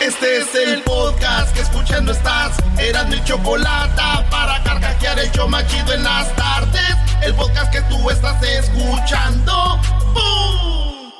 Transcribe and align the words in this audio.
Este 0.00 0.38
es 0.38 0.54
el 0.54 0.80
podcast 0.82 1.52
que 1.52 1.60
escuchando 1.60 2.12
estás. 2.12 2.52
Eran 2.78 3.08
mi 3.08 3.22
chocolate 3.24 4.00
para 4.30 4.62
carcajear 4.62 5.18
el 5.18 5.32
yo 5.32 5.48
machido 5.48 5.92
en 5.92 6.04
las 6.04 6.34
tardes. 6.36 6.96
El 7.20 7.34
podcast 7.34 7.72
que 7.72 7.80
tú 7.82 8.08
estás 8.08 8.40
escuchando. 8.42 9.80
¡Bum! 10.14 11.12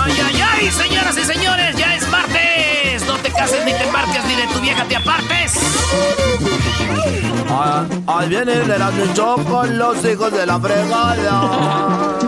¡Ay, 0.00 0.12
ay, 0.24 0.40
ay! 0.40 0.70
Señoras 0.70 1.18
y 1.18 1.24
señores, 1.24 1.76
ya 1.76 1.96
es 1.96 2.08
martes. 2.08 3.04
No 3.08 3.16
te 3.16 3.32
cases 3.32 3.64
ni 3.64 3.72
te 3.72 3.82
embarques 3.82 4.24
ni 4.26 4.36
de 4.36 4.46
tu 4.54 4.60
vieja 4.60 4.84
te 4.84 4.96
apartes. 4.96 5.54
Ah, 7.50 7.84
ahí 8.06 8.28
viene 8.28 8.52
el 8.52 8.70
Erasmo 8.70 9.44
con 9.48 9.76
los 9.76 10.04
hijos 10.04 10.32
de 10.32 10.46
la 10.46 10.60
fregada. 10.60 12.18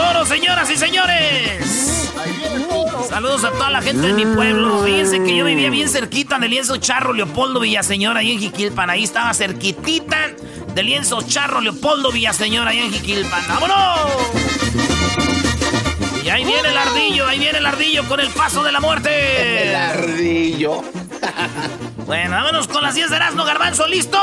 Toro, 0.00 0.24
señoras 0.24 0.70
y 0.70 0.76
señores. 0.76 2.12
Saludos 3.08 3.44
a 3.44 3.50
toda 3.50 3.70
la 3.70 3.82
gente 3.82 4.06
de 4.06 4.12
mi 4.12 4.24
pueblo. 4.24 4.82
Fíjense 4.84 5.22
que 5.22 5.36
yo 5.36 5.44
vivía 5.44 5.68
bien 5.70 5.88
cerquita 5.88 6.38
del 6.38 6.50
lienzo 6.50 6.76
Charro 6.78 7.12
Leopoldo 7.12 7.60
Villaseñor, 7.60 8.16
ahí 8.16 8.32
en 8.32 8.38
Jiquilpan. 8.38 8.88
Ahí 8.88 9.04
estaba 9.04 9.34
cerquitita 9.34 10.30
del 10.74 10.86
lienzo 10.86 11.20
Charro 11.22 11.60
Leopoldo 11.60 12.12
Villaseñor, 12.12 12.66
ahí 12.66 12.78
en 12.78 12.92
Jiquilpan. 12.92 13.46
¡Vámonos! 13.48 14.00
Y 16.24 16.28
ahí 16.28 16.44
viene 16.44 16.68
el 16.68 16.76
ardillo, 16.76 17.26
ahí 17.26 17.38
viene 17.38 17.58
el 17.58 17.66
ardillo 17.66 18.08
con 18.08 18.20
el 18.20 18.28
paso 18.28 18.62
de 18.62 18.72
la 18.72 18.80
muerte. 18.80 19.68
El 19.70 19.74
ardillo. 19.74 20.82
Bueno, 22.06 22.30
vámonos 22.30 22.68
con 22.68 22.82
las 22.82 22.94
10 22.94 23.10
de 23.10 23.16
Erasmo 23.16 23.44
Garbanzo, 23.44 23.86
¿listo? 23.86 24.18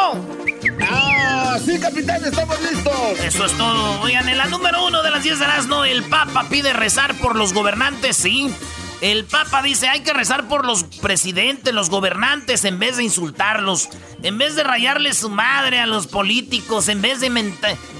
¡Ah, 0.81 1.57
sí, 1.63 1.79
capitán, 1.79 2.23
estamos 2.23 2.61
listos! 2.61 3.19
Eso 3.23 3.45
es 3.45 3.53
todo. 3.53 4.01
Oigan, 4.01 4.27
en 4.29 4.37
la 4.37 4.45
número 4.45 4.85
uno 4.85 5.01
de 5.03 5.11
las 5.11 5.23
10 5.23 5.39
de 5.39 5.45
Erasmo, 5.45 5.85
el 5.85 6.03
Papa 6.03 6.47
pide 6.49 6.73
rezar 6.73 7.15
por 7.15 7.35
los 7.35 7.53
gobernantes, 7.53 8.17
sí. 8.17 8.53
El 9.01 9.25
Papa 9.25 9.61
dice, 9.61 9.87
hay 9.87 9.99
que 10.01 10.11
rezar 10.11 10.47
por 10.47 10.65
los 10.65 10.83
presidentes, 10.83 11.73
los 11.73 11.89
gobernantes, 11.89 12.65
en 12.65 12.79
vez 12.79 12.97
de 12.97 13.03
insultarlos, 13.03 13.89
en 14.23 14.39
vez 14.39 14.55
de 14.55 14.63
rayarle 14.63 15.13
su 15.13 15.29
madre 15.29 15.79
a 15.79 15.85
los 15.85 16.07
políticos, 16.07 16.87
en 16.87 17.01
vez 17.01 17.19
de, 17.19 17.53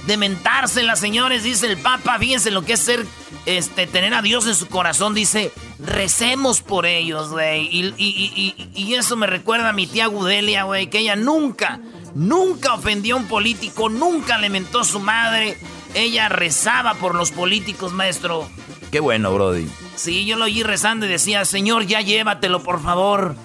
de 0.06 0.16
mentárselas, 0.16 0.98
señores, 0.98 1.44
dice 1.44 1.66
el 1.66 1.78
Papa, 1.78 2.18
fíjense 2.18 2.50
lo 2.50 2.62
que 2.62 2.72
es 2.72 2.80
ser, 2.80 3.06
este, 3.46 3.86
tener 3.86 4.12
a 4.12 4.22
Dios 4.22 4.48
en 4.48 4.56
su 4.56 4.66
corazón, 4.66 5.14
dice, 5.14 5.52
recemos 5.78 6.62
por 6.62 6.84
ellos, 6.84 7.30
güey. 7.30 7.68
Y, 7.70 8.54
y, 8.74 8.94
eso 8.94 9.16
me 9.16 9.28
recuerda 9.28 9.68
a 9.68 9.72
mi 9.72 9.86
tía 9.86 10.06
Gudelia, 10.06 10.64
güey, 10.64 10.90
que 10.90 10.98
ella 10.98 11.14
nunca, 11.14 11.80
nunca 12.14 12.74
ofendió 12.74 13.16
a 13.16 13.18
un 13.18 13.26
político, 13.26 13.88
nunca 13.88 14.38
le 14.38 14.50
mentó 14.50 14.80
a 14.80 14.84
su 14.84 15.00
madre. 15.00 15.58
Ella 15.94 16.28
rezaba 16.28 16.94
por 16.94 17.14
los 17.14 17.30
políticos, 17.30 17.92
maestro. 17.92 18.48
Qué 18.90 19.00
bueno, 19.00 19.32
Brody. 19.32 19.68
Sí, 19.96 20.24
yo 20.24 20.36
lo 20.36 20.44
oí 20.44 20.62
rezando 20.62 21.06
y 21.06 21.08
decía, 21.08 21.44
Señor, 21.44 21.86
ya 21.86 22.00
llévatelo, 22.00 22.62
por 22.62 22.82
favor. 22.82 23.36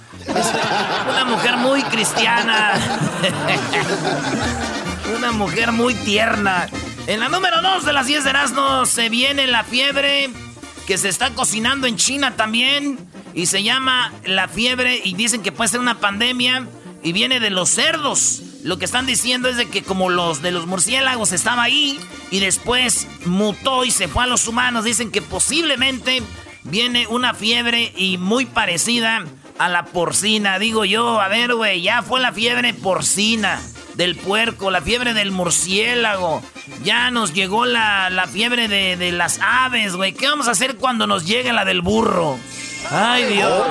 Una 1.09 1.25
mujer 1.25 1.57
muy 1.57 1.83
cristiana. 1.83 2.73
una 5.17 5.31
mujer 5.31 5.71
muy 5.71 5.95
tierna. 5.95 6.67
En 7.07 7.19
la 7.19 7.27
número 7.27 7.61
2 7.61 7.85
de 7.85 7.93
las 7.93 8.07
10 8.07 8.23
de 8.23 8.29
Erasmo 8.29 8.85
se 8.85 9.09
viene 9.09 9.47
la 9.47 9.63
fiebre 9.63 10.29
que 10.87 10.97
se 10.97 11.09
está 11.09 11.31
cocinando 11.31 11.87
en 11.87 11.97
China 11.97 12.35
también. 12.35 12.99
Y 13.33 13.47
se 13.47 13.63
llama 13.63 14.13
la 14.25 14.47
fiebre 14.47 15.01
y 15.03 15.15
dicen 15.15 15.41
que 15.41 15.51
puede 15.51 15.69
ser 15.69 15.79
una 15.79 15.99
pandemia 15.99 16.67
y 17.01 17.11
viene 17.11 17.39
de 17.39 17.49
los 17.49 17.69
cerdos. 17.69 18.43
Lo 18.63 18.77
que 18.77 18.85
están 18.85 19.05
diciendo 19.05 19.49
es 19.49 19.57
de 19.57 19.67
que 19.67 19.83
como 19.83 20.09
los 20.09 20.41
de 20.41 20.51
los 20.51 20.67
murciélagos 20.67 21.33
estaba 21.33 21.63
ahí 21.63 21.99
y 22.31 22.39
después 22.39 23.07
mutó 23.25 23.83
y 23.83 23.91
se 23.91 24.07
fue 24.07 24.23
a 24.23 24.27
los 24.27 24.47
humanos, 24.47 24.85
dicen 24.85 25.11
que 25.11 25.21
posiblemente 25.21 26.23
viene 26.63 27.05
una 27.07 27.33
fiebre 27.33 27.91
y 27.97 28.17
muy 28.17 28.45
parecida 28.45 29.25
a 29.59 29.67
la 29.67 29.85
porcina. 29.85 30.59
Digo 30.59 30.85
yo, 30.85 31.19
a 31.19 31.27
ver, 31.27 31.55
güey, 31.55 31.81
ya 31.81 32.03
fue 32.03 32.21
la 32.21 32.31
fiebre 32.31 32.73
porcina 32.73 33.61
del 33.95 34.15
puerco, 34.15 34.71
la 34.71 34.81
fiebre 34.81 35.13
del 35.13 35.31
murciélago. 35.31 36.41
Ya 36.83 37.11
nos 37.11 37.33
llegó 37.33 37.65
la, 37.65 38.09
la 38.09 38.27
fiebre 38.27 38.69
de, 38.69 38.95
de 38.95 39.11
las 39.11 39.39
aves, 39.41 39.95
güey. 39.97 40.13
¿Qué 40.13 40.27
vamos 40.27 40.47
a 40.47 40.51
hacer 40.51 40.77
cuando 40.77 41.05
nos 41.05 41.25
llegue 41.25 41.51
la 41.51 41.65
del 41.65 41.81
burro? 41.81 42.39
Ay, 42.91 43.25
Dios. 43.25 43.63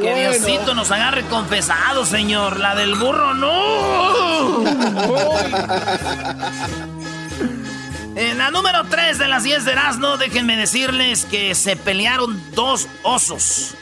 que 0.00 0.14
Diosito 0.14 0.74
nos 0.74 0.90
agarre 0.90 1.24
confesado, 1.26 2.04
señor. 2.04 2.58
La 2.58 2.74
del 2.74 2.94
burro, 2.94 3.34
no. 3.34 4.64
en 8.16 8.38
la 8.38 8.50
número 8.50 8.84
3 8.88 9.18
de 9.18 9.28
las 9.28 9.44
10 9.44 9.64
de 9.64 9.72
Erasmo, 9.72 10.16
déjenme 10.16 10.56
decirles 10.56 11.24
que 11.26 11.54
se 11.54 11.76
pelearon 11.76 12.42
dos 12.54 12.88
osos. 13.02 13.74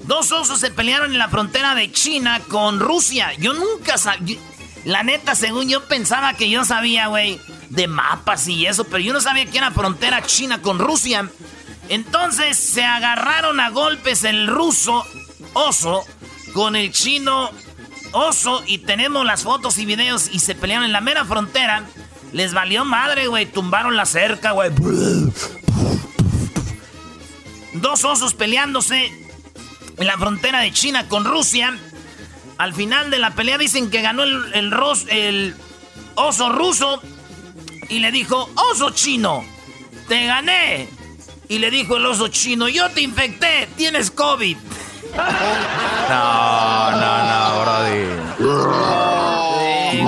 Dos 0.00 0.32
osos 0.32 0.60
se 0.60 0.70
pelearon 0.70 1.12
en 1.12 1.18
la 1.18 1.28
frontera 1.28 1.74
de 1.74 1.92
China 1.92 2.40
con 2.48 2.80
Rusia. 2.80 3.32
Yo 3.38 3.52
nunca 3.52 3.98
sabía. 3.98 4.38
La 4.84 5.02
neta, 5.02 5.34
según 5.34 5.68
yo 5.68 5.84
pensaba 5.84 6.34
que 6.34 6.48
yo 6.48 6.64
sabía, 6.64 7.08
güey, 7.08 7.40
de 7.68 7.88
mapas 7.88 8.48
y 8.48 8.64
eso, 8.64 8.84
pero 8.84 8.98
yo 8.98 9.12
no 9.12 9.20
sabía 9.20 9.44
que 9.46 9.58
era 9.58 9.70
frontera 9.70 10.22
China 10.22 10.62
con 10.62 10.78
Rusia. 10.78 11.28
Entonces 11.88 12.56
se 12.56 12.84
agarraron 12.84 13.60
a 13.60 13.70
golpes 13.70 14.24
el 14.24 14.46
ruso 14.46 15.04
oso 15.54 16.04
con 16.52 16.76
el 16.76 16.92
chino 16.92 17.50
oso 18.12 18.62
y 18.66 18.78
tenemos 18.78 19.24
las 19.24 19.42
fotos 19.42 19.78
y 19.78 19.86
videos 19.86 20.28
y 20.32 20.38
se 20.40 20.54
pelearon 20.54 20.84
en 20.84 20.92
la 20.92 21.00
mera 21.00 21.24
frontera. 21.24 21.84
Les 22.32 22.52
valió 22.52 22.84
madre, 22.84 23.26
güey. 23.26 23.46
Tumbaron 23.46 23.96
la 23.96 24.06
cerca, 24.06 24.52
güey. 24.52 24.70
Dos 27.74 28.04
osos 28.04 28.34
peleándose 28.34 29.10
en 29.96 30.06
la 30.06 30.16
frontera 30.18 30.60
de 30.60 30.72
China 30.72 31.08
con 31.08 31.24
Rusia. 31.24 31.76
Al 32.58 32.74
final 32.74 33.10
de 33.10 33.18
la 33.18 33.30
pelea 33.34 33.56
dicen 33.56 33.90
que 33.90 34.02
ganó 34.02 34.24
el, 34.24 34.52
el, 34.54 34.74
el 35.10 35.56
oso 36.16 36.48
ruso 36.50 37.00
y 37.88 38.00
le 38.00 38.10
dijo, 38.10 38.50
oso 38.72 38.90
chino, 38.90 39.44
te 40.08 40.26
gané. 40.26 40.88
Y 41.48 41.58
le 41.58 41.70
dijo 41.70 41.96
el 41.96 42.04
oso 42.04 42.28
chino, 42.28 42.68
yo 42.68 42.90
te 42.90 43.00
infecté, 43.00 43.68
tienes 43.76 44.10
COVID. 44.10 44.56
No, 46.08 46.90
no, 46.90 47.24
no, 47.26 47.60
Brody. 47.62 48.04
Sí. 49.92 50.02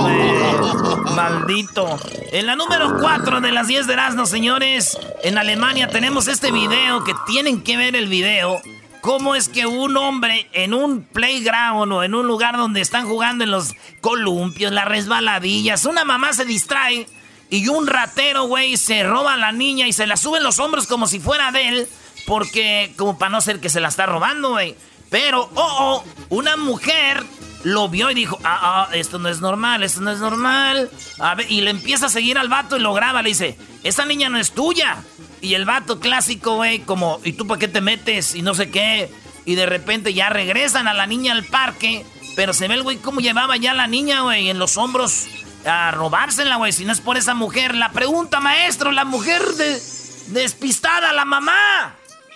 Maldito. 1.15 1.99
En 2.31 2.45
la 2.45 2.55
número 2.55 2.97
4 2.99 3.41
de 3.41 3.51
las 3.51 3.67
10 3.67 3.87
de 3.87 3.93
Erasmo, 3.93 4.27
señores, 4.27 4.97
en 5.23 5.39
Alemania 5.39 5.87
tenemos 5.87 6.27
este 6.27 6.51
video 6.51 7.03
que 7.03 7.15
tienen 7.25 7.63
que 7.63 7.75
ver 7.75 7.95
el 7.95 8.07
video. 8.07 8.61
¿Cómo 9.01 9.33
es 9.33 9.49
que 9.49 9.65
un 9.65 9.97
hombre 9.97 10.47
en 10.53 10.75
un 10.75 11.01
playground 11.03 11.91
o 11.91 12.03
en 12.03 12.13
un 12.13 12.27
lugar 12.27 12.55
donde 12.55 12.81
están 12.81 13.07
jugando 13.07 13.43
en 13.43 13.49
los 13.49 13.73
columpios, 13.99 14.71
las 14.71 14.85
resbaladillas, 14.85 15.85
una 15.85 16.05
mamá 16.05 16.33
se 16.33 16.45
distrae 16.45 17.07
y 17.51 17.67
un 17.67 17.85
ratero, 17.85 18.45
güey, 18.45 18.77
se 18.77 19.03
roba 19.03 19.33
a 19.33 19.37
la 19.37 19.51
niña 19.51 19.85
y 19.85 19.91
se 19.91 20.07
la 20.07 20.15
sube 20.15 20.37
en 20.37 20.43
los 20.45 20.57
hombros 20.59 20.87
como 20.87 21.05
si 21.05 21.19
fuera 21.19 21.51
de 21.51 21.67
él. 21.67 21.87
Porque, 22.25 22.93
como 22.95 23.17
para 23.17 23.29
no 23.29 23.41
ser 23.41 23.59
que 23.59 23.69
se 23.69 23.81
la 23.81 23.89
está 23.89 24.05
robando, 24.05 24.51
güey. 24.51 24.73
Pero, 25.09 25.49
oh, 25.55 25.55
oh, 25.55 26.03
una 26.29 26.55
mujer 26.55 27.21
lo 27.63 27.89
vio 27.89 28.09
y 28.09 28.13
dijo, 28.13 28.39
ah, 28.45 28.87
ah, 28.89 28.95
esto 28.95 29.19
no 29.19 29.27
es 29.27 29.41
normal, 29.41 29.83
esto 29.83 29.99
no 29.99 30.11
es 30.11 30.19
normal. 30.19 30.89
A 31.19 31.35
ver, 31.35 31.51
y 31.51 31.59
le 31.59 31.71
empieza 31.71 32.05
a 32.05 32.09
seguir 32.09 32.37
al 32.37 32.47
vato 32.47 32.77
y 32.77 32.79
lo 32.79 32.93
graba, 32.93 33.21
le 33.21 33.29
dice, 33.29 33.57
esa 33.83 34.05
niña 34.05 34.29
no 34.29 34.37
es 34.37 34.53
tuya. 34.53 35.03
Y 35.41 35.55
el 35.55 35.65
vato 35.65 35.99
clásico, 35.99 36.55
güey, 36.55 36.79
como, 36.79 37.19
¿y 37.25 37.33
tú 37.33 37.47
para 37.47 37.59
qué 37.59 37.67
te 37.67 37.81
metes? 37.81 38.33
Y 38.33 38.43
no 38.43 38.53
sé 38.53 38.71
qué. 38.71 39.11
Y 39.43 39.55
de 39.55 39.65
repente 39.65 40.13
ya 40.13 40.29
regresan 40.29 40.87
a 40.87 40.93
la 40.93 41.05
niña 41.05 41.33
al 41.33 41.43
parque. 41.43 42.05
Pero 42.37 42.53
se 42.53 42.69
ve 42.69 42.75
el 42.75 42.83
güey 42.83 42.95
cómo 42.95 43.19
llevaba 43.19 43.57
ya 43.57 43.71
a 43.71 43.75
la 43.75 43.87
niña, 43.87 44.21
güey, 44.21 44.49
en 44.49 44.57
los 44.57 44.77
hombros 44.77 45.27
a 45.65 45.91
robársela, 45.91 46.57
güey. 46.57 46.71
Si 46.71 46.85
no 46.85 46.91
es 46.91 47.01
por 47.01 47.17
esa 47.17 47.33
mujer. 47.33 47.75
La 47.75 47.91
pregunta, 47.91 48.39
maestro, 48.39 48.91
la 48.91 49.05
mujer 49.05 49.41
de, 49.41 49.79
despistada, 50.27 51.13
la 51.13 51.25
mamá. 51.25 51.95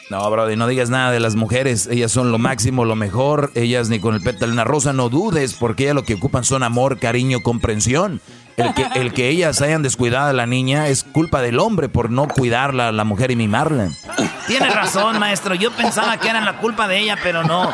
No, 0.10 0.30
Brody, 0.30 0.56
no 0.56 0.68
digas 0.68 0.92
nada 0.92 1.12
de 1.12 1.20
las 1.20 1.36
mujeres. 1.36 1.88
Ellas 1.88 2.12
son 2.12 2.32
lo 2.32 2.38
máximo, 2.38 2.86
lo 2.86 2.96
mejor. 2.96 3.52
Ellas 3.56 3.90
ni 3.90 4.00
con 4.00 4.14
el 4.14 4.22
pétalo 4.22 4.52
en 4.52 4.58
la 4.58 4.64
rosa, 4.64 4.94
no 4.94 5.10
dudes, 5.10 5.56
porque 5.56 5.84
ellas 5.84 5.96
lo 5.96 6.04
que 6.04 6.14
ocupan 6.14 6.44
son 6.44 6.62
amor, 6.62 7.00
cariño, 7.00 7.42
comprensión. 7.42 8.22
El 8.56 8.74
que, 8.74 8.88
el 8.96 9.14
que 9.14 9.30
ellas 9.30 9.62
hayan 9.62 9.82
descuidado 9.82 10.30
a 10.30 10.34
la 10.34 10.46
niña 10.46 10.88
es 10.88 11.04
culpa 11.04 11.42
del 11.42 11.60
hombre 11.60 11.90
por 11.90 12.10
no 12.10 12.28
cuidarla, 12.28 12.92
la 12.92 13.04
mujer 13.04 13.32
y 13.32 13.36
mimarla. 13.36 13.90
Tiene 14.48 14.70
razón, 14.70 15.20
maestro. 15.20 15.56
Yo 15.56 15.72
pensaba 15.72 16.18
que 16.18 16.30
era 16.30 16.40
la 16.40 16.60
culpa 16.60 16.88
de 16.88 17.00
ella, 17.00 17.18
pero 17.22 17.44
no. 17.44 17.74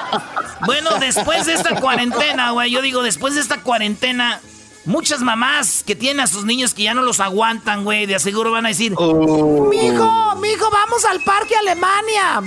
Bueno, 0.65 0.97
después 0.99 1.45
de 1.45 1.53
esta 1.53 1.75
cuarentena, 1.79 2.51
güey, 2.51 2.71
yo 2.71 2.81
digo, 2.81 3.03
después 3.03 3.35
de 3.35 3.41
esta 3.41 3.57
cuarentena, 3.61 4.39
Muchas 4.85 5.21
mamás 5.21 5.83
que 5.85 5.95
tienen 5.95 6.21
a 6.21 6.27
sus 6.27 6.43
niños 6.43 6.73
que 6.73 6.83
ya 6.83 6.93
no 6.93 7.03
los 7.03 7.19
aguantan, 7.19 7.83
güey, 7.83 8.07
de 8.07 8.15
aseguro 8.15 8.51
van 8.51 8.65
a 8.65 8.69
decir, 8.69 8.93
oh. 8.97 9.67
mijo, 9.69 10.35
mijo, 10.37 10.69
vamos 10.71 11.05
al 11.05 11.21
parque 11.23 11.55
Alemania. 11.55 12.41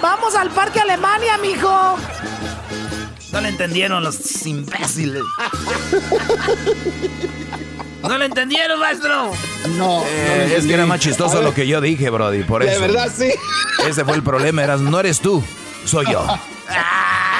Vamos 0.00 0.34
al 0.34 0.50
parque 0.50 0.80
Alemania, 0.80 1.36
mijo. 1.38 1.98
No 3.32 3.40
le 3.40 3.48
entendieron 3.48 4.02
los 4.02 4.46
imbéciles. 4.46 5.22
¿No 8.02 8.18
lo 8.18 8.24
entendieron, 8.24 8.78
maestro? 8.78 9.30
No. 9.76 10.02
Eh, 10.06 10.54
es 10.56 10.66
que 10.66 10.74
era 10.74 10.86
más 10.86 11.00
chistoso 11.00 11.42
lo 11.42 11.52
que 11.52 11.66
yo 11.66 11.80
dije, 11.80 12.10
Brody, 12.10 12.44
por 12.44 12.62
eso. 12.62 12.72
De 12.72 12.78
verdad, 12.78 13.10
sí. 13.14 13.30
Ese 13.88 14.04
fue 14.04 14.14
el 14.14 14.22
problema, 14.22 14.62
eras, 14.62 14.80
no 14.80 15.00
eres 15.00 15.20
tú, 15.20 15.42
soy 15.84 16.06
yo. 16.10 16.26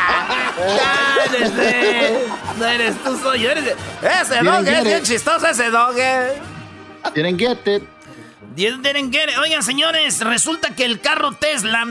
¡Cállese! 0.56 2.19
No 2.59 2.65
eres 2.67 2.97
tú, 3.03 3.19
soy 3.19 3.41
yo. 3.41 3.51
Eres... 3.51 3.75
Ese 4.03 4.43
dog 4.43 4.67
es 4.67 4.85
bien 4.85 5.03
chistoso, 5.03 5.47
ese 5.47 5.71
dog. 5.71 5.95
Didn't 7.15 7.39
get 7.39 7.67
it. 7.67 7.83
Didn't 8.55 9.12
get 9.12 9.31
it. 9.31 9.39
Oigan, 9.39 9.62
señores, 9.62 10.21
resulta 10.21 10.75
que 10.77 10.85
el 10.85 11.01
carro 11.01 11.33
Tesla, 11.33 11.85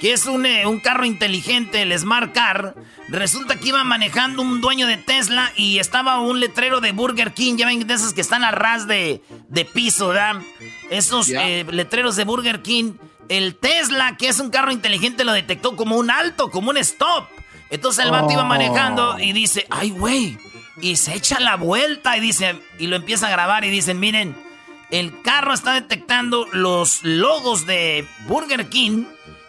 que 0.00 0.12
es 0.12 0.26
un, 0.26 0.46
eh, 0.46 0.66
un 0.66 0.80
carro 0.80 1.04
inteligente, 1.04 1.82
el 1.82 1.96
Smart 1.96 2.32
Car, 2.32 2.74
resulta 3.08 3.56
que 3.56 3.68
iba 3.68 3.84
manejando 3.84 4.42
un 4.42 4.60
dueño 4.60 4.88
de 4.88 4.96
Tesla 4.96 5.52
y 5.54 5.78
estaba 5.78 6.20
un 6.20 6.40
letrero 6.40 6.80
de 6.80 6.92
Burger 6.92 7.32
King. 7.32 7.56
Ya 7.56 7.66
ven 7.66 7.86
de 7.86 7.94
esos 7.94 8.14
que 8.14 8.20
están 8.20 8.42
a 8.42 8.50
ras 8.50 8.88
de, 8.88 9.22
de 9.48 9.64
piso, 9.64 10.08
¿verdad? 10.08 10.42
Esos 10.90 11.28
eh, 11.30 11.64
letreros 11.70 12.16
de 12.16 12.24
Burger 12.24 12.62
King. 12.62 12.94
El 13.28 13.54
Tesla, 13.56 14.16
que 14.16 14.28
es 14.28 14.40
un 14.40 14.50
carro 14.50 14.72
inteligente, 14.72 15.22
lo 15.22 15.32
detectó 15.32 15.76
como 15.76 15.96
un 15.96 16.10
alto, 16.10 16.50
como 16.50 16.70
un 16.70 16.78
stop. 16.78 17.28
Entonces 17.70 18.04
el 18.04 18.10
vato 18.10 18.32
iba 18.32 18.44
manejando 18.44 19.18
y 19.18 19.32
dice, 19.32 19.66
ay, 19.70 19.90
güey. 19.90 20.38
Y 20.80 20.96
se 20.96 21.14
echa 21.14 21.40
la 21.40 21.56
vuelta 21.56 22.16
y 22.16 22.20
dice, 22.20 22.60
y 22.78 22.86
lo 22.86 22.96
empieza 22.96 23.26
a 23.26 23.30
grabar 23.30 23.64
y 23.64 23.70
dicen, 23.70 23.98
miren, 23.98 24.36
el 24.90 25.20
carro 25.22 25.52
está 25.52 25.74
detectando 25.74 26.46
los 26.52 27.02
logos 27.02 27.66
de 27.66 28.06
Burger 28.26 28.68
King 28.68 29.04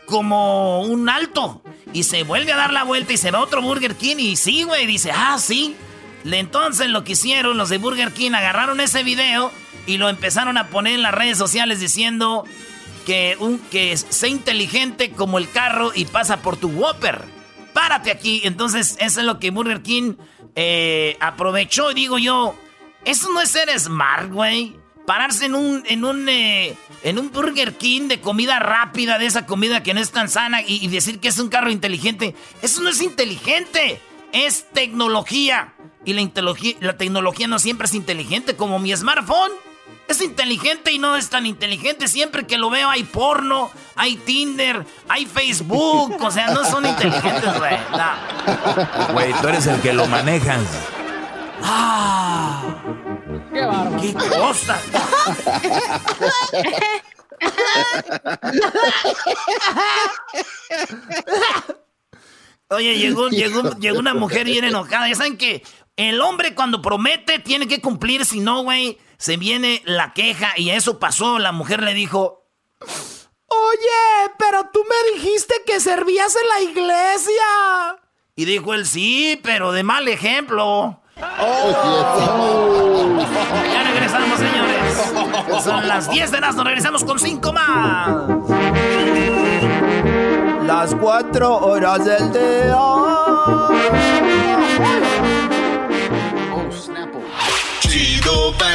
como 0.05 0.81
un 0.81 1.07
alto. 1.07 1.61
Y 1.93 2.03
se 2.03 2.23
vuelve 2.23 2.51
a 2.51 2.57
dar 2.57 2.73
la 2.73 2.83
vuelta 2.83 3.13
y 3.13 3.17
se 3.17 3.31
va 3.31 3.39
otro 3.39 3.61
Burger 3.61 3.95
King 3.95 4.17
y 4.19 4.35
sí, 4.35 4.63
güey, 4.63 4.85
dice, 4.85 5.11
ah, 5.15 5.37
sí. 5.39 5.75
Entonces 6.25 6.89
lo 6.89 7.03
que 7.03 7.13
hicieron 7.13 7.57
los 7.57 7.69
de 7.69 7.77
Burger 7.77 8.11
King, 8.11 8.31
agarraron 8.31 8.81
ese 8.81 9.03
video 9.03 9.51
y 9.85 9.97
lo 9.97 10.09
empezaron 10.09 10.57
a 10.57 10.67
poner 10.67 10.95
en 10.95 11.01
las 11.01 11.13
redes 11.13 11.37
sociales 11.37 11.79
diciendo 11.79 12.43
que, 13.05 13.37
un, 13.39 13.59
que 13.71 13.95
sea 13.95 14.29
inteligente 14.29 15.11
como 15.11 15.37
el 15.37 15.49
carro 15.49 15.91
y 15.95 16.05
pasa 16.05 16.41
por 16.41 16.57
tu 16.57 16.67
Whopper. 16.69 17.38
Párate 17.79 18.11
aquí. 18.11 18.41
Entonces 18.43 18.97
eso 18.99 19.21
es 19.21 19.25
lo 19.25 19.39
que 19.39 19.51
Burger 19.51 19.81
King 19.81 20.15
eh, 20.53 21.15
aprovechó. 21.21 21.91
Y 21.91 21.93
digo 21.93 22.17
yo, 22.17 22.53
eso 23.05 23.31
no 23.31 23.39
es 23.39 23.51
ser 23.51 23.69
smart, 23.79 24.29
güey 24.29 24.75
pararse 25.05 25.45
en 25.45 25.55
un, 25.55 25.83
en 25.87 26.05
un, 26.05 26.29
eh, 26.29 26.75
en 27.01 27.17
un 27.17 27.31
Burger 27.31 27.73
King 27.77 28.09
de 28.09 28.21
comida 28.21 28.59
rápida, 28.59 29.17
de 29.17 29.25
esa 29.25 29.47
comida 29.47 29.81
que 29.81 29.95
no 29.95 30.01
es 30.01 30.11
tan 30.11 30.29
sana, 30.29 30.61
y, 30.61 30.87
decir 30.87 31.19
que 31.19 31.29
es 31.29 31.39
un 31.39 31.49
carro 31.49 31.71
inteligente. 31.71 32.35
Eso 32.61 32.81
no 32.81 32.89
es 32.89 33.01
inteligente, 33.01 33.99
es 34.33 34.69
tecnología. 34.71 35.73
Y 36.05 36.13
la, 36.13 36.29
la 36.81 36.97
tecnología 36.97 37.47
no 37.47 37.57
siempre 37.57 37.87
es 37.87 37.95
inteligente, 37.95 38.55
como 38.55 38.77
mi 38.77 38.95
smartphone. 38.95 39.51
Es 40.09 40.21
inteligente 40.21 40.91
y 40.91 40.97
no 40.97 41.15
es 41.15 41.29
tan 41.29 41.45
inteligente. 41.45 42.07
Siempre 42.07 42.47
que 42.47 42.57
lo 42.57 42.71
veo 42.71 42.89
hay 42.89 43.03
porno, 43.03 43.69
hay 43.95 44.15
Tinder, 44.15 44.83
hay 45.07 45.27
Facebook. 45.27 46.17
O 46.19 46.31
sea, 46.31 46.47
no 46.47 46.65
son 46.65 46.87
inteligentes, 46.87 47.57
güey. 47.59 47.77
Güey, 49.13 49.33
tú 49.39 49.47
eres 49.49 49.67
el 49.67 49.79
que 49.81 49.93
lo 49.93 50.07
manejas. 50.07 50.63
¡Ah! 51.61 52.63
¡Qué 53.53 53.61
bárbaro! 53.61 54.01
¡Qué 54.01 54.13
cosa! 54.13 54.79
Oye, 62.69 62.97
llegó, 62.97 63.29
llegó, 63.29 63.75
llegó 63.77 63.99
una 63.99 64.15
mujer 64.15 64.45
bien 64.45 64.63
enojada. 64.63 65.07
Ya 65.07 65.15
saben 65.15 65.37
que 65.37 65.63
el 65.99 66.21
hombre 66.21 66.55
cuando 66.55 66.81
promete 66.81 67.37
tiene 67.39 67.67
que 67.67 67.81
cumplir, 67.81 68.25
si 68.25 68.39
no, 68.39 68.63
güey, 68.63 68.97
se 69.17 69.35
viene 69.35 69.81
la 69.85 70.13
queja 70.13 70.53
y 70.55 70.69
eso 70.69 70.97
pasó. 70.97 71.39
La 71.39 71.51
mujer 71.51 71.83
le 71.83 71.93
dijo... 71.93 72.45
Oye, 73.51 74.31
pero 74.37 74.69
tú 74.71 74.79
me 74.87 74.95
dijiste 75.13 75.55
que 75.65 75.81
servías 75.81 76.35
en 76.35 76.47
la 76.47 76.61
iglesia. 76.71 77.97
Y 78.35 78.45
dijo 78.45 78.73
él, 78.73 78.85
sí, 78.85 79.41
pero 79.43 79.73
de 79.73 79.83
mal 79.83 80.07
ejemplo. 80.07 81.01
Oh, 81.41 83.17
ya 83.73 83.83
regresamos, 83.83 84.39
señores. 84.39 85.63
Son 85.63 85.85
las 85.85 86.09
10 86.09 86.31
de 86.31 86.39
las, 86.39 86.55
nos 86.55 86.65
regresamos 86.65 87.03
con 87.03 87.19
5 87.19 87.51
más. 87.51 88.09
Las 90.65 90.95
4 90.95 91.57
horas 91.57 92.05
del 92.05 92.31
día. 92.31 92.77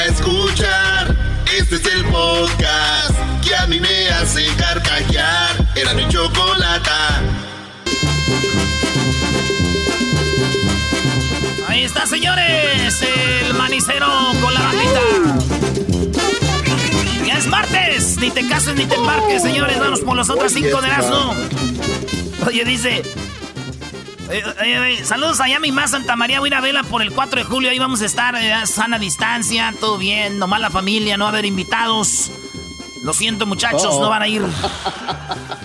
Escuchar. 0.02 1.16
Este 1.56 1.76
es 1.76 1.86
el 1.86 2.04
podcast 2.06 3.14
que 3.42 3.54
a 3.54 3.66
mí 3.66 3.80
me 3.80 4.08
hace 4.10 4.46
carcajear. 4.56 5.50
Era 5.74 5.94
mi 5.94 6.06
chocolata. 6.08 7.22
Ahí 11.68 11.84
está, 11.84 12.06
señores, 12.06 13.02
el 13.02 13.54
manicero 13.54 14.08
con 14.40 14.52
la 14.52 14.60
bandita. 14.60 15.00
Ya 17.26 17.38
es 17.38 17.46
martes, 17.46 18.16
ni 18.18 18.30
te 18.30 18.46
cases 18.46 18.74
ni 18.76 18.86
te 18.86 18.96
embarques, 18.96 19.42
señores. 19.42 19.78
Vamos 19.78 20.00
por 20.00 20.16
los 20.16 20.28
otros 20.28 20.52
cinco 20.52 20.80
de 20.82 20.88
asno. 20.88 21.34
Oye, 22.46 22.64
dice. 22.64 23.02
Saludos 25.04 25.40
allá 25.40 25.56
a 25.56 25.60
mi 25.60 25.72
más 25.72 25.90
Santa 25.90 26.16
María. 26.16 26.40
Voy 26.40 26.48
a 26.48 26.50
ir 26.50 26.54
a 26.54 26.60
vela 26.60 26.82
por 26.84 27.02
el 27.02 27.12
4 27.12 27.40
de 27.40 27.44
julio. 27.44 27.70
Ahí 27.70 27.78
vamos 27.78 28.02
a 28.02 28.06
estar, 28.06 28.34
eh, 28.36 28.66
sana 28.66 28.98
distancia, 28.98 29.74
todo 29.80 29.98
bien. 29.98 30.38
Nomás 30.38 30.60
la 30.60 30.70
familia, 30.70 31.16
no 31.16 31.24
va 31.24 31.30
a 31.30 31.32
haber 31.32 31.44
invitados. 31.44 32.30
Lo 33.02 33.12
siento, 33.12 33.44
muchachos, 33.44 34.00
no 34.00 34.08
van 34.08 34.22
a 34.22 34.28
ir. 34.28 34.42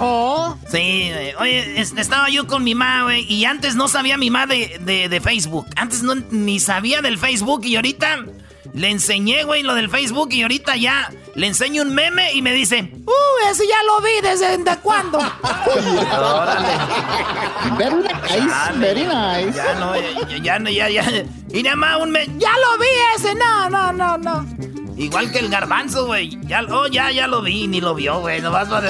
Oh. 0.01 0.55
Sí, 0.71 0.77
eh, 0.77 1.35
oye, 1.39 1.81
estaba 1.81 2.29
yo 2.29 2.47
con 2.47 2.63
mi 2.63 2.73
mamá, 2.73 3.03
güey, 3.03 3.25
y 3.29 3.43
antes 3.43 3.75
no 3.75 3.89
sabía 3.89 4.17
mi 4.17 4.29
mamá 4.29 4.47
de, 4.47 5.21
Facebook. 5.21 5.67
Antes 5.75 6.03
no, 6.03 6.15
ni 6.15 6.61
sabía 6.61 7.01
del 7.01 7.17
Facebook 7.17 7.65
y 7.65 7.75
ahorita 7.75 8.23
le 8.73 8.89
enseñé, 8.89 9.43
güey, 9.43 9.61
lo 9.63 9.75
del 9.75 9.89
Facebook 9.89 10.29
y 10.31 10.43
ahorita 10.43 10.77
ya 10.77 11.11
le 11.35 11.47
enseño 11.47 11.81
un 11.81 11.93
meme 11.93 12.31
y 12.33 12.41
me 12.41 12.53
dice... 12.53 12.93
¡Uh, 13.05 13.49
ese 13.51 13.67
ya 13.67 13.83
lo 13.83 13.99
vi 14.01 14.21
desde, 14.21 14.57
¿de 14.57 14.77
cuándo? 14.77 15.19
Very 17.77 17.95
nice, 18.01 18.77
very 18.77 19.03
nice. 19.05 19.55
Ya 19.55 19.73
no, 19.79 19.95
ya, 20.43 20.59
no, 20.59 20.69
ya, 20.69 20.89
ya. 20.89 21.03
Y 21.51 21.63
nada 21.63 21.75
más 21.75 22.01
un 22.01 22.11
meme... 22.11 22.33
¡Ya 22.37 22.51
lo 22.51 22.77
vi 22.77 22.87
ese! 23.15 23.35
No, 23.35 23.69
no, 23.69 23.91
no, 23.91 24.17
no. 24.17 24.45
Igual 24.97 25.31
que 25.31 25.39
el 25.39 25.49
garbanzo, 25.49 26.07
güey. 26.07 26.37
Ya, 26.45 26.61
oh, 26.69 26.87
ya, 26.87 27.09
ya 27.11 27.27
lo 27.27 27.41
vi, 27.41 27.67
ni 27.67 27.79
lo 27.79 27.95
vio, 27.95 28.19
güey. 28.19 28.41
No 28.41 28.51
vas 28.51 28.69
a. 28.69 28.81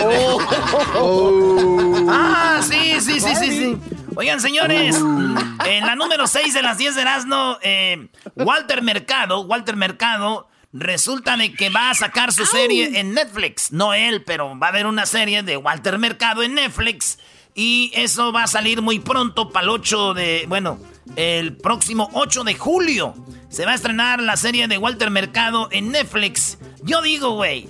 Oh. 0.96 2.08
Ah, 2.10 2.62
sí, 2.64 3.00
sí, 3.00 3.20
sí, 3.20 3.36
sí, 3.36 3.52
sí. 3.52 3.78
Oigan, 4.16 4.42
señores, 4.42 4.98
en 4.98 5.86
la 5.86 5.96
número 5.96 6.26
6 6.26 6.54
de 6.54 6.64
las 6.64 6.80
10 6.80 6.96
de 6.96 7.02
Erasmo, 7.02 7.58
eh, 7.62 8.10
Walter 8.36 8.82
Mercado, 8.82 9.42
Walter 9.42 9.76
Mercado, 9.76 10.48
resulta 10.74 11.38
de 11.38 11.54
que 11.54 11.70
va 11.70 11.92
a 11.92 11.94
sacar 11.94 12.34
su 12.34 12.46
serie 12.46 13.00
en 13.00 13.14
Netflix. 13.14 13.72
No 13.72 13.94
él, 13.94 14.24
pero 14.26 14.58
va 14.58 14.68
a 14.68 14.70
haber 14.72 14.88
una 14.88 15.06
serie 15.06 15.44
de 15.44 15.58
Walter 15.58 16.00
Mercado 16.00 16.42
en 16.42 16.56
Netflix. 16.56 17.20
Y 17.60 17.92
eso 17.94 18.32
va 18.32 18.44
a 18.44 18.48
salir 18.48 18.82
muy 18.82 19.00
pronto 19.00 19.50
para 19.50 19.66
el 19.66 19.70
8 19.72 20.13
de, 20.13 20.46
bueno, 20.48 20.80
el 21.18 21.58
próximo 21.58 22.10
8 22.13 22.46
de 22.46 22.56
julio. 22.56 23.13
Se 23.50 23.66
va 23.66 23.74
a 23.74 23.75
estrenar 23.75 24.22
la 24.22 24.38
serie 24.38 24.70
de 24.70 24.78
Walter 24.78 25.12
Mercado 25.12 25.68
en 25.70 25.92
Netflix. 25.92 26.58
Yo 26.84 27.01
digo, 27.01 27.32
güey, 27.32 27.68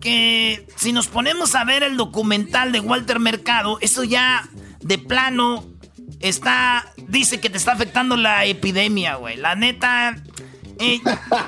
que 0.00 0.66
si 0.76 0.94
nos 0.94 1.08
ponemos 1.08 1.54
a 1.54 1.64
ver 1.64 1.82
el 1.82 1.98
documental 1.98 2.72
de 2.72 2.80
Walter 2.80 3.20
Mercado, 3.20 3.76
eso 3.82 4.02
ya 4.02 4.48
de 4.80 4.96
plano 4.96 5.62
está, 6.20 6.90
dice 7.06 7.38
que 7.38 7.50
te 7.50 7.58
está 7.58 7.72
afectando 7.72 8.16
la 8.16 8.46
epidemia, 8.46 9.16
güey. 9.16 9.36
La 9.36 9.54
neta, 9.56 10.22
eh, 10.82 11.02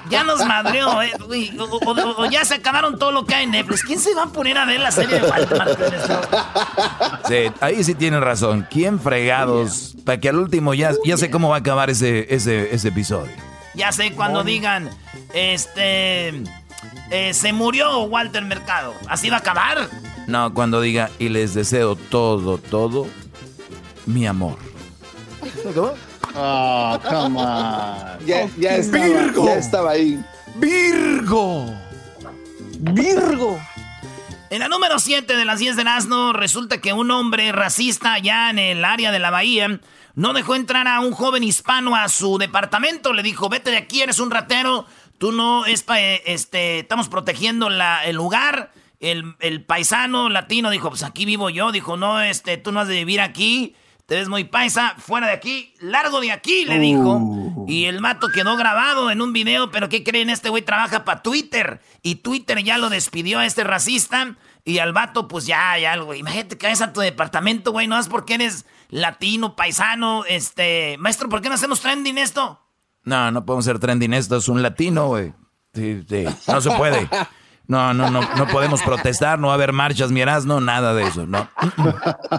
ya 0.09 0.25
nos 0.25 0.45
madreó, 0.47 1.03
eh, 1.03 1.13
o, 1.59 2.31
ya 2.31 2.45
se 2.45 2.55
acabaron 2.55 2.99
todo 2.99 3.13
lo 3.13 3.27
que 3.27 3.35
hay 3.35 3.45
en 3.45 3.51
Netflix. 3.51 3.83
¿Quién 3.83 3.99
se 3.99 4.15
va 4.15 4.25
a 4.25 4.27
poner 4.27 4.57
a 4.57 4.65
ver 4.65 4.81
la 4.81 4.91
serie 4.91 5.21
de 5.21 5.27
Walter 5.27 5.59
Mercado? 5.59 6.29
Sí, 7.29 7.51
ahí 7.61 7.83
sí 7.83 7.95
tienen 7.95 8.21
razón. 8.21 8.67
¿Quién 8.71 9.01
fregados? 9.01 9.97
Para 10.05 10.21
que 10.21 10.29
al 10.29 10.37
último 10.37 10.75
ya, 10.75 10.93
ya 11.05 11.17
sé 11.17 11.31
cómo 11.31 11.49
va 11.49 11.57
a 11.57 11.59
acabar 11.61 11.91
ese, 11.91 12.33
ese, 12.35 12.75
ese 12.75 12.89
episodio. 12.89 13.33
Ya 13.75 13.91
sé 13.91 14.13
cuando 14.13 14.45
digan, 14.45 14.91
este, 15.33 16.29
eh, 17.11 17.35
se 17.35 17.53
murió 17.53 18.03
Walter 18.03 18.45
Mercado. 18.45 18.95
¿Así 19.09 19.31
va 19.31 19.37
a 19.37 19.41
acabar? 19.41 19.89
No, 20.27 20.55
cuando 20.55 20.81
diga, 20.81 21.11
y 21.19 21.29
les 21.29 21.55
deseo 21.55 21.97
todo, 21.97 22.59
todo, 22.59 23.07
mi 24.07 24.27
amor. 24.27 24.57
Oh, 26.37 26.99
come 27.09 27.39
on. 27.39 28.27
Ya, 28.27 28.49
ya, 28.59 28.77
estaba, 28.77 29.05
Virgo. 29.05 29.47
ya 29.47 29.55
estaba 29.55 29.91
ahí. 29.93 30.23
Virgo. 30.57 31.73
Virgo. 32.81 33.61
En 34.51 34.61
la 34.61 34.69
número 34.69 34.99
7 34.99 35.37
de 35.37 35.45
las 35.45 35.59
10 35.59 35.77
de 35.77 35.85
Nazno, 35.85 36.33
resulta 36.33 36.81
que 36.81 36.93
un 36.93 37.11
hombre 37.11 37.51
racista 37.53 38.15
allá 38.15 38.51
en 38.51 38.59
el 38.59 38.85
área 38.85 39.11
de 39.11 39.19
la 39.19 39.31
bahía 39.31 39.81
no 40.15 40.33
dejó 40.33 40.55
entrar 40.55 40.87
a 40.87 41.01
un 41.01 41.13
joven 41.13 41.43
hispano 41.43 41.97
a 41.97 42.09
su 42.09 42.39
departamento. 42.39 43.13
Le 43.13 43.23
dijo, 43.23 43.49
vete 43.49 43.71
de 43.71 43.79
aquí, 43.79 44.03
eres 44.03 44.19
un 44.19 44.31
ratero. 44.31 44.87
tú 45.19 45.33
no 45.33 45.67
es 45.67 45.83
pa, 45.83 46.01
eh, 46.01 46.23
este, 46.27 46.81
estamos 46.81 47.09
protegiendo 47.09 47.71
la, 47.71 48.05
el 48.05 48.17
lugar. 48.17 48.73
El, 49.01 49.35
el, 49.41 49.65
paisano 49.65 50.29
latino 50.29 50.71
dijo, 50.71 50.89
pues 50.89 51.03
aquí 51.03 51.25
vivo 51.25 51.51
yo. 51.51 51.73
Dijo, 51.73 51.97
no, 51.97 52.21
este, 52.21 52.57
tú 52.57 52.73
no 52.73 52.81
has 52.81 52.89
de 52.89 52.95
vivir 52.95 53.21
aquí. 53.21 53.75
Te 54.07 54.17
ves 54.17 54.29
muy 54.29 54.45
paisa, 54.45 54.95
fuera 54.99 55.29
de 55.29 55.33
aquí, 55.33 55.73
largo 55.81 56.21
de 56.21 56.31
aquí, 56.31 56.67
le 56.67 56.79
dijo. 56.79 57.17
Uh. 57.17 57.65
Y 57.67 57.87
el 57.87 58.03
mato 58.03 58.29
quedó 58.29 58.55
grabado 58.57 59.11
en 59.11 59.23
un 59.23 59.33
video, 59.33 59.71
pero 59.71 59.89
¿qué 59.89 60.05
creen? 60.05 60.29
Este 60.29 60.51
güey 60.51 60.63
trabaja 60.63 61.05
para 61.05 61.23
Twitter. 61.23 61.81
Y 62.03 62.17
Twitter 62.17 62.63
ya 62.63 62.77
lo 62.77 62.91
despidió 62.91 63.39
a 63.39 63.47
este 63.47 63.65
racista. 63.65 64.37
Y 64.63 64.79
al 64.79 64.93
vato, 64.93 65.27
pues 65.27 65.47
ya, 65.47 65.79
ya, 65.79 65.97
güey. 65.97 66.21
Imagínate 66.21 66.59
que 66.59 66.67
vayas 66.67 66.83
a 66.83 66.93
tu 66.93 67.01
departamento, 67.01 67.73
güey. 67.73 67.87
No 67.87 67.99
es 67.99 68.09
porque 68.09 68.35
eres 68.35 68.67
latino, 68.91 69.57
paisano, 69.57 70.25
este... 70.27 70.97
Maestro, 70.99 71.31
¿por 71.31 71.41
qué 71.41 71.49
no 71.49 71.55
hacemos 71.55 71.81
trending 71.81 72.19
esto? 72.19 72.61
No, 73.05 73.31
no 73.31 73.47
podemos 73.47 73.67
hacer 73.67 73.79
trending 73.79 74.13
esto. 74.13 74.37
Es 74.37 74.49
un 74.49 74.63
latino, 74.63 75.09
güey. 75.09 75.33
Sí, 75.73 76.05
sí. 76.07 76.27
No 76.47 76.61
se 76.61 76.71
puede. 76.71 77.09
No, 77.67 77.95
no, 77.95 78.11
no, 78.11 78.21
no 78.21 78.47
podemos 78.49 78.83
protestar, 78.83 79.39
no 79.39 79.47
va 79.47 79.55
a 79.55 79.57
haber 79.57 79.73
marchas, 79.73 80.11
miras, 80.11 80.45
no, 80.45 80.61
nada 80.61 80.93
de 80.93 81.05
eso, 81.05 81.27
no. 81.27 81.49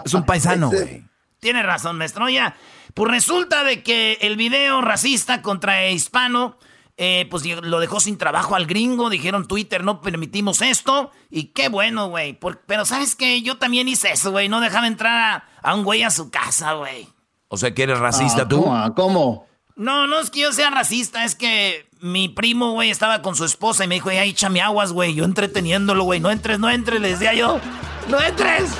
Es 0.04 0.14
un 0.14 0.24
paisano, 0.24 0.70
güey. 0.70 1.04
Tiene 1.40 1.62
razón, 1.62 1.98
maestro. 1.98 2.28
Ya, 2.28 2.56
pues 2.94 3.10
resulta 3.10 3.64
de 3.64 3.82
que 3.82 4.18
el 4.20 4.36
video 4.36 4.80
racista 4.80 5.42
contra 5.42 5.88
hispano, 5.90 6.56
eh, 6.96 7.26
pues 7.30 7.44
lo 7.44 7.78
dejó 7.78 8.00
sin 8.00 8.16
trabajo 8.16 8.56
al 8.56 8.66
gringo. 8.66 9.10
Dijeron 9.10 9.46
Twitter, 9.46 9.84
no 9.84 10.00
permitimos 10.00 10.62
esto. 10.62 11.10
Y 11.30 11.48
qué 11.48 11.68
bueno, 11.68 12.08
güey. 12.08 12.38
Pero 12.66 12.84
¿sabes 12.84 13.14
qué? 13.14 13.42
Yo 13.42 13.58
también 13.58 13.88
hice 13.88 14.12
eso, 14.12 14.30
güey. 14.30 14.48
No 14.48 14.60
dejaba 14.60 14.86
entrar 14.86 15.44
a, 15.62 15.74
un 15.74 15.84
güey 15.84 16.02
a 16.02 16.10
su 16.10 16.30
casa, 16.30 16.72
güey. 16.72 17.08
O 17.48 17.56
sea 17.56 17.74
que 17.74 17.82
eres 17.82 17.98
racista 17.98 18.42
ah, 18.42 18.48
tú. 18.48 18.66
¿Cómo? 18.96 19.46
No, 19.76 20.06
no 20.06 20.18
es 20.18 20.30
que 20.30 20.40
yo 20.40 20.52
sea 20.52 20.70
racista, 20.70 21.24
es 21.26 21.34
que 21.34 21.86
mi 22.00 22.30
primo, 22.30 22.72
güey, 22.72 22.90
estaba 22.90 23.20
con 23.20 23.36
su 23.36 23.44
esposa 23.44 23.84
y 23.84 23.88
me 23.88 23.96
dijo, 23.96 24.08
ay, 24.08 24.30
échame 24.30 24.62
aguas, 24.62 24.92
güey. 24.92 25.14
Yo 25.14 25.24
entreteniéndolo, 25.24 26.04
güey. 26.04 26.18
No 26.18 26.30
entres, 26.30 26.58
no 26.58 26.70
entres, 26.70 27.00
le 27.00 27.10
decía 27.10 27.34
yo. 27.34 27.60
¡No 28.08 28.20
entres! 28.20 28.70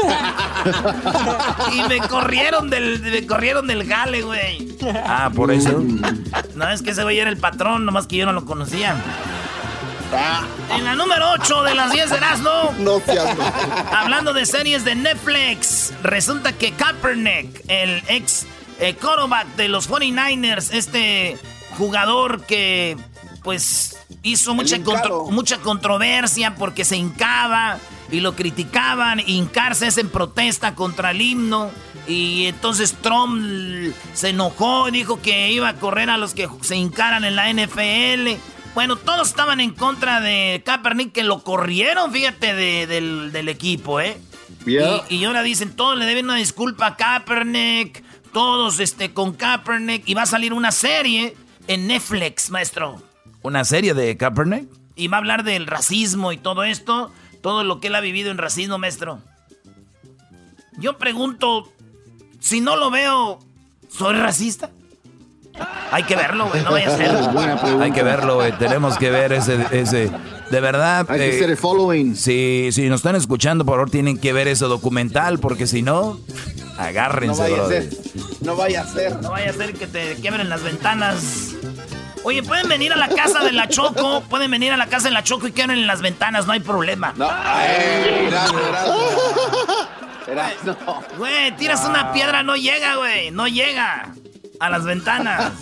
y 1.72 1.88
me 1.88 1.98
corrieron 2.08 2.70
del, 2.70 3.00
me 3.00 3.26
corrieron 3.26 3.66
del 3.66 3.84
gale, 3.84 4.22
güey. 4.22 4.76
Ah, 5.04 5.30
por 5.34 5.50
eso. 5.50 5.82
No, 6.54 6.68
es 6.70 6.82
que 6.82 6.90
ese 6.90 7.02
güey 7.02 7.18
era 7.18 7.30
el 7.30 7.36
patrón, 7.36 7.84
nomás 7.84 8.06
que 8.06 8.16
yo 8.16 8.26
no 8.26 8.32
lo 8.32 8.44
conocía. 8.44 8.96
En 10.74 10.84
la 10.84 10.96
número 10.96 11.30
8 11.32 11.62
de 11.62 11.74
las 11.74 11.92
10 11.92 12.10
de 12.10 12.16
Erasmo. 12.16 12.74
No 12.78 13.00
Hablando 13.92 14.32
de 14.32 14.44
series 14.44 14.84
de 14.84 14.96
Netflix, 14.96 15.92
resulta 16.02 16.52
que 16.52 16.72
Kaepernick, 16.72 17.62
el 17.68 18.02
ex 18.08 18.46
eh, 18.80 18.94
quarterback 18.94 19.46
de 19.56 19.68
los 19.68 19.88
49ers, 19.88 20.72
este 20.72 21.38
jugador 21.78 22.42
que 22.42 22.96
pues 23.44 23.98
hizo 24.22 24.54
mucha, 24.54 24.78
mucha 25.30 25.58
controversia 25.58 26.54
porque 26.56 26.84
se 26.84 26.96
hincaba 26.96 27.78
y 28.10 28.20
lo 28.20 28.34
criticaban. 28.34 29.20
Hincarse 29.24 29.86
es 29.86 29.98
en 29.98 30.08
protesta 30.08 30.74
contra 30.74 31.12
el 31.12 31.20
himno. 31.20 31.70
Y 32.06 32.46
entonces 32.46 32.94
Trump 33.00 33.94
se 34.14 34.30
enojó 34.30 34.88
y 34.88 34.92
dijo 34.92 35.20
que 35.20 35.52
iba 35.52 35.68
a 35.68 35.74
correr 35.74 36.10
a 36.10 36.16
los 36.16 36.34
que 36.34 36.48
se 36.62 36.76
hincaran 36.76 37.24
en 37.24 37.36
la 37.36 37.52
NFL. 37.52 38.40
Bueno, 38.74 38.96
todos 38.96 39.28
estaban 39.28 39.60
en 39.60 39.72
contra 39.72 40.20
de 40.20 40.62
Kaepernick, 40.64 41.12
que 41.12 41.24
lo 41.24 41.42
corrieron, 41.42 42.12
fíjate, 42.12 42.54
del, 42.86 43.48
equipo, 43.48 44.00
¿eh? 44.00 44.16
Y, 44.66 45.24
ahora 45.24 45.42
dicen, 45.42 45.74
todos 45.74 45.98
le 45.98 46.04
deben 46.04 46.26
una 46.26 46.36
disculpa 46.36 46.86
a 46.86 46.96
Kaepernick, 46.96 48.04
todos 48.32 48.78
este, 48.78 49.12
con 49.12 49.32
Kaepernick, 49.32 50.08
y 50.08 50.14
va 50.14 50.22
a 50.22 50.26
salir 50.26 50.52
una 50.52 50.70
serie 50.70 51.36
en 51.66 51.88
Netflix, 51.88 52.50
maestro. 52.50 53.02
¿Una 53.42 53.64
serie 53.64 53.92
de 53.92 54.16
Kaepernick? 54.16 54.68
Y 54.94 55.08
va 55.08 55.16
a 55.16 55.20
hablar 55.20 55.42
del 55.42 55.66
racismo 55.66 56.30
y 56.30 56.36
todo 56.36 56.62
esto 56.62 57.12
todo 57.40 57.64
lo 57.64 57.80
que 57.80 57.88
él 57.88 57.94
ha 57.94 58.00
vivido 58.00 58.30
en 58.30 58.38
racismo, 58.38 58.78
maestro. 58.78 59.20
Yo 60.78 60.98
pregunto, 60.98 61.70
si 62.40 62.60
no 62.60 62.76
lo 62.76 62.90
veo, 62.90 63.38
¿soy 63.88 64.14
racista? 64.14 64.70
Hay 65.90 66.04
que 66.04 66.16
verlo, 66.16 66.48
güey, 66.48 66.62
no 66.62 66.70
vaya 66.70 66.94
a 66.94 66.96
ser. 66.96 67.10
Hay 67.82 67.92
que 67.92 68.02
verlo, 68.02 68.36
güey, 68.36 68.52
tenemos 68.52 68.96
que 68.96 69.10
ver 69.10 69.32
ese, 69.32 69.58
ese, 69.72 70.10
de 70.50 70.60
verdad. 70.60 71.06
Hay 71.10 71.18
que 71.18 71.30
eh, 71.30 71.36
hacer 71.36 71.50
el 71.50 71.56
following. 71.56 72.16
Si, 72.16 72.70
si 72.72 72.88
nos 72.88 73.00
están 73.00 73.16
escuchando, 73.16 73.64
por 73.64 73.74
favor, 73.74 73.90
tienen 73.90 74.18
que 74.18 74.32
ver 74.32 74.48
ese 74.48 74.66
documental, 74.66 75.38
porque 75.38 75.66
si 75.66 75.82
no, 75.82 76.18
agárrense, 76.78 77.42
no 77.42 77.50
vaya 77.50 77.64
A 77.64 77.68
ser. 77.68 77.90
No 78.40 78.56
vaya 78.56 78.82
a 78.82 78.86
ser. 78.86 79.22
No 79.22 79.30
vaya 79.30 79.50
a 79.50 79.52
ser 79.52 79.74
que 79.74 79.86
te 79.86 80.14
quiebren 80.14 80.48
las 80.48 80.62
ventanas. 80.62 81.54
Oye, 82.22 82.42
pueden 82.42 82.68
venir 82.68 82.92
a 82.92 82.96
la 82.96 83.08
casa 83.08 83.42
de 83.42 83.52
la 83.52 83.68
Choco, 83.68 84.22
pueden 84.28 84.50
venir 84.50 84.72
a 84.72 84.76
la 84.76 84.86
casa 84.86 85.08
de 85.08 85.14
la 85.14 85.22
Choco 85.22 85.46
y 85.46 85.52
queden 85.52 85.70
en 85.70 85.86
las 85.86 86.02
ventanas, 86.02 86.46
no 86.46 86.52
hay 86.52 86.60
problema. 86.60 87.14
No, 87.16 87.30
no. 90.64 91.02
Güey, 91.16 91.56
tiras 91.56 91.84
una 91.84 92.12
piedra, 92.12 92.42
no 92.42 92.56
llega, 92.56 92.96
güey, 92.96 93.30
no 93.30 93.48
llega 93.48 94.14
a 94.60 94.70
las 94.70 94.84
ventanas. 94.84 95.52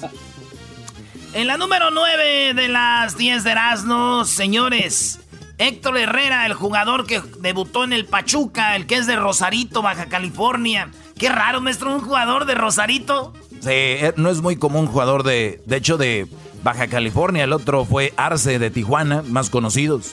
En 1.33 1.47
la 1.47 1.57
número 1.57 1.91
9 1.91 2.55
de 2.55 2.69
las 2.69 3.17
10 3.17 3.45
de 3.45 3.51
Erasmo, 3.51 4.25
señores, 4.25 5.21
Héctor 5.59 5.99
Herrera, 5.99 6.47
el 6.47 6.55
jugador 6.55 7.07
que 7.07 7.23
debutó 7.41 7.85
en 7.85 7.93
el 7.93 8.07
Pachuca, 8.07 8.77
el 8.77 8.87
que 8.87 8.97
es 8.97 9.07
de 9.07 9.17
Rosarito, 9.17 9.83
Baja 9.83 10.07
California. 10.07 10.91
Qué 11.19 11.29
raro, 11.29 11.61
maestro, 11.61 11.95
un 11.95 12.01
jugador 12.01 12.45
de 12.47 12.55
Rosarito. 12.55 13.33
Sí, 13.61 13.71
eh, 13.71 14.13
no 14.17 14.31
es 14.31 14.41
muy 14.41 14.57
común 14.57 14.87
jugador 14.87 15.23
de, 15.23 15.61
de 15.67 15.77
hecho, 15.77 15.97
de 15.99 16.29
Baja 16.69 16.87
California. 16.87 17.45
El 17.45 17.55
otro 17.55 17.87
fue 17.87 18.13
Arce 18.19 18.59
de 18.59 18.71
Tijuana, 18.71 19.23
más 19.27 19.49
conocidos. 19.49 20.13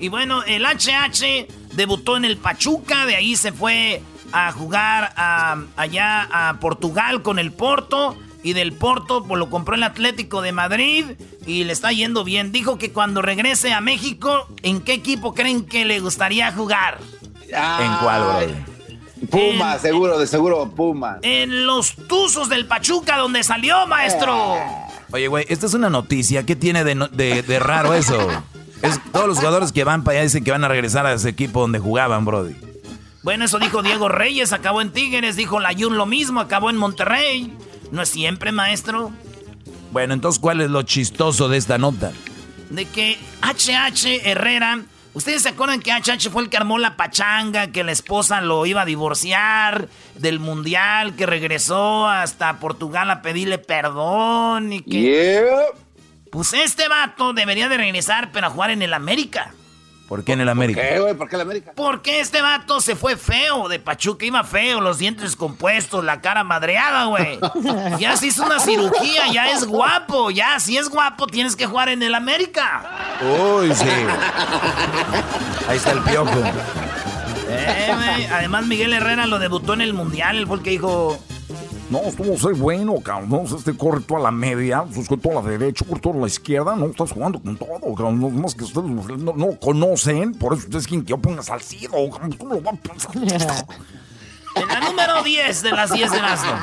Y 0.00 0.08
bueno, 0.08 0.42
el 0.42 0.64
HH 0.66 1.46
debutó 1.74 2.16
en 2.16 2.24
el 2.24 2.38
Pachuca, 2.38 3.06
de 3.06 3.14
ahí 3.14 3.36
se 3.36 3.52
fue 3.52 4.02
a 4.32 4.50
jugar 4.50 5.14
allá 5.76 6.28
a 6.32 6.58
Portugal 6.58 7.22
con 7.22 7.38
el 7.38 7.52
Porto. 7.52 8.16
Y 8.42 8.52
del 8.52 8.72
Porto 8.72 9.22
pues, 9.22 9.38
lo 9.38 9.48
compró 9.48 9.76
el 9.76 9.84
Atlético 9.84 10.42
de 10.42 10.50
Madrid 10.50 11.04
y 11.46 11.62
le 11.62 11.72
está 11.72 11.92
yendo 11.92 12.24
bien. 12.24 12.50
Dijo 12.50 12.78
que 12.78 12.90
cuando 12.90 13.22
regrese 13.22 13.72
a 13.72 13.80
México, 13.80 14.48
¿en 14.64 14.80
qué 14.80 14.92
equipo 14.92 15.34
creen 15.34 15.66
que 15.66 15.84
le 15.84 16.00
gustaría 16.00 16.50
jugar? 16.50 16.98
¿En 17.48 17.92
cuál, 18.02 18.24
bro? 18.24 19.28
Puma, 19.30 19.78
seguro, 19.78 20.18
de 20.18 20.26
seguro 20.26 20.68
Puma. 20.68 21.20
En 21.22 21.64
los 21.64 21.94
Tuzos 21.94 22.48
del 22.48 22.66
Pachuca, 22.66 23.18
donde 23.18 23.44
salió, 23.44 23.86
maestro. 23.86 24.56
Oye, 25.12 25.28
güey, 25.28 25.46
esta 25.48 25.66
es 25.66 25.74
una 25.74 25.90
noticia. 25.90 26.44
¿Qué 26.44 26.56
tiene 26.56 26.84
de, 26.84 27.58
raro 27.60 27.94
eso? 27.94 28.16
Es, 28.82 29.00
todos 29.12 29.26
los 29.26 29.38
jugadores 29.38 29.72
que 29.72 29.84
van 29.84 30.04
para 30.04 30.18
allá 30.18 30.24
dicen 30.24 30.44
que 30.44 30.50
van 30.50 30.64
a 30.64 30.68
regresar 30.68 31.06
a 31.06 31.12
ese 31.12 31.28
equipo 31.28 31.60
donde 31.60 31.78
jugaban, 31.78 32.24
Brody. 32.24 32.54
Bueno, 33.22 33.44
eso 33.44 33.58
dijo 33.58 33.82
Diego 33.82 34.08
Reyes, 34.08 34.52
acabó 34.52 34.80
en 34.80 34.92
Tigres, 34.92 35.36
dijo 35.36 35.58
Layun 35.58 35.96
lo 35.96 36.06
mismo, 36.06 36.40
acabó 36.40 36.70
en 36.70 36.76
Monterrey. 36.76 37.52
No 37.90 38.02
es 38.02 38.08
siempre, 38.08 38.52
maestro. 38.52 39.10
Bueno, 39.92 40.14
entonces, 40.14 40.38
¿cuál 40.38 40.60
es 40.60 40.70
lo 40.70 40.82
chistoso 40.82 41.48
de 41.48 41.56
esta 41.56 41.78
nota? 41.78 42.12
De 42.70 42.84
que 42.84 43.18
HH 43.42 44.28
Herrera 44.28 44.82
¿Ustedes 45.16 45.44
se 45.44 45.48
acuerdan 45.48 45.80
que 45.80 45.92
HH 45.92 46.28
fue 46.30 46.42
el 46.42 46.50
que 46.50 46.58
armó 46.58 46.76
la 46.76 46.98
pachanga, 46.98 47.72
que 47.72 47.82
la 47.82 47.92
esposa 47.92 48.42
lo 48.42 48.66
iba 48.66 48.82
a 48.82 48.84
divorciar 48.84 49.88
del 50.14 50.40
mundial, 50.40 51.16
que 51.16 51.24
regresó 51.24 52.06
hasta 52.06 52.60
Portugal 52.60 53.10
a 53.10 53.22
pedirle 53.22 53.56
perdón 53.56 54.74
y 54.74 54.82
que... 54.82 55.48
Pues 56.30 56.52
este 56.52 56.86
vato 56.88 57.32
debería 57.32 57.70
de 57.70 57.78
regresar 57.78 58.28
pero 58.30 58.48
a 58.48 58.50
jugar 58.50 58.70
en 58.70 58.82
el 58.82 58.92
América. 58.92 59.54
¿Por 60.08 60.22
qué 60.22 60.32
en 60.34 60.40
el 60.40 60.48
América? 60.48 60.80
¿Por 60.80 60.88
qué, 60.88 61.00
güey? 61.00 61.14
¿Por 61.14 61.28
qué 61.28 61.34
el 61.34 61.42
América? 61.42 61.72
Porque 61.74 62.20
este 62.20 62.40
vato 62.40 62.80
se 62.80 62.94
fue 62.94 63.16
feo 63.16 63.68
de 63.68 63.80
Pachuca, 63.80 64.24
iba 64.24 64.44
feo, 64.44 64.80
los 64.80 64.98
dientes 64.98 65.34
compuestos, 65.34 66.04
la 66.04 66.20
cara 66.20 66.44
madreada, 66.44 67.06
güey. 67.06 67.38
Ya 67.98 68.16
se 68.16 68.26
hizo 68.28 68.44
una 68.44 68.60
cirugía, 68.60 69.32
ya 69.32 69.50
es 69.50 69.64
guapo, 69.66 70.30
ya 70.30 70.60
si 70.60 70.76
es 70.76 70.88
guapo 70.88 71.26
tienes 71.26 71.56
que 71.56 71.66
jugar 71.66 71.88
en 71.88 72.02
el 72.02 72.14
América. 72.14 73.18
Uy, 73.22 73.74
sí. 73.74 73.88
Ahí 75.68 75.76
está 75.76 75.92
el 75.92 76.00
piojo. 76.02 76.42
Eh, 77.48 78.28
Además, 78.32 78.66
Miguel 78.66 78.92
Herrera 78.92 79.26
lo 79.26 79.38
debutó 79.38 79.74
en 79.74 79.80
el 79.80 79.94
Mundial, 79.94 80.36
el 80.36 80.46
fue 80.46 80.56
el 80.58 80.62
que 80.62 80.70
dijo... 80.70 81.18
No, 81.88 82.00
estuvo 82.00 82.36
ser 82.36 82.54
bueno, 82.54 83.00
cabrón. 83.00 83.28
No, 83.30 83.56
este 83.56 83.76
corre 83.76 84.00
toda 84.00 84.20
la 84.20 84.30
media, 84.30 84.84
pues 84.92 85.08
con 85.08 85.20
toda 85.20 85.36
la 85.36 85.42
derecha, 85.42 85.84
por 85.84 86.00
toda 86.00 86.16
la 86.16 86.26
izquierda. 86.26 86.74
No, 86.74 86.86
estás 86.86 87.12
jugando 87.12 87.40
con 87.40 87.56
todo, 87.56 87.94
cabrón. 87.94 88.20
No, 88.20 88.30
más 88.30 88.54
que 88.54 88.64
ustedes 88.64 88.86
no, 88.86 89.60
conocen, 89.60 90.34
por 90.34 90.54
eso 90.54 90.64
ustedes 90.64 90.86
quieren 90.86 91.04
que 91.04 91.10
yo 91.10 91.18
ponga 91.18 91.42
salcido, 91.42 91.92
¿Cómo 92.38 92.54
lo 92.54 92.60
van 92.60 92.76
a 92.76 92.80
pensar? 92.80 93.12
En 94.56 94.68
la 94.68 94.80
número 94.80 95.22
10 95.22 95.62
de 95.62 95.70
las 95.70 95.92
10 95.92 96.12
de 96.12 96.18
Asno. 96.18 96.58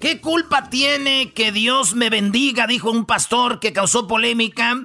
¿Qué 0.00 0.20
culpa 0.20 0.70
tiene 0.70 1.32
que 1.32 1.50
Dios 1.50 1.96
me 1.96 2.10
bendiga? 2.10 2.68
Dijo 2.68 2.92
un 2.92 3.06
pastor 3.06 3.58
que 3.58 3.72
causó 3.72 4.06
polémica 4.06 4.76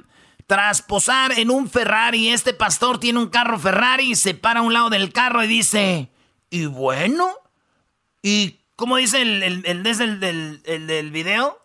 tras 0.48 0.82
posar 0.82 1.38
en 1.38 1.52
un 1.52 1.70
Ferrari. 1.70 2.30
Este 2.30 2.56
pastor 2.56 3.00
tiene 3.00 3.20
un 3.20 3.30
carro 3.30 3.60
Ferrari 3.60 4.16
se 4.16 4.34
para 4.34 4.62
a 4.62 4.64
un 4.64 4.74
lado 4.74 4.90
del 4.90 5.14
carro 5.14 5.44
y 5.44 5.48
dice, 5.48 6.10
¿y 6.50 6.66
bueno? 6.66 7.28
¿Y 8.24 8.63
¿Cómo 8.84 8.98
dice 8.98 9.22
el, 9.22 9.42
el, 9.44 9.64
el, 9.66 10.62
el, 10.66 10.88
del 10.88 11.12
video? 11.12 11.58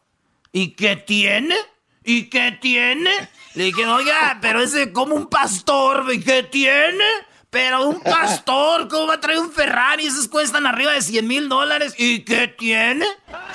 ¿Y 0.53 0.77
qué 0.77 0.95
tiene? 0.95 1.57
¿Y 2.05 2.27
qué 2.31 2.57
tiene? 2.61 3.11
Le 3.55 3.65
dije, 3.65 3.85
oiga, 3.87 4.39
pero 4.41 4.63
ese 4.63 4.93
como 4.93 5.17
un 5.17 5.27
pastor, 5.27 6.07
¿y 6.15 6.21
qué 6.21 6.45
tiene? 6.45 7.03
Pero 7.51 7.89
un 7.89 8.01
pastor, 8.03 8.87
¿cómo 8.87 9.09
va 9.09 9.15
a 9.15 9.21
traer 9.21 9.41
un 9.41 9.51
Ferrari? 9.51 10.07
Esos 10.07 10.29
cuestan 10.29 10.65
arriba 10.65 10.93
de 10.93 11.03
100 11.03 11.27
mil 11.27 11.49
dólares. 11.49 11.97
¿Y 11.99 12.21
qué 12.21 12.47
tiene? 12.47 13.05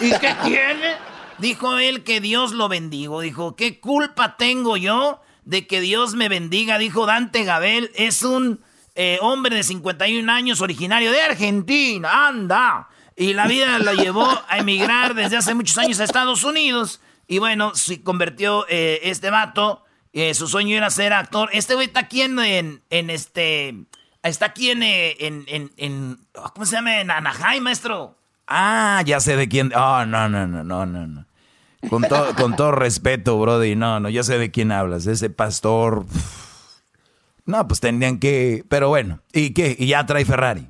¿Y 0.02 0.10
qué 0.10 0.36
tiene? 0.44 0.98
Dijo 1.38 1.78
él 1.78 2.04
que 2.04 2.20
Dios 2.20 2.52
lo 2.52 2.68
bendigo. 2.68 3.22
Dijo, 3.22 3.56
¿qué 3.56 3.80
culpa 3.80 4.36
tengo 4.36 4.76
yo 4.76 5.22
de 5.46 5.68
que 5.68 5.80
Dios 5.80 6.16
me 6.16 6.28
bendiga? 6.28 6.78
Dijo 6.80 7.06
Dante 7.06 7.46
Gabel, 7.46 7.92
es 7.96 8.24
un 8.24 8.60
eh, 8.96 9.20
hombre 9.22 9.56
de 9.56 9.64
51 9.64 10.30
años 10.30 10.60
originario 10.60 11.14
de 11.14 11.22
Argentina. 11.22 12.28
Anda. 12.28 12.90
Y 13.16 13.34
la 13.34 13.48
vida 13.48 13.80
lo 13.80 13.94
llevó 13.94 14.28
a 14.48 14.58
emigrar 14.58 15.14
desde 15.14 15.38
hace 15.38 15.54
muchos 15.54 15.78
años 15.78 16.00
a 16.00 16.04
Estados 16.04 16.44
Unidos. 16.44 17.02
Y 17.28 17.40
bueno, 17.40 17.76
se 17.76 18.02
convirtió 18.02 18.66
eh, 18.70 19.00
este 19.04 19.30
vato 19.30 19.84
eh, 20.14 20.36
su 20.36 20.48
sueño 20.48 20.78
era 20.78 20.92
ser 20.92 21.12
actor. 21.12 21.50
Este 21.54 21.74
güey 21.74 21.88
está 21.88 22.02
aquí 22.02 22.22
en, 22.22 22.40
en, 22.40 23.10
este. 23.10 23.76
Está 24.22 24.46
aquí 24.46 24.70
en, 24.70 24.84
eh, 24.84 25.16
en, 25.20 25.72
en, 25.76 26.20
¿Cómo 26.54 26.68
se 26.68 26.76
llama? 26.76 27.02
En 27.02 27.10
Anaheim, 27.10 27.64
maestro. 27.64 28.16
Ah, 28.48 29.02
ya 29.06 29.20
sé 29.20 29.36
de 29.36 29.50
quién. 29.50 29.74
Oh, 29.76 30.06
no, 30.06 30.30
no, 30.30 30.46
no, 30.46 30.64
no, 30.64 30.86
no. 30.86 31.26
Con, 31.90 32.04
con 32.38 32.56
todo 32.56 32.72
respeto, 32.72 33.40
Brody. 33.40 33.76
No, 33.76 34.00
no, 34.00 34.08
ya 34.08 34.24
sé 34.24 34.38
de 34.38 34.52
quién 34.52 34.72
hablas. 34.72 35.08
Ese 35.08 35.32
pastor. 35.32 36.06
No, 37.46 37.68
pues 37.68 37.80
tendrían 37.80 38.20
que. 38.20 38.64
Pero 38.70 38.90
bueno, 38.90 39.20
¿y 39.34 39.52
qué? 39.54 39.76
Y 39.78 39.88
ya 39.88 40.06
trae 40.06 40.26
Ferrari. 40.26 40.68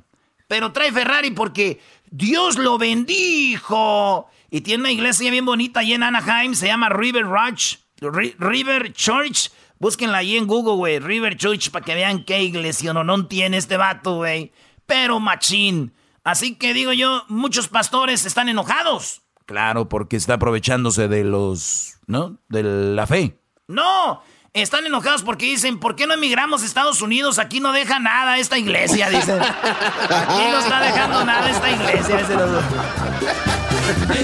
Pero 0.48 0.72
trae 0.72 0.90
Ferrari 0.90 1.32
porque 1.32 1.80
Dios 2.16 2.58
lo 2.58 2.78
bendijo. 2.78 4.28
Y 4.48 4.60
tiene 4.60 4.82
una 4.82 4.92
iglesia 4.92 5.32
bien 5.32 5.44
bonita 5.44 5.80
allí 5.80 5.94
en 5.94 6.04
Anaheim. 6.04 6.54
Se 6.54 6.68
llama 6.68 6.88
River 6.88 7.26
Ranch. 7.26 7.80
River 8.00 8.92
Church. 8.92 9.50
Búsquenla 9.80 10.18
ahí 10.18 10.36
en 10.36 10.46
Google, 10.46 10.76
güey. 10.76 11.00
River 11.00 11.36
Church 11.36 11.70
para 11.70 11.84
que 11.84 11.96
vean 11.96 12.24
qué 12.24 12.40
iglesia 12.44 12.92
no, 12.92 13.02
no 13.02 13.26
tiene 13.26 13.56
este 13.56 13.76
vato, 13.76 14.18
güey. 14.18 14.52
Pero 14.86 15.18
machín. 15.18 15.92
Así 16.22 16.54
que 16.54 16.72
digo 16.72 16.92
yo, 16.92 17.24
muchos 17.28 17.66
pastores 17.66 18.24
están 18.24 18.48
enojados. 18.48 19.22
Claro, 19.44 19.88
porque 19.88 20.14
está 20.14 20.34
aprovechándose 20.34 21.08
de 21.08 21.24
los, 21.24 21.96
¿no? 22.06 22.38
De 22.48 22.62
la 22.62 23.08
fe. 23.08 23.40
No, 23.66 24.22
están 24.62 24.86
enojados 24.86 25.22
porque 25.22 25.46
dicen, 25.46 25.80
¿por 25.80 25.96
qué 25.96 26.06
no 26.06 26.14
emigramos 26.14 26.62
a 26.62 26.66
Estados 26.66 27.02
Unidos? 27.02 27.40
Aquí 27.40 27.58
no 27.58 27.72
deja 27.72 27.98
nada 27.98 28.38
esta 28.38 28.56
iglesia, 28.56 29.10
dicen. 29.10 29.42
Aquí 29.42 30.44
no 30.50 30.60
está 30.60 30.80
dejando 30.80 31.24
nada 31.24 31.50
esta 31.50 31.70
iglesia. 31.70 32.18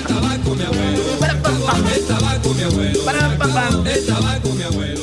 Tabaco, 0.06 0.54
mi 0.54 0.62
abuelo. 4.62 5.02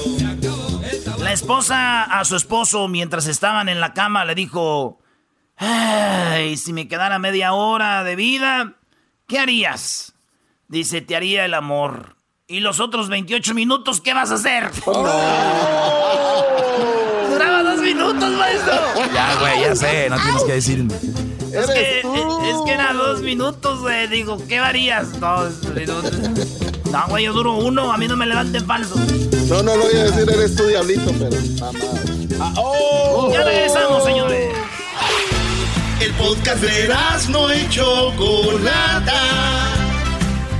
La 1.19 1.33
esposa 1.33 2.03
a 2.03 2.23
su 2.23 2.37
esposo, 2.37 2.87
mientras 2.87 3.27
estaban 3.27 3.67
en 3.67 3.81
la 3.81 3.93
cama, 3.93 4.23
le 4.23 4.33
dijo: 4.33 5.01
Ay, 5.57 6.55
si 6.55 6.71
me 6.71 6.87
quedara 6.87 7.19
media 7.19 7.51
hora 7.51 8.05
de 8.05 8.15
vida, 8.15 8.75
¿qué 9.27 9.39
harías? 9.39 10.13
Dice: 10.69 11.01
Te 11.01 11.17
haría 11.17 11.43
el 11.43 11.53
amor. 11.53 12.15
¿Y 12.49 12.61
los 12.61 12.79
otros 12.79 13.09
28 13.09 13.53
minutos 13.53 13.99
qué 13.99 14.13
vas 14.13 14.31
a 14.31 14.35
hacer? 14.35 14.71
Duraba 14.85 15.01
dos 17.61 17.81
minutos, 17.81 18.31
maestro. 18.31 18.73
Ya, 19.13 19.35
güey, 19.37 19.61
ya 19.63 19.75
sé, 19.75 20.09
no 20.09 20.15
tienes 20.15 20.43
que 20.45 20.53
decir. 20.53 20.87
Es 21.51 21.65
que, 21.65 21.99
es 21.99 22.05
que 22.65 22.71
era 22.71 22.93
dos 22.93 23.21
minutos, 23.21 23.81
güey. 23.81 24.07
Digo, 24.07 24.37
¿qué 24.47 24.61
varías? 24.61 25.19
Dos 25.19 25.61
minutos. 25.75 26.13
No, 26.89 27.05
güey, 27.09 27.25
yo 27.25 27.33
duro 27.33 27.57
uno. 27.57 27.91
A 27.91 27.97
mí 27.97 28.07
no 28.07 28.15
me 28.15 28.25
levanten 28.25 28.65
falso. 28.65 28.95
No, 29.49 29.61
no 29.61 29.75
lo 29.75 29.83
voy 29.83 29.97
a 29.97 30.05
decir, 30.05 30.29
eres 30.29 30.55
tu 30.55 30.65
diablito, 30.67 31.11
pero 31.19 31.35
ah, 32.39 32.53
oh. 32.55 33.29
Ya 33.29 33.43
regresamos, 33.43 34.05
señores. 34.05 34.55
El 35.99 36.13
podcast 36.13 36.61
de 36.61 36.95
no 37.29 37.51
hecho 37.51 38.13
Chocolata. 38.15 39.66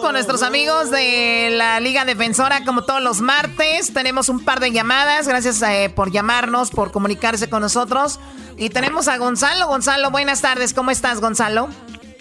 Con 0.00 0.12
nuestros 0.12 0.42
amigos 0.42 0.90
de 0.90 1.50
la 1.52 1.80
Liga 1.80 2.04
Defensora 2.04 2.64
como 2.64 2.82
todos 2.82 3.02
los 3.02 3.20
martes. 3.20 3.92
Tenemos 3.92 4.28
un 4.28 4.44
par 4.44 4.60
de 4.60 4.70
llamadas. 4.70 5.26
Gracias 5.26 5.62
eh, 5.62 5.90
por 5.94 6.10
llamarnos, 6.10 6.70
por 6.70 6.90
comunicarse 6.90 7.48
con 7.48 7.62
nosotros. 7.62 8.20
Y 8.56 8.70
tenemos 8.70 9.08
a 9.08 9.18
Gonzalo. 9.18 9.66
Gonzalo, 9.66 10.10
buenas 10.10 10.42
tardes. 10.42 10.74
¿Cómo 10.74 10.90
estás, 10.90 11.20
Gonzalo? 11.20 11.68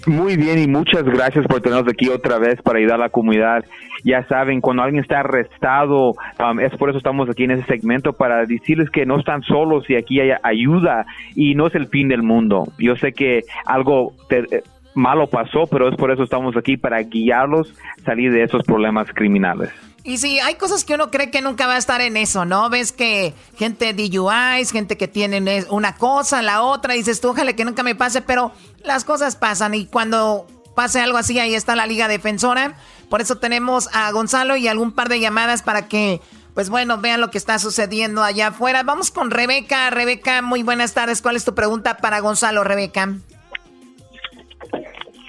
Muy 0.05 0.37
bien 0.37 0.57
y 0.59 0.67
muchas 0.67 1.03
gracias 1.03 1.45
por 1.47 1.59
tenernos 1.61 1.91
aquí 1.91 2.07
otra 2.07 2.37
vez 2.37 2.61
para 2.61 2.79
ayudar 2.79 2.95
a 2.95 3.05
la 3.05 3.09
comunidad. 3.09 3.65
Ya 4.05 4.25
saben, 4.27 4.61
cuando 4.61 4.83
alguien 4.83 5.03
está 5.03 5.19
arrestado, 5.19 6.13
um, 6.39 6.59
es 6.61 6.71
por 6.77 6.89
eso 6.89 6.97
estamos 6.97 7.29
aquí 7.29 7.43
en 7.43 7.51
ese 7.51 7.65
segmento 7.65 8.13
para 8.13 8.45
decirles 8.45 8.89
que 8.89 9.05
no 9.05 9.19
están 9.19 9.41
solos 9.43 9.83
y 9.89 9.95
aquí 9.95 10.21
hay 10.21 10.31
ayuda 10.43 11.05
y 11.35 11.55
no 11.55 11.67
es 11.67 11.75
el 11.75 11.87
fin 11.87 12.07
del 12.07 12.23
mundo. 12.23 12.71
Yo 12.79 12.95
sé 12.95 13.11
que 13.11 13.41
algo 13.65 14.13
eh, 14.29 14.63
malo 14.97 15.29
pasó, 15.29 15.67
pero 15.67 15.87
es 15.87 15.95
por 15.95 16.11
eso 16.11 16.23
estamos 16.23 16.57
aquí 16.57 16.75
para 16.75 17.01
guiarlos 17.03 17.73
salir 18.03 18.31
de 18.31 18.43
esos 18.43 18.63
problemas 18.63 19.07
criminales. 19.13 19.69
Y 20.03 20.17
sí, 20.17 20.39
hay 20.39 20.55
cosas 20.55 20.85
que 20.85 20.95
uno 20.95 21.11
cree 21.11 21.31
que 21.31 21.41
nunca 21.41 21.67
va 21.67 21.75
a 21.75 21.77
estar 21.77 22.01
en 22.01 22.17
eso, 22.17 22.45
¿no? 22.45 22.69
Ves 22.69 22.91
que 22.91 23.33
gente 23.57 23.93
DUIs, 23.93 24.71
gente 24.71 24.97
que 24.97 25.07
tiene 25.07 25.65
una 25.69 25.95
cosa, 25.95 26.41
la 26.41 26.61
otra, 26.61 26.95
y 26.95 26.99
dices 26.99 27.21
tú, 27.21 27.29
ojalá 27.29 27.53
que 27.53 27.65
nunca 27.65 27.83
me 27.83 27.93
pase, 27.93 28.21
pero 28.21 28.51
las 28.83 29.03
cosas 29.03 29.35
pasan 29.35 29.75
y 29.75 29.85
cuando 29.85 30.47
pase 30.75 31.01
algo 31.01 31.17
así, 31.17 31.39
ahí 31.39 31.55
está 31.55 31.75
la 31.75 31.87
Liga 31.87 32.07
Defensora. 32.07 32.75
Por 33.09 33.21
eso 33.21 33.37
tenemos 33.37 33.89
a 33.93 34.09
Gonzalo 34.11 34.55
y 34.55 34.67
algún 34.67 34.91
par 34.91 35.09
de 35.09 35.19
llamadas 35.19 35.61
para 35.61 35.87
que, 35.87 36.21
pues 36.53 36.69
bueno, 36.69 36.99
vean 36.99 37.21
lo 37.21 37.29
que 37.29 37.37
está 37.37 37.59
sucediendo 37.59 38.23
allá 38.23 38.47
afuera. 38.47 38.83
Vamos 38.83 39.11
con 39.11 39.29
Rebeca. 39.29 39.89
Rebeca, 39.89 40.41
muy 40.41 40.63
buenas 40.63 40.93
tardes. 40.93 41.21
¿Cuál 41.21 41.35
es 41.35 41.45
tu 41.45 41.53
pregunta 41.53 41.97
para 41.97 42.19
Gonzalo, 42.19 42.63
Rebeca? 42.63 43.15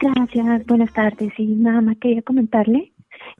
Gracias, 0.01 0.67
buenas 0.67 0.93
tardes. 0.93 1.33
Y 1.38 1.47
nada 1.47 1.81
más 1.81 1.97
quería 1.99 2.23
comentarle 2.23 2.93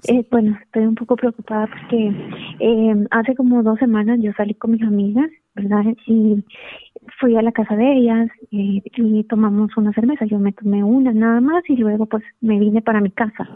eh, 0.09 0.25
bueno, 0.31 0.57
estoy 0.63 0.87
un 0.87 0.95
poco 0.95 1.17
preocupada 1.17 1.67
porque 1.67 2.13
eh, 2.61 3.07
hace 3.11 3.35
como 3.35 3.63
dos 3.63 3.79
semanas 3.79 4.19
yo 4.21 4.33
salí 4.37 4.55
con 4.55 4.73
mis 4.73 4.83
amigas, 4.83 5.31
¿verdad? 5.55 5.85
Y 6.07 6.45
fui 7.19 7.37
a 7.37 7.43
la 7.43 7.53
casa 7.53 7.75
de 7.75 7.93
ellas 7.95 8.29
eh, 8.53 8.83
y 8.97 9.25
tomamos 9.25 9.77
una 9.77 9.93
cerveza. 9.93 10.25
Yo 10.27 10.39
me 10.39 10.53
tomé 10.53 10.85
una 10.85 11.13
nada 11.13 11.41
más 11.41 11.63
y 11.69 11.77
luego 11.77 12.07
pues 12.07 12.23
me 12.41 12.59
vine 12.59 12.81
para 12.83 13.01
mi 13.01 13.11
casa. 13.11 13.49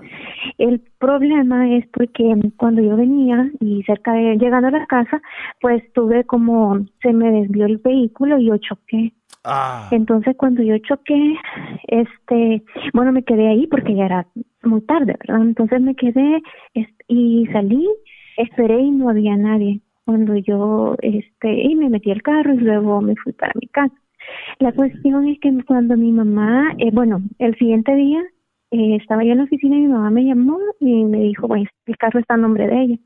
El 0.59 0.81
problema 0.99 1.71
es 1.77 1.87
porque 1.93 2.35
cuando 2.57 2.83
yo 2.83 2.97
venía 2.97 3.51
y 3.61 3.83
cerca 3.85 4.13
de 4.13 4.37
llegando 4.37 4.69
a 4.69 4.73
la 4.73 4.87
casa, 4.87 5.21
pues 5.61 5.83
tuve 5.93 6.25
como 6.25 6.85
se 7.03 7.13
me 7.13 7.31
desvió 7.31 7.67
el 7.67 7.79
vehículo 7.79 8.39
y 8.39 8.47
yo 8.47 8.57
choqué 8.59 9.13
Ah. 9.45 9.89
Entonces 9.91 10.37
cuando 10.37 10.63
yo 10.63 10.79
choqué, 10.79 11.35
este, 11.89 12.63
bueno, 12.95 13.13
me 13.13 13.25
quedé 13.25 13.49
ahí 13.49 13.67
porque 13.67 13.95
ya 13.95 14.07
era 14.07 14.27
muy 14.63 14.81
tarde, 14.83 15.17
¿verdad? 15.21 15.43
Entonces 15.43 15.81
me 15.81 15.95
quedé 15.95 16.43
y 17.09 17.47
salí, 17.53 17.89
esperé 18.37 18.81
y 18.81 18.91
no 18.91 19.09
había 19.09 19.37
nadie. 19.37 19.81
Cuando 20.05 20.37
yo, 20.37 20.97
este, 21.01 21.63
y 21.63 21.75
me 21.75 21.89
metí 21.89 22.11
al 22.11 22.23
carro 22.23 22.55
y 22.55 22.59
luego 22.59 23.01
me 23.01 23.15
fui 23.17 23.33
para 23.33 23.53
mi 23.61 23.69
casa. 23.69 23.95
La 24.59 24.73
cuestión 24.73 25.29
es 25.29 25.39
que 25.41 25.53
cuando 25.65 25.97
mi 25.97 26.13
mamá, 26.13 26.75
eh, 26.79 26.91
bueno, 26.93 27.23
el 27.39 27.57
siguiente 27.57 27.95
día 27.95 28.23
eh, 28.71 28.97
estaba 28.97 29.25
yo 29.25 29.33
en 29.33 29.39
la 29.39 29.45
oficina 29.45 29.77
y 29.77 29.81
mi 29.81 29.89
mamá 29.89 30.11
me 30.11 30.25
llamó 30.25 30.59
y 30.81 31.05
me 31.05 31.19
dijo, 31.19 31.49
bueno, 31.49 31.69
el 31.87 31.97
carro 31.97 32.21
está 32.21 32.35
a 32.35 32.39
nombre 32.39 32.67
de 32.67 32.83
ella. 32.83 32.99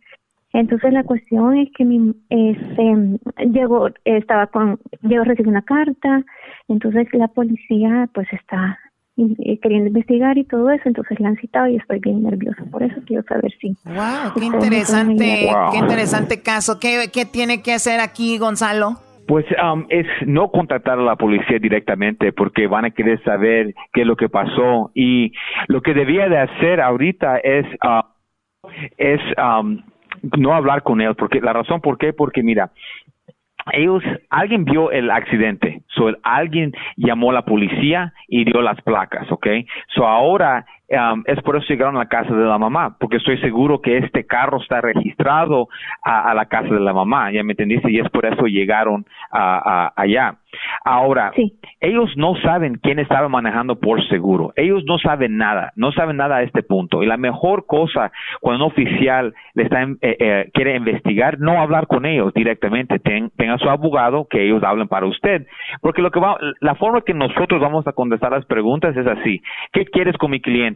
Entonces 0.57 0.91
la 0.91 1.05
cuestión 1.05 1.55
es 1.59 1.69
que 1.77 1.85
mi, 1.85 2.15
este, 2.31 3.19
llegó, 3.53 3.91
estaba 4.07 4.47
con, 4.47 4.81
llegó 5.03 5.21
a 5.21 5.27
recibir 5.27 5.49
una 5.49 5.61
carta, 5.61 6.25
entonces 6.67 7.07
la 7.13 7.29
policía 7.29 8.09
pues 8.15 8.27
está 8.33 8.79
eh, 9.19 9.59
queriendo 9.61 9.89
investigar 9.89 10.39
y 10.39 10.45
todo 10.45 10.71
eso, 10.71 10.85
entonces 10.87 11.21
la 11.21 11.29
han 11.29 11.37
citado 11.37 11.69
y 11.69 11.77
estoy 11.77 11.99
bien 11.99 12.23
nerviosa 12.23 12.65
por 12.71 12.83
eso, 12.83 12.95
quiero 13.07 13.23
saber 13.25 13.53
si. 13.61 13.77
Wow, 13.85 14.33
qué 14.35 14.47
interesante, 14.47 15.51
qué 15.73 15.79
interesante 15.79 16.43
caso. 16.43 16.81
¿Qué, 16.81 17.11
¿Qué 17.13 17.27
tiene 17.27 17.61
que 17.63 17.75
hacer 17.75 18.01
aquí 18.01 18.39
Gonzalo? 18.39 18.93
Pues 19.29 19.45
um, 19.63 19.85
es 19.91 20.07
no 20.27 20.51
contactar 20.51 20.99
a 20.99 21.03
la 21.03 21.17
policía 21.17 21.59
directamente 21.59 22.33
porque 22.33 22.67
van 22.67 22.87
a 22.87 22.93
querer 22.93 23.23
saber 23.25 23.75
qué 23.93 24.03
es 24.03 24.07
lo 24.07 24.17
que 24.17 24.31
pasó 24.31 24.91
y 24.95 25.33
lo 25.67 25.83
que 25.83 25.93
debía 25.93 26.31
de 26.31 26.39
hacer 26.39 26.81
ahorita 26.81 27.41
es 27.41 27.67
uh, 27.85 28.07
es 28.97 29.21
um, 29.37 29.83
no 30.37 30.55
hablar 30.55 30.83
con 30.83 31.01
él, 31.01 31.15
porque 31.15 31.41
la 31.41 31.53
razón 31.53 31.81
por 31.81 31.99
qué, 31.99 32.13
porque 32.13 32.43
mira, 32.43 32.71
ellos, 33.73 34.03
alguien 34.31 34.65
vio 34.65 34.91
el 34.93 35.11
accidente, 35.11 35.83
so, 35.89 36.13
alguien 36.23 36.73
llamó 36.97 37.31
a 37.31 37.35
la 37.35 37.43
policía 37.43 38.13
y 38.29 38.45
dio 38.45 38.63
las 38.63 38.81
placas, 38.83 39.31
¿ok? 39.31 39.47
So 39.95 40.07
ahora 40.07 40.67
um, 40.91 41.23
es 41.27 41.41
por 41.43 41.57
eso 41.57 41.67
llegaron 41.69 41.97
a 41.97 42.01
la 42.01 42.09
casa 42.09 42.35
de 42.35 42.45
la 42.45 42.59
mamá, 42.59 42.97
porque 42.99 43.17
estoy 43.17 43.39
seguro 43.39 43.81
que 43.81 43.99
este 43.99 44.27
carro 44.27 44.61
está 44.61 44.81
registrado 44.81 45.69
a, 46.03 46.35
la 46.35 46.47
casa 46.47 46.73
de 46.73 46.81
la 46.81 46.93
mamá, 46.93 47.31
ya 47.33 47.43
me 47.43 47.53
entendiste, 47.53 47.91
y 47.91 47.99
es 47.99 48.09
por 48.11 48.27
eso 48.27 48.47
llegaron 48.47 49.05
a, 49.31 49.93
allá. 49.97 50.37
Ahora, 50.85 51.33
ellos 51.81 52.11
no 52.17 52.35
saben 52.37 52.79
quién 52.83 52.99
estaba 52.99 53.29
manejando 53.29 53.79
por 53.79 54.07
seguro, 54.09 54.53
ellos 54.57 54.85
no 54.87 54.99
saben 54.99 55.37
nada, 55.37 55.73
no 55.77 55.93
saben 55.93 56.17
nada 56.17 56.37
a 56.37 56.43
este 56.43 56.63
punto, 56.63 57.03
y 57.03 57.07
la 57.07 57.17
mejor 57.17 57.67
cosa 57.67 58.13
cuando 58.41 58.65
un 58.65 58.73
oficial 58.73 59.35
le 59.55 59.65
está, 59.65 59.83
eh, 59.83 59.97
eh, 60.01 60.51
quiere 60.55 60.77
investigar, 60.77 61.39
no 61.39 61.61
hablar 61.61 61.87
con 61.87 62.07
ellos 62.07 62.33
directamente, 62.33 62.99
tenga 62.99 63.59
su 63.59 63.69
abogado 63.69 64.27
que 64.29 64.45
ellos 64.45 64.63
hablen 64.63 64.89
para 64.89 65.07
usted, 65.07 65.47
porque 65.81 66.03
lo 66.03 66.11
que 66.11 66.21
va, 66.21 66.39
la 66.61 66.75
forma 66.77 67.03
que 67.03 67.15
nosotros 67.15 67.61
vamos 67.61 67.87
a 67.87 67.93
contestar 67.93 68.33
las 68.33 68.47
preguntas 68.47 68.97
es 68.97 69.07
así, 69.07 69.43
¿qué 69.73 69.85
quieres 69.85 70.17
con 70.17 70.31
mi 70.31 70.41
cliente? 70.41 70.76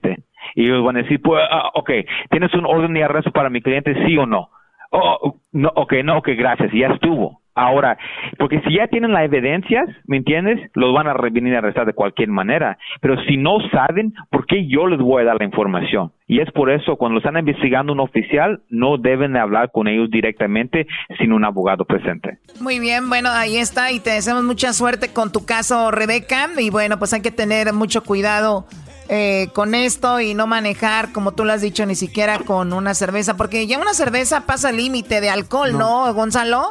Y 0.54 0.64
ellos 0.64 0.84
van 0.84 0.96
a 0.96 1.02
decir, 1.02 1.20
pues, 1.22 1.42
ah, 1.50 1.70
ok, 1.74 1.90
¿tienes 2.30 2.52
un 2.54 2.66
orden 2.66 2.94
de 2.94 3.04
arresto 3.04 3.30
para 3.30 3.50
mi 3.50 3.60
cliente, 3.60 3.94
sí 4.06 4.16
o 4.16 4.26
no? 4.26 4.50
Oh, 4.90 5.36
no, 5.52 5.70
ok, 5.74 5.94
no, 6.04 6.18
ok, 6.18 6.30
gracias, 6.36 6.70
ya 6.72 6.88
estuvo. 6.88 7.40
Ahora, 7.54 7.98
porque 8.38 8.60
si 8.60 8.76
ya 8.76 8.86
tienen 8.86 9.12
las 9.12 9.24
evidencias, 9.24 9.88
¿me 10.06 10.16
entiendes? 10.16 10.70
Los 10.74 10.94
van 10.94 11.08
a 11.08 11.14
venir 11.14 11.54
a 11.54 11.58
arrestar 11.58 11.84
de 11.84 11.92
cualquier 11.92 12.28
manera. 12.28 12.78
Pero 13.00 13.20
si 13.24 13.36
no 13.36 13.58
saben, 13.70 14.14
¿por 14.30 14.46
qué 14.46 14.66
yo 14.66 14.86
les 14.86 15.00
voy 15.00 15.22
a 15.22 15.26
dar 15.26 15.36
la 15.38 15.44
información? 15.44 16.12
Y 16.28 16.40
es 16.40 16.50
por 16.52 16.70
eso, 16.70 16.96
cuando 16.96 17.18
están 17.18 17.36
investigando 17.36 17.92
un 17.92 18.00
oficial, 18.00 18.62
no 18.70 18.98
deben 18.98 19.32
de 19.32 19.40
hablar 19.40 19.72
con 19.72 19.88
ellos 19.88 20.08
directamente 20.10 20.86
sin 21.18 21.32
un 21.32 21.44
abogado 21.44 21.84
presente. 21.84 22.38
Muy 22.60 22.78
bien, 22.78 23.08
bueno, 23.08 23.28
ahí 23.30 23.56
está. 23.56 23.90
Y 23.90 23.98
te 23.98 24.10
deseamos 24.10 24.44
mucha 24.44 24.72
suerte 24.72 25.12
con 25.12 25.32
tu 25.32 25.44
caso, 25.44 25.90
Rebeca. 25.90 26.48
Y 26.56 26.70
bueno, 26.70 26.98
pues 26.98 27.12
hay 27.12 27.20
que 27.20 27.32
tener 27.32 27.72
mucho 27.72 28.04
cuidado 28.04 28.64
eh, 29.12 29.48
con 29.52 29.74
esto 29.74 30.20
y 30.20 30.34
no 30.34 30.46
manejar, 30.46 31.10
como 31.10 31.32
tú 31.32 31.44
lo 31.44 31.52
has 31.52 31.60
dicho, 31.60 31.84
ni 31.84 31.96
siquiera 31.96 32.38
con 32.38 32.72
una 32.72 32.94
cerveza, 32.94 33.36
porque 33.36 33.66
ya 33.66 33.76
una 33.78 33.92
cerveza 33.92 34.42
pasa 34.42 34.70
el 34.70 34.76
límite 34.76 35.20
de 35.20 35.28
alcohol, 35.28 35.76
¿no, 35.76 36.14
Gonzalo? 36.14 36.70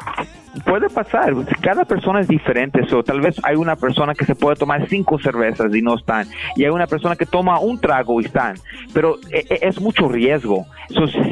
Puede 0.66 0.90
pasar, 0.90 1.34
cada 1.62 1.86
persona 1.86 2.22
es 2.22 2.28
diferente, 2.28 2.82
o 2.94 3.04
tal 3.04 3.22
vez 3.22 3.40
hay 3.44 3.56
una 3.56 3.76
persona 3.76 4.14
que 4.14 4.26
se 4.26 4.36
puede 4.36 4.56
tomar 4.56 4.88
cinco 4.88 5.20
cervezas 5.20 5.74
y 5.74 5.82
no 5.82 5.96
están, 5.96 6.28
y 6.56 6.64
hay 6.64 6.70
una 6.70 6.88
persona 6.88 7.16
que 7.16 7.26
toma 7.26 7.60
un 7.60 7.80
trago 7.80 8.22
y 8.22 8.26
están, 8.26 8.56
pero 8.94 9.18
e, 9.32 9.46
e, 9.50 9.68
es 9.68 9.80
mucho 9.80 10.08
riesgo. 10.08 10.66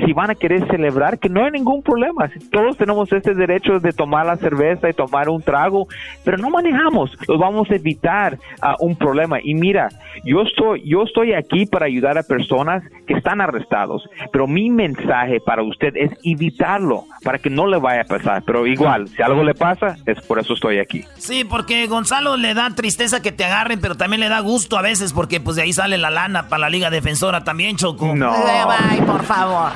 si 0.06 0.14
van 0.14 0.32
a 0.32 0.36
querer 0.36 0.68
celebrar, 0.68 1.20
que 1.20 1.30
no 1.30 1.46
hay 1.46 1.52
ningún 1.52 1.82
problema, 1.82 2.30
todos 2.52 2.78
tenemos 2.78 3.12
este 3.12 3.34
derecho 3.34 3.80
de 3.80 3.92
tomar 3.92 4.26
la 4.26 4.38
cerveza 4.38 4.90
y 4.90 4.94
tomar 4.94 5.30
un 5.30 5.42
trago, 5.42 5.88
pero 6.24 6.38
no 6.38 6.50
manejamos, 6.50 7.12
los 7.28 7.40
vamos 7.40 7.70
a 7.72 7.76
evitar 7.76 8.38
ah, 8.62 8.76
un 8.80 8.96
problema. 8.96 9.40
Y 9.42 9.56
mira, 9.56 9.90
yo 10.24 10.42
estoy, 10.42 10.84
yo 10.88 11.04
estoy 11.04 11.34
aquí 11.34 11.66
para 11.66 11.86
ayudar 11.86 12.18
a 12.18 12.24
personas 12.24 12.84
que 13.06 13.14
están 13.14 13.42
arrestados, 13.42 14.08
pero 14.32 14.48
mi 14.48 14.70
mensaje 14.70 15.40
para 15.40 15.64
usted 15.64 15.96
es 15.96 16.12
evitarlo, 16.24 17.06
para 17.24 17.40
que 17.40 17.50
no 17.50 17.68
le 17.68 17.78
vaya 17.78 18.02
a 18.02 18.06
pasar, 18.06 18.44
pero 18.46 18.66
igual, 18.68 19.07
si 19.16 19.22
algo 19.22 19.44
le 19.44 19.54
pasa, 19.54 19.98
es 20.06 20.22
por 20.22 20.40
eso 20.40 20.54
estoy 20.54 20.80
aquí. 20.80 21.06
Sí, 21.18 21.44
porque 21.44 21.88
Gonzalo 21.88 22.38
le 22.38 22.54
da 22.54 22.70
tristeza 22.72 23.22
que 23.22 23.32
te 23.32 23.46
agarren, 23.46 23.80
pero 23.80 23.96
también 23.96 24.20
le 24.20 24.30
da 24.30 24.40
gusto 24.40 24.78
a 24.78 24.82
veces 24.82 25.14
porque 25.14 25.40
pues 25.40 25.56
de 25.56 25.64
ahí 25.64 25.74
sale 25.74 25.98
la 25.98 26.10
lana 26.10 26.48
para 26.48 26.62
la 26.62 26.70
Liga 26.70 26.90
Defensora 26.90 27.44
también, 27.44 27.78
Choco. 27.78 28.16
No. 28.16 28.32
Bye, 28.32 29.02
por 29.06 29.24
favor. 29.24 29.72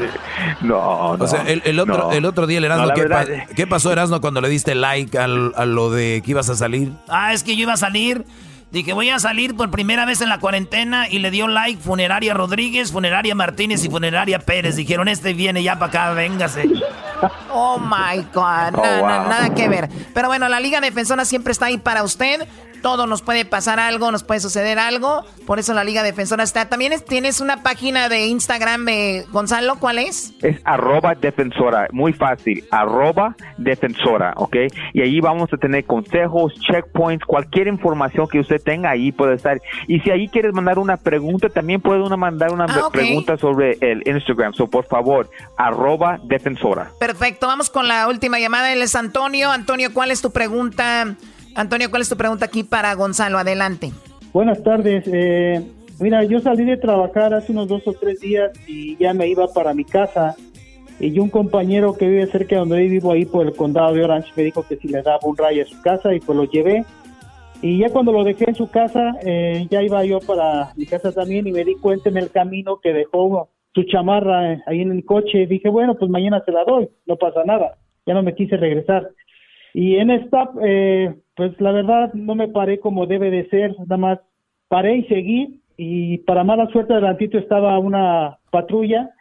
No, 0.62 1.17
no. 1.17 1.24
O 1.24 1.28
sea, 1.28 1.44
el, 1.44 1.80
otro, 1.80 2.12
el 2.12 2.26
otro 2.26 2.48
día 2.48 2.58
el 2.60 2.65
Erasmo, 2.65 2.94
¿qué, 3.56 3.67
pasó 3.67 3.91
Erasmo 3.91 4.22
cuando 4.22 4.41
le 4.41 4.50
diste 4.50 4.76
like 4.76 5.17
al, 5.17 5.54
a 5.56 5.65
lo 5.65 5.91
de 5.91 6.22
que 6.24 6.32
ibas 6.32 6.50
a 6.50 6.56
salir? 6.56 6.91
Ah, 7.08 7.34
es 7.34 7.44
que 7.44 7.56
yo 7.56 7.63
iba 7.63 7.74
a 7.74 7.78
salir 7.78 8.26
Dije, 8.72 8.94
voy 8.94 9.10
a 9.10 9.20
salir 9.20 9.56
por 9.56 9.70
primera 9.70 10.06
vez 10.06 10.22
en 10.22 10.30
la 10.30 10.40
cuarentena 10.40 11.10
y 11.10 11.20
le 11.20 11.30
dio 11.30 11.48
like 11.48 11.82
Funeraria 11.82 12.34
Rodríguez, 12.34 12.92
Funeraria 12.92 13.36
Martínez 13.36 13.84
y 13.84 13.90
Funeraria 13.90 14.40
Pérez. 14.40 14.78
Dijeron, 14.78 15.10
este 15.10 15.34
viene 15.34 15.62
ya 15.62 15.76
para 15.78 15.88
acá, 15.88 16.14
véngase. 16.14 16.70
Oh 17.54 17.78
my 17.78 18.20
God, 18.34 18.74
oh, 18.74 19.06
nada 19.06 19.54
que 19.54 19.68
ver. 19.70 19.90
Pero 20.12 20.28
bueno, 20.28 20.50
la 20.50 20.60
Liga 20.60 20.82
Defensora 20.82 21.24
siempre 21.24 21.52
está 21.52 21.68
ahí 21.68 21.78
para 21.78 22.02
usted 22.02 22.48
todo 22.82 23.08
nos 23.08 23.22
puede 23.22 23.46
pasar 23.46 23.80
algo, 23.80 24.12
nos 24.12 24.24
puede 24.24 24.39
suceder 24.39 24.80
algo. 24.80 25.24
Por 25.46 25.60
eso 25.60 25.74
la 25.74 25.84
Liga 25.84 26.04
Defensora 26.04 26.44
está. 26.44 26.67
También 26.70 26.94
tienes 27.08 27.41
una 27.41 27.63
página 27.63 28.10
de 28.10 28.28
Instagram, 28.28 28.88
eh, 28.89 29.26
Gonzalo, 29.32 29.78
¿cuál 29.80 30.00
es? 30.00 30.34
Es 30.41 30.60
arroba 30.65 31.15
defensora, 31.15 31.88
muy 31.91 32.13
fácil, 32.13 32.65
arroba 32.72 33.36
defensora, 33.58 34.34
¿ok? 34.36 34.56
Y 34.94 35.02
ahí 35.02 35.20
vamos 35.20 35.52
a 35.54 35.58
tener 35.58 35.86
consejos, 35.86 36.54
checkpoints, 36.67 37.26
cualquier 37.26 37.67
información 37.67 38.28
que 38.28 38.39
usted 38.39 38.62
tenga 38.62 38.89
ahí 38.89 39.12
puede 39.12 39.36
estar. 39.36 39.62
Y 39.88 40.00
si 40.00 40.12
ahí 40.12 40.28
quieres 40.28 40.54
mandar 40.54 40.80
una 40.80 40.98
pregunta, 40.98 41.50
también 41.50 41.82
puede 41.82 42.02
uno 42.02 42.17
mandar 42.17 42.52
una 42.52 42.65
ah, 42.65 42.89
pregunta 42.91 43.38
sobre 43.38 43.78
el 43.82 44.04
Instagram. 44.06 44.54
So, 44.54 44.67
por 44.67 44.86
favor, 44.86 45.30
arroba 45.58 46.20
defensora. 46.24 46.91
Perfecto, 47.00 47.48
vamos 47.48 47.70
con 47.70 47.88
la 47.88 48.08
última 48.08 48.39
llamada. 48.39 48.72
Él 48.74 48.82
es 48.82 48.96
Antonio. 48.96 49.52
Antonio, 49.52 49.94
¿cuál 49.94 50.12
es 50.12 50.22
tu 50.22 50.32
pregunta? 50.32 51.15
Antonio, 51.56 51.90
¿cuál 51.90 52.02
es 52.02 52.10
tu 52.10 52.18
pregunta 52.18 52.46
aquí 52.46 52.64
para 52.64 52.94
Gonzalo? 52.96 53.38
Adelante. 53.38 53.92
Buenas 54.34 54.64
tardes. 54.64 55.04
Eh, 55.08 55.62
mira, 56.00 56.24
yo 56.24 56.40
salí 56.40 56.64
de 56.64 56.78
trabajar 56.78 57.34
hace 57.34 57.52
unos 57.52 57.68
dos 57.68 57.86
o 57.86 57.94
tres 57.94 58.22
días 58.22 58.52
y 58.68 58.96
ya 58.98 59.14
me 59.14 59.28
iba 59.28 59.48
para 59.48 59.74
mi 59.74 59.84
casa. 59.84 60.36
Y 61.00 61.18
un 61.20 61.30
compañero 61.30 61.96
que 61.96 62.08
vive 62.08 62.28
cerca 62.28 62.56
de 62.56 62.60
donde 62.60 62.88
vivo 62.88 63.12
ahí 63.12 63.26
por 63.26 63.46
el 63.46 63.56
condado 63.56 63.94
de 63.94 64.04
Orange 64.04 64.32
me 64.36 64.44
dijo 64.44 64.64
que 64.68 64.78
si 64.78 64.88
le 64.88 65.02
daba 65.02 65.20
un 65.24 65.36
rayo 65.36 65.64
a 65.64 65.66
su 65.66 65.82
casa 65.82 66.14
y 66.14 66.20
pues 66.20 66.38
lo 66.38 66.46
llevé. 66.46 66.86
Y 67.62 67.80
ya 67.80 67.90
cuando 67.90 68.12
lo 68.12 68.24
dejé 68.24 68.46
en 68.50 68.56
su 68.56 68.70
casa, 68.70 69.16
eh, 69.24 69.68
ya 69.70 69.84
iba 69.84 70.04
yo 70.06 70.20
para 70.20 70.74
mi 70.76 70.86
casa 70.86 71.12
también 71.12 71.48
y 71.48 71.52
me 71.52 71.66
di 71.66 71.76
cuenta 71.76 72.10
en 72.10 72.18
el 72.18 72.32
camino 72.32 72.80
que 72.80 72.94
dejó 72.94 73.50
su 73.74 73.84
chamarra 73.84 74.54
eh, 74.54 74.62
ahí 74.68 74.82
en 74.82 74.92
el 74.92 75.06
coche. 75.06 75.48
Dije, 75.48 75.70
bueno, 75.70 75.96
pues 75.96 76.10
mañana 76.10 76.42
se 76.46 76.52
la 76.52 76.64
doy, 76.64 76.90
no 77.06 77.18
pasa 77.18 77.44
nada. 77.46 77.78
Ya 78.06 78.14
no 78.14 78.24
me 78.24 78.36
quise 78.36 78.58
regresar. 78.58 79.10
Y 79.74 79.96
en 79.96 80.12
esta, 80.12 80.52
eh, 80.64 81.14
pues 81.36 81.60
la 81.60 81.72
verdad 81.72 82.13
no 82.13 82.36
me 82.36 82.48
paré 82.48 82.80
como 82.80 83.06
debe 83.08 83.32
de 83.32 83.48
ser, 83.50 83.78
nada 83.80 83.98
más 83.98 84.20
paré 84.67 84.98
y 84.98 85.04
seguí 85.06 85.62
y 85.78 86.20
para 86.20 86.44
mala 86.44 86.67
suerte 86.67 86.94
adelantito 86.94 87.38
estaba 87.38 87.80
una 87.80 88.38
patrulla, 88.52 89.12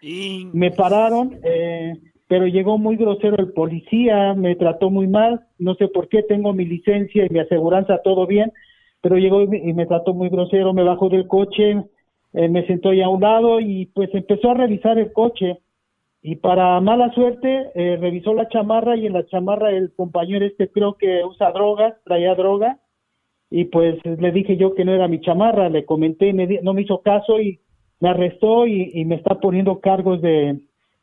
me 0.52 0.70
pararon, 0.70 1.38
eh, 1.42 1.94
pero 2.28 2.46
llegó 2.46 2.76
muy 2.76 2.96
grosero 2.96 3.36
el 3.38 3.52
policía, 3.52 4.34
me 4.34 4.54
trató 4.56 4.90
muy 4.90 5.06
mal, 5.06 5.40
no 5.58 5.74
sé 5.76 5.88
por 5.88 6.08
qué, 6.08 6.22
tengo 6.22 6.52
mi 6.52 6.64
licencia 6.64 7.24
y 7.24 7.32
mi 7.32 7.38
aseguranza, 7.38 8.02
todo 8.04 8.26
bien, 8.26 8.52
pero 9.00 9.16
llegó 9.16 9.42
y 9.42 9.72
me 9.72 9.86
trató 9.86 10.12
muy 10.12 10.28
grosero, 10.28 10.74
me 10.74 10.82
bajó 10.82 11.08
del 11.08 11.26
coche, 11.26 11.82
eh, 12.32 12.48
me 12.48 12.66
sentó 12.66 12.92
ya 12.92 13.06
a 13.06 13.08
un 13.08 13.22
lado 13.22 13.60
y 13.60 13.86
pues 13.86 14.10
empezó 14.12 14.50
a 14.50 14.54
revisar 14.54 14.98
el 14.98 15.12
coche 15.12 15.60
y 16.22 16.36
para 16.36 16.80
mala 16.80 17.12
suerte 17.12 17.70
eh, 17.74 17.96
revisó 17.96 18.34
la 18.34 18.48
chamarra 18.48 18.96
y 18.96 19.06
en 19.06 19.14
la 19.14 19.26
chamarra 19.26 19.70
el 19.70 19.92
compañero 19.94 20.44
este 20.44 20.70
creo 20.70 20.94
que 20.94 21.24
usa 21.24 21.52
drogas, 21.52 21.94
traía 22.04 22.34
droga. 22.34 22.78
Y 23.50 23.64
pues 23.64 23.98
le 24.04 24.30
dije 24.30 24.56
yo 24.56 24.74
que 24.74 24.84
no 24.84 24.92
era 24.92 25.08
mi 25.08 25.20
chamarra, 25.20 25.68
le 25.68 25.84
comenté, 25.84 26.32
me, 26.32 26.46
no 26.62 26.72
me 26.72 26.82
hizo 26.82 27.02
caso 27.02 27.40
y 27.40 27.60
me 27.98 28.10
arrestó 28.10 28.66
y 28.66 29.04
me 29.06 29.16
está 29.16 29.40
poniendo 29.40 29.80
cargos 29.80 30.22
de, 30.22 30.60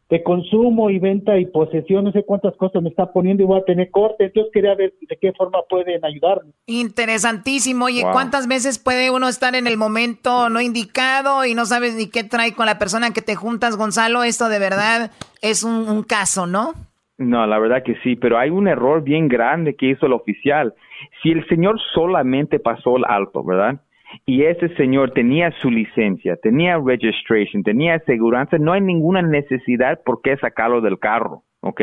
de 0.10 0.24
consumo 0.24 0.90
y 0.90 1.00
venta 1.00 1.38
y 1.38 1.46
posesión, 1.46 2.06
no 2.06 2.12
sé 2.14 2.24
cuántas 2.24 2.56
cosas 2.56 2.82
me 2.82 2.90
está 2.90 3.12
poniendo 3.12 3.44
y 3.44 3.46
voy 3.46 3.60
a 3.60 3.66
tener 3.66 3.92
corte, 3.92 4.26
entonces 4.26 4.52
quería 4.54 4.74
ver 4.74 4.94
de 5.02 5.18
qué 5.18 5.34
forma 5.34 5.60
pueden 5.70 6.04
ayudarme. 6.06 6.54
Interesantísimo, 6.66 7.86
oye, 7.86 8.04
¿cuántas 8.14 8.48
veces 8.48 8.80
puede 8.80 9.12
uno 9.12 9.28
estar 9.28 9.56
en 9.56 9.68
el 9.68 9.78
momento 9.78 10.50
no 10.50 10.62
indicado 10.62 11.46
y 11.46 11.56
no 11.56 11.66
sabes 11.66 11.96
ni 11.96 12.10
qué 12.10 12.24
trae 12.24 12.54
con 12.54 12.68
la 12.68 12.80
persona 12.80 13.12
que 13.12 13.22
te 13.22 13.36
juntas, 13.36 13.76
Gonzalo? 13.76 14.24
Esto 14.24 14.48
de 14.48 14.60
verdad 14.60 15.12
es 15.42 15.64
un, 15.64 15.90
un 15.90 16.04
caso, 16.04 16.48
¿no? 16.48 16.74
No, 17.18 17.46
la 17.46 17.60
verdad 17.60 17.84
que 17.84 17.96
sí, 18.04 18.16
pero 18.16 18.38
hay 18.38 18.50
un 18.50 18.68
error 18.68 19.04
bien 19.04 19.28
grande 19.28 19.76
que 19.76 19.90
hizo 19.90 20.06
el 20.06 20.14
oficial. 20.14 20.74
Si 21.22 21.32
el 21.32 21.46
señor 21.48 21.80
solamente 21.94 22.60
pasó 22.60 22.96
el 22.96 23.06
alto, 23.06 23.44
¿verdad? 23.44 23.82
Y 24.26 24.44
ese 24.44 24.70
señor 24.76 25.12
tenía 25.12 25.52
su 25.62 25.70
licencia, 25.70 26.36
tenía 26.42 26.78
registration, 26.78 27.64
tenía 27.64 27.96
aseguranza, 27.96 28.58
no 28.58 28.74
hay 28.74 28.82
ninguna 28.82 29.22
necesidad 29.22 30.00
por 30.06 30.22
qué 30.22 30.38
sacarlo 30.38 30.82
del 30.82 31.00
carro, 31.00 31.44
¿ok? 31.62 31.82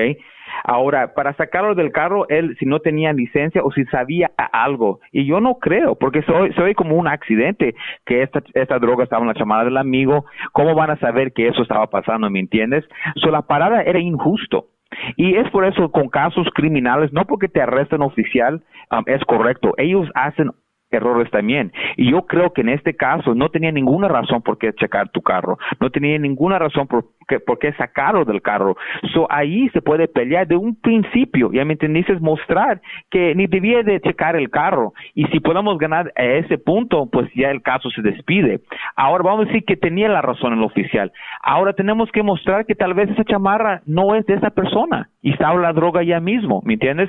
Ahora, 0.62 1.14
para 1.14 1.34
sacarlo 1.34 1.74
del 1.74 1.90
carro, 1.92 2.28
él 2.28 2.56
si 2.58 2.66
no 2.66 2.80
tenía 2.80 3.12
licencia 3.12 3.62
o 3.62 3.72
si 3.72 3.84
sabía 3.86 4.30
algo, 4.52 5.00
y 5.12 5.26
yo 5.26 5.40
no 5.40 5.58
creo, 5.58 5.96
porque 5.96 6.22
soy, 6.22 6.74
como 6.74 6.96
un 6.96 7.08
accidente, 7.08 7.74
que 8.06 8.22
esta, 8.22 8.42
esta 8.54 8.78
droga 8.78 9.04
estaba 9.04 9.22
en 9.22 9.28
la 9.28 9.34
chamada 9.34 9.64
del 9.64 9.76
amigo, 9.76 10.26
¿cómo 10.52 10.74
van 10.74 10.90
a 10.90 10.98
saber 10.98 11.32
que 11.32 11.48
eso 11.48 11.62
estaba 11.62 11.86
pasando, 11.88 12.30
me 12.30 12.40
entiendes? 12.40 12.84
So, 13.16 13.30
la 13.30 13.42
parada 13.42 13.82
era 13.82 13.98
injusto. 13.98 14.66
Y 15.16 15.36
es 15.36 15.50
por 15.50 15.64
eso 15.64 15.90
con 15.90 16.08
casos 16.08 16.46
criminales, 16.54 17.12
no 17.12 17.24
porque 17.24 17.48
te 17.48 17.60
arresten 17.60 18.02
oficial, 18.02 18.62
um, 18.90 19.02
es 19.06 19.22
correcto. 19.24 19.74
Ellos 19.76 20.08
hacen 20.14 20.50
errores 20.94 21.30
también. 21.30 21.72
Y 21.96 22.11
yo 22.11 22.26
creo 22.26 22.52
que 22.52 22.62
en 22.62 22.70
este 22.70 22.94
caso 22.94 23.35
no 23.35 23.48
tenía 23.50 23.72
ninguna 23.72 24.09
razón 24.09 24.42
por 24.42 24.59
qué 24.59 24.72
checar 24.72 25.11
tu 25.11 25.22
carro, 25.22 25.59
no 25.80 25.90
tenía 25.90 26.18
ninguna 26.18 26.59
razón 26.59 26.87
por, 26.87 27.04
por 27.46 27.59
qué 27.59 27.72
sacarlo 27.74 28.24
del 28.24 28.42
carro. 28.42 28.76
So, 29.12 29.26
ahí 29.30 29.68
se 29.70 29.83
puede 29.83 30.09
pelear 30.09 30.46
de 30.46 30.57
un 30.57 30.80
principio, 30.80 31.52
ya 31.52 31.64
me 31.64 31.74
entendiste, 31.74 32.14
mostrar 32.20 32.80
que 33.11 33.35
ni 33.35 33.46
debía 33.46 33.83
de 33.83 34.00
checar 34.00 34.37
el 34.37 34.50
carro. 34.50 34.92
Y 35.14 35.24
si 35.26 35.40
podemos 35.40 35.78
ganar 35.78 36.12
a 36.16 36.24
ese 36.24 36.59
punto, 36.59 37.09
pues 37.11 37.30
ya 37.35 37.50
el 37.50 37.62
caso 37.62 37.90
se 37.90 38.02
despide. 38.02 38.61
Ahora 38.96 39.24
vamos 39.24 39.44
a 39.44 39.48
decir 39.48 39.64
que 39.64 39.76
tenía 39.76 40.09
la 40.09 40.22
razón 40.22 40.52
el 40.52 40.62
oficial. 40.62 41.12
Ahora 41.42 41.72
tenemos 41.72 42.11
que 42.12 42.22
mostrar 42.22 42.66
que 42.66 42.74
tal 42.74 42.94
vez 42.94 43.11
esa 43.11 43.24
chamarra 43.24 43.83
no 43.87 44.14
es 44.14 44.24
de 44.26 44.35
esa 44.35 44.50
persona 44.50 45.09
y 45.24 45.32
estaba 45.32 45.58
la 45.58 45.72
droga 45.72 46.02
ya 46.02 46.20
mismo, 46.20 46.60
¿me 46.66 46.74
entiendes? 46.74 47.08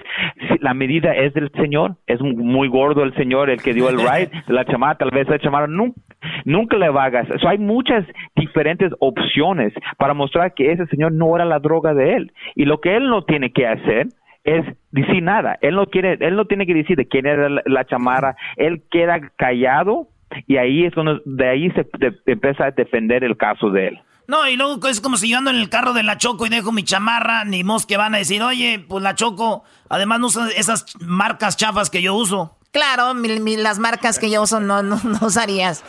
La 0.62 0.74
medida 0.74 1.14
es 1.14 1.34
del 1.34 1.52
señor, 1.52 1.98
es 2.08 2.22
muy 2.22 2.70
gordo 2.70 3.04
el 3.04 3.14
señor, 3.16 3.50
el 3.50 3.62
que 3.62 3.74
dio 3.74 3.90
el 3.90 4.00
ride 4.00 4.32
de 4.48 4.54
la 4.54 4.64
chamarra, 4.64 4.96
tal 4.96 5.12
vez 5.12 5.28
la 5.28 5.38
chamarra 5.38 5.68
nunca, 5.68 6.00
nunca 6.46 6.78
le 6.78 6.90
va 6.90 7.04
a 7.04 7.10
gastar. 7.10 7.46
hay 7.46 7.58
muchas 7.58 8.06
diferentes 8.38 8.94
opciones 9.00 9.74
para 9.98 10.14
mostrar 10.14 10.54
que 10.54 10.72
ese 10.72 10.86
señor 10.88 11.12
no 11.12 11.36
era 11.36 11.44
la 11.44 11.60
droga 11.60 11.94
de 11.94 12.16
él. 12.16 12.32
Y 12.56 12.64
lo 12.64 12.80
que 12.80 12.96
él 12.96 13.10
no 13.10 13.26
tiene 13.26 13.52
que 13.52 13.68
hacer 13.68 14.08
es 14.46 14.64
decir 14.92 15.22
nada. 15.22 15.58
Él 15.62 15.76
no 15.76 15.88
quiere, 15.88 16.18
él 16.22 16.38
no 16.38 16.46
tiene 16.46 16.66
que 16.66 16.74
decir 16.74 16.96
de 16.96 17.10
quién 17.10 17.26
era 17.26 17.50
la, 17.50 17.86
chamarra. 17.86 18.38
Él 18.56 18.84
queda 18.90 19.20
callado 19.36 20.08
y 20.48 20.56
ahí 20.56 20.86
es 20.86 20.94
donde 20.94 21.20
de 21.26 21.50
ahí 21.50 21.70
se 21.72 21.86
empieza 22.28 22.68
a 22.68 22.72
defender 22.72 23.26
el 23.26 23.36
caso 23.36 23.72
de 23.72 23.90
él. 23.90 24.00
No, 24.28 24.48
y 24.48 24.56
luego 24.56 24.88
es 24.88 25.02
como 25.02 25.18
si 25.18 25.30
yo 25.30 25.38
ando 25.38 25.52
en 25.52 25.58
el 25.58 25.70
carro 25.70 25.94
de 25.94 26.04
la 26.04 26.18
Choco 26.18 26.46
y 26.46 26.50
dejo 26.50 26.72
mi 26.72 26.84
chamarra, 26.84 27.46
ni 27.46 27.64
mos 27.64 27.86
que 27.86 27.98
van 27.98 28.16
a 28.16 28.18
decir, 28.18 28.42
oye, 28.42 28.80
pues 28.80 29.04
la 29.04 29.16
Choco, 29.16 29.64
además 29.90 30.20
no 30.20 30.28
usa 30.28 30.50
esas 30.56 30.86
marcas 31.00 31.58
chafas 31.58 31.90
que 31.90 32.02
yo 32.02 32.16
uso. 32.16 32.58
Claro, 32.72 33.14
las 33.14 33.80
marcas 33.80 34.20
que 34.20 34.30
yo 34.30 34.42
uso 34.42 34.60
no, 34.60 34.84
no, 34.84 35.00
no 35.04 35.20
usarías. 35.22 35.84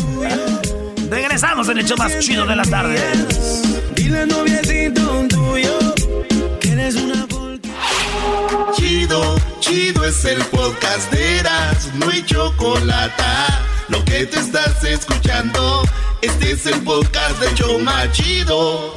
Regresamos 1.10 1.68
en 1.68 1.78
el 1.78 1.84
hecho 1.84 1.96
más 1.96 2.18
chido 2.20 2.46
de 2.46 2.56
las 2.56 2.70
tardes. 2.70 3.62
Dile 3.94 4.26
noviecito 4.26 5.26
tuyo 5.28 5.94
que 6.60 6.72
eres 6.72 6.94
una 6.96 7.26
Chido, 8.74 9.36
chido 9.60 10.04
es 10.04 10.24
el 10.24 10.42
podcast 10.46 11.12
de 11.12 11.38
Eras, 11.40 11.90
no 11.94 12.08
hay 12.08 12.22
chocolate. 12.24 13.22
Lo 13.88 14.02
que 14.04 14.26
te 14.26 14.38
estás 14.38 14.82
escuchando, 14.84 15.82
este 16.22 16.52
es 16.52 16.64
el 16.66 16.80
podcast 16.80 17.38
de 17.40 17.54
Choma 17.54 18.10
Chido. 18.12 18.94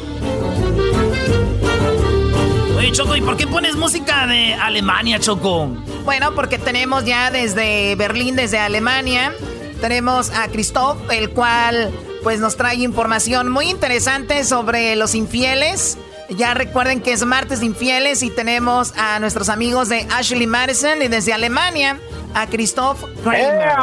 Oye, 2.85 2.93
Choco, 2.93 3.15
¿y 3.15 3.21
por 3.21 3.35
qué 3.35 3.47
pones 3.47 3.75
música 3.75 4.27
de 4.27 4.53
Alemania, 4.53 5.19
Choco? 5.19 5.69
Bueno, 6.03 6.35
porque 6.35 6.59
tenemos 6.59 7.03
ya 7.03 7.31
desde 7.31 7.95
Berlín, 7.95 8.35
desde 8.35 8.59
Alemania, 8.59 9.33
tenemos 9.81 10.29
a 10.29 10.47
Christoph, 10.49 10.99
el 11.09 11.31
cual 11.31 11.91
pues 12.21 12.39
nos 12.39 12.57
trae 12.57 12.75
información 12.75 13.49
muy 13.49 13.71
interesante 13.71 14.43
sobre 14.43 14.95
los 14.95 15.15
infieles. 15.15 15.97
Ya 16.29 16.53
recuerden 16.53 17.01
que 17.01 17.13
es 17.13 17.25
martes 17.25 17.61
de 17.61 17.65
infieles 17.65 18.21
y 18.21 18.29
tenemos 18.29 18.93
a 18.95 19.17
nuestros 19.19 19.49
amigos 19.49 19.89
de 19.89 20.05
Ashley 20.11 20.45
Madison 20.45 21.01
y 21.01 21.07
desde 21.07 21.33
Alemania 21.33 21.99
a 22.35 22.45
Christoph 22.45 23.03
Kramer. 23.23 23.73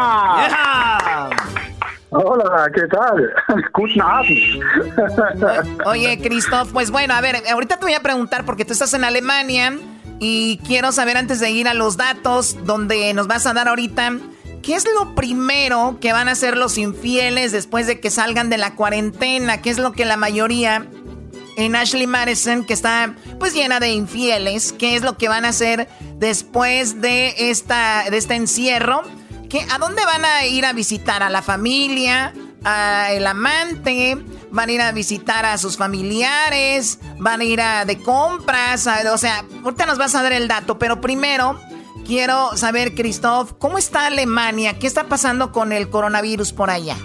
Hola, 2.15 2.71
¿qué 2.75 2.83
tal? 2.89 3.33
Guten 3.73 4.03
Abend. 4.03 4.63
Oye, 5.87 6.19
Christoph, 6.19 6.71
pues 6.71 6.91
bueno, 6.91 7.15
a 7.15 7.23
ver, 7.23 7.43
ahorita 7.51 7.79
te 7.79 7.87
voy 7.87 7.95
a 7.95 8.01
preguntar 8.01 8.45
porque 8.45 8.67
tú 8.67 8.75
estás 8.75 8.93
en 8.93 9.05
Alemania 9.05 9.79
y 10.19 10.61
quiero 10.67 10.93
saber 10.93 11.17
antes 11.17 11.41
de 11.41 11.51
ir 11.51 11.69
a 11.69 11.75
los 11.75 11.97
datos 11.97 12.67
donde 12.67 13.15
nos 13.15 13.29
vas 13.29 13.47
a 13.47 13.55
dar 13.55 13.67
ahorita, 13.69 14.19
¿qué 14.63 14.75
es 14.75 14.85
lo 14.95 15.15
primero 15.15 15.97
que 16.03 16.13
van 16.13 16.29
a 16.29 16.33
hacer 16.33 16.59
los 16.59 16.77
infieles 16.77 17.51
después 17.51 17.87
de 17.87 17.99
que 17.99 18.11
salgan 18.11 18.51
de 18.51 18.59
la 18.59 18.75
cuarentena? 18.75 19.63
¿Qué 19.63 19.71
es 19.71 19.79
lo 19.79 19.93
que 19.93 20.05
la 20.05 20.19
mayoría 20.19 20.87
en 21.57 21.77
Ashley 21.77 22.07
Madison, 22.07 22.65
que 22.65 22.75
está 22.75 23.15
pues 23.39 23.55
llena 23.55 23.81
de 23.81 23.91
infieles, 23.93 24.75
qué 24.75 24.97
es 24.97 25.03
lo 25.03 25.17
que 25.17 25.29
van 25.29 25.47
a 25.47 25.49
hacer 25.49 25.89
después 26.17 27.01
de, 27.01 27.35
esta, 27.39 28.05
de 28.11 28.19
este 28.19 28.35
encierro? 28.35 29.03
¿A 29.61 29.79
dónde 29.79 30.03
van 30.05 30.25
a 30.25 30.47
ir 30.47 30.65
a 30.65 30.73
visitar? 30.73 31.23
¿A 31.23 31.29
la 31.29 31.43
familia? 31.43 32.33
¿A 32.65 33.13
el 33.13 33.27
amante? 33.27 34.17
¿Van 34.51 34.69
a 34.69 34.73
ir 34.73 34.81
a 34.81 34.93
visitar 34.93 35.45
a 35.45 35.59
sus 35.59 35.77
familiares? 35.77 36.99
¿Van 37.19 37.41
a 37.41 37.45
ir 37.45 37.61
a 37.61 37.85
de 37.85 38.01
compras? 38.01 38.89
o 39.13 39.19
sea, 39.19 39.45
ahorita 39.63 39.85
nos 39.85 39.99
vas 39.99 40.15
a 40.15 40.23
dar 40.23 40.33
el 40.33 40.49
dato, 40.49 40.79
pero 40.79 41.01
primero 41.03 41.59
quiero 42.07 42.57
saber, 42.57 42.95
Christoph, 42.95 43.53
¿cómo 43.59 43.77
está 43.77 44.07
Alemania? 44.07 44.79
¿Qué 44.79 44.87
está 44.87 45.05
pasando 45.05 45.53
con 45.53 45.73
el 45.73 45.91
coronavirus 45.91 46.53
por 46.53 46.71
allá? 46.71 46.97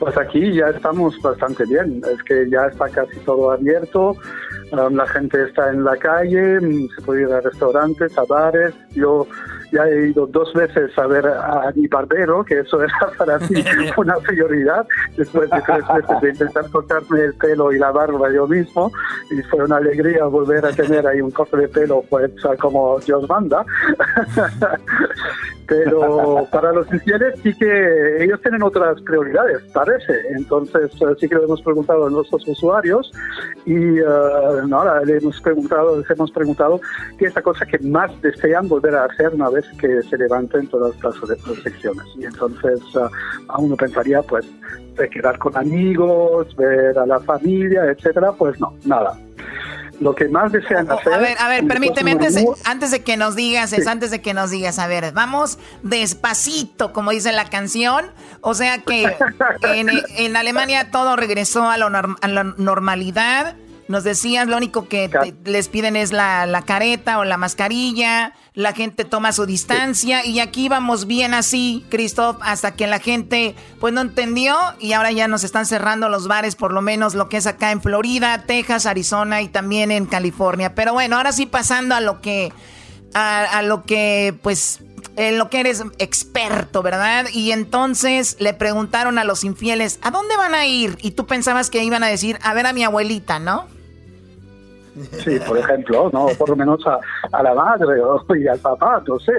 Pues 0.00 0.16
aquí 0.16 0.54
ya 0.54 0.68
estamos 0.68 1.14
bastante 1.20 1.64
bien, 1.66 2.02
es 2.10 2.22
que 2.24 2.48
ya 2.50 2.66
está 2.66 2.88
casi 2.88 3.18
todo 3.26 3.50
abierto, 3.52 4.16
um, 4.72 4.94
la 4.94 5.06
gente 5.06 5.42
está 5.44 5.68
en 5.68 5.84
la 5.84 5.96
calle, 5.96 6.58
mm, 6.58 6.88
se 6.96 7.02
puede 7.02 7.22
ir 7.22 7.32
a 7.32 7.40
restaurantes, 7.42 8.16
a 8.16 8.24
bares, 8.24 8.74
yo 8.92 9.26
ya 9.72 9.86
he 9.86 10.08
ido 10.08 10.26
dos 10.26 10.52
veces 10.54 10.96
a 10.98 11.06
ver 11.06 11.26
a 11.26 11.72
mi 11.74 11.86
barbero, 11.86 12.44
que 12.44 12.60
eso 12.60 12.82
era 12.82 12.94
para 13.18 13.38
mí 13.38 13.62
una 13.96 14.16
prioridad, 14.16 14.86
después 15.16 15.50
de 15.50 15.62
tres 15.62 15.84
veces 15.94 16.20
de 16.20 16.28
intentar 16.30 16.70
cortarme 16.70 17.20
el 17.20 17.34
pelo 17.34 17.72
y 17.72 17.78
la 17.78 17.90
barba 17.90 18.30
yo 18.32 18.46
mismo, 18.46 18.90
y 19.30 19.42
fue 19.42 19.64
una 19.64 19.76
alegría 19.76 20.24
volver 20.24 20.64
a 20.66 20.72
tener 20.72 21.06
ahí 21.06 21.20
un 21.20 21.30
corte 21.30 21.56
de 21.56 21.68
pelo 21.68 22.04
pues 22.08 22.30
como 22.58 22.98
Dios 23.00 23.28
manda. 23.28 23.64
Pero 25.70 26.48
para 26.50 26.72
los 26.72 26.92
infieles 26.92 27.38
sí 27.44 27.54
que 27.54 28.24
ellos 28.24 28.40
tienen 28.42 28.60
otras 28.60 29.00
prioridades, 29.02 29.62
parece. 29.72 30.14
Entonces 30.30 30.90
eh, 31.00 31.14
sí 31.20 31.28
que 31.28 31.36
lo 31.36 31.44
hemos 31.44 31.62
preguntado 31.62 32.08
a 32.08 32.10
nuestros 32.10 32.46
usuarios 32.48 33.12
y 33.64 34.00
uh, 34.00 34.66
no, 34.66 35.04
le 35.04 35.18
hemos 35.18 35.40
preguntado, 35.40 36.00
les 36.00 36.10
hemos 36.10 36.32
preguntado 36.32 36.80
qué 37.18 37.26
es 37.26 37.36
la 37.36 37.42
cosa 37.42 37.64
que 37.66 37.78
más 37.78 38.10
desean 38.20 38.66
volver 38.66 38.96
a 38.96 39.04
hacer 39.04 39.32
una 39.32 39.48
vez 39.48 39.59
que 39.78 40.02
se 40.02 40.16
levanten 40.16 40.66
todas 40.68 40.94
las 41.02 41.20
restricciones. 41.20 42.04
Y 42.18 42.24
entonces 42.24 42.80
uh, 42.94 43.08
a 43.48 43.58
uno 43.58 43.76
pensaría 43.76 44.22
pues 44.22 44.46
de 44.96 45.08
quedar 45.08 45.38
con 45.38 45.56
amigos, 45.56 46.54
ver 46.56 46.98
a 46.98 47.06
la 47.06 47.20
familia, 47.20 47.84
etcétera, 47.86 48.32
pues 48.32 48.58
no, 48.60 48.74
nada 48.84 49.18
lo 50.00 50.14
que 50.14 50.28
más 50.28 50.50
desean 50.50 50.90
hacer. 50.90 51.12
A 51.12 51.18
ver, 51.18 51.36
a 51.38 51.48
ver, 51.48 51.66
permíteme, 51.66 52.12
antes 52.12 52.34
de, 52.34 52.46
antes 52.64 52.90
de 52.90 53.02
que 53.02 53.16
nos 53.16 53.36
digas, 53.36 53.72
es 53.72 53.86
antes 53.86 54.10
de 54.10 54.20
que 54.20 54.34
nos 54.34 54.50
digas, 54.50 54.78
a 54.78 54.86
ver, 54.86 55.12
vamos 55.12 55.58
despacito, 55.82 56.92
como 56.92 57.10
dice 57.10 57.32
la 57.32 57.44
canción. 57.44 58.06
O 58.40 58.54
sea 58.54 58.78
que 58.78 59.14
en, 59.62 60.36
Alemania 60.36 60.90
todo 60.90 61.16
regresó 61.16 61.64
a, 61.64 61.74
a 61.74 62.28
la 62.28 62.44
normalidad. 62.56 63.56
Nos 63.88 64.04
decías, 64.04 64.46
lo 64.46 64.56
único 64.56 64.88
que 64.88 65.10
les 65.44 65.68
piden 65.68 65.96
es 65.96 66.12
la, 66.12 66.46
la, 66.46 66.62
careta 66.62 67.18
o 67.18 67.24
la 67.24 67.36
mascarilla, 67.36 68.34
la 68.60 68.72
gente 68.74 69.04
toma 69.04 69.32
su 69.32 69.46
distancia 69.46 70.24
y 70.24 70.38
aquí 70.38 70.68
vamos 70.68 71.06
bien 71.06 71.32
así, 71.32 71.84
Christoph, 71.88 72.36
hasta 72.42 72.74
que 72.74 72.86
la 72.86 72.98
gente 72.98 73.54
pues 73.80 73.94
no 73.94 74.02
entendió 74.02 74.56
y 74.78 74.92
ahora 74.92 75.10
ya 75.12 75.28
nos 75.28 75.44
están 75.44 75.64
cerrando 75.64 76.08
los 76.08 76.28
bares, 76.28 76.56
por 76.56 76.72
lo 76.72 76.82
menos 76.82 77.14
lo 77.14 77.28
que 77.28 77.38
es 77.38 77.46
acá 77.46 77.70
en 77.70 77.80
Florida, 77.80 78.44
Texas, 78.46 78.84
Arizona 78.84 79.40
y 79.40 79.48
también 79.48 79.90
en 79.90 80.04
California. 80.04 80.74
Pero 80.74 80.92
bueno, 80.92 81.16
ahora 81.16 81.32
sí 81.32 81.46
pasando 81.46 81.94
a 81.94 82.00
lo 82.00 82.20
que, 82.20 82.52
a, 83.14 83.62
lo 83.62 83.84
que 83.84 84.38
pues 84.42 84.80
en 85.16 85.38
lo 85.38 85.48
que 85.48 85.60
eres 85.60 85.82
experto, 85.98 86.82
¿verdad? 86.82 87.26
Y 87.32 87.52
entonces 87.52 88.36
le 88.40 88.52
preguntaron 88.52 89.18
a 89.18 89.24
los 89.24 89.42
infieles, 89.42 89.98
¿a 90.02 90.10
dónde 90.10 90.36
van 90.36 90.54
a 90.54 90.66
ir? 90.66 90.98
Y 91.00 91.12
tú 91.12 91.26
pensabas 91.26 91.70
que 91.70 91.82
iban 91.82 92.04
a 92.04 92.08
decir, 92.08 92.38
a 92.42 92.52
ver 92.52 92.66
a 92.66 92.74
mi 92.74 92.84
abuelita, 92.84 93.38
¿no? 93.38 93.66
Sí, 95.00 95.38
por 95.46 95.58
ejemplo, 95.58 96.10
¿no? 96.12 96.26
Por 96.38 96.50
lo 96.50 96.56
menos 96.56 96.86
a, 96.86 96.98
a 97.32 97.42
la 97.42 97.54
madre 97.54 98.00
o, 98.00 98.24
y 98.36 98.46
al 98.46 98.58
papá, 98.58 99.02
no 99.06 99.18
sé, 99.18 99.32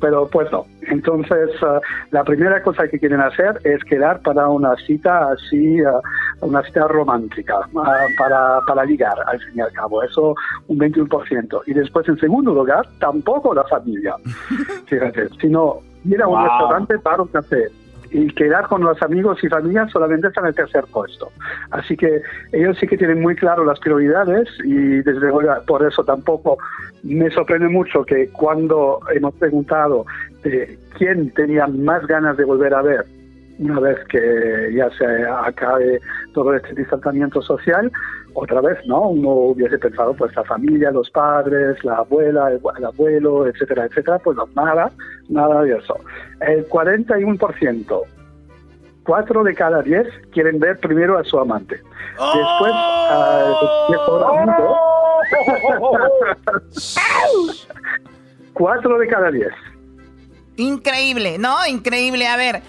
pero 0.00 0.26
pues 0.28 0.50
no. 0.52 0.66
Entonces, 0.82 1.50
ah, 1.62 1.80
la 2.10 2.24
primera 2.24 2.62
cosa 2.62 2.88
que 2.88 2.98
quieren 2.98 3.20
hacer 3.20 3.60
es 3.64 3.82
quedar 3.84 4.20
para 4.20 4.48
una 4.48 4.74
cita 4.86 5.32
así 5.32 5.82
uh, 5.82 6.00
una 6.40 6.62
cita 6.62 6.86
romántica 6.88 7.60
ah, 7.76 8.06
para, 8.16 8.60
para 8.66 8.84
ligar, 8.84 9.16
al 9.26 9.38
fin 9.40 9.54
y 9.56 9.60
al 9.60 9.72
cabo. 9.72 10.02
Eso 10.02 10.34
un 10.68 10.78
21%. 10.78 11.62
Y 11.66 11.74
después, 11.74 12.08
en 12.08 12.18
segundo 12.18 12.54
lugar, 12.54 12.86
tampoco 12.98 13.54
la 13.54 13.64
familia. 13.64 14.14
Fíjate, 14.86 15.28
sino 15.40 15.80
ir 16.04 16.22
a 16.22 16.28
un 16.28 16.42
restaurante 16.42 16.98
para 16.98 17.22
un 17.22 17.28
café 17.28 17.68
y 18.10 18.28
quedar 18.32 18.66
con 18.68 18.82
los 18.82 19.00
amigos 19.02 19.42
y 19.42 19.48
familias 19.48 19.90
solamente 19.90 20.28
está 20.28 20.40
en 20.40 20.46
el 20.48 20.54
tercer 20.54 20.84
puesto. 20.92 21.30
Así 21.70 21.96
que 21.96 22.22
ellos 22.52 22.76
sí 22.78 22.86
que 22.86 22.96
tienen 22.96 23.20
muy 23.20 23.34
claro 23.34 23.64
las 23.64 23.78
prioridades 23.80 24.48
y 24.64 25.02
desde 25.02 25.20
luego 25.20 25.40
por 25.66 25.86
eso 25.86 26.04
tampoco 26.04 26.58
me 27.02 27.30
sorprende 27.30 27.68
mucho 27.68 28.04
que 28.04 28.28
cuando 28.28 29.00
hemos 29.14 29.34
preguntado 29.34 30.06
quién 30.96 31.30
tenía 31.30 31.66
más 31.66 32.06
ganas 32.06 32.36
de 32.36 32.44
volver 32.44 32.74
a 32.74 32.82
ver 32.82 33.04
una 33.58 33.80
vez 33.80 33.98
que 34.08 34.72
ya 34.74 34.88
se 34.90 35.04
acabe 35.26 36.00
todo 36.32 36.54
este 36.54 36.74
distanciamiento 36.74 37.42
social, 37.42 37.90
otra 38.40 38.60
vez, 38.60 38.78
¿no? 38.86 39.08
Uno 39.08 39.30
hubiese 39.30 39.78
pensado, 39.78 40.14
pues 40.14 40.34
la 40.36 40.44
familia, 40.44 40.92
los 40.92 41.10
padres, 41.10 41.82
la 41.84 41.96
abuela, 41.96 42.52
el, 42.52 42.84
abuelo, 42.84 43.48
etcétera, 43.48 43.86
etcétera, 43.86 44.18
pues 44.20 44.36
no, 44.36 44.48
nada, 44.54 44.92
nada 45.28 45.62
de 45.62 45.76
eso. 45.76 45.96
El 46.40 46.68
41%, 46.68 48.02
4 49.04 49.44
de 49.44 49.54
cada 49.54 49.82
10 49.82 50.06
quieren 50.32 50.60
ver 50.60 50.78
primero 50.78 51.18
a 51.18 51.24
su 51.24 51.38
amante. 51.38 51.76
Después, 52.12 52.72
al 53.10 53.54
amigo, 54.40 54.76
4 58.52 58.98
de 58.98 59.06
cada 59.08 59.30
10. 59.32 59.48
Increíble, 60.58 61.38
¿no? 61.38 61.66
Increíble. 61.66 62.28
A 62.28 62.36
ver, 62.36 62.62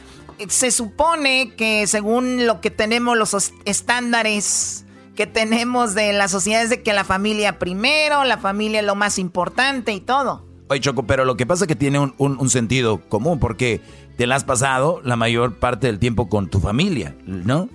se 0.48 0.72
supone 0.72 1.54
que 1.56 1.86
según 1.86 2.48
lo 2.48 2.60
que 2.60 2.72
tenemos, 2.72 3.18
los 3.18 3.54
estándares 3.66 4.86
que 5.20 5.28
tenemos 5.28 5.96
de 5.96 6.14
la 6.14 6.30
sociedad 6.30 6.64
es 6.64 6.70
de 6.70 6.82
que 6.82 6.94
la 6.94 7.04
familia 7.04 7.60
primero, 7.60 8.24
la 8.24 8.38
familia 8.38 8.80
es 8.80 8.86
lo 8.86 8.96
más 8.96 9.20
importante 9.20 9.92
y 9.92 10.00
todo. 10.00 10.46
Oye, 10.70 10.80
Choco, 10.80 11.04
pero 11.04 11.26
lo 11.26 11.36
que 11.36 11.46
pasa 11.46 11.66
es 11.66 11.68
que 11.68 11.76
tiene 11.76 12.00
un, 12.00 12.50
sentido 12.50 13.02
común, 13.10 13.38
porque 13.38 13.82
te 14.16 14.28
la 14.28 14.38
has 14.38 14.46
pasado 14.46 15.02
la 15.04 15.18
mayor 15.18 15.60
parte 15.60 15.88
del 15.88 16.00
tiempo 16.00 16.30
con 16.30 16.50
tu 16.50 16.62
familia, 16.62 17.18
¿no? 17.26 17.68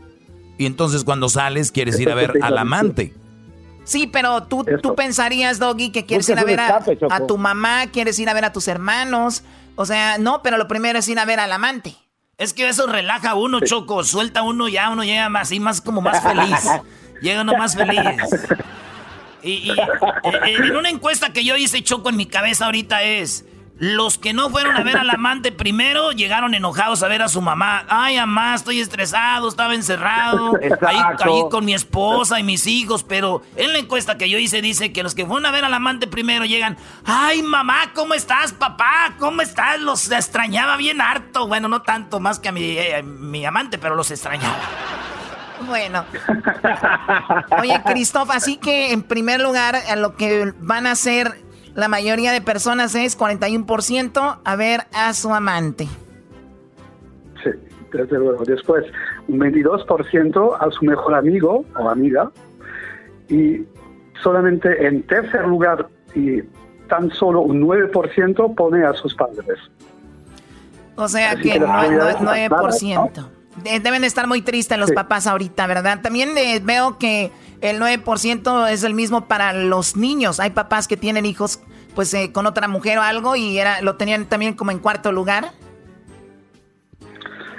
Y 0.57 0.64
entonces 0.64 1.04
cuando 1.04 1.28
sales 1.28 1.70
quieres 1.70 2.00
ir 2.00 2.11
a 2.11 2.14
ver 2.14 2.33
al 2.40 2.57
amante. 2.57 3.12
Sí, 3.85 4.07
pero 4.07 4.44
tú, 4.44 4.64
tú 4.83 4.94
pensarías, 4.94 5.59
Doggy, 5.59 5.90
que 5.90 6.07
quieres 6.07 6.26
ir 6.30 6.38
a 6.38 6.44
ver 6.44 6.61
a, 6.61 6.83
a, 7.11 7.26
tu 7.26 7.37
mamá, 7.37 7.88
quieres 7.88 8.18
ir 8.18 8.30
a 8.30 8.33
ver 8.33 8.46
a 8.46 8.54
tus 8.54 8.68
hermanos. 8.68 9.44
O 9.76 9.85
sea, 9.85 10.16
no, 10.16 10.40
pero 10.42 10.57
lo 10.57 10.66
primero 10.66 10.98
es 10.98 11.09
ir 11.09 11.18
a 11.18 11.26
ver 11.26 11.40
al 11.40 11.52
amante. 11.52 11.94
Es 12.38 12.54
que 12.54 12.70
eso 12.70 12.87
relaja 12.87 13.33
a 13.33 13.35
uno, 13.35 13.61
Choco. 13.61 14.02
Suelta 14.02 14.40
uno 14.40 14.66
ya, 14.66 14.88
uno 14.88 15.04
llega 15.04 15.28
más 15.28 15.52
y 15.52 15.61
más 15.61 15.83
como 15.83 16.00
más 16.00 16.22
feliz. 16.22 16.66
llega 17.24 17.42
uno 17.42 17.56
más 17.56 17.74
feliz. 17.74 18.00
Y, 19.42 19.70
eh, 19.70 19.76
eh, 20.24 20.56
en 20.58 20.76
una 20.76 20.88
encuesta 20.88 21.32
que 21.32 21.44
yo 21.44 21.56
hice, 21.56 21.82
Choco, 21.82 22.10
en 22.10 22.16
mi 22.16 22.26
cabeza 22.26 22.66
ahorita 22.66 23.02
es... 23.02 23.44
Los 23.76 24.18
que 24.18 24.32
no 24.32 24.50
fueron 24.50 24.76
a 24.76 24.84
ver 24.84 24.96
al 24.96 25.10
amante 25.10 25.50
primero 25.50 26.12
llegaron 26.12 26.54
enojados 26.54 27.02
a 27.02 27.08
ver 27.08 27.22
a 27.22 27.28
su 27.28 27.40
mamá. 27.40 27.84
Ay, 27.88 28.16
mamá, 28.18 28.54
estoy 28.54 28.80
estresado, 28.80 29.48
estaba 29.48 29.74
encerrado. 29.74 30.52
Ahí 30.87 30.98
caí 31.18 31.42
con 31.50 31.64
mi 31.64 31.74
esposa 31.74 32.38
y 32.38 32.44
mis 32.44 32.68
hijos. 32.68 33.02
Pero 33.02 33.42
en 33.56 33.72
la 33.72 33.80
encuesta 33.80 34.16
que 34.16 34.30
yo 34.30 34.38
hice 34.38 34.62
dice 34.62 34.92
que 34.92 35.02
los 35.02 35.16
que 35.16 35.26
fueron 35.26 35.44
a 35.46 35.50
ver 35.50 35.64
al 35.64 35.74
amante 35.74 36.06
primero 36.06 36.44
llegan. 36.44 36.78
Ay, 37.04 37.42
mamá, 37.42 37.90
¿cómo 37.94 38.14
estás, 38.14 38.52
papá? 38.52 39.16
¿Cómo 39.18 39.42
estás? 39.42 39.80
Los 39.80 40.08
extrañaba 40.08 40.76
bien 40.76 41.00
harto. 41.00 41.48
Bueno, 41.48 41.66
no 41.66 41.82
tanto 41.82 42.20
más 42.20 42.38
que 42.38 42.50
a 42.50 42.52
mi, 42.52 42.78
eh, 42.78 43.02
mi 43.02 43.44
amante, 43.44 43.78
pero 43.78 43.96
los 43.96 44.08
extrañaba. 44.08 44.56
Bueno. 45.66 46.05
Oye, 47.61 47.81
Cristóbal, 47.85 48.37
así 48.37 48.57
que 48.57 48.92
en 48.92 49.03
primer 49.03 49.40
lugar, 49.40 49.77
a 49.77 49.96
lo 49.96 50.16
que 50.16 50.53
van 50.59 50.87
a 50.87 50.92
hacer 50.92 51.44
la 51.74 51.88
mayoría 51.88 52.33
de 52.33 52.40
personas 52.40 52.94
es 52.94 53.18
41% 53.18 54.38
a 54.44 54.57
ver 54.57 54.83
a 54.92 55.12
su 55.12 55.35
amante. 55.35 55.88
Sí, 57.42 57.50
desde 57.92 58.18
luego. 58.18 58.44
Después, 58.44 58.85
un 59.29 59.40
22% 59.40 60.57
a 60.61 60.70
su 60.70 60.85
mejor 60.85 61.14
amigo 61.14 61.64
o 61.77 61.88
amiga. 61.88 62.31
Y 63.29 63.64
solamente 64.22 64.87
en 64.87 65.03
tercer 65.03 65.46
lugar 65.46 65.88
y 66.14 66.42
tan 66.88 67.11
solo 67.11 67.40
un 67.40 67.62
9% 67.62 68.55
pone 68.55 68.85
a 68.85 68.92
sus 68.94 69.14
padres. 69.14 69.59
O 70.96 71.09
sea 71.09 71.35
que, 71.35 71.59
no, 71.59 71.66
9%. 71.66 73.29
Deben 73.62 74.04
estar 74.04 74.26
muy 74.26 74.42
tristes 74.42 74.78
los 74.78 74.92
papás 74.92 75.26
ahorita, 75.26 75.66
¿verdad? 75.66 76.00
También 76.02 76.36
eh, 76.36 76.60
veo 76.62 76.98
que 76.98 77.30
el 77.60 77.80
9% 77.80 78.70
es 78.70 78.84
el 78.84 78.94
mismo 78.94 79.26
para 79.26 79.52
los 79.52 79.96
niños. 79.96 80.40
Hay 80.40 80.50
papás 80.50 80.88
que 80.88 80.96
tienen 80.96 81.24
hijos 81.24 81.60
pues 81.94 82.12
eh, 82.14 82.32
con 82.32 82.46
otra 82.46 82.68
mujer 82.68 82.98
o 82.98 83.02
algo 83.02 83.36
y 83.36 83.58
era 83.58 83.80
lo 83.80 83.96
tenían 83.96 84.26
también 84.26 84.54
como 84.54 84.70
en 84.70 84.80
cuarto 84.80 85.12
lugar. 85.12 85.52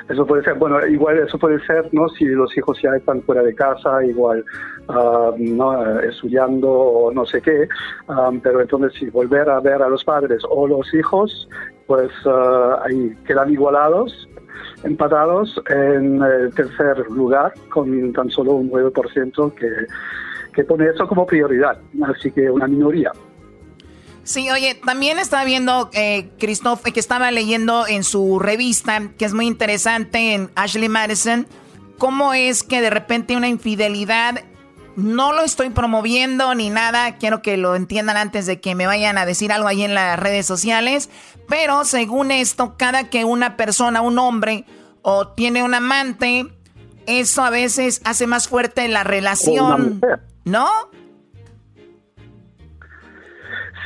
Eso 0.10 0.26
puede 0.28 0.44
ser, 0.44 0.54
bueno, 0.56 0.86
igual 0.86 1.18
eso 1.18 1.40
puede 1.40 1.60
ser, 1.66 1.90
¿no? 1.92 2.08
Si 2.10 2.26
los 2.26 2.56
hijos 2.56 2.80
ya 2.84 2.92
están 2.96 3.24
fuera 3.24 3.42
de 3.42 3.56
casa, 3.56 4.06
igual, 4.06 4.46
ah, 4.88 5.32
¿no? 5.36 6.00
Estudiando 6.02 6.70
o 6.70 7.12
no 7.12 7.26
sé 7.26 7.42
qué, 7.42 7.68
ah, 8.08 8.30
pero 8.44 8.62
entonces 8.62 8.94
si 9.00 9.10
volver 9.10 9.50
a 9.50 9.60
ver 9.62 9.82
a 9.82 9.90
los 9.90 10.04
padres 10.04 10.44
o 10.48 10.68
los 10.68 10.94
hijos, 10.94 11.50
pues 11.88 12.12
uh, 12.26 12.84
ahí 12.84 13.16
quedan 13.26 13.52
igualados 13.52 14.28
empatados 14.86 15.62
en 15.70 16.22
el 16.22 16.54
tercer 16.54 16.98
lugar 17.10 17.54
con 17.70 18.14
tan 18.14 18.30
solo 18.30 18.54
un 18.54 18.70
9% 18.72 19.54
que, 19.56 19.68
que 20.54 20.64
pone 20.64 20.88
eso 20.88 21.08
como 21.08 21.26
prioridad. 21.26 21.78
Así 22.08 22.32
que 22.32 22.50
una 22.50 22.68
minoría. 22.68 23.12
Sí, 24.24 24.50
oye, 24.50 24.80
también 24.84 25.20
estaba 25.20 25.44
viendo, 25.46 25.92
eh, 25.94 26.30
Christoph, 26.40 26.82
que 26.82 27.00
estaba 27.00 27.30
leyendo 27.30 27.86
en 27.88 28.04
su 28.04 28.40
revista, 28.40 29.12
que 29.20 29.26
es 29.26 29.36
muy 29.36 29.46
interesante, 29.46 30.34
en 30.34 30.50
Ashley 30.56 30.90
Madison, 30.90 31.46
cómo 32.00 32.34
es 32.34 32.64
que 32.64 32.82
de 32.82 32.90
repente 32.90 33.38
una 33.38 33.50
infidelidad, 33.50 34.42
no 34.96 35.34
lo 35.34 35.42
estoy 35.42 35.70
promoviendo 35.70 36.54
ni 36.56 36.70
nada, 36.70 37.18
quiero 37.18 37.42
que 37.42 37.58
lo 37.58 37.76
entiendan 37.76 38.18
antes 38.18 38.46
de 38.46 38.62
que 38.62 38.76
me 38.76 38.88
vayan 38.88 39.18
a 39.18 39.26
decir 39.26 39.52
algo 39.52 39.68
ahí 39.68 39.84
en 39.84 39.94
las 39.94 40.18
redes 40.20 40.46
sociales, 40.46 41.10
pero 41.48 41.86
según 41.86 42.32
esto, 42.32 42.76
cada 42.78 43.10
que 43.10 43.26
una 43.26 43.58
persona, 43.58 44.02
un 44.02 44.20
hombre, 44.20 44.66
o 45.02 45.28
tiene 45.28 45.64
un 45.64 45.74
amante, 45.74 46.48
eso 47.06 47.44
a 47.44 47.50
veces 47.50 48.02
hace 48.06 48.26
más 48.26 48.48
fuerte 48.48 48.88
la 48.88 49.04
relación, 49.04 50.02
¿no? 50.46 50.68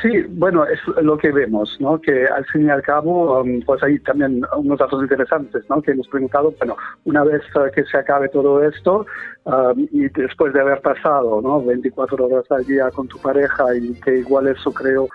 Sí, 0.02 0.22
bueno, 0.28 0.64
es 0.64 0.80
lo 1.02 1.18
que 1.18 1.30
vemos, 1.30 1.76
¿no? 1.78 2.00
Que 2.00 2.26
al 2.26 2.46
fin 2.46 2.66
y 2.66 2.70
al 2.70 2.82
cabo, 2.82 3.40
um, 3.40 3.60
pues 3.62 3.82
hay 3.82 3.98
también 3.98 4.42
unos 4.56 4.78
datos 4.78 5.02
interesantes, 5.02 5.62
¿no? 5.68 5.82
Que 5.82 5.90
hemos 5.90 6.08
preguntado, 6.08 6.54
bueno, 6.58 6.76
una 7.04 7.22
vez 7.24 7.42
que 7.74 7.84
se 7.84 7.98
acabe 7.98 8.28
todo 8.30 8.62
esto 8.64 9.04
um, 9.44 9.86
y 9.92 10.08
después 10.08 10.54
de 10.54 10.60
haber 10.60 10.80
pasado, 10.80 11.42
¿no? 11.42 11.62
24 11.62 12.26
horas 12.26 12.50
al 12.50 12.64
día 12.64 12.90
con 12.90 13.08
tu 13.08 13.18
pareja 13.18 13.74
y 13.76 13.92
que 14.00 14.18
igual 14.18 14.46
eso 14.46 14.72
creó 14.72 15.08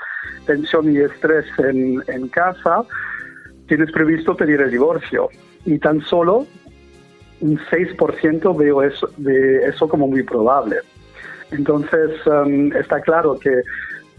tensión 0.46 0.92
y 0.92 0.98
estrés 0.98 1.46
en, 1.58 2.04
en 2.08 2.28
casa, 2.28 2.84
tienes 3.68 3.92
previsto 3.92 4.36
pedir 4.36 4.62
el 4.62 4.70
divorcio 4.70 5.30
y 5.66 5.80
tan 5.80 6.02
solo 6.02 6.46
un 7.42 7.58
6% 7.58 8.58
veo 8.58 8.84
eso, 8.84 9.10
de 9.18 9.68
eso 9.68 9.88
como 9.90 10.08
muy 10.08 10.22
probable. 10.22 10.78
Entonces, 11.52 12.12
um, 12.28 12.72
está 12.74 13.02
claro 13.02 13.38
que, 13.40 13.62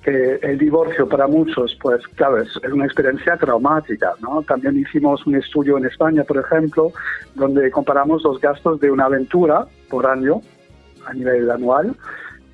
el 0.06 0.58
divorcio 0.58 1.08
para 1.08 1.26
muchos, 1.26 1.76
pues 1.80 2.06
claro, 2.14 2.40
es, 2.40 2.56
una 2.72 2.84
experiencia 2.84 3.36
traumática. 3.36 4.12
¿no? 4.20 4.42
También 4.42 4.78
hicimos 4.78 5.26
un 5.26 5.36
estudio 5.36 5.78
en 5.78 5.86
España, 5.86 6.22
por 6.24 6.38
ejemplo, 6.38 6.92
donde 7.34 7.70
comparamos 7.70 8.22
los 8.22 8.40
gastos 8.40 8.80
de 8.80 8.90
una 8.90 9.06
aventura 9.06 9.66
por 9.90 10.06
año, 10.06 10.42
a 11.06 11.12
nivel 11.12 11.50
anual, 11.50 11.94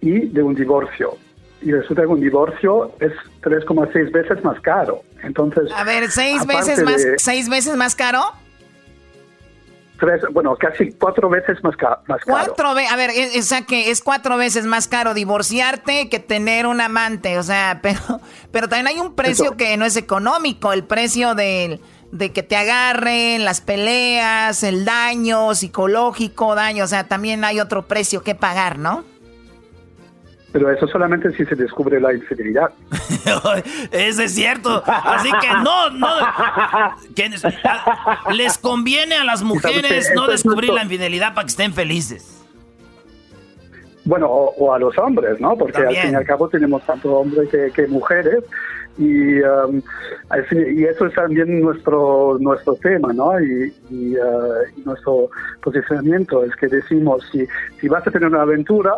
y 0.01 0.29
de 0.29 0.43
un 0.43 0.55
divorcio. 0.55 1.17
Y 1.61 1.73
resulta 1.73 2.03
que 2.03 2.09
un 2.09 2.21
divorcio 2.21 2.93
es 2.99 3.13
3,6 3.43 4.11
veces 4.11 4.43
más 4.43 4.61
caro. 4.61 5.03
Entonces, 5.23 5.71
a 5.77 5.85
ver, 5.85 6.11
¿seis 6.11 6.45
veces, 6.47 6.83
más, 6.83 7.07
¿seis 7.19 7.49
veces 7.49 7.77
más 7.77 7.95
caro? 7.95 8.21
Bueno, 10.33 10.57
casi 10.57 10.93
cuatro 10.93 11.29
veces 11.29 11.63
más, 11.63 11.77
caro. 11.77 12.01
Cuatro 12.25 12.69
a 12.69 12.97
ver, 12.97 13.11
o 13.39 13.43
sea 13.43 13.63
que 13.63 13.91
es 13.91 14.03
cuatro 14.03 14.37
veces 14.37 14.67
más 14.67 14.89
caro 14.89 15.15
divorciarte 15.15 16.09
que 16.09 16.19
tener 16.19 16.67
un 16.67 16.81
amante, 16.81 17.39
o 17.39 17.43
sea, 17.43 17.81
pero, 17.83 18.21
pero 18.51 18.69
también 18.69 18.89
hay 18.89 18.99
un 18.99 19.15
precio 19.15 19.57
que 19.57 19.77
no 19.77 19.85
es 19.85 19.97
económico, 19.97 20.73
el 20.73 20.85
precio 20.85 21.35
de, 21.35 21.81
de 22.11 22.33
que 22.33 22.43
te 22.43 22.57
agarren, 22.57 23.45
las 23.45 23.61
peleas, 23.61 24.63
el 24.63 24.85
daño 24.85 25.55
psicológico, 25.55 26.55
daño, 26.55 26.85
o 26.85 26.89
sea, 26.89 27.09
también 27.09 27.45
hay 27.45 27.61
otro 27.61 27.87
precio 27.87 28.23
que 28.23 28.35
pagar, 28.35 28.79
¿no? 28.79 29.05
Pero 30.53 30.71
eso 30.71 30.87
solamente 30.87 31.33
si 31.33 31.47
se 31.47 31.55
descubre 31.55 31.99
la 31.99 32.13
infidelidad. 32.13 32.71
eso 33.91 34.23
es 34.23 34.35
cierto. 34.35 34.83
Así 34.87 35.31
que 35.41 35.49
no, 35.65 35.91
no. 35.91 36.09
les 38.35 38.59
conviene 38.59 39.17
a 39.17 39.25
las 39.25 39.43
mujeres 39.43 40.11
no 40.15 40.27
descubrir 40.27 40.73
la 40.73 40.83
infidelidad 40.83 41.35
para 41.35 41.47
que 41.47 41.51
estén 41.51 41.73
felices. 41.73 42.39
bueno, 44.05 44.27
o, 44.29 44.75
a 44.75 44.79
los 44.79 44.97
hombres, 44.99 45.41
¿no? 45.41 45.57
Porque 45.57 45.79
al 45.79 45.97
fin 45.97 46.13
y 46.13 46.15
al 46.15 46.25
cabo 46.25 46.49
tenemos 46.49 46.85
tanto 46.85 47.15
hombres 47.15 47.49
que, 47.49 47.87
mujeres 47.87 48.45
y, 48.99 49.41
um, 49.41 49.81
y 50.51 50.85
eso 50.85 51.07
es 51.07 51.15
también 51.15 51.61
nuestro 51.63 52.37
nuestro 52.41 52.75
tema, 52.75 53.13
¿no? 53.13 53.41
Y, 53.41 53.73
uh, 53.91 54.85
nuestro 54.85 55.31
posicionamiento 55.63 56.45
es 56.45 56.55
que 56.57 56.67
decimos, 56.67 57.27
si, 57.33 57.47
si 57.81 57.89
vas 57.89 58.07
a 58.07 58.11
tener 58.11 58.29
una 58.29 58.43
aventura, 58.43 58.93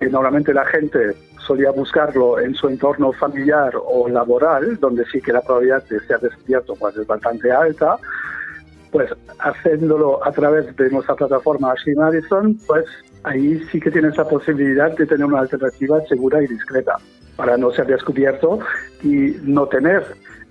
y 0.00 0.06
normalmente 0.06 0.52
la 0.52 0.64
gente 0.64 1.14
solía 1.46 1.70
buscarlo 1.70 2.38
en 2.40 2.54
su 2.54 2.68
entorno 2.68 3.12
familiar 3.12 3.74
o 3.76 4.08
laboral, 4.08 4.78
donde 4.80 5.04
sí 5.06 5.20
que 5.20 5.32
la 5.32 5.40
probabilidad 5.40 5.84
de 5.88 6.00
ser 6.00 6.20
despierto 6.20 6.74
pues, 6.76 6.96
es 6.96 7.06
bastante 7.06 7.52
alta, 7.52 7.96
pues 8.90 9.10
haciéndolo 9.40 10.24
a 10.24 10.32
través 10.32 10.74
de 10.76 10.90
nuestra 10.90 11.14
plataforma 11.14 11.72
Ashley 11.72 11.96
Madison, 11.96 12.58
pues 12.66 12.84
ahí 13.24 13.62
sí 13.70 13.80
que 13.80 13.90
tienes 13.90 14.16
la 14.16 14.24
posibilidad 14.24 14.96
de 14.96 15.06
tener 15.06 15.26
una 15.26 15.40
alternativa 15.40 16.00
segura 16.06 16.42
y 16.42 16.46
discreta 16.46 16.96
para 17.36 17.56
no 17.56 17.72
ser 17.72 17.86
descubierto 17.86 18.60
y 19.02 19.36
no 19.42 19.66
tener 19.66 20.04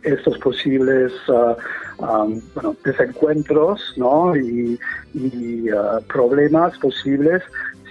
estos 0.03 0.37
posibles 0.39 1.13
uh, 1.29 1.55
um, 2.03 2.41
desencuentros 2.83 3.93
¿no? 3.95 4.35
y, 4.35 4.77
uh, 5.15 6.01
problemas 6.07 6.77
posibles 6.79 7.41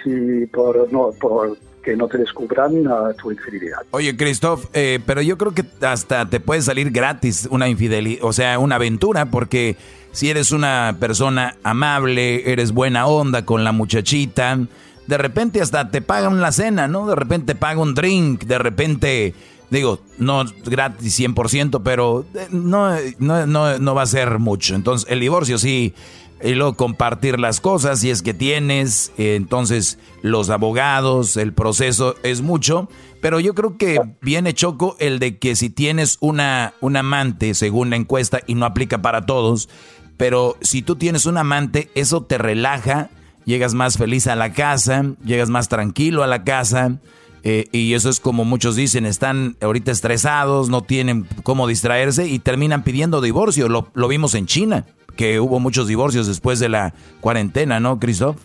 si 0.02 0.46
por, 0.46 0.92
no, 0.92 1.10
por 1.20 1.56
que 1.82 1.96
no 1.96 2.08
te 2.08 2.18
descubran 2.18 2.86
uh, 2.86 3.12
tu 3.14 3.32
infidelidad. 3.32 3.80
Oye, 3.90 4.16
Christoph, 4.16 4.66
eh, 4.72 5.00
pero 5.04 5.20
yo 5.20 5.36
creo 5.36 5.52
que 5.52 5.64
hasta 5.82 6.28
te 6.28 6.40
puede 6.40 6.62
salir 6.62 6.90
gratis 6.90 7.48
una 7.50 7.68
infidelidad, 7.68 8.24
o 8.24 8.32
sea, 8.32 8.58
una 8.58 8.76
aventura, 8.76 9.26
porque 9.26 9.76
si 10.12 10.30
eres 10.30 10.52
una 10.52 10.96
persona 11.00 11.56
amable, 11.62 12.50
eres 12.52 12.72
buena 12.72 13.06
onda 13.06 13.44
con 13.44 13.64
la 13.64 13.72
muchachita, 13.72 14.58
de 15.06 15.18
repente 15.18 15.60
hasta 15.60 15.90
te 15.90 16.00
pagan 16.00 16.40
la 16.40 16.52
cena, 16.52 16.88
¿no? 16.88 17.06
De 17.06 17.16
repente 17.16 17.54
te 17.54 17.58
paga 17.58 17.80
un 17.80 17.94
drink, 17.94 18.44
de 18.44 18.58
repente, 18.58 19.34
digo, 19.70 20.00
no 20.18 20.44
gratis 20.64 21.18
100%, 21.18 21.80
pero 21.82 22.24
eh, 22.34 22.46
no, 22.50 22.94
no, 23.18 23.46
no, 23.46 23.78
no 23.78 23.94
va 23.94 24.02
a 24.02 24.06
ser 24.06 24.38
mucho. 24.38 24.74
Entonces, 24.74 25.10
el 25.10 25.20
divorcio 25.20 25.58
sí, 25.58 25.94
y 26.42 26.54
luego 26.54 26.74
compartir 26.74 27.38
las 27.38 27.60
cosas, 27.60 28.00
si 28.00 28.10
es 28.10 28.22
que 28.22 28.34
tienes, 28.34 29.12
eh, 29.16 29.36
entonces 29.36 29.98
los 30.22 30.50
abogados, 30.50 31.36
el 31.36 31.52
proceso 31.52 32.16
es 32.22 32.42
mucho, 32.42 32.88
pero 33.20 33.38
yo 33.38 33.54
creo 33.54 33.76
que 33.76 34.00
viene 34.20 34.52
choco 34.52 34.96
el 34.98 35.18
de 35.18 35.38
que 35.38 35.54
si 35.54 35.70
tienes 35.70 36.18
una, 36.20 36.74
un 36.80 36.96
amante, 36.96 37.54
según 37.54 37.90
la 37.90 37.96
encuesta, 37.96 38.40
y 38.46 38.54
no 38.56 38.66
aplica 38.66 39.00
para 39.02 39.26
todos, 39.26 39.68
pero 40.16 40.56
si 40.60 40.82
tú 40.82 40.96
tienes 40.96 41.26
un 41.26 41.38
amante, 41.38 41.90
eso 41.94 42.22
te 42.22 42.38
relaja, 42.38 43.10
llegas 43.44 43.74
más 43.74 43.96
feliz 43.96 44.26
a 44.26 44.36
la 44.36 44.52
casa, 44.52 45.04
llegas 45.24 45.50
más 45.50 45.68
tranquilo 45.68 46.22
a 46.22 46.26
la 46.26 46.44
casa. 46.44 47.00
Eh, 47.44 47.66
y 47.72 47.94
eso 47.94 48.08
es 48.08 48.20
como 48.20 48.44
muchos 48.44 48.76
dicen, 48.76 49.04
están 49.04 49.56
ahorita 49.60 49.90
estresados, 49.90 50.68
no 50.68 50.82
tienen 50.82 51.26
cómo 51.42 51.66
distraerse 51.66 52.28
y 52.28 52.38
terminan 52.38 52.84
pidiendo 52.84 53.20
divorcio. 53.20 53.68
Lo, 53.68 53.90
lo 53.94 54.06
vimos 54.06 54.36
en 54.36 54.46
China, 54.46 54.86
que 55.16 55.40
hubo 55.40 55.60
muchos 55.60 55.88
divorcios 55.88 56.26
después 56.26 56.58
de 56.60 56.68
la 56.68 56.94
cuarentena, 57.20 57.80
¿no, 57.80 57.98
Christoph? 57.98 58.36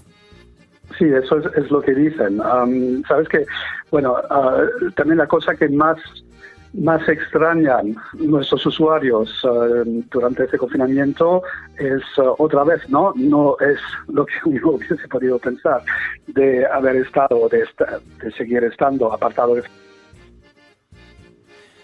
Sí, 0.97 1.05
eso 1.05 1.37
es, 1.37 1.69
lo 1.69 1.81
que 1.81 1.93
dicen. 1.93 2.41
Sabes 3.07 3.27
que, 3.27 3.45
bueno, 3.91 4.15
ah, 4.29 4.63
también 4.95 5.17
la 5.17 5.27
cosa 5.27 5.53
que 5.55 5.69
más 5.69 5.97
más 6.73 7.07
extrañan 7.07 7.95
nuestros 8.13 8.65
usuarios 8.65 9.29
eh, 9.43 10.03
durante 10.11 10.43
este 10.43 10.57
confinamiento 10.57 11.41
es 11.77 12.01
eh, 12.17 12.21
otra 12.37 12.63
vez, 12.63 12.87
¿no? 12.89 13.13
No 13.15 13.55
es 13.59 13.79
lo 14.07 14.25
que 14.25 14.33
uno 14.45 14.71
hubiese 14.71 15.07
podido 15.07 15.39
pensar 15.39 15.81
de 16.27 16.65
haber 16.65 16.97
estado, 16.97 17.49
de, 17.49 17.65
de 18.21 18.31
seguir 18.33 18.63
estando 18.63 19.11
apartado 19.11 19.55
de... 19.55 19.63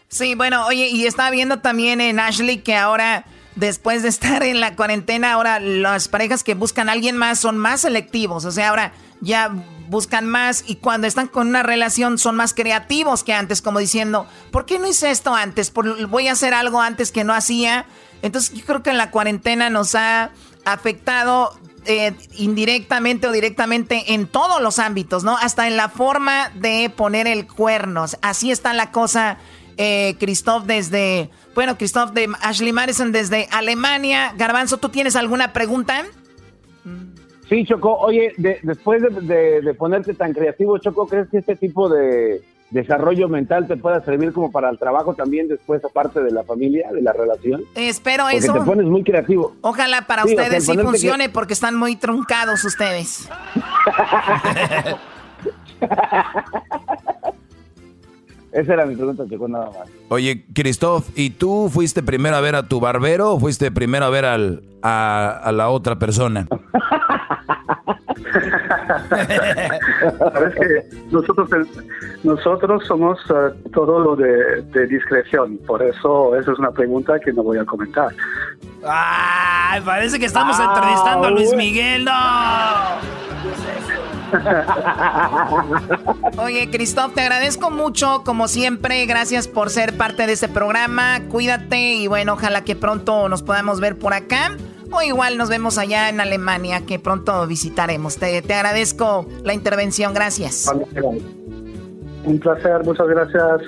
Sí, 0.07 0.35
bueno, 0.35 0.67
oye, 0.67 0.89
y 0.89 1.07
estaba 1.07 1.31
viendo 1.31 1.59
también 1.59 1.99
en 1.99 2.19
Ashley 2.19 2.59
que 2.59 2.75
ahora, 2.75 3.25
después 3.55 4.03
de 4.03 4.09
estar 4.09 4.43
en 4.43 4.59
la 4.59 4.75
cuarentena, 4.75 5.33
ahora 5.33 5.59
las 5.59 6.07
parejas 6.07 6.43
que 6.43 6.55
buscan 6.55 6.89
a 6.89 6.93
alguien 6.93 7.17
más 7.17 7.39
son 7.39 7.57
más 7.57 7.81
selectivos. 7.81 8.45
O 8.45 8.51
sea, 8.51 8.69
ahora 8.69 8.93
ya 9.21 9.51
buscan 9.89 10.25
más 10.25 10.63
y 10.67 10.77
cuando 10.77 11.07
están 11.07 11.27
con 11.27 11.47
una 11.47 11.63
relación 11.63 12.17
son 12.17 12.35
más 12.35 12.53
creativos 12.53 13.23
que 13.23 13.33
antes, 13.33 13.61
como 13.61 13.79
diciendo, 13.79 14.27
¿por 14.51 14.65
qué 14.65 14.79
no 14.79 14.87
hice 14.87 15.11
esto 15.11 15.35
antes? 15.35 15.71
voy 15.73 16.27
a 16.27 16.33
hacer 16.33 16.53
algo 16.53 16.81
antes 16.81 17.11
que 17.11 17.23
no 17.23 17.33
hacía. 17.33 17.85
Entonces 18.21 18.53
yo 18.53 18.65
creo 18.65 18.83
que 18.83 18.93
la 18.93 19.11
cuarentena 19.11 19.69
nos 19.69 19.95
ha 19.95 20.31
afectado 20.65 21.57
eh, 21.85 22.13
indirectamente 22.37 23.27
o 23.27 23.31
directamente 23.31 24.13
en 24.13 24.27
todos 24.27 24.61
los 24.61 24.79
ámbitos, 24.79 25.25
¿no? 25.25 25.37
Hasta 25.37 25.67
en 25.67 25.75
la 25.75 25.89
forma 25.89 26.49
de 26.55 26.89
poner 26.89 27.27
el 27.27 27.45
cuerno. 27.45 28.05
Así 28.21 28.51
está 28.51 28.73
la 28.73 28.91
cosa, 28.91 29.37
eh, 29.77 30.15
Christoph, 30.19 30.65
desde, 30.65 31.29
bueno, 31.55 31.77
Christoph 31.77 32.11
de 32.11 32.29
Ashley 32.41 32.71
Madison 32.71 33.11
desde 33.11 33.47
Alemania. 33.51 34.33
Garbanzo, 34.37 34.77
¿tú 34.77 34.89
tienes 34.89 35.15
alguna 35.15 35.53
pregunta? 35.53 36.03
Sí, 37.49 37.65
Choco, 37.65 37.95
oye, 37.97 38.33
después 38.37 39.01
de, 39.01 39.75
ponerte 39.77 40.13
tan 40.13 40.33
creativo, 40.33 40.77
Choco, 40.77 41.07
¿crees 41.07 41.29
que 41.29 41.39
este 41.39 41.55
tipo 41.55 41.89
de 41.89 42.41
desarrollo 42.71 43.29
mental 43.29 43.67
te 43.67 43.77
pueda 43.77 44.03
servir 44.03 44.33
como 44.33 44.51
para 44.51 44.69
el 44.69 44.79
trabajo 44.79 45.13
también 45.13 45.47
después, 45.47 45.83
aparte 45.85 46.23
de 46.23 46.31
la 46.31 46.43
familia, 46.43 46.91
de 46.91 47.01
la 47.01 47.13
relación? 47.13 47.63
espero 47.75 48.23
porque 48.23 48.37
eso. 48.37 48.53
te 48.53 48.61
pones 48.61 48.87
muy 48.87 49.03
creativo. 49.03 49.55
Ojalá 49.61 50.07
para 50.07 50.25
ustedes 50.25 50.65
sí 50.65 50.77
funcione 50.77 51.29
porque 51.29 51.53
están 51.53 51.75
muy 51.75 51.95
truncados 51.95 52.63
ustedes. 52.63 53.29
Esa 58.53 58.73
era 58.73 58.85
mi 58.85 58.95
pregunta, 58.95 59.23
Choco, 59.29 59.47
nada 59.47 59.65
más. 59.67 59.89
Oye, 60.09 60.45
Christoph, 60.53 61.09
¿y 61.15 61.31
tú 61.31 61.69
fuiste 61.71 62.03
primero 62.03 62.35
a 62.35 62.41
ver 62.41 62.55
a 62.55 62.67
tu 62.67 62.79
barbero 62.79 63.33
o 63.33 63.39
fuiste 63.39 63.71
primero 63.71 64.05
a 64.05 64.09
ver 64.09 64.25
al, 64.25 64.63
a 64.83 65.51
la 65.53 65.69
otra 65.69 65.97
persona? 65.97 66.47
Sabes 70.19 70.55
que 70.55 70.83
nosotros, 71.11 71.49
nosotros 72.23 72.83
somos 72.87 73.19
eh, 73.29 73.53
todo 73.73 73.99
lo 73.99 74.15
de, 74.15 74.87
discreción, 74.87 75.57
por 75.65 75.81
eso 75.81 76.35
esa 76.35 76.51
es 76.51 76.59
una 76.59 76.71
pregunta 76.71 77.19
que 77.19 77.31
no 77.33 77.43
voy 77.43 77.57
a 77.57 77.65
comentar. 77.65 78.09
¡Ay! 78.85 79.81
Parece 79.81 80.19
que 80.19 80.25
estamos 80.25 80.57
ah, 80.59 80.73
entrevistando 80.73 81.27
a 81.27 81.31
Luis 81.31 81.53
Miguel, 81.55 82.05
no. 82.05 82.11
Oye, 86.37 86.69
Cristóbal, 86.69 87.13
te 87.13 87.21
agradezco 87.21 87.71
mucho, 87.71 88.23
como 88.23 88.47
siempre. 88.47 89.05
Gracias 89.05 89.47
por 89.47 89.69
ser 89.69 89.97
parte 89.97 90.27
de 90.27 90.33
este 90.33 90.47
programa. 90.47 91.21
Cuídate 91.29 91.93
y 91.93 92.07
bueno, 92.07 92.33
ojalá 92.33 92.63
que 92.63 92.75
pronto 92.75 93.29
nos 93.29 93.43
podamos 93.43 93.79
ver 93.79 93.97
por 93.97 94.13
acá. 94.13 94.55
O 94.91 95.01
igual 95.01 95.37
nos 95.37 95.49
vemos 95.49 95.77
allá 95.77 96.09
en 96.09 96.21
Alemania, 96.21 96.81
que 96.85 96.99
pronto 96.99 97.47
visitaremos. 97.47 98.17
Te, 98.17 98.41
te 98.41 98.53
agradezco 98.53 99.27
la 99.43 99.53
intervención, 99.53 100.13
gracias. 100.13 100.71
Un 102.25 102.39
placer, 102.39 102.83
muchas 102.83 103.07
gracias. 103.07 103.61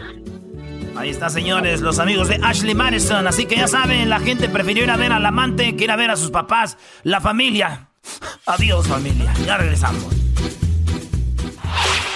Ahí 0.96 1.10
está, 1.10 1.30
señores, 1.30 1.82
los 1.82 2.00
amigos 2.00 2.30
de 2.30 2.40
Ashley 2.42 2.74
Madison. 2.74 3.28
Así 3.28 3.46
que 3.46 3.58
ya 3.58 3.68
saben, 3.68 4.10
la 4.10 4.20
gente 4.20 4.48
prefirió 4.48 4.84
ir 4.84 4.92
a 4.92 4.98
ver 4.98 5.12
al 5.12 5.26
amante 5.26 5.76
que 5.76 5.84
ir 5.84 5.92
a 5.92 5.96
ver 5.96 6.10
a 6.10 6.16
sus 6.16 6.32
papás, 6.32 6.78
la 7.04 7.20
familia. 7.20 7.90
Adiós, 8.46 8.88
familia. 8.88 9.34
Ya 9.46 9.58
regresamos. 9.58 10.25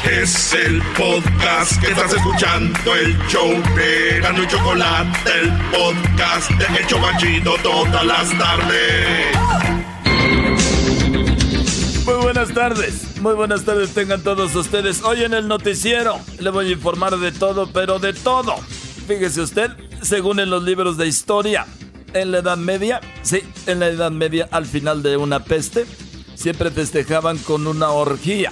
Es 0.05 0.53
el 0.53 0.81
podcast 0.97 1.79
que 1.81 1.91
estás 1.91 2.13
escuchando, 2.13 2.95
el 2.95 3.17
show 3.27 3.49
de 3.75 4.19
Gano 4.21 4.43
y 4.43 4.47
Chocolate, 4.47 5.29
el 5.41 5.51
podcast 5.71 6.49
de 6.51 6.81
Hecho 6.81 6.99
Banchito 7.01 7.55
todas 7.61 8.05
las 8.05 8.29
tardes. 8.37 9.35
Muy 12.05 12.15
buenas 12.15 12.53
tardes, 12.53 13.21
muy 13.21 13.33
buenas 13.33 13.65
tardes 13.65 13.93
tengan 13.93 14.23
todos 14.23 14.55
ustedes. 14.55 15.03
Hoy 15.03 15.23
en 15.23 15.33
el 15.33 15.47
noticiero 15.47 16.17
le 16.39 16.49
voy 16.49 16.69
a 16.69 16.71
informar 16.71 17.17
de 17.17 17.31
todo, 17.33 17.69
pero 17.71 17.99
de 17.99 18.13
todo. 18.13 18.55
Fíjese 19.07 19.41
usted, 19.41 19.71
según 20.01 20.39
en 20.39 20.49
los 20.49 20.63
libros 20.63 20.97
de 20.97 21.07
historia, 21.07 21.67
en 22.13 22.31
la 22.31 22.39
Edad 22.39 22.57
Media, 22.57 23.01
sí, 23.21 23.43
en 23.67 23.81
la 23.81 23.87
Edad 23.87 24.11
Media, 24.11 24.47
al 24.51 24.65
final 24.65 25.03
de 25.03 25.17
una 25.17 25.43
peste, 25.43 25.85
siempre 26.35 26.71
festejaban 26.71 27.37
con 27.37 27.67
una 27.67 27.89
orgía 27.89 28.51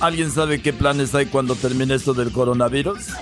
¿Alguien 0.00 0.30
sabe 0.30 0.60
qué 0.60 0.72
planes 0.72 1.14
hay 1.14 1.26
cuando 1.26 1.54
termine 1.54 1.94
esto 1.94 2.12
del 2.12 2.30
coronavirus? 2.30 2.98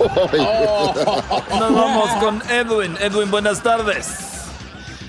Nos 1.49 1.73
vamos 1.73 2.09
con 2.19 2.41
Edwin. 2.49 2.97
Edwin, 2.99 3.31
buenas 3.31 3.63
tardes. 3.63 4.07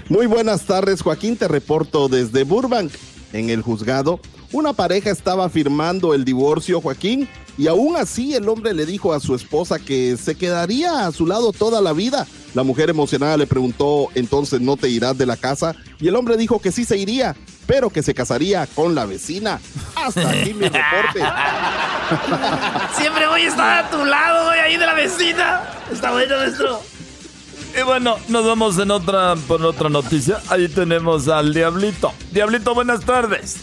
Muy 0.09 0.27
buenas 0.27 0.63
tardes, 0.63 1.03
Joaquín. 1.03 1.37
Te 1.37 1.49
reporto 1.49 2.09
desde 2.09 2.45
Burbank. 2.45 2.93
En 3.33 3.51
el 3.51 3.63
juzgado, 3.63 4.21
una 4.53 4.73
pareja 4.73 5.11
estaba 5.11 5.49
firmando 5.49 6.15
el 6.15 6.25
divorcio, 6.25 6.81
Joaquín, 6.81 7.29
y 7.59 7.69
aún 7.69 7.97
así 7.97 8.35
el 8.35 8.49
hombre 8.49 8.75
le 8.75 8.85
dijo 8.85 9.13
a 9.13 9.21
su 9.21 9.35
esposa 9.35 9.79
que 9.79 10.17
se 10.17 10.35
quedaría 10.35 11.07
a 11.07 11.13
su 11.13 11.27
lado 11.27 11.53
toda 11.53 11.81
la 11.81 11.93
vida. 11.93 12.27
La 12.55 12.63
mujer 12.63 12.91
emocionada 12.91 13.37
le 13.37 13.47
preguntó, 13.47 14.09
entonces 14.15 14.61
no 14.61 14.77
te 14.77 14.89
irás 14.89 15.17
de 15.17 15.27
la 15.27 15.37
casa, 15.37 15.75
y 16.01 16.09
el 16.09 16.17
hombre 16.17 16.37
dijo 16.37 16.61
que 16.61 16.73
sí 16.73 16.85
se 16.85 16.99
iría, 16.99 17.35
pero 17.67 17.91
que 17.91 18.03
se 18.03 18.15
casaría 18.15 18.67
con 18.67 18.95
la 18.95 19.07
vecina. 19.07 19.61
Hasta 19.95 20.31
aquí 20.31 20.55
mi 20.55 20.69
reporte. 20.69 21.21
Siempre 22.97 23.27
voy 23.27 23.43
a 23.43 23.49
estar 23.49 23.85
a 23.85 23.91
tu 23.91 24.05
lado, 24.05 24.47
voy 24.47 24.59
ahí 24.59 24.77
de 24.77 24.87
la 24.87 24.95
vecina. 24.95 25.63
Está 25.91 26.13
bueno, 26.13 26.37
maestro. 26.37 26.81
Y 27.79 27.83
bueno, 27.83 28.17
nos 28.29 28.47
vamos 28.47 28.79
en 28.79 28.91
otra, 28.91 29.35
por 29.49 29.63
otra 29.63 29.91
noticia. 29.91 30.41
Ahí 30.49 30.69
tenemos 30.69 31.29
al 31.29 31.53
Diablito. 31.53 32.13
Diablito, 32.33 32.75
buenas 32.75 33.01
tardes. 33.05 33.57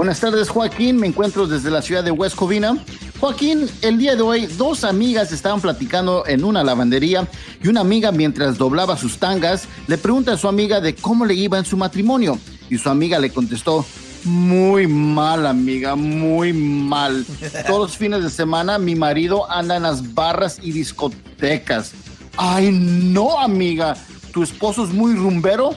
Buenas 0.00 0.18
tardes, 0.18 0.48
Joaquín. 0.48 0.96
Me 0.96 1.08
encuentro 1.08 1.46
desde 1.46 1.70
la 1.70 1.82
ciudad 1.82 2.02
de 2.02 2.10
West 2.10 2.34
Covina. 2.34 2.82
Joaquín, 3.20 3.68
el 3.82 3.98
día 3.98 4.16
de 4.16 4.22
hoy 4.22 4.46
dos 4.46 4.82
amigas 4.82 5.30
estaban 5.30 5.60
platicando 5.60 6.26
en 6.26 6.42
una 6.42 6.64
lavandería 6.64 7.28
y 7.62 7.68
una 7.68 7.82
amiga 7.82 8.10
mientras 8.10 8.56
doblaba 8.56 8.96
sus 8.96 9.18
tangas 9.18 9.68
le 9.88 9.98
pregunta 9.98 10.32
a 10.32 10.36
su 10.38 10.48
amiga 10.48 10.80
de 10.80 10.94
cómo 10.94 11.26
le 11.26 11.34
iba 11.34 11.58
en 11.58 11.66
su 11.66 11.76
matrimonio 11.76 12.38
y 12.70 12.78
su 12.78 12.88
amiga 12.88 13.18
le 13.18 13.28
contestó, 13.28 13.84
muy 14.24 14.86
mal, 14.86 15.46
amiga, 15.46 15.96
muy 15.96 16.54
mal. 16.54 17.26
Todos 17.66 17.90
los 17.90 17.98
fines 17.98 18.22
de 18.22 18.30
semana 18.30 18.78
mi 18.78 18.94
marido 18.94 19.50
anda 19.50 19.76
en 19.76 19.82
las 19.82 20.14
barras 20.14 20.60
y 20.62 20.72
discotecas. 20.72 21.92
Ay, 22.38 22.70
no, 22.72 23.38
amiga, 23.38 23.98
¿tu 24.32 24.42
esposo 24.42 24.82
es 24.82 24.94
muy 24.94 25.14
rumbero? 25.14 25.74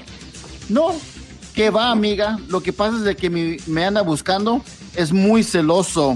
No, 0.70 0.94
¿qué 1.54 1.70
va, 1.70 1.92
amiga? 1.92 2.38
Lo 2.48 2.62
que 2.62 2.74
pasa 2.74 2.98
es 2.98 3.04
de 3.04 3.16
que 3.16 3.30
me, 3.30 3.58
me 3.68 3.86
anda 3.86 4.02
buscando, 4.02 4.62
es 4.96 5.12
muy 5.12 5.44
celoso. 5.44 6.16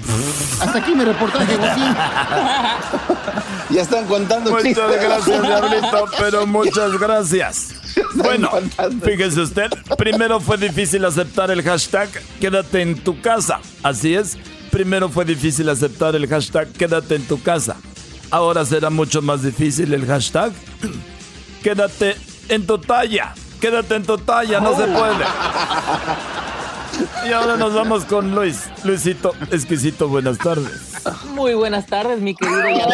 Hasta 0.61 0.79
aquí 0.79 0.93
mi 0.95 1.03
reportaje, 1.03 1.55
Joaquín. 1.55 1.83
Ya 3.69 3.81
están 3.81 4.05
contando 4.05 4.49
Muchas 4.51 4.63
chistes. 4.63 5.01
gracias, 5.03 5.41
Diablito, 5.41 6.05
pero 6.17 6.47
muchas 6.47 6.97
gracias. 6.97 7.73
Bueno, 8.13 8.49
fíjese 9.03 9.41
usted, 9.41 9.69
primero 9.97 10.39
fue 10.39 10.57
difícil 10.57 11.03
aceptar 11.03 11.49
el 11.51 11.63
hashtag 11.63 12.07
quédate 12.39 12.81
en 12.81 12.95
tu 12.95 13.19
casa. 13.21 13.59
Así 13.83 14.13
es, 14.15 14.37
primero 14.71 15.09
fue 15.09 15.25
difícil 15.25 15.67
aceptar 15.67 16.15
el 16.15 16.27
hashtag 16.27 16.69
quédate 16.73 17.15
en 17.15 17.23
tu 17.27 17.41
casa. 17.41 17.75
Ahora 18.29 18.63
será 18.65 18.89
mucho 18.89 19.21
más 19.21 19.41
difícil 19.41 19.93
el 19.93 20.05
hashtag 20.05 20.53
quédate 21.63 22.15
en 22.49 22.65
tu 22.65 22.77
talla. 22.77 23.33
Quédate 23.59 23.95
en 23.95 24.03
tu 24.03 24.17
talla, 24.17 24.59
no 24.59 24.75
se 24.75 24.85
puede. 24.87 25.25
Y 27.27 27.31
ahora 27.31 27.57
nos 27.57 27.73
vamos 27.73 28.05
con 28.05 28.33
Luis. 28.33 28.69
Luisito, 28.83 29.33
exquisito, 29.51 30.07
buenas 30.07 30.37
tardes. 30.37 30.93
Muy 31.33 31.53
buenas 31.53 31.85
tardes, 31.85 32.19
mi 32.19 32.33
querido 32.33 32.61
Joaquín. 32.61 32.91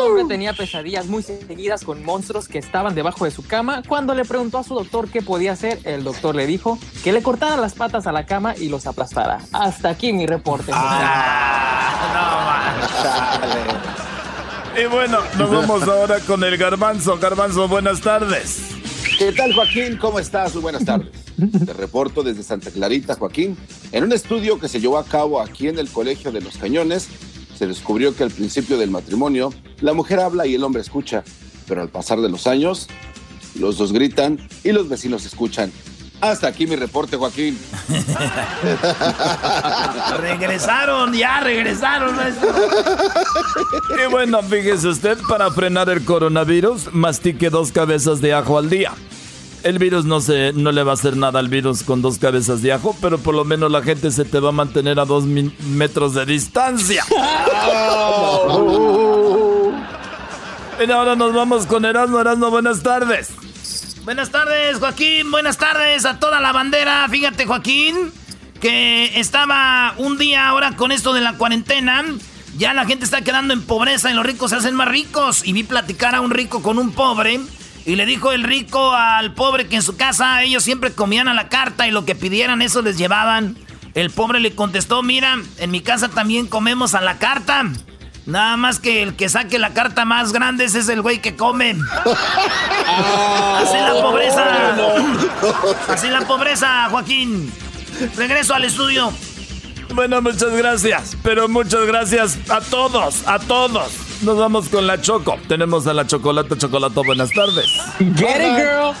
Hombre 0.00 0.24
tenía 0.26 0.52
pesadillas 0.52 1.06
muy 1.06 1.22
seguidas 1.22 1.84
con 1.84 2.04
monstruos 2.04 2.48
que 2.48 2.58
estaban 2.58 2.94
debajo 2.94 3.24
de 3.24 3.30
su 3.30 3.46
cama. 3.46 3.82
Cuando 3.86 4.14
le 4.14 4.24
preguntó 4.24 4.58
a 4.58 4.64
su 4.64 4.74
doctor 4.74 5.08
qué 5.08 5.22
podía 5.22 5.52
hacer, 5.52 5.80
el 5.84 6.04
doctor 6.04 6.34
le 6.34 6.46
dijo 6.46 6.78
que 7.02 7.12
le 7.12 7.22
cortara 7.22 7.56
las 7.56 7.74
patas 7.74 8.06
a 8.06 8.12
la 8.12 8.26
cama 8.26 8.54
y 8.56 8.68
los 8.68 8.86
aplastara. 8.86 9.40
Hasta 9.52 9.90
aquí 9.90 10.12
mi 10.12 10.26
reporte. 10.26 10.72
Y 14.76 14.86
bueno, 14.86 15.18
nos 15.38 15.50
vamos 15.50 15.82
ahora 15.84 16.18
con 16.20 16.42
el 16.42 16.56
garbanzo. 16.56 17.16
Garbanzo, 17.18 17.68
buenas 17.68 18.00
tardes. 18.00 18.60
¿Qué 19.18 19.30
tal, 19.30 19.54
Joaquín? 19.54 19.96
¿Cómo 19.96 20.18
estás? 20.18 20.54
Muy 20.54 20.62
buenas 20.62 20.84
tardes. 20.84 21.10
Te 21.64 21.72
reporto 21.72 22.24
desde 22.24 22.42
Santa 22.42 22.70
Clarita, 22.70 23.14
Joaquín. 23.14 23.56
En 23.92 24.04
un 24.04 24.12
estudio 24.12 24.58
que 24.58 24.68
se 24.68 24.80
llevó 24.80 24.98
a 24.98 25.04
cabo 25.04 25.40
aquí 25.40 25.68
en 25.68 25.78
el 25.78 25.88
Colegio 25.88 26.32
de 26.32 26.40
los 26.40 26.56
Cañones, 26.56 27.08
se 27.56 27.68
descubrió 27.68 28.16
que 28.16 28.24
al 28.24 28.30
principio 28.30 28.76
del 28.76 28.90
matrimonio, 28.90 29.52
la 29.80 29.92
mujer 29.92 30.18
habla 30.18 30.46
y 30.46 30.56
el 30.56 30.64
hombre 30.64 30.82
escucha, 30.82 31.22
pero 31.68 31.80
al 31.80 31.88
pasar 31.88 32.20
de 32.20 32.28
los 32.28 32.48
años, 32.48 32.88
los 33.54 33.78
dos 33.78 33.92
gritan 33.92 34.40
y 34.64 34.72
los 34.72 34.88
vecinos 34.88 35.24
escuchan. 35.24 35.70
Hasta 36.24 36.48
aquí 36.48 36.66
mi 36.66 36.74
reporte, 36.74 37.18
Joaquín. 37.18 37.58
regresaron, 40.20 41.12
ya 41.12 41.40
regresaron, 41.40 42.16
maestro. 42.16 42.48
Y 44.02 44.10
bueno, 44.10 44.42
fíjese 44.42 44.88
usted, 44.88 45.18
para 45.28 45.50
frenar 45.50 45.90
el 45.90 46.02
coronavirus, 46.02 46.94
mastique 46.94 47.50
dos 47.50 47.72
cabezas 47.72 48.22
de 48.22 48.32
ajo 48.32 48.56
al 48.56 48.70
día. 48.70 48.92
El 49.64 49.78
virus 49.78 50.06
no, 50.06 50.22
se, 50.22 50.54
no 50.54 50.72
le 50.72 50.82
va 50.82 50.92
a 50.92 50.94
hacer 50.94 51.14
nada 51.14 51.40
al 51.40 51.48
virus 51.48 51.82
con 51.82 52.00
dos 52.00 52.18
cabezas 52.18 52.62
de 52.62 52.72
ajo, 52.72 52.96
pero 53.02 53.18
por 53.18 53.34
lo 53.34 53.44
menos 53.44 53.70
la 53.70 53.82
gente 53.82 54.10
se 54.10 54.24
te 54.24 54.40
va 54.40 54.48
a 54.48 54.52
mantener 54.52 54.98
a 54.98 55.04
dos 55.04 55.24
metros 55.26 56.14
de 56.14 56.24
distancia. 56.24 57.04
Y 60.86 60.90
ahora 60.90 61.14
nos 61.14 61.32
vamos 61.32 61.66
con 61.66 61.84
Erasmo. 61.84 62.20
Erasmo, 62.20 62.50
buenas 62.50 62.82
tardes. 62.82 63.30
Buenas 64.04 64.28
tardes, 64.28 64.80
Joaquín. 64.80 65.30
Buenas 65.30 65.56
tardes 65.56 66.04
a 66.04 66.18
toda 66.18 66.38
la 66.38 66.52
bandera. 66.52 67.08
Fíjate, 67.08 67.46
Joaquín, 67.46 68.12
que 68.60 69.18
estaba 69.18 69.94
un 69.96 70.18
día 70.18 70.46
ahora 70.46 70.76
con 70.76 70.92
esto 70.92 71.14
de 71.14 71.22
la 71.22 71.38
cuarentena. 71.38 72.04
Ya 72.58 72.74
la 72.74 72.84
gente 72.84 73.06
está 73.06 73.22
quedando 73.22 73.54
en 73.54 73.62
pobreza 73.62 74.10
y 74.10 74.14
los 74.14 74.26
ricos 74.26 74.50
se 74.50 74.56
hacen 74.56 74.74
más 74.74 74.88
ricos. 74.88 75.42
Y 75.46 75.54
vi 75.54 75.62
platicar 75.62 76.14
a 76.14 76.20
un 76.20 76.32
rico 76.32 76.60
con 76.60 76.78
un 76.78 76.92
pobre. 76.92 77.40
Y 77.86 77.96
le 77.96 78.04
dijo 78.04 78.32
el 78.32 78.42
rico 78.42 78.92
al 78.92 79.32
pobre 79.32 79.68
que 79.68 79.76
en 79.76 79.82
su 79.82 79.96
casa 79.96 80.42
ellos 80.42 80.62
siempre 80.62 80.92
comían 80.92 81.28
a 81.28 81.34
la 81.34 81.48
carta 81.48 81.88
y 81.88 81.90
lo 81.90 82.04
que 82.04 82.14
pidieran 82.14 82.60
eso 82.60 82.82
les 82.82 82.98
llevaban. 82.98 83.56
El 83.94 84.10
pobre 84.10 84.38
le 84.38 84.54
contestó, 84.54 85.02
mira, 85.02 85.38
en 85.56 85.70
mi 85.70 85.80
casa 85.80 86.10
también 86.10 86.46
comemos 86.46 86.94
a 86.94 87.00
la 87.00 87.18
carta. 87.18 87.64
Nada 88.26 88.56
más 88.56 88.80
que 88.80 89.02
el 89.02 89.16
que 89.16 89.28
saque 89.28 89.58
la 89.58 89.74
carta 89.74 90.04
más 90.04 90.32
grande 90.32 90.64
ese 90.64 90.78
es 90.78 90.88
el 90.88 91.02
güey 91.02 91.20
que 91.20 91.36
come. 91.36 91.76
Así 92.86 93.76
la 93.76 93.94
pobreza. 94.00 94.44
Así 95.88 96.08
la 96.08 96.22
pobreza, 96.22 96.88
Joaquín. 96.90 97.52
Regreso 98.16 98.54
al 98.54 98.64
estudio. 98.64 99.12
Bueno, 99.94 100.22
muchas 100.22 100.52
gracias. 100.52 101.16
Pero 101.22 101.48
muchas 101.48 101.86
gracias 101.86 102.38
a 102.48 102.60
todos, 102.60 103.26
a 103.26 103.38
todos. 103.38 103.92
Nos 104.22 104.38
vamos 104.38 104.68
con 104.70 104.86
la 104.86 105.00
Choco. 105.00 105.36
Tenemos 105.46 105.86
a 105.86 105.92
la 105.92 106.06
Chocolata 106.06 106.56
Chocolata. 106.56 107.02
Buenas 107.04 107.30
tardes. 107.30 107.66
Get 107.98 108.40
it, 108.40 108.56
girl. 108.56 108.94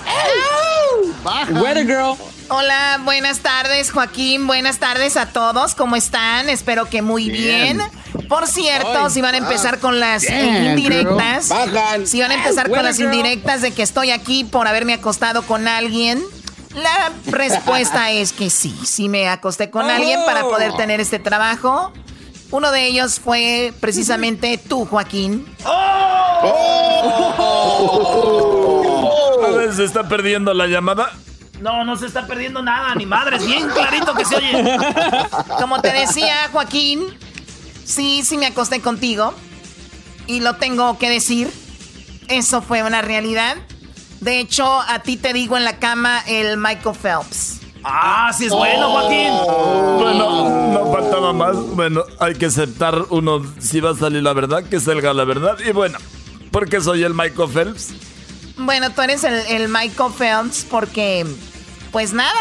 Weather 1.62 1.86
girl. 1.86 2.16
Hola, 2.48 3.00
buenas 3.02 3.40
tardes, 3.40 3.90
Joaquín. 3.90 4.46
Buenas 4.46 4.78
tardes 4.78 5.16
a 5.16 5.30
todos. 5.30 5.74
¿Cómo 5.74 5.96
están? 5.96 6.50
Espero 6.50 6.84
que 6.90 7.00
muy 7.00 7.30
bien. 7.30 7.80
Por 8.28 8.46
cierto, 8.46 9.04
Ay, 9.04 9.10
si 9.10 9.20
van 9.20 9.34
a 9.34 9.38
empezar 9.38 9.74
ah, 9.74 9.80
con 9.80 10.00
las 10.00 10.26
damn, 10.26 10.78
indirectas. 10.78 11.48
Bajan. 11.48 12.06
si 12.06 12.20
van 12.20 12.30
a 12.30 12.34
empezar 12.34 12.70
con 12.70 12.82
las 12.82 12.96
girl. 12.96 13.12
indirectas 13.12 13.62
de 13.62 13.72
que 13.72 13.82
estoy 13.82 14.10
aquí 14.10 14.44
por 14.44 14.66
haberme 14.68 14.94
acostado 14.94 15.42
con 15.42 15.68
alguien, 15.68 16.22
la 16.74 17.12
respuesta 17.26 18.10
es 18.12 18.32
que 18.32 18.50
sí, 18.50 18.74
sí 18.84 19.08
me 19.08 19.28
acosté 19.28 19.70
con 19.70 19.90
alguien 19.90 20.20
para 20.26 20.42
poder 20.42 20.72
tener 20.74 21.00
este 21.00 21.18
trabajo. 21.18 21.92
Uno 22.50 22.70
de 22.70 22.86
ellos 22.86 23.18
fue 23.18 23.72
precisamente 23.80 24.58
tú, 24.58 24.84
Joaquín. 24.84 25.46
A 29.44 29.50
ver, 29.56 29.74
se 29.74 29.84
está 29.84 30.08
perdiendo 30.08 30.54
la 30.54 30.66
llamada. 30.66 31.10
No, 31.60 31.84
no 31.84 31.96
se 31.96 32.06
está 32.06 32.26
perdiendo 32.26 32.62
nada, 32.62 32.94
ni 32.94 33.06
madres. 33.06 33.44
Bien 33.44 33.68
clarito 33.68 34.14
que 34.14 34.24
se 34.24 34.36
oye. 34.36 34.78
Como 35.60 35.80
te 35.80 35.92
decía, 35.92 36.48
Joaquín, 36.52 37.06
sí, 37.84 38.22
sí 38.24 38.38
me 38.38 38.46
acosté 38.46 38.80
contigo. 38.80 39.34
Y 40.26 40.40
lo 40.40 40.56
tengo 40.56 40.98
que 40.98 41.10
decir. 41.10 41.50
Eso 42.28 42.62
fue 42.62 42.82
una 42.82 43.02
realidad. 43.02 43.56
De 44.20 44.40
hecho, 44.40 44.80
a 44.80 45.00
ti 45.00 45.16
te 45.16 45.32
digo 45.32 45.56
en 45.56 45.64
la 45.64 45.78
cama 45.78 46.22
el 46.26 46.56
Michael 46.56 46.96
Phelps. 46.96 47.60
Ah, 47.84 48.32
sí 48.34 48.46
es 48.46 48.52
bueno, 48.52 48.90
Joaquín. 48.90 49.30
Bueno, 49.98 50.70
no 50.72 50.92
faltaba 50.92 51.34
más. 51.34 51.54
Bueno, 51.54 52.02
hay 52.18 52.34
que 52.34 52.46
aceptar 52.46 53.04
uno. 53.10 53.44
Si 53.60 53.80
va 53.80 53.90
a 53.90 53.94
salir 53.94 54.22
la 54.22 54.32
verdad, 54.32 54.64
que 54.64 54.80
salga 54.80 55.12
la 55.12 55.24
verdad. 55.24 55.58
Y 55.66 55.72
bueno, 55.72 55.98
porque 56.50 56.80
soy 56.80 57.02
el 57.02 57.12
Michael 57.12 57.50
Phelps. 57.50 57.90
Bueno, 58.56 58.90
tú 58.90 59.02
eres 59.02 59.24
el, 59.24 59.34
el 59.34 59.68
Michael 59.68 60.12
Phelps 60.16 60.64
porque, 60.70 61.26
pues 61.92 62.14
nada, 62.14 62.40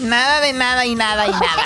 nada 0.00 0.40
de 0.40 0.52
nada 0.52 0.86
y 0.86 0.94
nada 0.94 1.26
y 1.26 1.30
nada. 1.30 1.64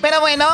Pero 0.00 0.20
bueno, 0.20 0.46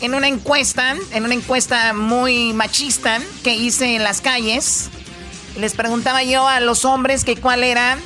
en 0.00 0.14
una 0.14 0.28
encuesta, 0.28 0.96
en 1.12 1.24
una 1.24 1.34
encuesta 1.34 1.92
muy 1.92 2.52
machista 2.52 3.18
que 3.44 3.54
hice 3.54 3.96
en 3.96 4.04
las 4.04 4.20
calles, 4.20 4.88
les 5.56 5.74
preguntaba 5.74 6.22
yo 6.22 6.48
a 6.48 6.60
los 6.60 6.84
hombres 6.84 7.24
que 7.24 7.36
cuál 7.36 7.64
era 7.64 7.98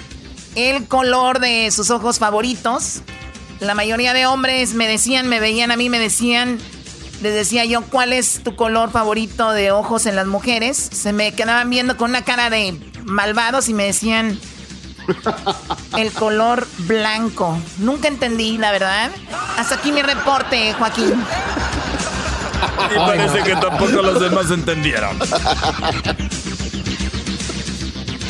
el 0.55 0.87
color 0.87 1.41
de 1.41 1.71
sus 1.71 1.91
ojos 1.91 2.19
favoritos. 2.19 3.01
La 3.61 3.75
mayoría 3.75 4.13
de 4.13 4.27
hombres 4.27 4.75
me 4.75 4.89
decían, 4.89 5.29
me 5.29 5.41
veían 5.41 5.71
a 5.71 5.77
mí, 5.77 5.89
me 5.89 5.99
decían, 5.99 6.59
les 7.25 7.33
decía 7.33 7.65
yo, 7.65 7.81
¿cuál 7.81 8.13
es 8.13 8.43
tu 8.45 8.55
color 8.55 8.91
favorito 8.91 9.53
de 9.53 9.73
ojos 9.73 10.05
en 10.05 10.15
las 10.15 10.27
mujeres? 10.27 10.77
Se 10.77 11.15
me 11.15 11.33
quedaban 11.33 11.71
viendo 11.71 11.97
con 11.97 12.11
una 12.11 12.23
cara 12.23 12.51
de 12.51 12.79
malvados 13.05 13.71
y 13.71 13.73
me 13.73 13.85
decían, 13.85 14.39
el 15.97 16.13
color 16.13 16.69
blanco. 16.81 17.59
Nunca 17.79 18.09
entendí, 18.09 18.59
la 18.59 18.73
verdad. 18.73 19.11
Hasta 19.57 19.77
aquí 19.77 19.91
mi 19.91 20.03
reporte, 20.03 20.75
Joaquín. 20.75 21.15
Y 22.95 22.99
parece 22.99 23.43
que 23.43 23.57
tampoco 23.57 24.03
los 24.03 24.21
demás 24.21 24.51
entendieron. 24.51 25.19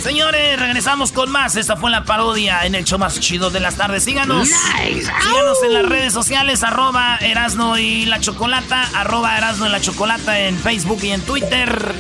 Señores, 0.05 0.61
regresamos 0.61 1.12
con 1.12 1.32
más. 1.32 1.57
Esta 1.57 1.78
fue 1.78 1.90
la 1.90 2.05
parodia 2.05 2.66
en 2.66 2.74
el 2.74 2.84
show 2.84 2.98
más 2.98 3.18
chido 3.20 3.48
de 3.48 3.59
las 3.59 3.76
tardes. 3.76 4.05
Síganos. 4.05 4.48
Síganos 4.48 5.62
en 5.64 5.72
las 5.72 5.86
redes 5.86 6.12
sociales, 6.12 6.62
arroba 6.62 7.16
Erasno 7.22 7.78
y 7.78 8.05
la 8.05 8.20
Chocolata, 8.20 8.86
arroba 8.94 9.38
Erasno 9.38 9.66
y 9.66 9.70
la 9.70 9.80
Chocolata 9.80 10.38
en 10.40 10.59
Facebook 10.59 10.98
y 11.05 11.12
en 11.12 11.22
Twitter. 11.22 11.94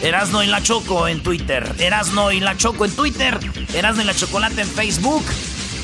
Erasno 0.00 0.42
y 0.42 0.46
la 0.46 0.62
Choco 0.62 1.06
en 1.06 1.22
Twitter. 1.22 1.70
Erasno 1.78 2.32
y 2.32 2.40
la 2.40 2.56
Choco 2.56 2.86
en 2.86 2.96
Twitter. 2.96 3.38
Erasno 3.74 4.00
y 4.00 4.06
la 4.06 4.14
Chocolata 4.14 4.62
en 4.62 4.68
Facebook. 4.68 5.26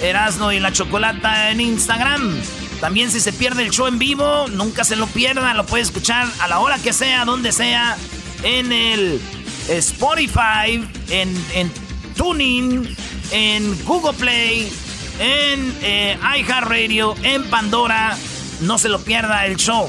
Erasno 0.00 0.52
y 0.52 0.60
la 0.60 0.72
Chocolata 0.72 1.50
en 1.50 1.60
Instagram. 1.60 2.40
También 2.80 3.10
si 3.10 3.20
se 3.20 3.34
pierde 3.34 3.62
el 3.62 3.70
show 3.70 3.86
en 3.86 3.98
vivo, 3.98 4.48
nunca 4.48 4.82
se 4.82 4.96
lo 4.96 5.06
pierda, 5.08 5.52
lo 5.52 5.66
puede 5.66 5.82
escuchar 5.82 6.26
a 6.40 6.48
la 6.48 6.58
hora 6.58 6.78
que 6.78 6.94
sea, 6.94 7.26
donde 7.26 7.52
sea, 7.52 7.98
en 8.42 8.72
el 8.72 9.20
Spotify, 9.68 10.82
en, 11.10 11.46
en 11.54 11.70
Tuning, 12.16 12.96
en 13.32 13.84
Google 13.84 14.12
Play, 14.14 14.72
en 15.18 15.76
eh, 15.82 16.18
iHeartRadio, 16.38 17.14
en 17.22 17.44
Pandora. 17.44 18.16
No 18.60 18.78
se 18.78 18.88
lo 18.88 19.00
pierda 19.00 19.46
el 19.46 19.56
show. 19.56 19.88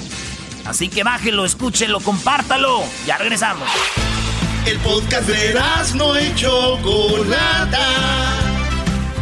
Así 0.65 0.89
que 0.89 1.03
bájelo, 1.03 1.45
escúchelo, 1.45 1.99
compártalo. 2.01 2.83
Ya 3.05 3.17
regresamos. 3.17 3.67
El 4.65 4.77
podcast 4.79 5.27
de 5.29 5.57
no 5.95 6.19
y 6.19 6.35
Chocolata. 6.35 7.85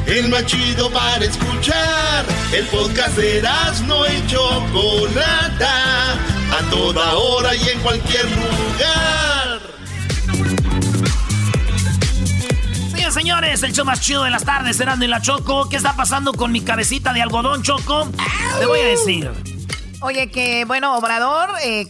El 0.08 0.30
más 0.30 0.46
chido 0.48 0.90
para 0.90 1.24
escuchar. 1.24 2.26
El 2.52 2.66
podcast 2.68 3.16
de 3.18 3.44
no 3.86 4.08
y 4.08 4.28
Chocolata. 4.28 6.14
A 6.14 6.70
toda 6.72 7.14
hora 7.14 7.56
y 7.56 7.70
en 7.70 7.80
cualquier 7.82 8.26
lugar. 8.26 9.75
Señores, 13.16 13.64
el 13.64 13.72
show 13.72 13.86
más 13.86 14.02
chido 14.02 14.24
de 14.24 14.30
las 14.30 14.44
tardes, 14.44 14.76
Serando 14.76 15.06
y 15.06 15.08
la 15.08 15.22
Choco. 15.22 15.70
¿Qué 15.70 15.78
está 15.78 15.96
pasando 15.96 16.34
con 16.34 16.52
mi 16.52 16.60
cabecita 16.60 17.14
de 17.14 17.22
algodón, 17.22 17.64
Choco? 17.64 18.10
Te 18.60 18.66
voy 18.66 18.80
a 18.82 18.88
decir. 18.88 19.32
Oye, 20.02 20.30
que 20.30 20.66
bueno, 20.66 20.98
Obrador 20.98 21.50
eh, 21.64 21.88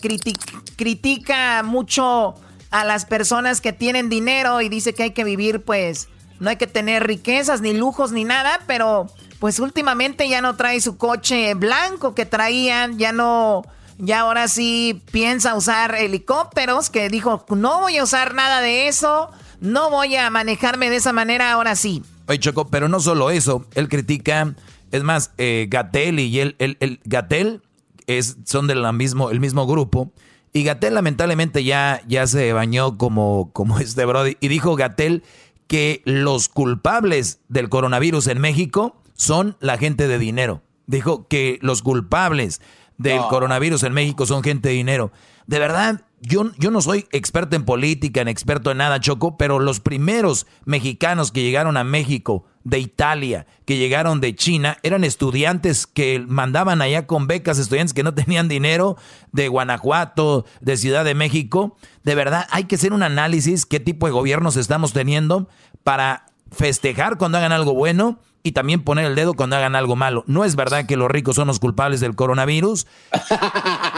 critica 0.76 1.64
mucho 1.64 2.36
a 2.70 2.86
las 2.86 3.06
personas 3.06 3.60
que 3.60 3.74
tienen 3.74 4.08
dinero 4.08 4.62
y 4.62 4.70
dice 4.70 4.94
que 4.94 5.02
hay 5.02 5.12
que 5.14 5.24
vivir, 5.24 5.64
pues, 5.64 6.10
no 6.40 6.52
hay 6.52 6.58
que 6.58 6.68
tener 6.68 7.08
riquezas, 7.08 7.60
ni 7.60 7.74
lujos, 7.74 8.12
ni 8.12 8.24
nada, 8.24 8.60
pero 8.68 9.08
pues 9.40 9.60
últimamente 9.60 10.30
ya 10.30 10.42
no 10.42 10.56
trae 10.56 10.80
su 10.80 10.96
coche 10.98 11.56
blanco 11.56 12.14
que 12.14 12.28
traían, 12.28 13.00
ya 13.00 13.12
no, 13.12 13.64
ya 13.98 14.20
ahora 14.20 14.48
sí 14.48 15.02
piensa 15.12 15.56
usar 15.56 15.96
helicópteros, 15.96 16.92
que 16.92 17.10
dijo, 17.10 17.44
no 17.50 17.82
voy 17.82 17.98
a 17.98 18.04
usar 18.04 18.36
nada 18.36 18.62
de 18.62 18.88
eso 18.88 19.32
no 19.60 19.90
voy 19.90 20.16
a 20.16 20.30
manejarme 20.30 20.90
de 20.90 20.98
esa 20.98 21.14
manera 21.14 21.52
ahora 21.52 21.76
sí. 21.76 22.04
Oye, 22.28 22.40
Choco, 22.40 22.68
pero 22.68 22.88
no 22.88 23.00
solo 23.00 23.30
eso, 23.30 23.66
él 23.76 23.88
critica, 23.88 24.56
es 24.92 25.04
más, 25.04 25.32
eh, 25.38 25.68
Gatel 25.70 26.20
y 26.20 26.40
él, 26.40 26.56
el, 26.60 27.00
Gatel 27.04 27.62
es, 28.08 28.38
son 28.46 28.68
del 28.68 28.92
mismo, 28.94 29.30
el 29.30 29.40
mismo 29.40 29.68
grupo. 29.68 30.12
Y 30.54 30.64
Gatel 30.64 30.94
lamentablemente 30.94 31.64
ya, 31.64 32.02
ya 32.08 32.28
se 32.28 32.54
bañó 32.54 32.98
como, 32.98 33.52
como 33.52 33.80
este 33.80 34.06
Brody. 34.06 34.38
Y 34.40 34.48
dijo 34.48 34.76
Gatel 34.76 35.24
que 35.68 36.02
los 36.06 36.50
culpables 36.50 37.40
del 37.50 37.70
coronavirus 37.70 38.28
en 38.28 38.40
México 38.40 39.02
son 39.16 39.58
la 39.60 39.78
gente 39.78 40.08
de 40.08 40.20
dinero. 40.20 40.62
Dijo 40.88 41.28
que 41.28 41.58
los 41.62 41.82
culpables 41.82 42.62
del 42.98 43.20
coronavirus 43.30 43.84
en 43.84 43.94
México 43.94 44.26
son 44.26 44.44
gente 44.44 44.70
de 44.70 44.76
dinero. 44.76 45.12
De 45.48 45.60
verdad, 45.60 46.06
yo, 46.26 46.72
no 46.72 46.82
soy 46.82 47.08
experto 47.12 47.56
en 47.56 47.66
política, 47.66 48.22
en 48.22 48.28
experto 48.28 48.72
en 48.72 48.78
nada, 48.78 49.00
Choco, 49.00 49.38
pero 49.38 49.60
los 49.60 49.80
primeros 49.80 50.48
mexicanos 50.66 51.32
que 51.32 51.44
llegaron 51.44 51.78
a 51.78 51.84
México 51.84 52.46
de 52.64 52.80
Italia, 52.80 53.46
que 53.66 53.78
llegaron 53.78 54.22
de 54.22 54.36
China, 54.36 54.78
eran 54.84 55.04
estudiantes 55.04 55.86
que 55.88 56.24
mandaban 56.28 56.82
allá 56.82 57.06
con 57.06 57.28
becas, 57.28 57.60
estudiantes 57.60 57.94
que 57.94 58.04
no 58.04 58.14
tenían 58.14 58.48
dinero, 58.48 58.98
de 59.32 59.48
Guanajuato, 59.48 60.46
de 60.62 60.78
Ciudad 60.78 61.06
de 61.06 61.16
México. 61.16 61.78
De 62.04 62.16
verdad, 62.16 62.48
hay 62.52 62.64
que 62.66 62.76
hacer 62.76 62.94
un 62.94 63.04
análisis 63.04 63.66
qué 63.66 63.80
tipo 63.80 64.06
de 64.08 64.14
gobiernos 64.14 64.58
estamos 64.58 64.94
teniendo 64.94 65.48
para 65.84 66.26
festejar 66.52 67.18
cuando 67.18 67.38
hagan 67.38 67.52
algo 67.52 67.74
bueno 67.74 68.20
y 68.46 68.52
también 68.52 68.84
poner 68.84 69.06
el 69.06 69.16
dedo 69.16 69.34
cuando 69.34 69.56
hagan 69.56 69.76
algo 69.76 69.96
malo. 69.96 70.24
No 70.28 70.46
es 70.46 70.56
verdad 70.56 70.86
que 70.86 70.98
los 70.98 71.10
ricos 71.10 71.36
son 71.36 71.48
los 71.48 71.60
culpables 71.60 72.00
del 72.00 72.16
coronavirus, 72.16 72.86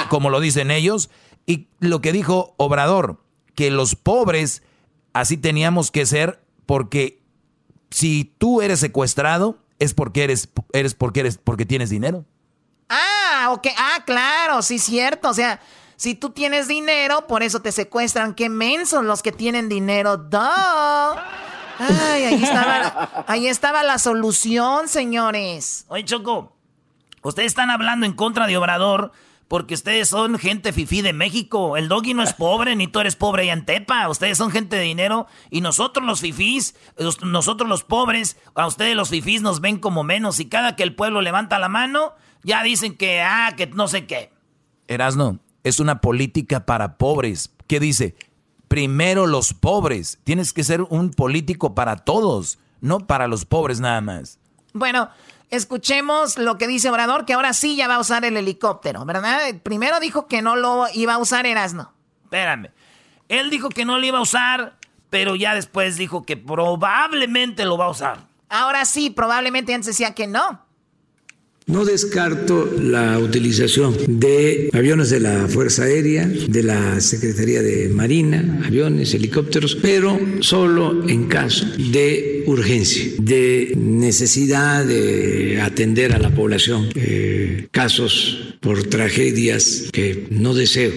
como 0.10 0.30
lo 0.30 0.40
dicen 0.40 0.72
ellos. 0.72 1.10
Y 1.48 1.70
lo 1.80 2.02
que 2.02 2.12
dijo 2.12 2.54
Obrador, 2.58 3.24
que 3.56 3.72
los 3.72 3.96
pobres 3.96 4.62
así 5.14 5.38
teníamos 5.38 5.90
que 5.90 6.06
ser 6.06 6.44
porque 6.68 7.24
si 7.90 8.26
tú 8.38 8.62
eres 8.62 8.80
secuestrado 8.80 9.58
es 9.80 9.94
porque 9.94 10.26
eres, 10.26 10.50
eres 10.74 10.94
porque 10.94 11.22
eres 11.22 11.40
porque 11.40 11.66
tienes 11.66 11.90
dinero. 11.90 12.26
Ah, 12.90 13.50
ok. 13.52 13.68
Ah, 13.78 14.04
claro, 14.06 14.62
sí, 14.62 14.78
cierto. 14.78 15.30
O 15.30 15.34
sea, 15.34 15.60
si 15.96 16.16
tú 16.16 16.32
tienes 16.32 16.68
dinero, 16.68 17.28
por 17.28 17.44
eso 17.44 17.62
te 17.62 17.72
secuestran. 17.72 18.36
Qué 18.36 18.50
mensos 18.50 19.04
los 19.04 19.24
que 19.24 19.32
tienen 19.32 19.70
dinero. 19.70 20.18
¡Duh! 20.18 20.38
Ay, 21.80 22.24
ahí 22.24 22.44
estaba, 22.44 23.26
ahí 23.28 23.48
estaba 23.48 23.84
la 23.84 24.00
solución, 24.00 24.88
señores. 24.88 25.86
Oye, 25.90 26.06
Choco, 26.06 26.54
ustedes 27.22 27.48
están 27.48 27.70
hablando 27.70 28.06
en 28.06 28.14
contra 28.14 28.48
de 28.48 28.58
Obrador 28.58 29.12
porque 29.48 29.76
ustedes 29.76 30.10
son 30.10 30.38
gente 30.38 30.74
fifí 30.74 31.02
de 31.02 31.14
México. 31.14 31.78
El 31.78 31.88
doggy 31.88 32.14
no 32.14 32.24
es 32.24 32.34
pobre, 32.38 32.76
ni 32.76 32.88
tú 32.88 33.00
eres 33.00 33.16
pobre 33.16 33.46
y 33.46 33.50
antepa. 33.50 34.08
Ustedes 34.10 34.38
son 34.38 34.52
gente 34.52 34.76
de 34.76 34.84
dinero. 34.84 35.28
Y 35.50 35.62
nosotros 35.62 36.06
los 36.06 36.22
fifís, 36.22 36.76
nosotros 37.24 37.70
los 37.70 37.84
pobres, 37.84 38.38
a 38.56 38.68
ustedes 38.68 38.96
los 38.96 39.10
fifís 39.10 39.42
nos 39.42 39.62
ven 39.62 39.80
como 39.80 40.04
menos. 40.04 40.40
Y 40.40 40.46
cada 40.46 40.76
que 40.76 40.84
el 40.84 40.96
pueblo 40.96 41.22
levanta 41.22 41.60
la 41.60 41.70
mano, 41.70 42.14
ya 42.44 42.64
dicen 42.64 42.96
que, 42.96 43.22
ah, 43.22 43.54
que 43.56 43.68
no 43.68 43.88
sé 43.88 44.06
qué. 44.06 44.32
Erasno, 44.88 45.40
es 45.64 45.80
una 45.80 46.02
política 46.02 46.66
para 46.66 46.98
pobres. 46.98 47.52
¿Qué 47.68 47.80
dice? 47.80 48.16
Primero 48.68 49.28
los 49.28 49.54
pobres. 49.54 50.20
Tienes 50.24 50.52
que 50.52 50.64
ser 50.64 50.82
un 50.82 51.12
político 51.12 51.74
para 51.74 51.98
todos, 51.98 52.60
no 52.82 53.08
para 53.08 53.28
los 53.28 53.46
pobres 53.46 53.80
nada 53.80 54.02
más. 54.02 54.40
Bueno, 54.74 55.10
Escuchemos 55.50 56.38
lo 56.38 56.58
que 56.58 56.68
dice 56.68 56.90
Obrador, 56.90 57.26
que 57.26 57.34
ahora 57.34 57.54
sí 57.54 57.76
ya 57.76 57.88
va 57.88 57.96
a 57.96 58.00
usar 58.00 58.26
el 58.26 58.36
helicóptero, 58.36 59.06
¿verdad? 59.06 59.40
Primero 59.64 60.00
dijo 60.00 60.28
que 60.28 60.42
no 60.42 60.56
lo 60.56 60.88
iba 60.94 61.14
a 61.14 61.18
usar 61.18 61.46
Erasno. 61.46 61.94
Espérame. 62.24 62.72
Él 63.30 63.50
dijo 63.50 63.70
que 63.70 63.86
no 63.86 63.98
lo 63.98 64.06
iba 64.06 64.18
a 64.18 64.22
usar, 64.22 64.78
pero 65.10 65.36
ya 65.36 65.56
después 65.56 65.96
dijo 65.96 66.26
que 66.26 66.36
probablemente 66.36 67.66
lo 67.66 67.78
va 67.78 67.86
a 67.86 67.90
usar. 67.90 68.20
Ahora 68.50 68.86
sí, 68.86 69.10
probablemente 69.10 69.74
antes 69.74 69.88
decía 69.88 70.14
que 70.14 70.28
no. 70.28 70.67
No 71.68 71.84
descarto 71.84 72.66
la 72.80 73.20
utilización 73.20 73.94
de 74.08 74.70
aviones 74.72 75.10
de 75.10 75.20
la 75.20 75.50
Fuerza 75.50 75.84
Aérea, 75.84 76.26
de 76.26 76.64
la 76.64 77.02
Secretaría 77.02 77.62
de 77.62 77.90
Marina, 77.90 78.62
aviones, 78.66 79.14
helicópteros, 79.14 79.76
pero 79.76 80.18
solo 80.40 81.06
en 81.10 81.28
caso 81.28 81.66
de 81.78 82.46
urgencia, 82.48 83.12
de 83.20 83.74
necesidad 83.76 84.86
de 84.86 85.60
atender 85.62 86.14
a 86.14 86.20
la 86.20 86.34
población, 86.34 86.88
eh, 86.96 87.68
casos 87.72 88.56
por 88.62 88.84
tragedias 88.86 89.90
que 89.92 90.26
no 90.30 90.54
deseo. 90.54 90.94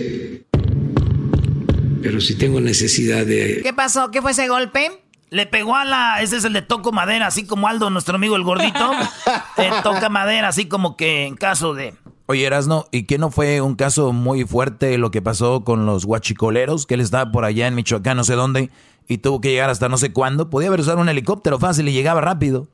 Pero 2.01 2.21
si 2.21 2.37
tengo 2.37 2.61
necesidad 2.61 3.27
de... 3.27 3.59
¿Qué 3.65 3.73
pasó? 3.73 4.13
¿Qué 4.13 4.23
fue 4.23 4.31
ese 4.31 4.47
golpe? 4.47 4.89
Le 5.31 5.47
pegó 5.47 5.77
a 5.77 5.85
la. 5.85 6.21
Ese 6.23 6.37
es 6.37 6.45
el 6.45 6.53
de 6.53 6.63
Toco 6.63 6.91
Madera, 6.91 7.29
así 7.29 7.47
como 7.47 7.69
Aldo, 7.69 7.89
nuestro 7.89 8.17
amigo 8.17 8.35
el 8.35 8.43
gordito. 8.43 8.93
eh, 9.57 9.71
toca 9.83 10.09
madera, 10.09 10.49
así 10.49 10.67
como 10.67 10.97
que 10.97 11.27
en 11.27 11.37
caso 11.37 11.73
de. 11.73 11.95
Oye, 12.27 12.45
Erasno, 12.45 12.87
¿y 12.93 13.05
qué 13.05 13.19
no 13.19 13.31
fue 13.31 13.61
un 13.61 13.75
caso 13.75 14.13
muy 14.13 14.45
fuerte 14.45 14.99
lo 14.99 15.11
que 15.11 15.23
pasó 15.23 15.65
con 15.65 15.87
los 15.87 16.05
guachicoleros? 16.05 16.87
Que 16.87 16.95
él 16.95 17.01
estaba 17.01 17.31
por 17.33 17.45
allá 17.45 17.67
en 17.67 17.75
Michoacán, 17.75 18.17
no 18.17 18.25
sé 18.25 18.35
dónde, 18.35 18.71
y 19.09 19.19
tuvo 19.19 19.41
que 19.41 19.51
llegar 19.51 19.71
hasta 19.71 19.89
no 19.89 19.99
sé 19.99 20.13
cuándo. 20.13 20.51
Podía 20.51 20.69
haber 20.69 20.81
usado 20.81 20.99
un 21.01 21.09
helicóptero 21.09 21.59
fácil 21.59 21.89
y 21.89 21.93
llegaba 21.93 22.21
rápido. 22.21 22.69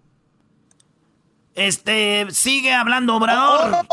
Este, 1.56 2.26
sigue 2.32 2.72
hablando 2.72 3.16
Obrador. 3.16 3.86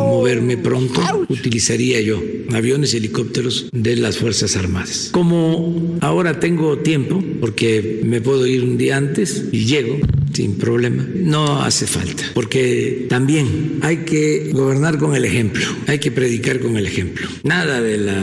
moverme 0.00 0.58
pronto, 0.58 1.00
utilizaría 1.30 1.98
yo 2.02 2.22
aviones 2.52 2.92
y 2.92 2.98
helicópteros 2.98 3.70
de 3.72 3.96
las 3.96 4.18
Fuerzas 4.18 4.54
Armadas. 4.54 5.08
Como 5.10 5.96
ahora 6.02 6.40
tengo 6.40 6.76
tiempo, 6.78 7.24
porque 7.40 8.02
me 8.04 8.20
puedo 8.20 8.46
ir 8.46 8.62
un 8.62 8.76
día 8.76 8.98
antes 8.98 9.44
y 9.50 9.64
llego 9.64 9.96
sin 10.34 10.58
problema, 10.58 11.06
no 11.14 11.62
hace 11.62 11.86
falta, 11.86 12.24
porque 12.34 13.06
también 13.08 13.78
hay 13.80 13.98
que 13.98 14.50
gobernar 14.52 14.98
con 14.98 15.14
el 15.16 15.24
ejemplo, 15.24 15.64
hay 15.86 15.98
que 16.00 16.10
predicar 16.10 16.60
con 16.60 16.76
el 16.76 16.86
ejemplo. 16.86 17.28
Nada 17.44 17.80
de 17.80 17.96
la 17.96 18.22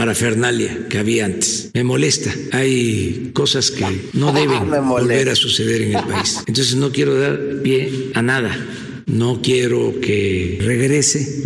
parafernalia 0.00 0.88
que 0.88 0.96
había 0.96 1.26
antes. 1.26 1.70
Me 1.74 1.84
molesta. 1.84 2.32
Hay 2.52 3.32
cosas 3.34 3.70
que 3.70 3.84
no 4.14 4.32
deben 4.40 4.70
volver 4.88 5.28
a 5.28 5.34
suceder 5.34 5.82
en 5.82 5.94
el 5.94 6.04
país. 6.04 6.42
Entonces 6.46 6.74
no 6.76 6.90
quiero 6.90 7.20
dar 7.20 7.38
pie 7.62 8.10
a 8.14 8.22
nada. 8.22 8.50
No 9.04 9.42
quiero 9.42 10.00
que 10.00 10.58
regrese 10.62 11.44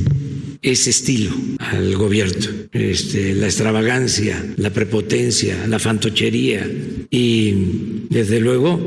ese 0.62 0.90
estilo 0.90 1.32
al 1.58 1.96
gobierno, 1.96 2.48
este, 2.72 3.34
la 3.34 3.46
extravagancia, 3.46 4.40
la 4.56 4.70
prepotencia, 4.70 5.66
la 5.66 5.78
fantochería 5.80 6.64
y 7.10 7.24
y 7.24 8.06
desde 8.10 8.40
luego 8.40 8.80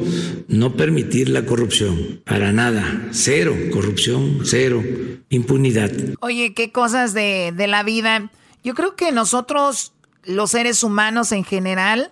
no 0.47 0.75
permitir 0.75 1.29
la 1.29 1.45
corrupción, 1.45 2.21
para 2.25 2.51
nada, 2.51 3.07
cero 3.11 3.55
corrupción, 3.71 4.39
cero 4.43 4.83
impunidad. 5.29 5.91
Oye, 6.21 6.53
qué 6.53 6.71
cosas 6.71 7.13
de, 7.13 7.53
de 7.55 7.67
la 7.67 7.83
vida. 7.83 8.31
Yo 8.63 8.73
creo 8.73 8.95
que 8.95 9.11
nosotros, 9.11 9.93
los 10.23 10.51
seres 10.51 10.83
humanos 10.83 11.31
en 11.31 11.43
general, 11.43 12.11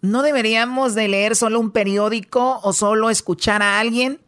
no 0.00 0.22
deberíamos 0.22 0.94
de 0.94 1.08
leer 1.08 1.36
solo 1.36 1.60
un 1.60 1.70
periódico 1.70 2.60
o 2.62 2.72
solo 2.72 3.08
escuchar 3.08 3.62
a 3.62 3.78
alguien 3.78 4.20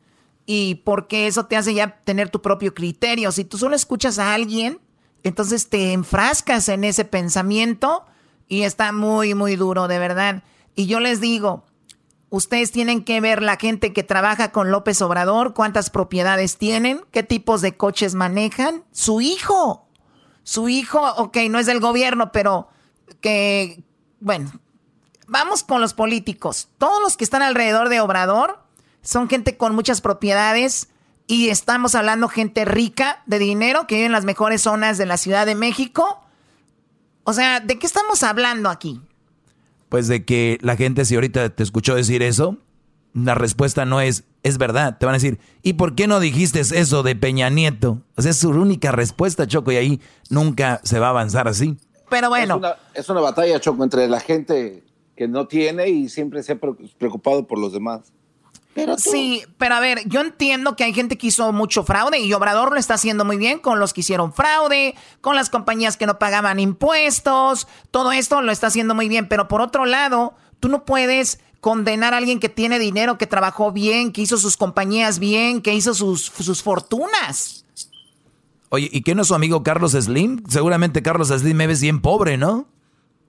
y 0.47 0.77
porque 0.85 1.27
eso 1.27 1.47
te 1.47 1.57
hace 1.57 1.75
ya 1.75 1.99
tener 2.05 2.31
tu 2.31 2.43
propio 2.43 2.75
criterio. 2.75 3.33
Si 3.33 3.45
tú 3.45 3.59
solo 3.59 3.75
escuchas 3.75 4.19
a 4.19 4.35
alguien, 4.35 4.81
entonces 5.25 5.69
te 5.69 5.93
enfrascas 5.93 6.69
en 6.69 6.85
ese 6.85 7.05
pensamiento 7.05 8.05
y 8.47 8.63
está 8.63 8.93
muy, 8.93 9.35
muy 9.35 9.57
duro, 9.57 9.89
de 9.89 9.99
verdad. 9.99 10.43
Y 10.77 10.87
yo 10.87 11.01
les 11.01 11.21
digo, 11.21 11.65
ustedes 12.29 12.71
tienen 12.73 13.05
que 13.05 13.21
ver 13.21 13.43
la 13.43 13.57
gente 13.57 13.93
que 13.93 14.03
trabaja 14.03 14.53
con 14.53 14.71
López 14.71 15.01
Obrador, 15.03 15.55
cuántas 15.55 15.91
propiedades 15.91 16.59
tienen, 16.59 17.01
qué 17.11 17.23
tipos 17.23 17.63
de 17.63 17.77
coches 17.77 18.15
manejan, 18.15 18.85
su 18.93 19.21
hijo. 19.21 19.84
Su 20.45 20.69
hijo, 20.69 21.01
ok, 21.17 21.37
no 21.51 21.59
es 21.59 21.67
del 21.67 21.81
gobierno, 21.81 22.31
pero 22.31 22.69
que, 23.21 23.83
bueno, 24.21 24.53
vamos 25.27 25.65
con 25.65 25.81
los 25.81 25.95
políticos. 25.95 26.69
Todos 26.79 27.03
los 27.03 27.17
que 27.17 27.25
están 27.25 27.43
alrededor 27.43 27.89
de 27.89 28.01
Obrador 28.01 28.63
son 29.03 29.29
gente 29.29 29.57
con 29.57 29.75
muchas 29.75 30.01
propiedades 30.01 30.89
y 31.27 31.49
estamos 31.49 31.95
hablando 31.95 32.29
gente 32.29 32.65
rica 32.65 33.23
de 33.27 33.39
dinero 33.39 33.87
que 33.87 33.97
vive 33.97 34.07
en 34.07 34.13
las 34.13 34.25
mejores 34.25 34.63
zonas 34.63 34.99
de 34.99 35.07
la 35.07 35.17
Ciudad 35.17 35.47
de 35.47 35.55
México. 35.55 36.21
O 37.25 37.33
sea, 37.33 37.61
¿de 37.61 37.79
qué 37.79 37.87
estamos 37.87 38.23
hablando 38.23 38.69
aquí? 38.69 39.01
Pues 39.89 40.09
de 40.09 40.25
que 40.25 40.59
la 40.61 40.77
gente, 40.77 41.05
si 41.05 41.15
ahorita 41.15 41.51
te 41.51 41.63
escuchó 41.63 41.95
decir 41.95 42.23
eso, 42.23 42.59
la 43.15 43.35
respuesta 43.35 43.85
no 43.85 44.01
es, 44.01 44.25
es 44.43 44.59
verdad. 44.59 44.99
Te 44.99 45.07
van 45.07 45.15
a 45.15 45.19
decir, 45.19 45.39
¿y 45.63 45.75
por 45.75 45.95
qué 45.95 46.07
no 46.07 46.21
dijiste 46.21 46.61
eso 46.61 47.03
de 47.03 47.17
Peña 47.17 47.49
Nieto? 47.49 48.03
O 48.17 48.23
sea, 48.23 48.33
es 48.33 48.39
su 48.39 48.51
única 48.51 48.93
respuesta, 48.93 49.47
Choco, 49.47 49.73
y 49.73 49.77
ahí 49.77 50.01
nunca 50.29 50.81
se 50.83 50.99
va 50.99 51.07
a 51.07 51.11
avanzar 51.11 51.49
así. 51.49 51.79
Pero 52.11 52.29
bueno. 52.29 52.55
Es 52.55 52.59
una, 52.59 52.77
es 52.95 53.09
una 53.09 53.21
batalla, 53.21 53.61
Choco, 53.61 53.85
entre 53.85 54.09
la 54.09 54.21
gente 54.21 54.83
que 55.17 55.29
no 55.29 55.47
tiene 55.47 55.89
y 55.89 56.09
siempre 56.09 56.43
se 56.43 56.53
ha 56.53 56.59
preocupado 56.59 57.47
por 57.47 57.59
los 57.59 57.73
demás. 57.73 58.13
Pero 58.75 58.99
Sí, 58.99 59.45
pero 59.57 59.77
a 59.77 59.81
ver, 59.81 60.01
yo 60.07 60.21
entiendo 60.21 60.75
que 60.75 60.83
hay 60.83 60.93
gente 60.93 61.17
que 61.17 61.29
hizo 61.29 61.53
mucho 61.53 61.85
fraude 61.85 62.19
y 62.19 62.33
Obrador 62.33 62.73
lo 62.73 62.81
está 62.81 62.95
haciendo 62.95 63.25
muy 63.25 63.37
bien 63.37 63.61
con 63.61 63.79
los 63.79 63.95
que 63.95 64.01
hicieron 64.01 64.33
fraude, 64.33 64.97
con 65.21 65.37
las 65.37 65.49
compañías 65.49 65.97
que 65.97 66.07
no 66.07 66.19
pagaban 66.19 66.59
impuestos, 66.59 67.69
todo 67.93 68.11
esto 68.11 68.43
lo 68.43 68.51
está 68.51 68.67
haciendo 68.67 68.97
muy 68.97 69.09
bien, 69.09 69.29
pero 69.29 69.47
por 69.47 69.61
otro 69.61 69.87
lado, 69.87 70.35
tú 70.59 70.69
no 70.69 70.85
puedes 70.85 71.39
condenar 71.65 72.13
a 72.13 72.19
alguien 72.19 72.41
que 72.41 72.51
tiene 72.51 72.79
dinero, 72.79 73.17
que 73.17 73.27
trabajó 73.27 73.73
bien, 73.73 74.13
que 74.13 74.21
hizo 74.21 74.37
sus 74.37 74.59
compañías 74.59 75.19
bien, 75.19 75.63
que 75.63 75.73
hizo 75.73 75.95
sus, 75.95 76.27
sus 76.27 76.63
fortunas. 76.63 77.65
Oye, 78.69 78.91
¿y 78.93 79.01
qué 79.01 79.15
no 79.15 79.23
es 79.23 79.29
su 79.29 79.35
amigo 79.35 79.63
Carlos 79.63 79.93
Slim? 79.93 80.43
Seguramente 80.47 81.01
Carlos 81.01 81.29
Slim 81.29 81.57
me 81.57 81.67
ves 81.67 81.81
bien 81.81 82.03
pobre, 82.03 82.37
¿no? 82.37 82.69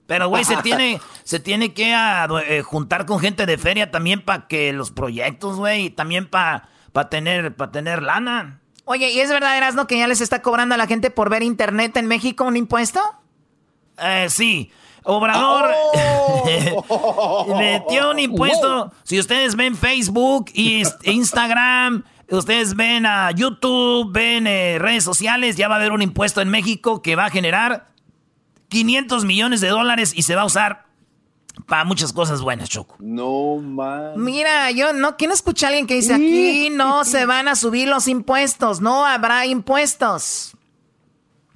Pero, 0.06 0.28
güey, 0.28 0.44
se 0.44 0.54
tiene, 0.62 1.00
se 1.24 1.40
tiene 1.40 1.72
que 1.72 1.94
ah, 1.94 2.28
eh, 2.46 2.60
juntar 2.60 3.06
con 3.06 3.20
gente 3.20 3.46
de 3.46 3.56
feria 3.56 3.90
también 3.90 4.20
para 4.20 4.46
que 4.48 4.70
los 4.74 4.90
proyectos, 4.90 5.56
güey, 5.56 5.88
también 5.88 6.28
para 6.28 6.68
tener, 7.08 7.56
para 7.56 7.72
tener 7.72 8.02
lana. 8.02 8.60
Oye, 8.84 9.12
¿y 9.12 9.20
es 9.20 9.30
verdad, 9.30 9.56
Erasno, 9.56 9.86
que 9.86 9.96
ya 9.96 10.08
les 10.08 10.20
está 10.20 10.42
cobrando 10.42 10.74
a 10.74 10.78
la 10.78 10.86
gente 10.86 11.10
por 11.10 11.30
ver 11.30 11.42
internet 11.42 11.96
en 11.96 12.06
México 12.06 12.44
un 12.44 12.58
impuesto? 12.58 13.00
Eh, 13.96 14.26
sí. 14.28 14.70
Obrador 15.06 15.70
oh. 16.88 17.54
metió 17.58 18.10
un 18.10 18.18
impuesto. 18.18 18.92
Si 19.04 19.18
ustedes 19.18 19.54
ven 19.54 19.76
Facebook 19.76 20.50
y 20.52 20.82
Instagram, 21.04 22.02
ustedes 22.28 22.74
ven 22.74 23.06
a 23.06 23.30
YouTube, 23.30 24.10
ven 24.12 24.46
eh, 24.46 24.78
redes 24.80 25.04
sociales, 25.04 25.56
ya 25.56 25.68
va 25.68 25.76
a 25.76 25.78
haber 25.78 25.92
un 25.92 26.02
impuesto 26.02 26.40
en 26.40 26.48
México 26.48 27.02
que 27.02 27.14
va 27.14 27.26
a 27.26 27.30
generar 27.30 27.88
500 28.68 29.24
millones 29.24 29.60
de 29.60 29.68
dólares 29.68 30.12
y 30.14 30.22
se 30.22 30.34
va 30.34 30.42
a 30.42 30.46
usar 30.46 30.86
para 31.66 31.84
muchas 31.84 32.12
cosas 32.12 32.42
buenas, 32.42 32.68
Choco. 32.68 32.96
No, 32.98 33.56
man. 33.58 34.12
Mira, 34.16 34.72
yo 34.72 34.92
no, 34.92 35.16
¿quién 35.16 35.30
escucha 35.30 35.66
a 35.66 35.68
alguien 35.68 35.86
que 35.86 35.94
dice 35.94 36.14
aquí 36.14 36.68
no 36.70 37.04
se 37.04 37.26
van 37.26 37.46
a 37.46 37.54
subir 37.54 37.88
los 37.88 38.08
impuestos? 38.08 38.80
No 38.80 39.06
habrá 39.06 39.46
impuestos. 39.46 40.55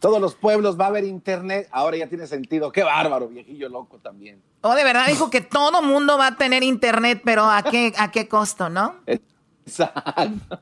Todos 0.00 0.20
los 0.20 0.34
pueblos 0.34 0.80
va 0.80 0.86
a 0.86 0.88
haber 0.88 1.04
internet, 1.04 1.68
ahora 1.70 1.98
ya 1.98 2.08
tiene 2.08 2.26
sentido. 2.26 2.72
Qué 2.72 2.82
bárbaro, 2.82 3.28
viejillo 3.28 3.68
loco 3.68 3.98
también. 3.98 4.42
Oh, 4.62 4.74
de 4.74 4.82
verdad 4.82 5.06
dijo 5.06 5.30
que 5.30 5.42
todo 5.42 5.82
mundo 5.82 6.18
va 6.18 6.28
a 6.28 6.36
tener 6.36 6.62
internet, 6.62 7.20
pero 7.24 7.44
¿a 7.50 7.62
qué, 7.62 7.92
a 7.96 8.10
qué 8.10 8.26
costo, 8.26 8.70
no? 8.70 8.96
Exacto. 9.06 10.58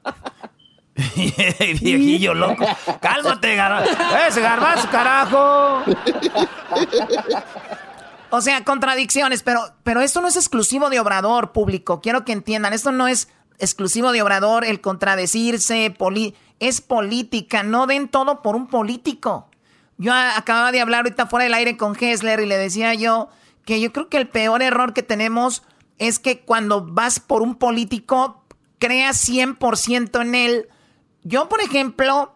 Viejillo 1.80 2.34
loco. 2.34 2.64
Cálmate, 3.00 3.54
garbanzo. 3.54 3.96
Ese 4.26 4.40
garbanzo, 4.40 4.88
carajo. 4.90 5.82
O 8.30 8.42
sea, 8.42 8.62
contradicciones, 8.62 9.42
pero, 9.42 9.62
pero 9.84 10.02
esto 10.02 10.20
no 10.20 10.28
es 10.28 10.36
exclusivo 10.36 10.90
de 10.90 11.00
Obrador 11.00 11.52
público. 11.52 12.02
Quiero 12.02 12.26
que 12.26 12.32
entiendan, 12.32 12.74
esto 12.74 12.92
no 12.92 13.08
es 13.08 13.28
exclusivo 13.58 14.12
de 14.12 14.20
Obrador 14.20 14.66
el 14.66 14.82
contradecirse, 14.82 15.94
es 16.60 16.80
política. 16.80 17.62
No 17.62 17.86
den 17.86 18.08
todo 18.08 18.42
por 18.42 18.56
un 18.56 18.66
político. 18.66 19.48
Yo 19.96 20.12
acababa 20.14 20.72
de 20.72 20.80
hablar 20.80 21.00
ahorita 21.00 21.26
fuera 21.26 21.44
del 21.44 21.54
aire 21.54 21.76
con 21.76 21.96
Hessler 21.98 22.40
y 22.40 22.46
le 22.46 22.56
decía 22.56 22.94
yo 22.94 23.28
que 23.64 23.80
yo 23.80 23.92
creo 23.92 24.08
que 24.08 24.16
el 24.16 24.28
peor 24.28 24.62
error 24.62 24.94
que 24.94 25.02
tenemos 25.02 25.62
es 25.98 26.18
que 26.18 26.40
cuando 26.40 26.86
vas 26.86 27.20
por 27.20 27.42
un 27.42 27.56
político, 27.56 28.44
creas 28.78 29.28
100% 29.28 30.22
en 30.22 30.34
él 30.34 30.68
yo, 31.28 31.48
por 31.48 31.60
ejemplo, 31.60 32.32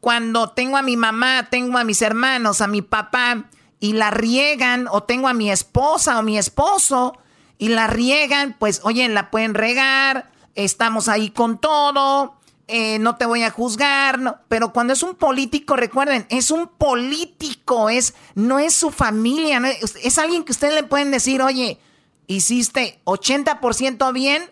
cuando 0.00 0.50
tengo 0.50 0.76
a 0.76 0.82
mi 0.82 0.96
mamá, 0.96 1.48
tengo 1.50 1.78
a 1.78 1.84
mis 1.84 2.02
hermanos, 2.02 2.60
a 2.60 2.66
mi 2.66 2.82
papá 2.82 3.44
y 3.80 3.94
la 3.94 4.10
riegan, 4.10 4.88
o 4.90 5.04
tengo 5.04 5.28
a 5.28 5.32
mi 5.34 5.50
esposa 5.50 6.18
o 6.18 6.22
mi 6.22 6.36
esposo 6.36 7.16
y 7.56 7.68
la 7.68 7.86
riegan, 7.86 8.54
pues 8.58 8.80
oye, 8.84 9.08
la 9.08 9.30
pueden 9.30 9.54
regar, 9.54 10.30
estamos 10.54 11.08
ahí 11.08 11.30
con 11.30 11.58
todo, 11.58 12.36
eh, 12.68 12.98
no 12.98 13.16
te 13.16 13.26
voy 13.26 13.42
a 13.42 13.50
juzgar, 13.50 14.42
pero 14.48 14.72
cuando 14.72 14.92
es 14.92 15.02
un 15.02 15.14
político, 15.14 15.76
recuerden, 15.76 16.26
es 16.30 16.50
un 16.50 16.68
político, 16.68 17.88
es, 17.88 18.14
no 18.34 18.58
es 18.58 18.74
su 18.74 18.90
familia, 18.90 19.60
es, 19.80 19.96
es 20.02 20.18
alguien 20.18 20.44
que 20.44 20.52
ustedes 20.52 20.74
le 20.74 20.82
pueden 20.82 21.10
decir, 21.10 21.42
oye, 21.42 21.78
hiciste 22.26 23.00
80% 23.04 24.12
bien, 24.12 24.42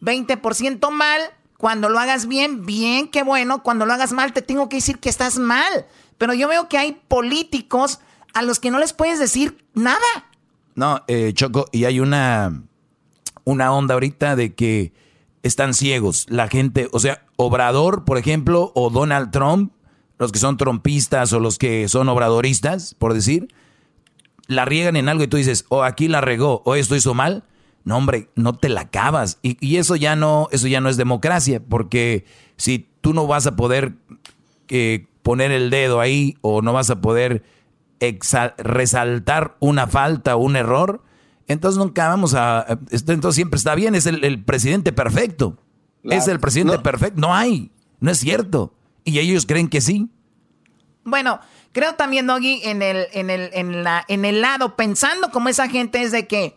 20% 0.00 0.90
mal, 0.90 1.20
cuando 1.62 1.88
lo 1.88 2.00
hagas 2.00 2.26
bien, 2.26 2.66
bien, 2.66 3.06
qué 3.06 3.22
bueno. 3.22 3.62
Cuando 3.62 3.86
lo 3.86 3.92
hagas 3.92 4.12
mal, 4.12 4.32
te 4.32 4.42
tengo 4.42 4.68
que 4.68 4.78
decir 4.78 4.98
que 4.98 5.08
estás 5.08 5.38
mal. 5.38 5.86
Pero 6.18 6.34
yo 6.34 6.48
veo 6.48 6.68
que 6.68 6.76
hay 6.76 7.00
políticos 7.06 8.00
a 8.34 8.42
los 8.42 8.58
que 8.58 8.72
no 8.72 8.80
les 8.80 8.92
puedes 8.92 9.20
decir 9.20 9.64
nada. 9.72 10.00
No, 10.74 11.04
eh, 11.06 11.32
Choco, 11.34 11.66
y 11.70 11.84
hay 11.84 12.00
una, 12.00 12.64
una 13.44 13.72
onda 13.72 13.94
ahorita 13.94 14.34
de 14.34 14.54
que 14.54 14.92
están 15.42 15.74
ciegos. 15.74 16.26
La 16.28 16.48
gente, 16.48 16.88
o 16.92 17.00
sea, 17.00 17.24
Obrador, 17.36 18.04
por 18.04 18.18
ejemplo, 18.18 18.72
o 18.74 18.90
Donald 18.90 19.30
Trump, 19.30 19.72
los 20.18 20.32
que 20.32 20.38
son 20.38 20.56
trompistas 20.56 21.32
o 21.32 21.40
los 21.40 21.58
que 21.58 21.88
son 21.88 22.08
obradoristas, 22.08 22.94
por 22.94 23.14
decir, 23.14 23.48
la 24.46 24.64
riegan 24.64 24.96
en 24.96 25.08
algo 25.08 25.24
y 25.24 25.28
tú 25.28 25.36
dices, 25.36 25.64
o 25.68 25.78
oh, 25.78 25.82
aquí 25.82 26.08
la 26.08 26.20
regó, 26.20 26.62
o 26.64 26.74
esto 26.74 26.96
hizo 26.96 27.14
mal. 27.14 27.44
No, 27.84 27.96
hombre, 27.96 28.28
no 28.36 28.54
te 28.54 28.68
la 28.68 28.82
acabas. 28.82 29.38
Y, 29.42 29.76
eso 29.76 29.96
ya 29.96 30.14
no, 30.14 30.48
eso 30.52 30.68
ya 30.68 30.80
no 30.80 30.88
es 30.88 30.96
democracia, 30.96 31.60
porque 31.68 32.24
si 32.56 32.88
tú 33.00 33.12
no 33.12 33.26
vas 33.26 33.46
a 33.48 33.56
poder 33.56 33.94
eh, 34.68 35.06
poner 35.22 35.50
el 35.50 35.70
dedo 35.70 36.00
ahí 36.00 36.36
o 36.42 36.62
no 36.62 36.72
vas 36.72 36.90
a 36.90 37.00
poder 37.00 37.42
resaltar 38.58 39.56
una 39.58 39.86
falta 39.88 40.36
o 40.36 40.40
un 40.40 40.54
error, 40.54 41.02
entonces 41.48 41.78
nunca 41.78 42.08
vamos 42.08 42.34
a. 42.34 42.78
Entonces 42.90 43.34
siempre 43.34 43.58
está 43.58 43.74
bien, 43.74 43.94
es 43.94 44.06
el, 44.06 44.44
presidente 44.44 44.92
perfecto. 44.92 45.58
es 46.04 46.28
el 46.28 46.40
presidente 46.40 46.78
perfecto. 46.78 47.20
No 47.20 47.34
hay, 47.34 47.70
no 48.00 48.10
es 48.10 48.18
cierto. 48.18 48.74
Y 49.04 49.18
ellos 49.18 49.46
creen 49.46 49.68
que 49.68 49.80
sí. 49.80 50.08
Bueno, 51.04 51.40
creo 51.72 51.94
también, 51.94 52.26
Doggy, 52.26 52.60
en 52.62 52.82
el, 52.82 53.06
en 53.12 53.30
el, 53.30 53.50
en 53.52 53.82
la, 53.82 54.04
en 54.08 54.24
el 54.24 54.40
lado, 54.40 54.76
pensando 54.76 55.30
como 55.30 55.48
esa 55.48 55.68
gente 55.68 56.02
es 56.02 56.12
de 56.12 56.26
que 56.26 56.56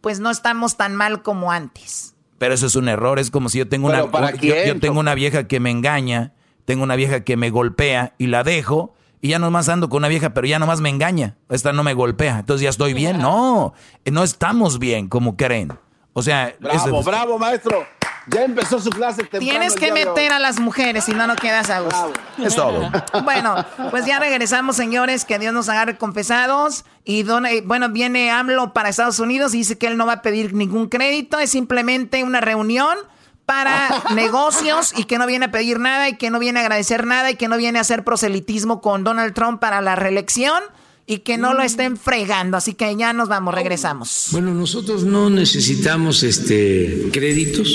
pues 0.00 0.20
no 0.20 0.30
estamos 0.30 0.76
tan 0.76 0.96
mal 0.96 1.22
como 1.22 1.50
antes. 1.50 2.14
Pero 2.38 2.54
eso 2.54 2.66
es 2.66 2.76
un 2.76 2.88
error, 2.88 3.18
es 3.18 3.30
como 3.30 3.48
si 3.48 3.58
yo 3.58 3.68
tengo 3.68 3.88
una 3.88 4.02
yo, 4.40 4.80
tengo 4.80 5.00
una 5.00 5.14
vieja 5.14 5.46
que 5.46 5.60
me 5.60 5.70
engaña, 5.70 6.34
tengo 6.64 6.82
una 6.82 6.96
vieja 6.96 7.24
que 7.24 7.36
me 7.36 7.50
golpea 7.50 8.14
y 8.18 8.26
la 8.26 8.44
dejo 8.44 8.94
y 9.24 9.28
ya 9.28 9.38
nomás 9.38 9.70
ando 9.70 9.88
con 9.88 10.00
una 10.02 10.08
vieja, 10.08 10.34
pero 10.34 10.46
ya 10.46 10.58
nomás 10.58 10.82
me 10.82 10.90
engaña. 10.90 11.38
Esta 11.48 11.72
no 11.72 11.82
me 11.82 11.94
golpea, 11.94 12.40
entonces 12.40 12.62
ya 12.62 12.68
estoy 12.68 12.92
bien. 12.92 13.16
No, 13.22 13.72
no 14.04 14.22
estamos 14.22 14.78
bien 14.78 15.08
como 15.08 15.34
creen. 15.34 15.72
O 16.12 16.20
sea, 16.20 16.54
bravo, 16.60 17.02
bravo, 17.02 17.38
maestro. 17.38 17.86
Ya 18.26 18.44
empezó 18.44 18.78
su 18.78 18.90
clase 18.90 19.22
temprano. 19.22 19.46
Tienes 19.46 19.76
que 19.76 19.92
meter 19.92 20.30
a 20.30 20.38
las 20.38 20.60
mujeres, 20.60 21.04
si 21.04 21.12
no, 21.12 21.26
no 21.26 21.36
quedas 21.36 21.70
a 21.70 21.80
gusto. 21.80 22.12
Es 22.36 22.54
todo. 22.54 22.92
Bueno, 23.24 23.64
pues 23.90 24.04
ya 24.04 24.20
regresamos, 24.20 24.76
señores. 24.76 25.24
Que 25.24 25.38
Dios 25.38 25.54
nos 25.54 25.70
agarre 25.70 25.96
confesados. 25.96 26.84
Y 27.02 27.26
eh, 27.26 27.62
bueno, 27.64 27.88
viene 27.88 28.30
AMLO 28.30 28.74
para 28.74 28.90
Estados 28.90 29.20
Unidos 29.20 29.54
y 29.54 29.58
dice 29.58 29.78
que 29.78 29.86
él 29.86 29.96
no 29.96 30.04
va 30.04 30.12
a 30.12 30.22
pedir 30.22 30.52
ningún 30.52 30.90
crédito. 30.90 31.38
Es 31.38 31.48
simplemente 31.48 32.24
una 32.24 32.42
reunión 32.42 32.98
para 33.46 34.02
negocios 34.14 34.92
y 34.96 35.04
que 35.04 35.18
no 35.18 35.26
viene 35.26 35.46
a 35.46 35.50
pedir 35.50 35.78
nada 35.80 36.08
y 36.08 36.16
que 36.16 36.30
no 36.30 36.38
viene 36.38 36.60
a 36.60 36.62
agradecer 36.62 37.06
nada 37.06 37.30
y 37.30 37.36
que 37.36 37.48
no 37.48 37.56
viene 37.56 37.78
a 37.78 37.82
hacer 37.82 38.04
proselitismo 38.04 38.80
con 38.80 39.04
Donald 39.04 39.34
Trump 39.34 39.60
para 39.60 39.80
la 39.80 39.96
reelección 39.96 40.62
y 41.06 41.18
que 41.18 41.36
no 41.36 41.52
lo 41.52 41.60
mm. 41.60 41.66
estén 41.66 41.96
fregando. 41.96 42.56
Así 42.56 42.74
que 42.74 42.94
ya 42.96 43.12
nos 43.12 43.28
vamos, 43.28 43.54
regresamos. 43.54 44.28
Bueno, 44.30 44.52
nosotros 44.54 45.04
no 45.04 45.30
necesitamos 45.30 46.22
este 46.22 47.08
créditos, 47.12 47.68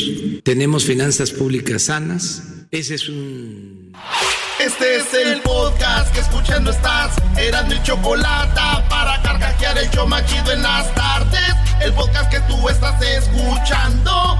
tenemos 0.44 0.86
finanzas 0.86 1.32
públicas 1.32 1.84
sanas. 1.84 2.44
Ese 2.72 2.96
es 2.96 3.10
un 3.10 3.94
Este 4.60 4.98
es 4.98 5.14
el 5.14 5.42
podcast 5.42 6.14
que 6.14 6.20
escuchando 6.20 6.72
estás. 6.72 7.16
Eran 7.38 7.68
mi 7.68 7.82
chocolate 7.84 8.62
para 8.90 9.22
carcajear 9.22 9.78
el 9.78 9.90
yo 9.92 10.06
machido 10.06 10.52
en 10.52 10.62
las 10.62 10.94
tardes. 10.94 11.56
El 11.82 11.94
podcast 11.94 12.32
que 12.32 12.40
tú 12.42 12.70
estás 12.70 13.02
escuchando. 13.02 14.40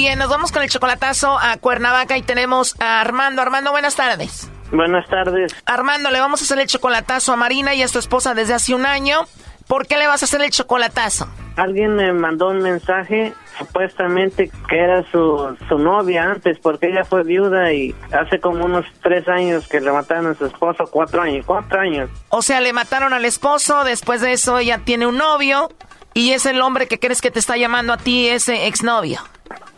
Bien, 0.00 0.18
nos 0.18 0.30
vamos 0.30 0.50
con 0.50 0.62
el 0.62 0.70
chocolatazo 0.70 1.38
a 1.38 1.58
Cuernavaca 1.58 2.16
y 2.16 2.22
tenemos 2.22 2.74
a 2.80 3.02
Armando. 3.02 3.42
Armando, 3.42 3.70
buenas 3.70 3.96
tardes. 3.96 4.50
Buenas 4.72 5.06
tardes. 5.10 5.54
Armando, 5.66 6.10
le 6.10 6.18
vamos 6.20 6.40
a 6.40 6.44
hacer 6.44 6.58
el 6.58 6.66
chocolatazo 6.66 7.34
a 7.34 7.36
Marina 7.36 7.74
y 7.74 7.82
a 7.82 7.88
su 7.88 7.98
esposa 7.98 8.32
desde 8.32 8.54
hace 8.54 8.74
un 8.74 8.86
año. 8.86 9.26
¿Por 9.68 9.86
qué 9.86 9.98
le 9.98 10.06
vas 10.06 10.22
a 10.22 10.24
hacer 10.24 10.40
el 10.40 10.50
chocolatazo? 10.52 11.28
Alguien 11.56 11.96
me 11.96 12.14
mandó 12.14 12.48
un 12.48 12.62
mensaje 12.62 13.34
supuestamente 13.58 14.50
que 14.70 14.78
era 14.78 15.04
su, 15.10 15.54
su 15.68 15.78
novia 15.78 16.30
antes 16.30 16.58
porque 16.60 16.86
ella 16.88 17.04
fue 17.04 17.22
viuda 17.22 17.70
y 17.70 17.94
hace 18.10 18.40
como 18.40 18.64
unos 18.64 18.86
tres 19.02 19.28
años 19.28 19.68
que 19.68 19.82
le 19.82 19.92
mataron 19.92 20.28
a 20.28 20.34
su 20.34 20.46
esposo, 20.46 20.86
cuatro 20.90 21.20
años, 21.20 21.44
cuatro 21.44 21.78
años. 21.78 22.08
O 22.30 22.40
sea, 22.40 22.62
le 22.62 22.72
mataron 22.72 23.12
al 23.12 23.26
esposo, 23.26 23.84
después 23.84 24.22
de 24.22 24.32
eso 24.32 24.56
ella 24.56 24.80
tiene 24.82 25.06
un 25.06 25.18
novio 25.18 25.68
y 26.14 26.32
es 26.32 26.46
el 26.46 26.60
hombre 26.60 26.86
que 26.86 26.98
crees 26.98 27.20
que 27.20 27.30
te 27.30 27.38
está 27.38 27.56
llamando 27.56 27.92
a 27.92 27.96
ti, 27.96 28.28
ese 28.28 28.66
exnovio. 28.66 29.20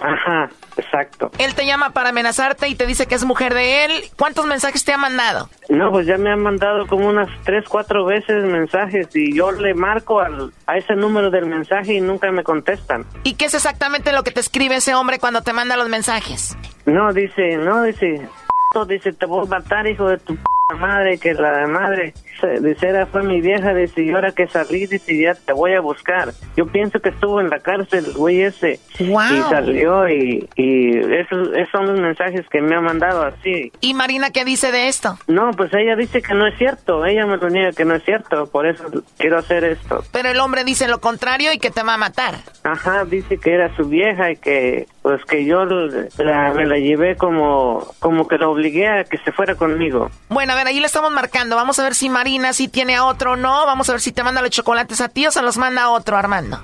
Ajá, 0.00 0.50
exacto. 0.76 1.30
Él 1.38 1.54
te 1.54 1.64
llama 1.64 1.90
para 1.90 2.10
amenazarte 2.10 2.68
y 2.68 2.74
te 2.74 2.86
dice 2.86 3.06
que 3.06 3.14
es 3.14 3.24
mujer 3.24 3.54
de 3.54 3.84
él. 3.84 3.92
¿Cuántos 4.18 4.46
mensajes 4.46 4.84
te 4.84 4.92
ha 4.92 4.96
mandado? 4.96 5.48
No, 5.68 5.90
pues 5.90 6.06
ya 6.06 6.18
me 6.18 6.30
han 6.30 6.42
mandado 6.42 6.86
como 6.88 7.08
unas 7.08 7.28
tres, 7.44 7.64
cuatro 7.68 8.04
veces 8.04 8.44
mensajes 8.44 9.08
y 9.14 9.34
yo 9.34 9.52
le 9.52 9.74
marco 9.74 10.20
al, 10.20 10.52
a 10.66 10.76
ese 10.76 10.94
número 10.94 11.30
del 11.30 11.46
mensaje 11.46 11.94
y 11.94 12.00
nunca 12.00 12.30
me 12.32 12.42
contestan. 12.42 13.06
¿Y 13.22 13.34
qué 13.34 13.44
es 13.44 13.54
exactamente 13.54 14.12
lo 14.12 14.24
que 14.24 14.32
te 14.32 14.40
escribe 14.40 14.76
ese 14.76 14.94
hombre 14.94 15.18
cuando 15.18 15.42
te 15.42 15.52
manda 15.52 15.76
los 15.76 15.88
mensajes? 15.88 16.56
No, 16.84 17.12
dice, 17.12 17.56
no, 17.58 17.82
dice, 17.82 18.28
dice, 18.88 19.12
te 19.12 19.26
voy 19.26 19.46
a 19.46 19.48
matar, 19.48 19.86
hijo 19.86 20.08
de 20.08 20.18
tu 20.18 20.36
madre, 20.74 21.18
que 21.18 21.34
la 21.34 21.66
madre, 21.66 22.14
dice, 22.60 22.88
era 22.88 23.06
fue 23.06 23.22
mi 23.22 23.40
vieja, 23.40 23.74
dice, 23.74 24.02
y 24.02 24.10
ahora 24.10 24.32
que 24.32 24.46
salí, 24.46 24.86
dice, 24.86 25.18
ya 25.18 25.34
te 25.34 25.52
voy 25.52 25.74
a 25.74 25.80
buscar. 25.80 26.32
Yo 26.56 26.66
pienso 26.66 27.00
que 27.00 27.10
estuvo 27.10 27.40
en 27.40 27.50
la 27.50 27.60
cárcel, 27.60 28.12
güey 28.14 28.42
ese, 28.42 28.80
y 28.98 29.12
salió, 29.48 30.08
y, 30.08 30.48
y 30.56 30.98
esos, 30.98 31.48
esos 31.54 31.70
son 31.72 31.86
los 31.86 32.00
mensajes 32.00 32.46
que 32.50 32.60
me 32.60 32.76
ha 32.76 32.80
mandado 32.80 33.22
así. 33.22 33.72
¿Y 33.80 33.94
Marina 33.94 34.30
qué 34.30 34.44
dice 34.44 34.72
de 34.72 34.88
esto? 34.88 35.18
No, 35.26 35.50
pues 35.52 35.72
ella 35.74 35.96
dice 35.96 36.22
que 36.22 36.34
no 36.34 36.46
es 36.46 36.56
cierto, 36.58 37.04
ella 37.04 37.26
me 37.26 37.36
lo 37.36 37.48
niega 37.48 37.72
que 37.72 37.84
no 37.84 37.94
es 37.94 38.04
cierto, 38.04 38.46
por 38.46 38.66
eso 38.66 38.84
quiero 39.18 39.38
hacer 39.38 39.64
esto. 39.64 40.04
Pero 40.12 40.28
el 40.30 40.40
hombre 40.40 40.64
dice 40.64 40.88
lo 40.88 41.00
contrario 41.00 41.52
y 41.52 41.58
que 41.58 41.70
te 41.70 41.82
va 41.82 41.94
a 41.94 41.98
matar. 41.98 42.34
Ajá, 42.64 43.04
dice 43.04 43.38
que 43.38 43.54
era 43.54 43.74
su 43.76 43.88
vieja 43.88 44.30
y 44.30 44.36
que, 44.36 44.86
pues 45.02 45.24
que 45.24 45.44
yo 45.44 45.64
la, 45.64 46.52
me 46.54 46.66
la 46.66 46.78
llevé 46.78 47.16
como, 47.16 47.86
como 47.98 48.28
que 48.28 48.38
la 48.38 48.48
obligué 48.48 48.88
a 48.88 49.04
que 49.04 49.18
se 49.18 49.32
fuera 49.32 49.54
conmigo. 49.54 50.10
Bueno, 50.28 50.52
a 50.52 50.56
ver, 50.56 50.61
ahí 50.66 50.80
le 50.80 50.86
estamos 50.86 51.10
marcando. 51.12 51.56
Vamos 51.56 51.78
a 51.78 51.82
ver 51.84 51.94
si 51.94 52.08
Marina 52.08 52.52
sí 52.52 52.68
tiene 52.68 52.96
a 52.96 53.04
otro 53.04 53.32
o 53.32 53.36
no. 53.36 53.66
Vamos 53.66 53.88
a 53.88 53.92
ver 53.92 54.00
si 54.00 54.12
te 54.12 54.22
manda 54.22 54.42
los 54.42 54.50
chocolates 54.50 55.00
a 55.00 55.08
ti 55.08 55.26
o 55.26 55.30
se 55.30 55.42
los 55.42 55.56
manda 55.56 55.82
a 55.84 55.90
otro, 55.90 56.16
Armando. 56.16 56.60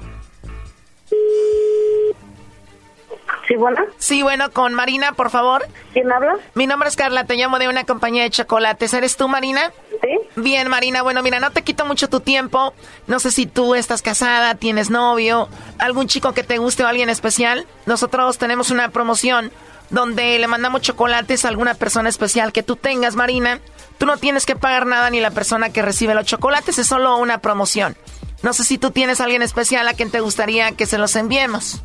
Sí, 3.49 3.57
bueno. 3.57 3.81
Sí, 3.97 4.23
bueno, 4.23 4.51
con 4.53 4.75
Marina, 4.75 5.13
por 5.13 5.31
favor. 5.31 5.67
¿Quién 5.95 6.13
habla? 6.13 6.37
Mi 6.55 6.67
nombre 6.67 6.91
es 6.91 6.97
Carla, 6.97 7.25
te 7.25 7.35
llamo 7.35 7.59
de 7.59 7.69
una 7.69 7.85
compañía 7.85 8.23
de 8.23 8.31
chocolates. 8.31 8.93
¿Eres 8.93 9.17
tú, 9.17 9.27
Marina? 9.27 9.73
Sí. 10.03 10.19
Bien, 10.37 10.69
Marina, 10.69 11.01
bueno, 11.01 11.23
mira, 11.23 11.41
no 11.41 11.51
te 11.51 11.63
quito 11.63 11.87
mucho 11.87 12.11
tu 12.11 12.21
tiempo. 12.21 12.75
No 13.07 13.19
sé 13.19 13.33
si 13.33 13.47
tú 13.47 13.75
estás 13.75 14.03
casada, 14.03 14.55
tienes 14.55 14.91
novio, 14.91 15.49
algún 15.79 16.09
chico 16.09 16.35
que 16.35 16.43
te 16.43 16.59
guste 16.59 16.85
o 16.85 16.87
alguien 16.87 17.09
especial. 17.09 17.67
Nosotros 17.87 18.37
tenemos 18.37 18.71
una 18.71 18.91
promoción 18.91 19.51
donde 19.91 20.39
le 20.39 20.47
mandamos 20.47 20.83
chocolates 20.83 21.45
a 21.45 21.49
alguna 21.49 21.75
persona 21.75 22.09
especial 22.09 22.53
que 22.53 22.63
tú 22.63 22.77
tengas, 22.77 23.17
Marina. 23.17 23.61
Tú 23.99 24.07
no 24.07 24.17
tienes 24.17 24.47
que 24.47 24.57
pagar 24.57 24.87
nada 24.87 25.11
ni 25.11 25.21
la 25.21 25.31
persona 25.31 25.71
que 25.71 25.83
recibe 25.83 26.15
los 26.15 26.27
chocolates, 26.27 26.79
es 26.79 26.87
solo 26.87 27.17
una 27.17 27.39
promoción. 27.39 27.97
No 28.43 28.53
sé 28.53 28.65
si 28.65 28.79
tú 28.79 28.91
tienes 28.91 29.21
a 29.21 29.25
alguien 29.25 29.43
especial 29.43 29.89
a 29.89 29.95
quien 29.95 30.11
te 30.11 30.21
gustaría 30.21 30.73
que 30.73 30.87
se 30.87 30.99
los 30.99 31.17
enviemos. 31.17 31.83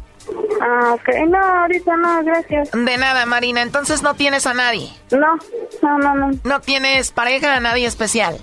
Ah, 0.62 0.94
ok. 0.94 1.28
No, 1.28 1.38
ahorita 1.38 1.98
no, 1.98 2.24
gracias. 2.24 2.70
De 2.72 2.98
nada, 2.98 3.26
Marina. 3.26 3.62
Entonces 3.62 4.02
no 4.02 4.14
tienes 4.14 4.46
a 4.46 4.54
nadie. 4.54 4.90
No, 5.12 5.36
no, 5.82 5.98
no, 5.98 6.16
no. 6.16 6.32
¿No 6.44 6.62
tienes 6.62 7.12
pareja 7.12 7.56
a 7.56 7.60
nadie 7.60 7.86
especial? 7.86 8.38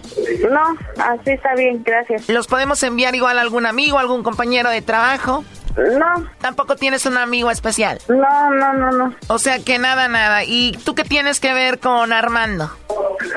No, 0.50 0.76
así 1.02 1.30
está 1.30 1.54
bien, 1.54 1.82
gracias. 1.82 2.28
¿Los 2.28 2.46
podemos 2.46 2.82
enviar 2.82 3.14
igual 3.14 3.38
a 3.38 3.40
algún 3.40 3.64
amigo, 3.64 3.98
algún 3.98 4.22
compañero 4.22 4.68
de 4.68 4.82
trabajo? 4.82 5.44
No. 5.76 6.26
¿Tampoco 6.40 6.76
tienes 6.76 7.06
un 7.06 7.16
amigo 7.16 7.50
especial? 7.50 7.98
No, 8.08 8.50
no, 8.50 8.72
no, 8.72 8.90
no. 8.90 9.14
O 9.28 9.38
sea 9.38 9.58
que 9.60 9.78
nada, 9.78 10.08
nada. 10.08 10.44
¿Y 10.44 10.72
tú 10.84 10.94
qué 10.94 11.04
tienes 11.04 11.40
que 11.40 11.54
ver 11.54 11.78
con 11.78 12.12
Armando? 12.12 12.70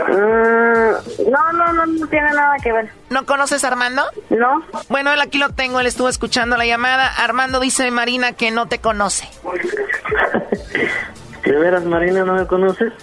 Mm, 0.07 1.31
no, 1.31 1.51
no, 1.53 1.73
no, 1.73 1.86
no 1.86 2.07
tiene 2.07 2.31
nada 2.31 2.55
que 2.61 2.71
ver. 2.71 2.91
¿No 3.09 3.25
conoces 3.25 3.63
a 3.63 3.67
Armando? 3.67 4.03
No. 4.29 4.63
Bueno, 4.89 5.11
él 5.11 5.21
aquí 5.21 5.38
lo 5.38 5.49
tengo, 5.49 5.79
él 5.79 5.88
estuvo 5.88 6.09
escuchando 6.09 6.57
la 6.57 6.65
llamada. 6.65 7.07
Armando 7.07 7.59
dice 7.59 7.89
Marina 7.91 8.34
que 8.34 8.51
no 8.51 8.67
te 8.67 8.79
conoce. 8.79 9.27
¿De 11.45 11.51
veras, 11.51 11.83
Marina, 11.83 12.23
no 12.23 12.35
me 12.35 12.47
conoces? 12.47 12.93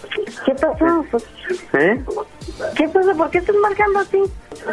¿Qué 0.47 0.55
pasó? 0.55 1.05
¿Eh? 1.74 2.03
¿Qué 2.76 2.88
pasa? 2.88 3.14
¿Por 3.14 3.30
qué 3.30 3.38
estás 3.38 3.57
marcando 3.57 3.99
así? 3.99 4.18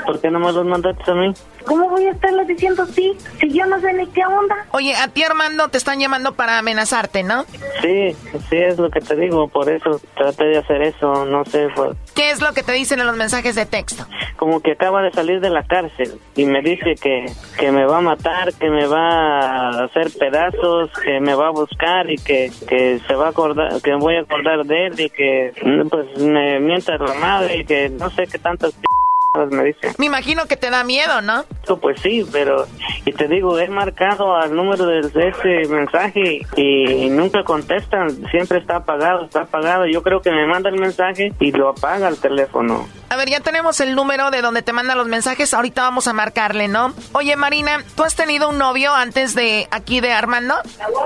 ¿Por 0.05 0.19
qué 0.19 0.31
no 0.31 0.39
me 0.39 0.51
los 0.51 0.65
mandaste 0.65 1.11
a 1.11 1.13
mí? 1.15 1.33
¿Cómo 1.65 1.89
voy 1.89 2.05
a 2.05 2.11
estarlo 2.11 2.45
diciendo 2.45 2.85
sí? 2.85 3.17
Si 3.39 3.49
yo 3.51 3.65
no 3.65 3.79
sé 3.81 3.93
ni 3.93 4.07
qué 4.07 4.25
onda. 4.25 4.55
Oye, 4.71 4.95
a 4.95 5.09
ti 5.09 5.23
Armando 5.23 5.67
te 5.67 5.77
están 5.77 5.99
llamando 5.99 6.33
para 6.33 6.59
amenazarte, 6.59 7.23
¿no? 7.23 7.43
Sí, 7.81 8.15
sí 8.49 8.55
es 8.55 8.77
lo 8.77 8.89
que 8.89 9.01
te 9.01 9.15
digo, 9.15 9.47
por 9.49 9.69
eso 9.69 9.99
traté 10.15 10.45
de 10.45 10.57
hacer 10.59 10.81
eso, 10.81 11.25
no 11.25 11.43
sé. 11.45 11.67
Pues. 11.75 11.97
¿Qué 12.15 12.31
es 12.31 12.41
lo 12.41 12.53
que 12.53 12.63
te 12.63 12.71
dicen 12.71 12.99
en 12.99 13.07
los 13.07 13.17
mensajes 13.17 13.55
de 13.55 13.65
texto? 13.65 14.05
Como 14.37 14.61
que 14.61 14.73
acaba 14.73 15.01
de 15.01 15.11
salir 15.11 15.41
de 15.41 15.49
la 15.49 15.63
cárcel 15.63 16.19
y 16.35 16.45
me 16.45 16.61
dice 16.61 16.95
que, 16.95 17.25
que 17.59 17.71
me 17.71 17.85
va 17.85 17.97
a 17.97 18.01
matar, 18.01 18.53
que 18.53 18.69
me 18.69 18.87
va 18.87 19.39
a 19.39 19.83
hacer 19.85 20.07
pedazos, 20.17 20.89
que 21.03 21.19
me 21.19 21.35
va 21.35 21.47
a 21.47 21.51
buscar 21.51 22.09
y 22.09 22.17
que, 22.17 22.51
que 22.67 22.99
se 23.07 23.15
va 23.15 23.27
a 23.27 23.29
acordar, 23.29 23.56
que 23.83 23.93
voy 23.95 24.15
a 24.15 24.21
acordar 24.21 24.65
de 24.65 24.87
él 24.87 24.99
y 24.99 25.09
que 25.09 25.51
pues 25.89 26.17
me 26.19 26.59
mienta 26.59 26.97
la 26.97 27.13
madre 27.15 27.57
y 27.57 27.65
que 27.65 27.89
no 27.89 28.09
sé 28.09 28.27
qué 28.27 28.37
tantas 28.39 28.73
me 29.51 29.63
dice. 29.63 29.93
Me 29.97 30.05
imagino 30.05 30.45
que 30.45 30.57
te 30.57 30.69
da 30.69 30.83
miedo, 30.83 31.21
¿no? 31.21 31.45
Pues 31.81 31.99
sí, 32.01 32.25
pero 32.31 32.65
y 33.05 33.11
te 33.11 33.27
digo, 33.27 33.57
he 33.59 33.67
marcado 33.67 34.35
al 34.35 34.55
número 34.55 34.85
de 34.85 35.29
ese 35.29 35.69
mensaje 35.69 36.41
y 36.55 37.09
nunca 37.09 37.43
contestan, 37.43 38.09
siempre 38.31 38.59
está 38.59 38.77
apagado, 38.77 39.25
está 39.25 39.41
apagado. 39.41 39.85
Yo 39.85 40.01
creo 40.01 40.21
que 40.21 40.31
me 40.31 40.47
manda 40.47 40.69
el 40.69 40.79
mensaje 40.79 41.33
y 41.39 41.51
lo 41.51 41.69
apaga 41.69 42.07
el 42.07 42.17
teléfono. 42.17 42.87
A 43.09 43.15
ver, 43.15 43.29
ya 43.29 43.39
tenemos 43.39 43.79
el 43.79 43.95
número 43.95 44.31
de 44.31 44.41
donde 44.41 44.61
te 44.61 44.73
mandan 44.73 44.97
los 44.97 45.07
mensajes, 45.07 45.53
ahorita 45.53 45.81
vamos 45.81 46.07
a 46.07 46.13
marcarle, 46.13 46.67
¿no? 46.67 46.93
Oye, 47.13 47.37
Marina, 47.37 47.83
¿tú 47.95 48.03
has 48.03 48.15
tenido 48.15 48.49
un 48.49 48.57
novio 48.57 48.93
antes 48.93 49.33
de 49.33 49.67
aquí 49.71 50.01
de 50.01 50.11
Armando? 50.11 50.55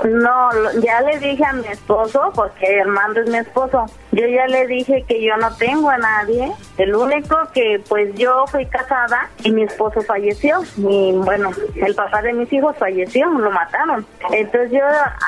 No, 0.04 0.50
ya 0.80 1.00
le 1.02 1.18
dije 1.20 1.44
a 1.44 1.52
mi 1.52 1.66
esposo, 1.68 2.32
porque 2.34 2.80
Armando 2.80 3.20
es 3.20 3.30
mi 3.30 3.38
esposo. 3.38 3.86
Yo 4.10 4.26
ya 4.26 4.46
le 4.48 4.66
dije 4.66 5.04
que 5.06 5.22
yo 5.24 5.36
no 5.36 5.54
tengo 5.56 5.90
a 5.90 5.98
nadie. 5.98 6.52
El 6.76 6.94
único 6.94 7.36
que 7.54 7.80
pues 7.88 8.12
yo 8.22 8.46
fui 8.46 8.66
casada 8.66 9.28
y 9.42 9.50
mi 9.50 9.62
esposo 9.64 10.02
falleció. 10.02 10.62
y 10.76 11.12
bueno, 11.12 11.50
el 11.76 11.94
papá 11.94 12.22
de 12.22 12.32
mis 12.32 12.52
hijos 12.52 12.76
falleció, 12.78 13.26
lo 13.28 13.50
mataron. 13.50 14.06
Entonces 14.32 14.70
yo, 14.72 14.84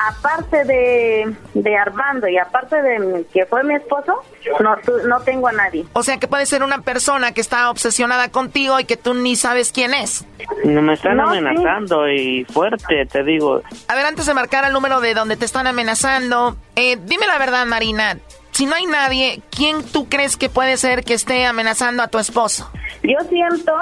aparte 0.09 0.63
de, 0.63 1.35
de 1.53 1.77
Armando 1.77 2.27
y 2.27 2.37
aparte 2.37 2.81
de 2.81 3.25
que 3.33 3.45
fue 3.45 3.63
mi 3.63 3.75
esposo, 3.75 4.21
no, 4.59 4.77
no 5.07 5.19
tengo 5.21 5.47
a 5.47 5.51
nadie. 5.51 5.85
O 5.93 6.03
sea 6.03 6.17
que 6.17 6.27
puede 6.27 6.45
ser 6.45 6.63
una 6.63 6.81
persona 6.81 7.33
que 7.33 7.41
está 7.41 7.69
obsesionada 7.69 8.29
contigo 8.29 8.79
y 8.79 8.85
que 8.85 8.97
tú 8.97 9.13
ni 9.13 9.35
sabes 9.35 9.71
quién 9.71 9.93
es. 9.93 10.25
No 10.63 10.81
me 10.81 10.93
están 10.93 11.19
amenazando 11.19 12.07
y 12.09 12.45
fuerte, 12.45 13.05
te 13.05 13.23
digo. 13.23 13.61
A 13.87 13.95
ver, 13.95 14.05
antes 14.05 14.25
de 14.25 14.33
marcar 14.33 14.65
el 14.65 14.73
número 14.73 15.01
de 15.01 15.13
donde 15.13 15.37
te 15.37 15.45
están 15.45 15.67
amenazando, 15.67 16.55
eh, 16.75 16.97
dime 17.01 17.27
la 17.27 17.37
verdad, 17.37 17.65
Marina. 17.65 18.17
Si 18.55 18.65
no 18.65 18.73
hay 18.73 18.85
nadie, 18.85 19.41
¿quién 19.49 19.83
tú 19.83 20.07
crees 20.07 20.37
que 20.37 20.47
puede 20.47 20.77
ser 20.77 21.03
que 21.03 21.13
esté 21.13 21.45
amenazando 21.45 22.01
a 22.01 22.07
tu 22.07 22.19
esposo? 22.19 22.71
Yo 23.03 23.17
siento 23.27 23.73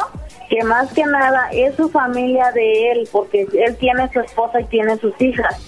que 0.49 0.63
más 0.63 0.91
que 0.93 1.05
nada 1.05 1.47
es 1.51 1.75
su 1.75 1.91
familia 1.91 2.51
de 2.53 2.91
él, 2.91 3.07
porque 3.11 3.41
él 3.53 3.77
tiene 3.77 4.11
su 4.11 4.21
esposa 4.21 4.61
y 4.61 4.65
tiene 4.65 4.97
sus 4.97 5.13
hijas. 5.21 5.63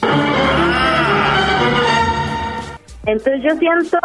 Entonces 3.06 3.42
yo 3.44 3.56
siento 3.58 4.00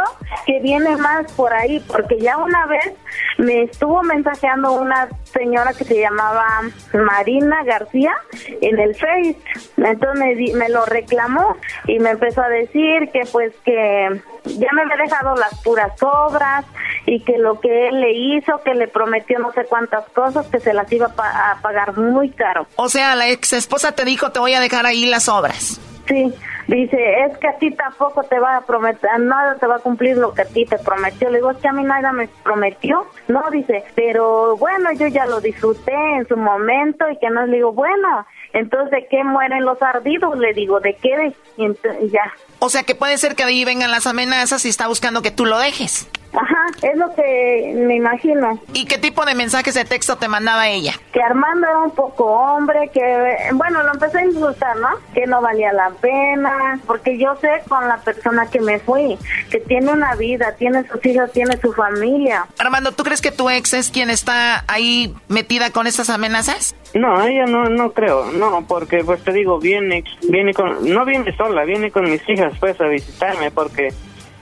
que 0.46 0.60
viene 0.60 0.96
más 0.96 1.30
por 1.32 1.52
ahí, 1.52 1.80
porque 1.80 2.18
ya 2.18 2.36
una 2.36 2.66
vez 2.66 2.92
me 3.38 3.62
estuvo 3.62 4.02
mensajeando 4.02 4.72
una 4.72 5.08
señora 5.24 5.72
que 5.72 5.84
se 5.84 6.00
llamaba 6.00 6.62
Marina 6.92 7.64
García 7.64 8.12
en 8.60 8.78
el 8.78 8.94
Face. 8.94 9.36
Entonces 9.76 10.18
me, 10.18 10.54
me 10.54 10.68
lo 10.68 10.84
reclamó 10.84 11.56
y 11.86 11.98
me 11.98 12.10
empezó 12.10 12.42
a 12.42 12.48
decir 12.48 13.10
que 13.12 13.22
pues 13.30 13.52
que 13.64 14.20
ya 14.44 14.68
me 14.72 14.82
había 14.82 14.96
dejado 15.04 15.36
las 15.36 15.60
puras 15.62 15.92
obras 16.02 16.64
y 17.06 17.20
que 17.24 17.38
lo 17.38 17.60
que 17.60 17.88
él 17.88 18.00
le 18.00 18.12
hizo, 18.12 18.60
que 18.64 18.74
le 18.74 18.88
prometió 18.88 19.38
no 19.38 19.52
sé 19.52 19.64
cuántas 19.64 20.08
cosas, 20.10 20.46
que 20.46 20.60
se 20.60 20.72
las 20.72 20.90
iba 20.92 21.12
a, 21.16 21.52
a 21.52 21.62
pagar 21.62 21.96
muy 21.96 22.30
caro. 22.30 22.66
O 22.76 22.88
sea, 22.88 23.14
la 23.14 23.28
ex 23.28 23.52
esposa 23.52 23.92
te 23.92 24.04
dijo 24.04 24.30
te 24.32 24.40
voy 24.40 24.54
a 24.54 24.60
dejar 24.60 24.86
ahí 24.86 25.06
las 25.06 25.28
obras. 25.28 25.80
Sí, 26.06 26.34
dice, 26.76 27.24
es 27.24 27.38
que 27.38 27.48
a 27.48 27.58
ti 27.58 27.70
tampoco 27.70 28.22
te 28.22 28.38
va 28.38 28.56
a 28.56 28.60
prometer, 28.62 29.18
nada 29.20 29.56
te 29.56 29.66
va 29.66 29.76
a 29.76 29.80
cumplir 29.80 30.16
lo 30.16 30.32
que 30.34 30.42
a 30.42 30.46
ti 30.46 30.64
te 30.64 30.78
prometió. 30.78 31.30
Le 31.30 31.38
digo, 31.38 31.50
es 31.50 31.58
que 31.58 31.68
a 31.68 31.72
mí 31.72 31.82
nada 31.84 32.12
me 32.12 32.28
prometió. 32.42 33.06
No, 33.28 33.42
dice, 33.50 33.84
pero 33.94 34.56
bueno, 34.56 34.92
yo 34.92 35.06
ya 35.08 35.26
lo 35.26 35.40
disfruté 35.40 35.94
en 36.16 36.26
su 36.28 36.36
momento 36.36 37.08
y 37.10 37.18
que 37.18 37.30
no 37.30 37.46
le 37.46 37.56
digo, 37.56 37.72
bueno, 37.72 38.26
entonces, 38.52 38.90
¿de 38.90 39.06
qué 39.08 39.22
mueren 39.22 39.64
los 39.64 39.80
ardidos? 39.80 40.36
Le 40.38 40.52
digo, 40.52 40.80
¿de 40.80 40.94
qué? 40.94 41.32
Y 41.56 42.10
ya. 42.10 42.32
O 42.58 42.68
sea, 42.68 42.82
que 42.82 42.94
puede 42.94 43.16
ser 43.18 43.36
que 43.36 43.44
ahí 43.44 43.64
vengan 43.64 43.90
las 43.90 44.06
amenazas 44.06 44.64
y 44.64 44.68
está 44.68 44.88
buscando 44.88 45.22
que 45.22 45.30
tú 45.30 45.46
lo 45.46 45.58
dejes. 45.58 46.08
Ajá, 46.32 46.66
es 46.82 46.96
lo 46.96 47.12
que 47.14 47.74
me 47.76 47.96
imagino. 47.96 48.60
¿Y 48.72 48.84
qué 48.86 48.98
tipo 48.98 49.24
de 49.24 49.34
mensajes 49.34 49.74
de 49.74 49.84
texto 49.84 50.16
te 50.16 50.28
mandaba 50.28 50.68
ella? 50.68 50.94
Que 51.12 51.20
Armando 51.20 51.66
era 51.66 51.78
un 51.78 51.90
poco 51.90 52.24
hombre, 52.24 52.90
que, 52.92 53.50
bueno, 53.54 53.82
lo 53.82 53.92
empecé 53.92 54.18
a 54.18 54.24
insultar, 54.24 54.76
¿no? 54.76 54.88
Que 55.12 55.26
no 55.26 55.40
valía 55.40 55.72
la 55.72 55.90
pena, 56.00 56.78
porque 56.86 57.18
yo 57.18 57.36
sé 57.40 57.62
con 57.68 57.86
la 57.88 57.98
persona 57.98 58.46
que 58.46 58.60
me 58.60 58.78
fui, 58.78 59.18
que 59.50 59.58
tiene 59.60 59.90
una 59.90 60.14
vida, 60.14 60.54
tiene 60.56 60.86
sus 60.88 61.04
hijos, 61.04 61.32
tiene 61.32 61.56
su 61.60 61.72
familia. 61.72 62.46
Armando, 62.58 62.92
¿tú 62.92 63.02
crees 63.02 63.20
que 63.20 63.32
tu 63.32 63.50
ex 63.50 63.74
es 63.74 63.90
quien 63.90 64.10
está 64.10 64.64
ahí 64.68 65.14
metida 65.28 65.70
con 65.70 65.86
estas 65.86 66.10
amenazas? 66.10 66.74
No, 66.94 67.22
ella 67.22 67.46
no, 67.46 67.64
no 67.64 67.92
creo, 67.92 68.32
no, 68.32 68.64
porque 68.66 69.04
pues 69.04 69.22
te 69.22 69.32
digo, 69.32 69.58
viene, 69.58 70.04
viene 70.28 70.54
con, 70.54 70.92
no 70.92 71.04
viene 71.04 71.36
sola, 71.36 71.64
viene 71.64 71.90
con 71.90 72.10
mis 72.10 72.26
hijas 72.28 72.52
pues 72.58 72.80
a 72.80 72.86
visitarme, 72.86 73.50
porque 73.50 73.92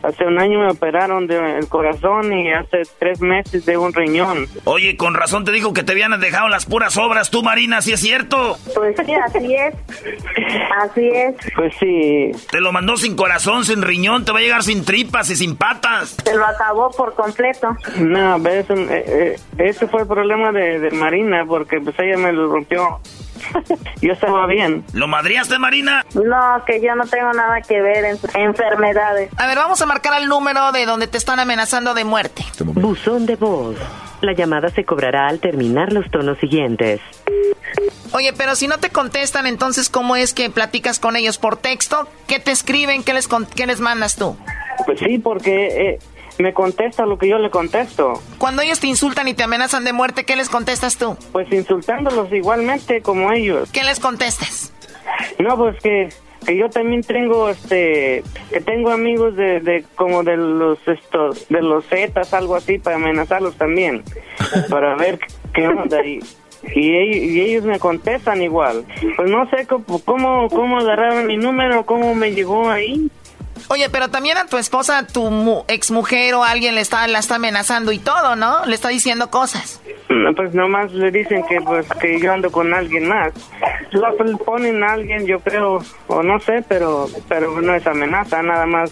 Hace 0.03 0.25
un 0.25 0.39
año 0.39 0.61
me 0.61 0.71
operaron 0.71 1.27
del 1.27 1.69
corazón 1.69 2.33
y 2.33 2.53
hace 2.53 2.83
tres 2.99 3.21
meses 3.21 3.67
de 3.67 3.77
un 3.77 3.93
riñón. 3.93 4.47
Oye, 4.65 4.97
con 4.97 5.15
razón 5.15 5.45
te 5.45 5.53
digo 5.53 5.73
que 5.73 5.83
te 5.83 5.93
habían 5.93 6.19
dejado 6.21 6.49
las 6.49 6.67
puras 6.67 6.97
obras, 6.97 7.31
tú, 7.31 7.43
Marina, 7.43 7.83
¿sí 7.83 7.93
es 7.93 8.01
cierto? 8.01 8.57
Pues 8.75 8.97
sí, 9.05 9.13
así 9.15 9.55
es. 9.55 9.75
Así 10.81 11.09
es. 11.09 11.35
Pues 11.55 11.75
sí. 11.81 12.31
Te 12.51 12.61
lo 12.61 12.73
mandó 12.73 12.97
sin 12.97 13.17
corazón, 13.17 13.65
sin 13.65 13.83
riñón, 13.83 14.25
te 14.25 14.33
va 14.33 14.39
a 14.39 14.43
llegar 14.43 14.63
sin 14.63 14.85
tripas 14.85 15.31
y 15.31 15.37
sin 15.37 15.57
patas. 15.57 16.17
Se 16.25 16.35
lo 16.35 16.47
acabó 16.47 16.91
por 16.91 17.15
completo. 17.15 17.77
No, 17.99 18.39
ves, 18.39 18.71
eh, 18.71 19.05
eh, 19.07 19.37
ese 19.59 19.89
fue 19.89 20.03
el 20.03 20.07
problema 20.07 20.53
de, 20.53 20.79
de 20.79 20.91
Marina, 20.93 21.45
porque 21.47 21.81
pues 21.81 21.97
ella 21.99 22.17
me 22.17 22.33
lo 22.33 22.49
rompió 22.49 23.01
yo 24.01 24.13
estaba 24.13 24.47
bien. 24.47 24.85
¿Lo 24.93 25.09
madriaste, 25.09 25.59
Marina? 25.59 26.05
No, 26.15 26.65
que 26.67 26.81
yo 26.81 26.95
no 26.95 27.07
tengo 27.07 27.33
nada 27.33 27.61
que 27.63 27.81
ver 27.81 28.05
en 28.05 28.19
enfermedades. 28.35 29.31
A 29.37 29.47
ver, 29.47 29.57
vamos 29.57 29.81
a 29.83 29.87
marcar 29.87 30.21
el 30.21 30.29
número 30.29 30.73
de 30.73 30.87
donde 30.87 31.07
te 31.07 31.19
están 31.19 31.41
amenazando 31.41 31.95
de 31.95 32.05
muerte. 32.05 32.45
Buzón 32.61 33.27
de 33.27 33.37
voz. 33.37 33.77
La 34.21 34.33
llamada 34.33 34.69
se 34.71 34.85
cobrará 34.85 35.29
al 35.29 35.39
terminar 35.39 35.93
los 35.93 36.11
tonos 36.11 36.39
siguientes. 36.39 37.01
Oye, 38.13 38.33
pero 38.33 38.57
si 38.57 38.67
no 38.67 38.79
te 38.79 38.91
contestan, 38.91 39.47
entonces, 39.47 39.91
¿cómo 39.91 40.17
es 40.17 40.35
que 40.35 40.51
platicas 40.51 40.99
con 40.99 41.15
ellos? 41.17 41.39
¿Por 41.39 41.57
texto? 41.57 42.09
¿Qué 42.27 42.41
te 42.41 42.51
escriben? 42.51 43.05
¿Qué 43.05 43.13
les, 43.13 43.29
qué 43.55 43.67
les 43.67 43.81
mandas 43.81 44.17
tú? 44.17 44.37
Pues 44.87 44.99
sí, 44.99 45.19
porque 45.19 45.67
eh, 45.67 45.99
me 46.39 46.53
contesta 46.53 47.07
lo 47.07 47.19
que 47.19 47.29
yo 47.29 47.39
le 47.39 47.51
contesto. 47.51 48.15
Cuando 48.39 48.63
ellos 48.63 48.81
te 48.81 48.87
insultan 48.87 49.29
y 49.29 49.35
te 49.35 49.43
amenazan 49.43 49.85
de 49.85 49.93
muerte, 49.93 50.25
¿qué 50.25 50.37
les 50.37 50.49
contestas 50.49 50.97
tú? 50.97 51.17
Pues 51.33 51.51
insultándolos 51.53 52.33
igualmente 52.33 53.03
como 53.03 53.33
ellos. 53.33 53.71
¿Qué 53.73 53.85
les 53.85 54.01
contestas? 54.01 54.73
No, 55.39 55.57
pues 55.57 55.77
que, 55.83 56.09
que 56.45 56.57
yo 56.57 56.69
también 56.71 57.03
tengo 57.03 57.49
este 57.49 58.23
que 58.51 58.61
tengo 58.61 58.91
amigos 58.91 59.37
de, 59.37 59.61
de 59.61 59.85
como 59.95 60.23
de 60.23 60.37
los 60.37 60.79
estos 60.87 61.49
de 61.49 61.63
los 61.63 61.85
zetas 61.87 62.33
algo 62.35 62.57
así 62.57 62.79
para 62.79 62.97
amenazarlos 62.97 63.57
también 63.57 64.05
para 64.71 64.95
ver 64.97 65.19
qué 65.53 65.67
onda 65.67 66.05
y 66.05 66.21
y 66.75 67.41
ellos, 67.41 67.65
me 67.65 67.79
contestan 67.79 68.43
igual. 68.43 68.85
Pues 69.17 69.31
no 69.31 69.49
sé 69.51 69.67
cómo, 69.67 70.01
cómo, 70.05 70.49
cómo 70.49 70.79
agarraron 70.79 71.27
mi 71.27 71.37
número, 71.37 71.87
cómo 71.87 72.15
me 72.15 72.33
llegó 72.33 72.69
ahí. 72.69 73.11
Oye, 73.69 73.91
pero 73.91 74.09
también 74.09 74.39
a 74.39 74.47
tu 74.47 74.57
esposa, 74.57 75.07
tu 75.07 75.65
ex 75.69 75.91
mujer 75.91 76.35
o 76.35 76.43
alguien 76.43 76.75
le 76.75 76.81
está, 76.81 77.07
la 77.07 77.19
está 77.19 77.35
amenazando 77.37 77.93
y 77.93 77.99
todo, 77.99 78.35
¿no? 78.35 78.65
Le 78.65 78.75
está 78.75 78.89
diciendo 78.89 79.31
cosas. 79.31 79.81
No, 80.09 80.35
pues 80.35 80.55
nomás 80.55 80.91
le 80.93 81.11
dicen 81.11 81.45
que 81.47 81.61
pues 81.61 81.87
que 82.01 82.19
yo 82.19 82.33
ando 82.33 82.51
con 82.51 82.73
alguien 82.73 83.09
más. 83.09 83.33
Lo 83.91 84.17
ponen 84.39 84.83
a 84.83 84.93
alguien, 84.93 85.27
yo 85.27 85.41
creo, 85.41 85.81
o 86.07 86.23
no 86.23 86.41
sé, 86.41 86.65
pero 86.67 87.09
pero 87.29 87.61
no 87.61 87.75
es 87.75 87.87
amenaza, 87.87 88.43
nada 88.43 88.65
más 88.65 88.91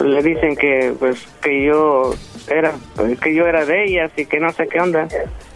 le 0.00 0.22
dicen 0.22 0.56
que 0.56 0.92
pues 0.98 1.26
que 1.40 1.64
yo 1.66 2.14
era 2.48 2.72
que 3.22 3.34
yo 3.34 3.46
era 3.46 3.64
de 3.64 3.84
ellas 3.84 4.10
y 4.16 4.26
que 4.26 4.40
no 4.40 4.50
sé 4.52 4.66
qué 4.66 4.80
onda. 4.80 5.06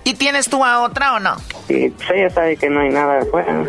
¿Y 0.05 0.15
tienes 0.15 0.49
tú 0.49 0.65
a 0.65 0.83
otra 0.83 1.15
o 1.15 1.19
no? 1.19 1.37
Sí, 1.67 1.93
pues 1.97 2.11
ella 2.11 2.31
sabe 2.31 2.57
que 2.57 2.69
no 2.69 2.81
hay 2.81 2.91
nada 2.91 3.21
afuera. 3.21 3.65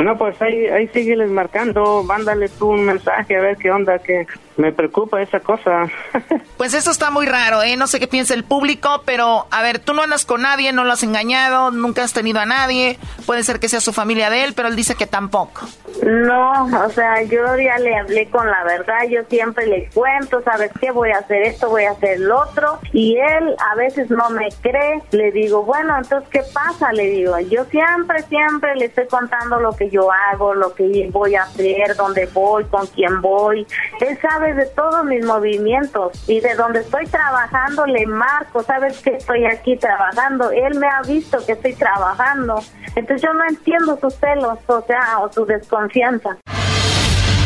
No, 0.00 0.18
pues 0.18 0.40
ahí, 0.42 0.66
ahí 0.66 0.88
sígueles 0.88 1.30
marcando, 1.30 2.02
mándale 2.02 2.48
tú 2.48 2.70
un 2.70 2.84
mensaje 2.84 3.36
a 3.36 3.40
ver 3.40 3.56
qué 3.56 3.70
onda, 3.70 3.98
que 3.98 4.26
me 4.56 4.72
preocupa 4.72 5.20
esa 5.22 5.40
cosa. 5.40 5.84
pues 6.56 6.74
eso 6.74 6.90
está 6.90 7.10
muy 7.10 7.26
raro, 7.26 7.62
¿eh? 7.62 7.76
No 7.76 7.86
sé 7.86 8.00
qué 8.00 8.06
piensa 8.06 8.34
el 8.34 8.44
público, 8.44 9.02
pero 9.04 9.46
a 9.50 9.62
ver, 9.62 9.78
tú 9.78 9.94
no 9.94 10.02
andas 10.02 10.24
con 10.24 10.42
nadie, 10.42 10.72
no 10.72 10.84
lo 10.84 10.92
has 10.92 11.02
engañado, 11.02 11.70
nunca 11.70 12.04
has 12.04 12.12
tenido 12.12 12.40
a 12.40 12.46
nadie, 12.46 12.98
puede 13.26 13.42
ser 13.42 13.60
que 13.60 13.68
sea 13.68 13.80
su 13.80 13.92
familia 13.92 14.30
de 14.30 14.44
él, 14.44 14.54
pero 14.54 14.68
él 14.68 14.76
dice 14.76 14.94
que 14.94 15.06
tampoco. 15.06 15.62
No, 16.02 16.64
o 16.64 16.90
sea, 16.90 17.22
yo 17.22 17.56
ya 17.58 17.78
le 17.78 17.96
hablé 17.96 18.28
con 18.28 18.46
la 18.50 18.64
verdad, 18.64 19.06
yo 19.08 19.22
siempre 19.28 19.66
le 19.66 19.88
cuento, 19.90 20.42
¿sabes 20.42 20.70
qué? 20.80 20.90
Voy 20.90 21.10
a 21.10 21.18
hacer 21.18 21.42
esto, 21.42 21.68
voy 21.68 21.84
a 21.84 21.92
hacer 21.92 22.20
lo 22.20 22.40
otro, 22.40 22.78
y 22.92 23.16
él 23.16 23.54
a 23.70 23.74
veces 23.76 24.10
no 24.10 24.30
me 24.30 24.48
cree, 24.62 25.02
le 25.12 25.30
digo, 25.32 25.64
bueno, 25.64 25.96
entonces, 25.96 26.28
¿qué 26.30 26.42
pasa? 26.52 26.92
Le 26.92 27.04
digo, 27.04 27.38
yo 27.40 27.64
siempre, 27.66 28.22
siempre 28.24 28.74
le 28.76 28.86
estoy 28.86 29.06
contando 29.06 29.60
lo 29.60 29.72
que 29.72 29.90
yo 29.90 30.10
hago, 30.10 30.54
lo 30.54 30.74
que 30.74 31.08
voy 31.12 31.34
a 31.34 31.42
hacer, 31.42 31.94
dónde 31.96 32.26
voy, 32.32 32.64
con 32.64 32.86
quién 32.88 33.20
voy. 33.20 33.66
Él 34.00 34.18
sabe 34.20 34.41
de 34.50 34.66
todos 34.66 35.04
mis 35.04 35.24
movimientos 35.24 36.28
y 36.28 36.40
de 36.40 36.54
donde 36.54 36.80
estoy 36.80 37.06
trabajando 37.06 37.86
le 37.86 38.06
marco, 38.06 38.62
sabes 38.62 39.00
que 39.00 39.10
estoy 39.16 39.44
aquí 39.46 39.76
trabajando. 39.76 40.50
Él 40.50 40.78
me 40.78 40.88
ha 40.88 41.00
visto 41.02 41.38
que 41.46 41.52
estoy 41.52 41.74
trabajando. 41.74 42.60
Entonces 42.96 43.22
yo 43.22 43.32
no 43.32 43.44
entiendo 43.44 43.96
sus 44.00 44.14
celos, 44.16 44.58
o 44.66 44.82
sea, 44.82 45.20
o 45.20 45.32
su 45.32 45.46
desconfianza. 45.46 46.36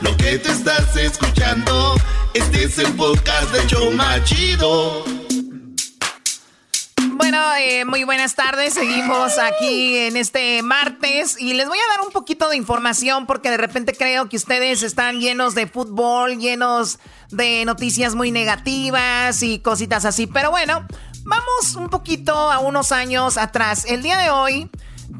lo 0.00 0.16
que 0.16 0.38
te 0.38 0.50
estás 0.50 0.96
escuchando, 0.96 1.94
este 2.34 2.64
es 2.64 2.78
el 2.78 2.92
podcast 2.94 3.52
de 3.52 3.66
Choma 3.66 4.22
Chido. 4.24 5.04
Bueno, 7.12 7.38
eh, 7.58 7.84
muy 7.84 8.04
buenas 8.04 8.34
tardes. 8.34 8.74
Seguimos 8.74 9.38
aquí 9.38 9.98
en 9.98 10.16
este 10.16 10.62
martes 10.62 11.38
y 11.38 11.52
les 11.52 11.68
voy 11.68 11.78
a 11.78 11.96
dar 11.96 12.06
un 12.06 12.12
poquito 12.12 12.48
de 12.48 12.56
información 12.56 13.26
porque 13.26 13.50
de 13.50 13.58
repente 13.58 13.92
creo 13.92 14.28
que 14.28 14.36
ustedes 14.36 14.82
están 14.82 15.20
llenos 15.20 15.54
de 15.54 15.66
fútbol, 15.66 16.38
llenos 16.38 16.98
de 17.30 17.64
noticias 17.66 18.14
muy 18.14 18.30
negativas 18.30 19.42
y 19.42 19.58
cositas 19.58 20.06
así. 20.06 20.26
Pero 20.26 20.50
bueno, 20.50 20.86
vamos 21.24 21.76
un 21.76 21.90
poquito 21.90 22.32
a 22.32 22.58
unos 22.60 22.90
años 22.90 23.36
atrás. 23.36 23.84
El 23.86 24.02
día 24.02 24.16
de 24.16 24.30
hoy, 24.30 24.70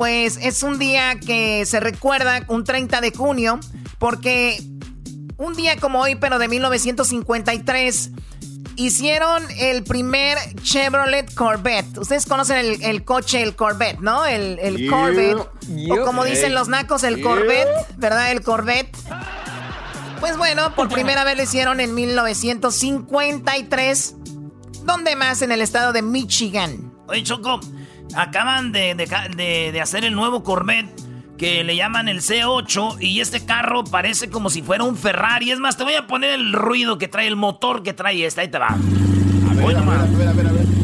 pues 0.01 0.39
es 0.41 0.63
un 0.63 0.79
día 0.79 1.21
que 1.21 1.67
se 1.67 1.79
recuerda, 1.79 2.43
un 2.49 2.65
30 2.65 3.03
de 3.03 3.13
junio, 3.13 3.61
porque 3.99 4.59
un 5.37 5.55
día 5.55 5.77
como 5.77 6.01
hoy, 6.01 6.15
pero 6.15 6.39
de 6.39 6.49
1953 6.49 8.11
hicieron 8.77 9.43
el 9.59 9.85
primer 9.85 10.39
Chevrolet 10.63 11.35
Corvette. 11.35 11.99
Ustedes 11.99 12.25
conocen 12.25 12.79
el, 12.81 13.05
coche, 13.05 13.43
el 13.43 13.55
Corvette, 13.55 14.01
¿no? 14.01 14.25
El, 14.25 14.89
Corvette. 14.89 15.37
O 15.91 16.03
como 16.07 16.25
dicen 16.25 16.55
los 16.55 16.69
nacos, 16.69 17.05
el 17.05 17.21
Corvette, 17.21 17.69
¿verdad? 17.99 18.33
El 18.33 18.41
Corvette. 18.41 18.97
Pues 20.19 20.39
bueno, 20.39 20.75
por 20.77 20.89
primera 20.95 21.25
vez 21.25 21.37
lo 21.37 21.43
hicieron 21.43 21.79
en 21.79 21.95
1953. 21.95 24.15
¿Dónde 24.85 25.15
más? 25.15 25.43
En 25.43 25.53
el 25.53 25.61
estado 25.61 25.93
de 25.93 26.01
Michigan. 26.01 26.91
Oye, 27.07 27.23
Choco, 27.23 27.61
acaban 28.15 28.73
de, 28.73 28.95
de 28.95 29.81
hacer 29.81 30.05
el 30.05 30.15
nuevo 30.15 30.43
Corvette 30.43 31.11
que 31.41 31.65
le 31.65 31.75
llaman 31.75 32.07
el 32.09 32.21
C8 32.21 32.99
y 33.01 33.21
este 33.21 33.47
carro 33.47 33.83
parece 33.83 34.29
como 34.29 34.51
si 34.51 34.61
fuera 34.61 34.85
un 34.85 34.95
Ferrari. 34.95 35.51
Es 35.51 35.59
más, 35.59 35.75
te 35.75 35.85
voy 35.85 35.95
a 35.95 36.07
poner 36.07 36.35
el 36.35 36.53
ruido 36.53 36.99
que 36.99 37.09
trae 37.09 37.27
el 37.27 37.37
motor 37.37 37.83
que 37.83 37.95
trae 37.95 38.27
este. 38.27 38.43
Ahí 38.43 38.49
te 38.49 38.59
va. 38.59 38.69
A 38.69 39.55
ver, 39.55 39.75
a 39.75 39.81
ver, 39.81 40.29
a 40.29 40.33
ver, 40.35 40.47
a 40.47 40.53
ver. 40.53 40.80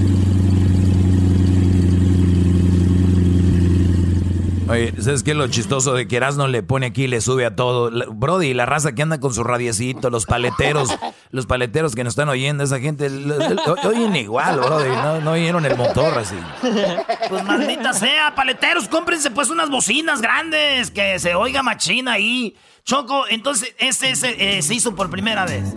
Oye, 4.68 4.92
¿sabes 5.00 5.22
qué 5.22 5.30
es 5.30 5.36
lo 5.36 5.46
chistoso 5.46 5.94
de 5.94 6.08
que 6.08 6.16
Erasmo 6.16 6.48
le 6.48 6.62
pone 6.62 6.86
aquí 6.86 7.04
y 7.04 7.06
le 7.06 7.20
sube 7.20 7.46
a 7.46 7.54
todo? 7.54 7.90
Brody, 8.12 8.52
la 8.52 8.66
raza 8.66 8.94
que 8.94 9.02
anda 9.02 9.20
con 9.20 9.32
su 9.32 9.44
radiecito, 9.44 10.10
los 10.10 10.26
paleteros, 10.26 10.88
los 11.30 11.46
paleteros 11.46 11.94
que 11.94 12.02
nos 12.02 12.12
están 12.12 12.28
oyendo, 12.28 12.64
esa 12.64 12.80
gente, 12.80 13.06
oyen 13.84 14.16
igual, 14.16 14.58
Brody, 14.58 14.88
no, 14.88 15.20
no 15.20 15.32
oyeron 15.32 15.64
el 15.66 15.76
motor 15.76 16.18
así. 16.18 16.34
Pues 17.28 17.44
maldita 17.44 17.92
sea, 17.92 18.34
paleteros, 18.34 18.88
cómprense 18.88 19.30
pues 19.30 19.50
unas 19.50 19.70
bocinas 19.70 20.20
grandes, 20.20 20.90
que 20.90 21.18
se 21.20 21.36
oiga 21.36 21.62
machina 21.62 22.14
ahí. 22.14 22.56
Choco, 22.84 23.24
entonces 23.28 23.72
ese, 23.78 24.14
eh, 24.22 24.62
se 24.62 24.74
hizo 24.74 24.96
por 24.96 25.10
primera 25.10 25.44
vez. 25.44 25.76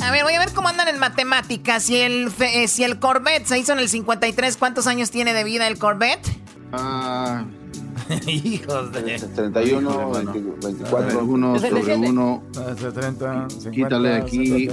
A 0.00 0.10
ver, 0.12 0.22
voy 0.22 0.34
a 0.34 0.38
ver 0.38 0.52
cómo 0.52 0.68
andan 0.68 0.86
en 0.88 0.98
matemáticas. 0.98 1.84
Si 1.84 1.96
el, 1.96 2.32
eh, 2.40 2.68
si 2.68 2.84
el 2.84 2.98
Corvette 3.00 3.46
se 3.46 3.58
hizo 3.58 3.72
en 3.72 3.80
el 3.80 3.88
53, 3.88 4.56
¿cuántos 4.56 4.86
años 4.86 5.10
tiene 5.10 5.32
de 5.32 5.42
vida 5.42 5.66
el 5.66 5.78
Corvette? 5.78 6.28
Ah... 6.72 7.44
Hijos 8.26 8.92
de... 8.92 9.18
31, 9.18 10.12
24. 10.62 11.24
1 11.24 11.58
sobre 11.58 11.96
1. 11.96 12.42
70, 12.80 13.50
50, 13.50 13.70
quítale 13.70 14.14
aquí. 14.14 14.68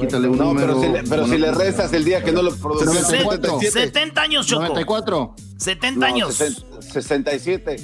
Quítale 0.00 0.28
un 0.28 0.38
número. 0.38 0.80
Pero, 0.80 0.80
si 0.80 0.88
le, 0.88 1.02
pero 1.04 1.26
si 1.26 1.38
le 1.38 1.52
rezas 1.52 1.92
el 1.92 2.04
día 2.04 2.22
que 2.22 2.32
no 2.32 2.42
lo 2.42 2.54
produces. 2.54 3.72
70 3.72 4.20
años, 4.20 4.46
Choco. 4.46 4.62
94. 4.62 5.34
70 5.56 6.06
años. 6.06 6.34
67. 6.80 7.76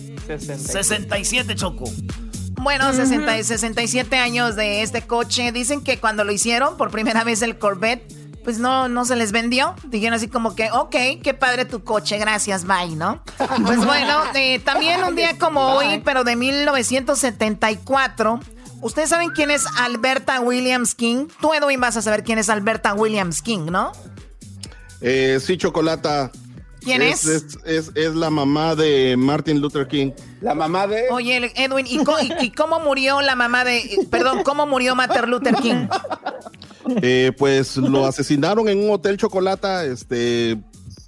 67, 0.58 1.54
Choco. 1.54 1.84
Bueno, 2.62 2.92
60, 2.92 3.42
67 3.42 4.16
años 4.16 4.56
de 4.56 4.82
este 4.82 5.02
coche. 5.02 5.52
Dicen 5.52 5.82
que 5.82 5.98
cuando 5.98 6.24
lo 6.24 6.32
hicieron 6.32 6.76
por 6.76 6.90
primera 6.90 7.22
vez 7.22 7.42
el 7.42 7.58
Corvette 7.58 8.25
pues 8.46 8.58
no, 8.60 8.88
no 8.88 9.04
se 9.04 9.16
les 9.16 9.32
vendió. 9.32 9.74
Dijeron 9.88 10.14
así 10.14 10.28
como 10.28 10.54
que, 10.54 10.70
ok, 10.70 10.94
qué 11.20 11.34
padre 11.34 11.64
tu 11.64 11.82
coche, 11.82 12.16
gracias, 12.16 12.64
bye, 12.64 12.94
¿no? 12.94 13.20
Pues 13.66 13.84
bueno, 13.84 14.20
eh, 14.36 14.60
también 14.60 15.02
un 15.02 15.16
día 15.16 15.36
como 15.36 15.72
hoy, 15.72 16.00
pero 16.04 16.22
de 16.22 16.36
1974. 16.36 18.38
¿Ustedes 18.82 19.08
saben 19.08 19.30
quién 19.30 19.50
es 19.50 19.64
Alberta 19.78 20.38
Williams 20.38 20.94
King? 20.94 21.26
Tú, 21.40 21.54
Edwin, 21.54 21.80
vas 21.80 21.96
a 21.96 22.02
saber 22.02 22.22
quién 22.22 22.38
es 22.38 22.48
Alberta 22.48 22.94
Williams 22.94 23.42
King, 23.42 23.66
¿no? 23.68 23.90
Eh, 25.00 25.40
sí, 25.44 25.56
Chocolata. 25.56 26.30
¿Quién 26.82 27.02
es? 27.02 27.26
Es, 27.26 27.90
es? 27.96 28.14
la 28.14 28.30
mamá 28.30 28.76
de 28.76 29.16
Martin 29.18 29.60
Luther 29.60 29.88
King. 29.88 30.12
La 30.40 30.54
mamá 30.54 30.86
de... 30.86 31.06
Oye, 31.10 31.50
Edwin, 31.56 31.84
¿y, 31.88 31.98
y 32.44 32.52
cómo 32.52 32.78
murió 32.78 33.20
la 33.22 33.34
mamá 33.34 33.64
de... 33.64 34.06
Perdón, 34.08 34.44
¿cómo 34.44 34.66
murió 34.66 34.94
Martin 34.94 35.28
Luther 35.28 35.56
King? 35.56 35.88
Eh, 37.02 37.32
pues 37.36 37.76
lo 37.76 38.06
asesinaron 38.06 38.68
en 38.68 38.78
un 38.78 38.90
hotel 38.90 39.16
chocolata. 39.16 39.84
Este, 39.84 40.58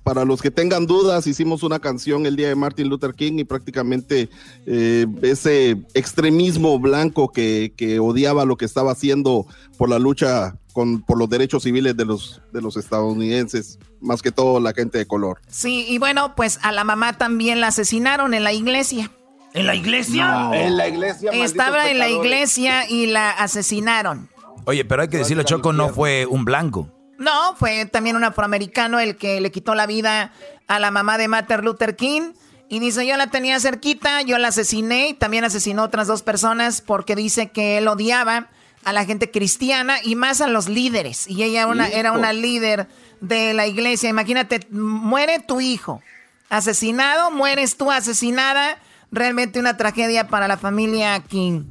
para 0.09 0.25
los 0.25 0.41
que 0.41 0.51
tengan 0.51 0.87
dudas, 0.87 1.27
hicimos 1.27 1.63
una 1.63 1.81
canción 1.81 2.25
el 2.25 2.35
día 2.35 2.49
de 2.49 2.55
Martin 2.55 2.89
Luther 2.89 3.13
King 3.13 3.41
y 3.41 3.45
prácticamente 3.45 4.31
eh, 4.65 5.07
ese 5.21 5.83
extremismo 5.93 6.79
blanco 6.79 7.31
que, 7.31 7.99
odiaba 8.01 8.47
lo 8.47 8.57
que 8.57 8.65
estaba 8.65 8.93
haciendo 8.93 9.47
por 9.77 9.91
la 9.91 9.99
lucha 9.99 10.57
con, 10.73 11.03
por 11.03 11.19
los 11.19 11.29
derechos 11.29 11.65
civiles 11.65 11.95
de 11.95 12.07
los, 12.07 12.41
de 12.55 12.63
los 12.63 12.79
estadounidenses, 12.79 13.79
más 14.01 14.23
que 14.23 14.33
todo 14.33 14.61
la 14.61 14.73
gente 14.73 14.97
de 14.97 15.07
color. 15.07 15.43
Sí, 15.49 15.85
y 15.87 15.99
bueno, 15.99 16.35
pues 16.35 16.59
a 16.63 16.73
la 16.73 16.85
mamá 16.85 17.19
también 17.19 17.61
la 17.61 17.67
asesinaron 17.67 18.33
en 18.33 18.45
la 18.45 18.55
iglesia. 18.55 19.11
¿En 19.53 19.67
la 19.67 19.75
iglesia? 19.75 20.51
En 20.55 20.79
la 20.79 20.89
iglesia. 20.89 21.33
Estaba 21.33 21.91
en 21.91 21.99
la 21.99 22.09
iglesia 22.09 22.89
y 22.89 23.09
la 23.09 23.31
asesinaron. 23.31 24.31
Oye, 24.69 24.85
pero 24.85 25.01
hay 25.01 25.09
que 25.09 25.17
decirlo, 25.17 25.45
Choco 25.45 25.73
no 25.73 25.89
fue 25.89 26.27
un 26.27 26.45
blanco. 26.45 26.91
No, 27.17 27.57
fue 27.57 27.87
también 27.87 28.17
un 28.17 28.25
afroamericano 28.25 29.01
el 29.01 29.17
que 29.17 29.41
le 29.41 29.51
quitó 29.51 29.75
la 29.75 29.87
vida 29.87 30.31
a 30.67 30.79
la 30.79 30.91
mamá 30.91 31.17
de 31.17 31.27
Martin 31.27 31.63
Luther 31.63 31.97
King. 31.97 32.35
Y 32.69 32.79
dice, 32.79 33.07
yo 33.07 33.17
la 33.17 33.29
tenía 33.29 33.59
cerquita, 33.61 34.21
yo 34.21 34.37
la 34.37 34.49
asesiné 34.49 35.09
y 35.09 35.15
también 35.15 35.45
asesinó 35.45 35.85
otras 35.85 36.07
dos 36.07 36.23
personas 36.23 36.83
porque 36.83 37.17
dice 37.17 37.49
que 37.49 37.79
él 37.79 37.89
odiaba 37.89 38.51
a 38.85 38.93
la 38.93 39.07
gente 39.07 39.31
cristiana 39.31 40.01
y 40.05 40.17
más 40.17 40.43
a 40.43 40.49
los 40.49 40.69
líderes. 40.69 41.27
Y 41.27 41.45
ella 41.45 41.67
una, 41.67 41.89
era 41.89 42.13
una 42.13 42.35
líder 42.35 42.89
de 43.23 43.55
la 43.55 43.67
iglesia. 43.67 44.11
Imagínate, 44.11 44.67
muere 44.71 45.39
tu 45.39 45.63
hijo 45.63 46.03
asesinado, 46.51 47.31
mueres 47.31 47.79
tú 47.79 47.91
asesinada. 47.91 48.77
Realmente 49.11 49.61
una 49.61 49.79
tragedia 49.79 50.29
para 50.29 50.47
la 50.47 50.59
familia 50.59 51.19
King. 51.21 51.65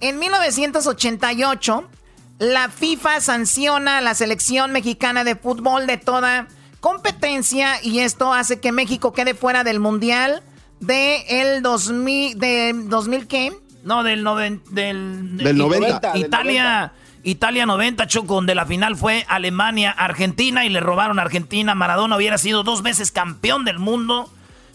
En 0.00 0.18
1988 0.18 1.90
la 2.38 2.68
FIFA 2.68 3.20
sanciona 3.20 3.98
a 3.98 4.00
la 4.00 4.14
selección 4.14 4.72
mexicana 4.72 5.24
de 5.24 5.34
fútbol 5.34 5.86
de 5.86 5.96
toda 5.96 6.48
competencia 6.80 7.82
y 7.82 8.00
esto 8.00 8.32
hace 8.32 8.60
que 8.60 8.70
México 8.72 9.12
quede 9.12 9.34
fuera 9.34 9.64
del 9.64 9.80
Mundial 9.80 10.42
de 10.80 11.24
el 11.28 11.62
2000, 11.62 12.38
de 12.38 12.72
2000 12.74 13.26
qué? 13.26 13.52
No, 13.82 14.02
del, 14.04 14.24
del, 14.70 15.36
del 15.36 15.56
90. 15.56 16.16
Italia, 16.16 16.92
Italia 17.24 17.66
90, 17.66 18.06
Choco, 18.06 18.34
donde 18.34 18.54
la 18.54 18.66
final 18.66 18.96
fue 18.96 19.24
Alemania-Argentina 19.28 20.64
y 20.64 20.68
le 20.68 20.80
robaron 20.80 21.18
a 21.18 21.22
Argentina. 21.22 21.74
Maradona 21.74 22.16
hubiera 22.16 22.38
sido 22.38 22.62
dos 22.62 22.82
veces 22.82 23.10
campeón 23.10 23.64
del 23.64 23.78
mundo. 23.78 24.30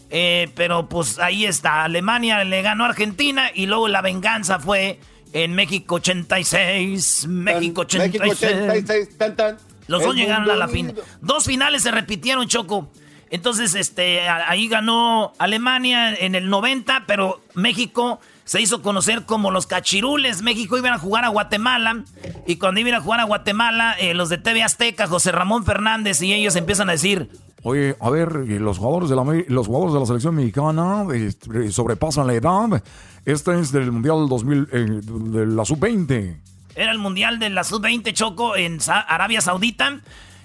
Eh, 0.10 0.52
pero 0.56 0.90
pues 0.90 1.18
ahí 1.18 1.46
está, 1.46 1.84
Alemania 1.86 2.44
le 2.44 2.62
ganó 2.62 2.84
a 2.84 2.90
Argentina 2.90 3.50
y 3.52 3.66
luego 3.66 3.88
la 3.88 4.02
venganza 4.02 4.60
fue 4.60 5.00
en 5.34 5.54
México 5.54 5.96
86, 5.96 7.28
México 7.28 7.82
86. 7.82 8.22
México 8.22 8.48
86 8.48 9.18
tan, 9.18 9.36
tan. 9.36 9.58
Los 9.88 10.04
dos 10.04 10.16
llegaron 10.16 10.50
a 10.50 10.56
la 10.56 10.68
final. 10.68 10.96
Dos 11.22 11.46
finales 11.46 11.84
se 11.84 11.92
repitieron, 11.92 12.48
Choco. 12.48 12.90
Entonces, 13.30 13.74
este, 13.74 14.22
ahí 14.30 14.68
ganó 14.68 15.34
Alemania 15.40 16.14
en 16.14 16.36
el 16.36 16.50
90, 16.50 17.06
pero 17.08 17.42
México 17.56 18.20
se 18.46 18.62
hizo 18.62 18.82
conocer 18.84 19.24
como 19.26 19.50
los 19.50 19.66
cachirules. 19.66 20.44
México 20.44 20.78
iba 20.78 20.94
a 20.94 21.00
jugar 21.00 21.26
a 21.26 21.30
Guatemala 21.30 22.04
y 22.46 22.58
cuando 22.58 22.80
iban 22.80 22.94
a 22.94 23.02
jugar 23.02 23.20
a 23.20 23.24
Guatemala, 23.24 23.96
eh, 24.00 24.14
los 24.14 24.30
de 24.30 24.38
TV 24.38 24.62
Azteca, 24.62 25.08
José 25.08 25.32
Ramón 25.32 25.66
Fernández 25.66 26.22
y 26.22 26.32
ellos 26.32 26.56
empiezan 26.56 26.90
a 26.90 26.94
decir, 26.94 27.30
Oye, 27.64 27.96
a 28.00 28.10
ver, 28.10 28.34
los 28.34 28.78
jugadores 28.78 29.10
de 29.10 29.16
la, 29.16 29.24
los 29.48 29.68
jugadores 29.68 29.94
de 29.94 30.00
la 30.02 30.06
selección 30.06 30.36
mexicana 30.36 31.06
eh, 31.14 31.72
sobrepasan 31.72 32.28
la 32.28 32.34
edad. 32.34 32.84
Este 33.26 33.58
es 33.58 33.72
del 33.72 33.92
Mundial 33.92 34.28
2000, 34.28 34.68
eh, 34.72 34.86
de 35.02 35.46
la 35.48 35.64
Sub-20. 35.64 36.38
Era 36.76 36.92
el 36.92 37.00
Mundial 37.00 37.40
de 37.40 37.50
la 37.50 37.64
Sub-20 37.64 38.12
Choco 38.12 38.58
en 38.58 38.80
Arabia 38.88 39.40
Saudita. 39.40 40.02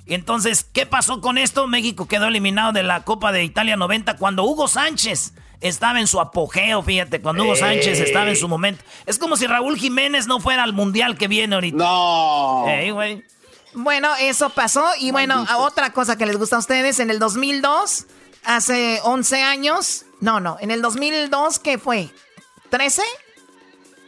Entonces, 0.07 0.65
¿qué 0.73 0.87
pasó 0.87 1.21
con 1.21 1.39
esto? 1.39 1.67
México 1.67 2.07
quedó 2.07 2.27
eliminado 2.27 2.73
de 2.73 2.85
la 2.85 3.03
Copa 3.03 3.33
de 3.33 3.43
Italia 3.43 3.77
90 3.77 4.17
cuando 4.17 4.45
Hugo 4.45 4.69
Sánchez 4.69 5.35
estaba 5.61 5.99
en 5.99 6.07
su 6.07 6.21
apogeo, 6.21 6.83
fíjate, 6.83 7.21
cuando 7.21 7.43
Hugo 7.43 7.57
Sánchez 7.57 7.99
estaba 8.01 8.29
en 8.29 8.37
su 8.37 8.47
momento. 8.47 8.85
Es 9.07 9.19
como 9.19 9.37
si 9.37 9.49
Raúl 9.49 9.77
Jiménez 9.77 10.29
no 10.29 10.39
fuera 10.39 10.63
al 10.63 10.73
Mundial 10.73 11.19
que 11.19 11.27
viene 11.27 11.57
ahorita. 11.57 11.77
No. 11.77 12.65
güey. 12.95 13.25
Bueno, 13.79 14.11
eso 14.21 14.51
pasó. 14.51 14.85
Y 14.99 15.13
bueno, 15.13 15.47
otra 15.59 15.93
cosa 15.93 16.19
que 16.19 16.27
les 16.27 16.37
gusta 16.37 16.57
a 16.57 16.59
ustedes, 16.59 16.99
en 16.99 17.11
el 17.11 17.21
2002, 17.21 18.07
hace 18.45 19.01
11 19.05 19.43
años, 19.43 20.05
no, 20.21 20.41
no, 20.41 20.57
en 20.61 20.73
el 20.73 20.83
2002, 20.83 21.61
¿qué 21.61 21.79
fue? 21.79 22.11
¿13 22.73 23.03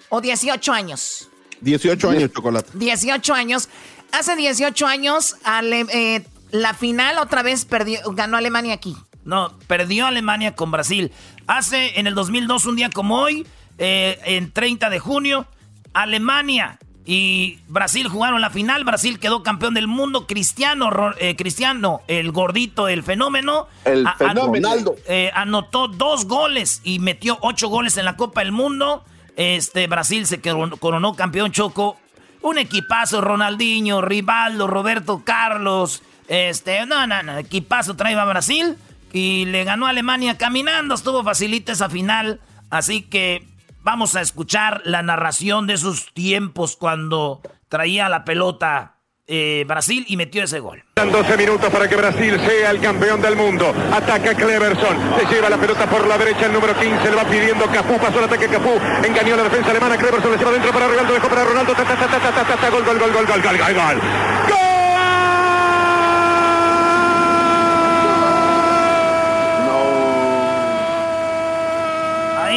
o 0.08 0.20
18 0.20 0.72
años? 0.72 1.28
18 1.60 2.10
años, 2.10 2.32
chocolate. 2.32 2.70
18 2.74 3.34
años. 3.34 3.68
Hace 4.10 4.34
18 4.34 4.86
años, 4.88 5.36
eh, 5.62 6.24
la 6.50 6.74
final 6.74 7.18
otra 7.18 7.44
vez 7.44 7.64
perdió, 7.64 8.00
ganó 8.12 8.36
Alemania 8.36 8.74
aquí. 8.74 8.96
No, 9.24 9.56
perdió 9.68 10.06
Alemania 10.06 10.56
con 10.56 10.72
Brasil. 10.72 11.12
Hace 11.46 12.00
en 12.00 12.08
el 12.08 12.16
2002, 12.16 12.66
un 12.66 12.74
día 12.74 12.90
como 12.90 13.20
hoy, 13.20 13.46
eh, 13.78 14.18
en 14.24 14.50
30 14.50 14.90
de 14.90 14.98
junio, 14.98 15.46
Alemania 15.92 16.80
y 17.12 17.58
Brasil 17.66 18.06
jugaron 18.06 18.40
la 18.40 18.50
final. 18.50 18.84
Brasil 18.84 19.18
quedó 19.18 19.42
campeón 19.42 19.74
del 19.74 19.88
mundo. 19.88 20.28
Cristiano, 20.28 20.90
eh, 21.18 21.34
Cristiano, 21.34 22.02
el 22.06 22.30
gordito, 22.30 22.86
el 22.86 23.02
fenómeno. 23.02 23.66
El 23.84 24.08
fenómeno. 24.16 24.70
Eh, 25.08 25.32
anotó 25.34 25.88
dos 25.88 26.26
goles 26.26 26.80
y 26.84 27.00
metió 27.00 27.36
ocho 27.40 27.66
goles 27.66 27.96
en 27.96 28.04
la 28.04 28.14
Copa 28.14 28.42
del 28.42 28.52
Mundo. 28.52 29.04
Este, 29.34 29.88
Brasil 29.88 30.24
se 30.24 30.40
coronó 30.40 31.16
campeón 31.16 31.50
choco. 31.50 31.98
Un 32.42 32.58
equipazo, 32.58 33.20
Ronaldinho, 33.20 34.00
Rivaldo, 34.02 34.68
Roberto 34.68 35.22
Carlos. 35.24 36.04
Este, 36.28 36.86
no, 36.86 37.08
no, 37.08 37.24
no, 37.24 37.38
equipazo 37.38 37.96
traía 37.96 38.22
a 38.22 38.24
Brasil. 38.24 38.76
Y 39.12 39.46
le 39.46 39.64
ganó 39.64 39.86
a 39.86 39.90
Alemania 39.90 40.38
caminando. 40.38 40.94
Estuvo 40.94 41.24
facilita 41.24 41.72
esa 41.72 41.90
final. 41.90 42.38
Así 42.70 43.02
que 43.02 43.49
vamos 43.82 44.16
a 44.16 44.20
escuchar 44.20 44.82
la 44.84 45.02
narración 45.02 45.66
de 45.66 45.74
esos 45.74 46.12
tiempos 46.12 46.76
cuando 46.76 47.40
traía 47.68 48.08
la 48.08 48.24
pelota 48.24 48.96
eh, 49.32 49.64
Brasil 49.68 50.04
y 50.08 50.16
metió 50.16 50.42
ese 50.42 50.58
gol. 50.58 50.82
12 50.96 51.36
minutos 51.36 51.70
para 51.70 51.88
que 51.88 51.94
Brasil 51.94 52.38
sea 52.40 52.70
el 52.72 52.80
campeón 52.80 53.22
del 53.22 53.36
mundo. 53.36 53.72
Ataca 53.92 54.34
Cleverson. 54.34 54.96
Se 55.18 55.32
lleva 55.32 55.48
la 55.48 55.56
pelota 55.56 55.88
por 55.88 56.04
la 56.06 56.18
derecha. 56.18 56.46
El 56.46 56.52
número 56.52 56.74
15 56.74 57.10
le 57.10 57.16
va 57.16 57.24
pidiendo 57.24 57.64
Cafú. 57.66 57.96
Pasó 57.98 58.18
el 58.18 58.24
ataque 58.24 58.48
Cafú. 58.48 58.78
Engañó 59.04 59.36
la 59.36 59.44
defensa 59.44 59.70
alemana. 59.70 59.96
Cleverson 59.96 60.32
le 60.32 60.36
lleva 60.36 60.50
dentro 60.50 60.72
para 60.72 60.88
Ronaldo. 60.88 61.14
Dejó 61.14 61.28
para 61.28 61.44
Ronaldo. 61.44 61.74
Gol, 61.74 62.84
gol, 62.84 62.98
gol, 62.98 62.98
gol, 62.98 63.12
gol, 63.12 63.26
gol, 63.26 63.42
gol, 63.42 63.74
gol. 63.74 64.00
¡Gol! 64.48 64.69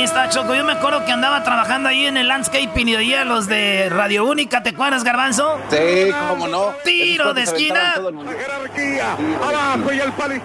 Está, 0.03 0.27
Choco. 0.27 0.53
Yo 0.53 0.65
me 0.65 0.73
acuerdo 0.73 1.05
que 1.05 1.11
andaba 1.11 1.43
trabajando 1.43 1.87
ahí 1.87 2.05
en 2.05 2.17
el 2.17 2.27
landscaping 2.27 2.89
y 2.89 2.95
oía 2.95 3.23
los 3.23 3.47
de 3.47 3.89
Radio 3.89 4.25
Única. 4.25 4.61
¿Te 4.61 4.71
acuerdas, 4.71 5.03
Garbanzo? 5.03 5.59
Sí, 5.69 6.11
cómo 6.29 6.47
no. 6.47 6.73
Tiro 6.83 7.33
de 7.33 7.43
esquina. 7.43 7.95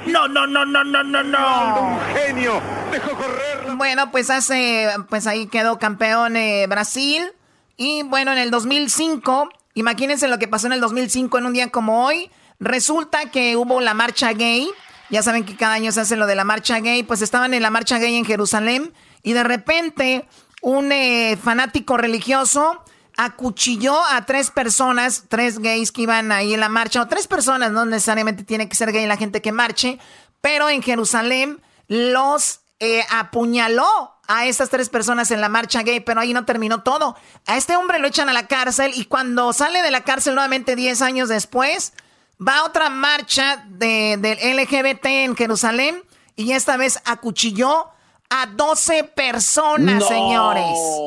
No, 0.07 0.29
no, 0.29 0.47
no, 0.47 0.65
no, 0.65 0.85
no, 0.85 1.03
no, 1.03 1.23
no. 1.25 1.81
Un 1.81 1.99
genio. 2.15 2.61
Dejó 2.93 3.11
correr. 3.17 3.75
Bueno, 3.75 4.11
pues 4.13 4.31
hace, 4.31 4.89
pues 5.09 5.27
ahí 5.27 5.49
quedó 5.49 5.79
campeón 5.79 6.37
eh, 6.37 6.67
Brasil. 6.69 7.33
Y 7.77 8.03
bueno, 8.05 8.33
en 8.33 8.39
el 8.39 8.51
2005, 8.51 9.49
imagínense 9.75 10.29
lo 10.29 10.39
que 10.39 10.47
pasó 10.47 10.69
en 10.69 10.75
el 10.75 10.81
2005 10.81 11.37
en 11.39 11.47
un 11.47 11.53
día 11.53 11.71
como 11.71 12.07
hoy. 12.07 12.31
Resulta 12.61 13.31
que 13.31 13.57
hubo 13.57 13.81
la 13.81 13.95
marcha 13.95 14.33
gay. 14.33 14.71
Ya 15.11 15.23
saben 15.23 15.45
que 15.45 15.57
cada 15.57 15.75
año 15.75 15.91
se 15.91 16.01
hace 16.01 16.17
lo 16.17 16.27
de 16.27 16.37
la 16.37 16.45
marcha 16.45 16.79
gay. 16.79 17.03
Pues 17.03 17.23
estaban 17.23 17.55
en 17.55 17.63
la 17.63 17.71
marcha 17.71 17.99
gay 17.99 18.15
en 18.15 18.25
Jerusalén 18.25 18.93
y 19.23 19.33
de 19.33 19.45
repente 19.45 20.29
un 20.63 20.93
eh, 20.93 21.39
fanático 21.43 21.97
religioso 21.97 22.83
acuchilló 23.17 24.01
a 24.11 24.27
tres 24.27 24.51
personas, 24.51 25.25
tres 25.29 25.59
gays 25.59 25.91
que 25.91 26.03
iban 26.03 26.31
ahí 26.31 26.55
en 26.55 26.61
la 26.61 26.69
marcha, 26.69 27.03
o 27.03 27.09
tres 27.09 27.27
personas, 27.27 27.73
no 27.73 27.85
necesariamente 27.85 28.45
tiene 28.45 28.69
que 28.69 28.77
ser 28.77 28.93
gay 28.93 29.07
la 29.07 29.17
gente 29.17 29.43
que 29.43 29.51
marche, 29.51 29.99
pero 30.41 30.71
en 30.71 30.83
Jerusalén 30.83 31.61
los 31.89 32.61
eh, 32.79 33.05
apuñaló 33.11 33.89
a 34.29 34.47
estas 34.47 34.69
tres 34.69 34.89
personas 34.89 35.33
en 35.33 35.41
la 35.41 35.49
marcha 35.49 35.83
gay, 35.83 35.99
pero 35.99 36.21
ahí 36.21 36.33
no 36.33 36.45
terminó 36.45 36.83
todo. 36.83 37.17
A 37.47 37.57
este 37.57 37.77
hombre 37.77 37.99
lo 37.99 38.07
echan 38.07 38.29
a 38.29 38.33
la 38.33 38.47
cárcel 38.47 38.93
y 38.95 39.07
cuando 39.07 39.53
sale 39.53 39.83
de 39.83 39.91
la 39.91 40.05
cárcel 40.05 40.35
nuevamente 40.35 40.77
10 40.77 41.03
años 41.03 41.29
después, 41.29 41.95
va 42.41 42.59
a 42.59 42.65
otra 42.65 42.89
marcha 42.89 43.65
de, 43.69 44.17
del 44.19 44.39
LGBT 44.57 45.07
en 45.07 45.35
Jerusalén 45.35 46.05
y 46.37 46.53
esta 46.53 46.77
vez 46.77 47.01
acuchilló 47.05 47.89
a 48.31 48.47
12 48.47 49.05
personas, 49.05 50.07
señores. 50.07 50.65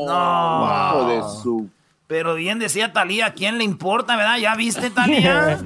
No. 0.08 1.08
de 1.08 1.22
su... 1.42 1.70
Pero 2.08 2.36
bien 2.36 2.60
decía 2.60 2.92
Talía, 2.92 3.28
¿a 3.28 3.34
quién 3.34 3.58
le 3.58 3.64
importa, 3.64 4.18
verdad? 4.18 4.38
¿Ya 4.38 4.56
viste, 4.56 4.90
Talía? 4.90 5.60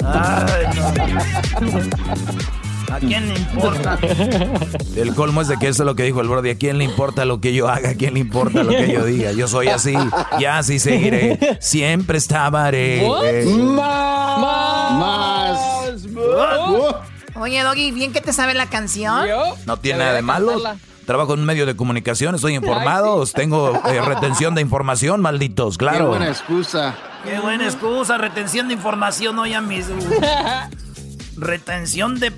¿A 2.92 2.98
quién 3.00 3.28
le 3.28 3.34
importa? 3.40 3.98
El 4.94 5.14
colmo 5.14 5.40
es 5.40 5.48
de 5.48 5.56
que 5.58 5.68
eso 5.68 5.82
es 5.82 5.86
lo 5.86 5.96
que 5.96 6.04
dijo 6.04 6.20
el 6.20 6.28
Brody. 6.28 6.50
¿A 6.50 6.58
quién 6.58 6.78
le 6.78 6.84
importa 6.84 7.24
lo 7.24 7.40
que 7.40 7.52
yo 7.52 7.68
haga? 7.68 7.90
¿A 7.90 7.94
quién 7.94 8.14
le 8.14 8.20
importa 8.20 8.62
lo 8.62 8.70
que 8.70 8.92
yo 8.92 9.04
diga? 9.04 9.32
Yo 9.32 9.48
soy 9.48 9.68
así 9.68 9.94
y 10.38 10.44
así 10.44 10.78
seguiré. 10.78 11.58
Siempre 11.60 12.18
estaré. 12.18 13.06
Más. 13.54 14.92
Más. 14.92 15.58
Oye, 17.34 17.62
Doggy, 17.62 17.90
¿bien 17.90 18.12
que 18.12 18.20
te 18.20 18.32
sabe 18.32 18.54
la 18.54 18.66
canción? 18.66 19.26
No 19.66 19.78
tiene 19.78 19.98
nada 20.00 20.14
de 20.14 20.22
malo. 20.22 20.52
Trabajo 21.06 21.34
en 21.34 21.40
un 21.40 21.46
medio 21.46 21.66
de 21.66 21.76
comunicación, 21.76 22.34
estoy 22.34 22.56
informado, 22.56 23.24
tengo 23.26 23.80
eh, 23.86 24.00
retención 24.00 24.56
de 24.56 24.60
información, 24.60 25.20
malditos, 25.20 25.78
claro. 25.78 25.98
Qué 25.98 26.04
buena 26.04 26.28
excusa. 26.28 26.96
Qué 27.22 27.38
buena 27.38 27.64
excusa, 27.64 28.18
retención 28.18 28.66
de 28.66 28.74
información 28.74 29.38
hoy 29.38 29.54
a 29.54 29.60
mis... 29.60 29.86
retención 31.36 32.18
de... 32.18 32.32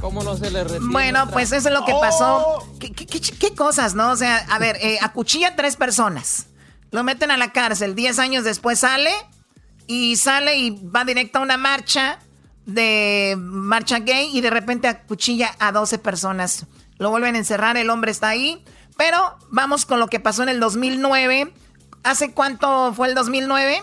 ¿Cómo 0.00 0.22
no 0.22 0.36
se 0.36 0.52
le 0.52 0.62
retiene 0.62 0.86
Bueno, 0.92 1.28
pues 1.30 1.50
eso 1.50 1.68
es 1.68 1.74
lo 1.74 1.84
que 1.84 1.94
pasó. 2.00 2.44
¡Oh! 2.46 2.78
¿Qué, 2.78 3.54
cosas, 3.56 3.96
no? 3.96 4.12
O 4.12 4.16
sea, 4.16 4.38
a 4.48 4.58
ver, 4.60 4.76
eh, 4.80 4.98
acuchilla 5.00 5.48
a 5.48 5.56
tres 5.56 5.76
personas. 5.76 6.46
Lo 6.92 7.02
meten 7.02 7.32
a 7.32 7.36
la 7.36 7.52
cárcel. 7.52 7.96
Diez 7.96 8.20
años 8.20 8.44
después 8.44 8.78
sale 8.78 9.10
y 9.88 10.14
sale 10.14 10.58
y 10.58 10.70
va 10.70 11.04
directo 11.04 11.40
a 11.40 11.42
una 11.42 11.56
marcha 11.56 12.20
de 12.66 13.34
marcha 13.36 13.98
gay 13.98 14.30
y 14.32 14.40
de 14.40 14.50
repente 14.50 14.86
acuchilla 14.86 15.56
a 15.58 15.72
12 15.72 15.98
personas. 15.98 16.66
Lo 17.02 17.10
vuelven 17.10 17.34
a 17.34 17.38
encerrar, 17.38 17.76
el 17.76 17.90
hombre 17.90 18.12
está 18.12 18.28
ahí. 18.28 18.64
Pero 18.96 19.18
vamos 19.50 19.86
con 19.86 19.98
lo 19.98 20.06
que 20.06 20.20
pasó 20.20 20.44
en 20.44 20.48
el 20.48 20.60
2009. 20.60 21.52
¿Hace 22.04 22.32
cuánto 22.32 22.94
fue 22.94 23.08
el 23.08 23.16
2009? 23.16 23.82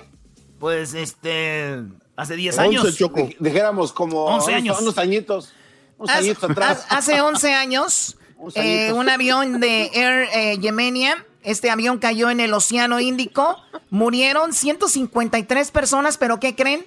Pues 0.58 0.94
este. 0.94 1.84
Hace 2.16 2.38
10 2.38 2.60
años. 2.60 2.98
Dijéramos 3.40 3.92
como 3.92 4.24
11 4.24 4.54
años. 4.54 4.80
unos 4.80 4.98
añitos. 4.98 5.52
Unos 5.98 6.16
hace, 6.16 6.20
añitos 6.20 6.50
atrás. 6.50 6.86
Hace 6.88 7.20
11 7.20 7.54
años, 7.54 8.18
eh, 8.56 8.94
un 8.94 9.10
avión 9.10 9.60
de 9.60 9.92
Air 9.94 10.30
eh, 10.34 10.58
Yemenia, 10.60 11.26
este 11.44 11.70
avión 11.70 12.00
cayó 12.00 12.30
en 12.30 12.40
el 12.40 12.54
Océano 12.54 13.02
Índico. 13.02 13.58
Murieron 13.90 14.54
153 14.54 15.72
personas, 15.72 16.18
pero 16.18 16.40
¿qué 16.40 16.56
creen? 16.56 16.86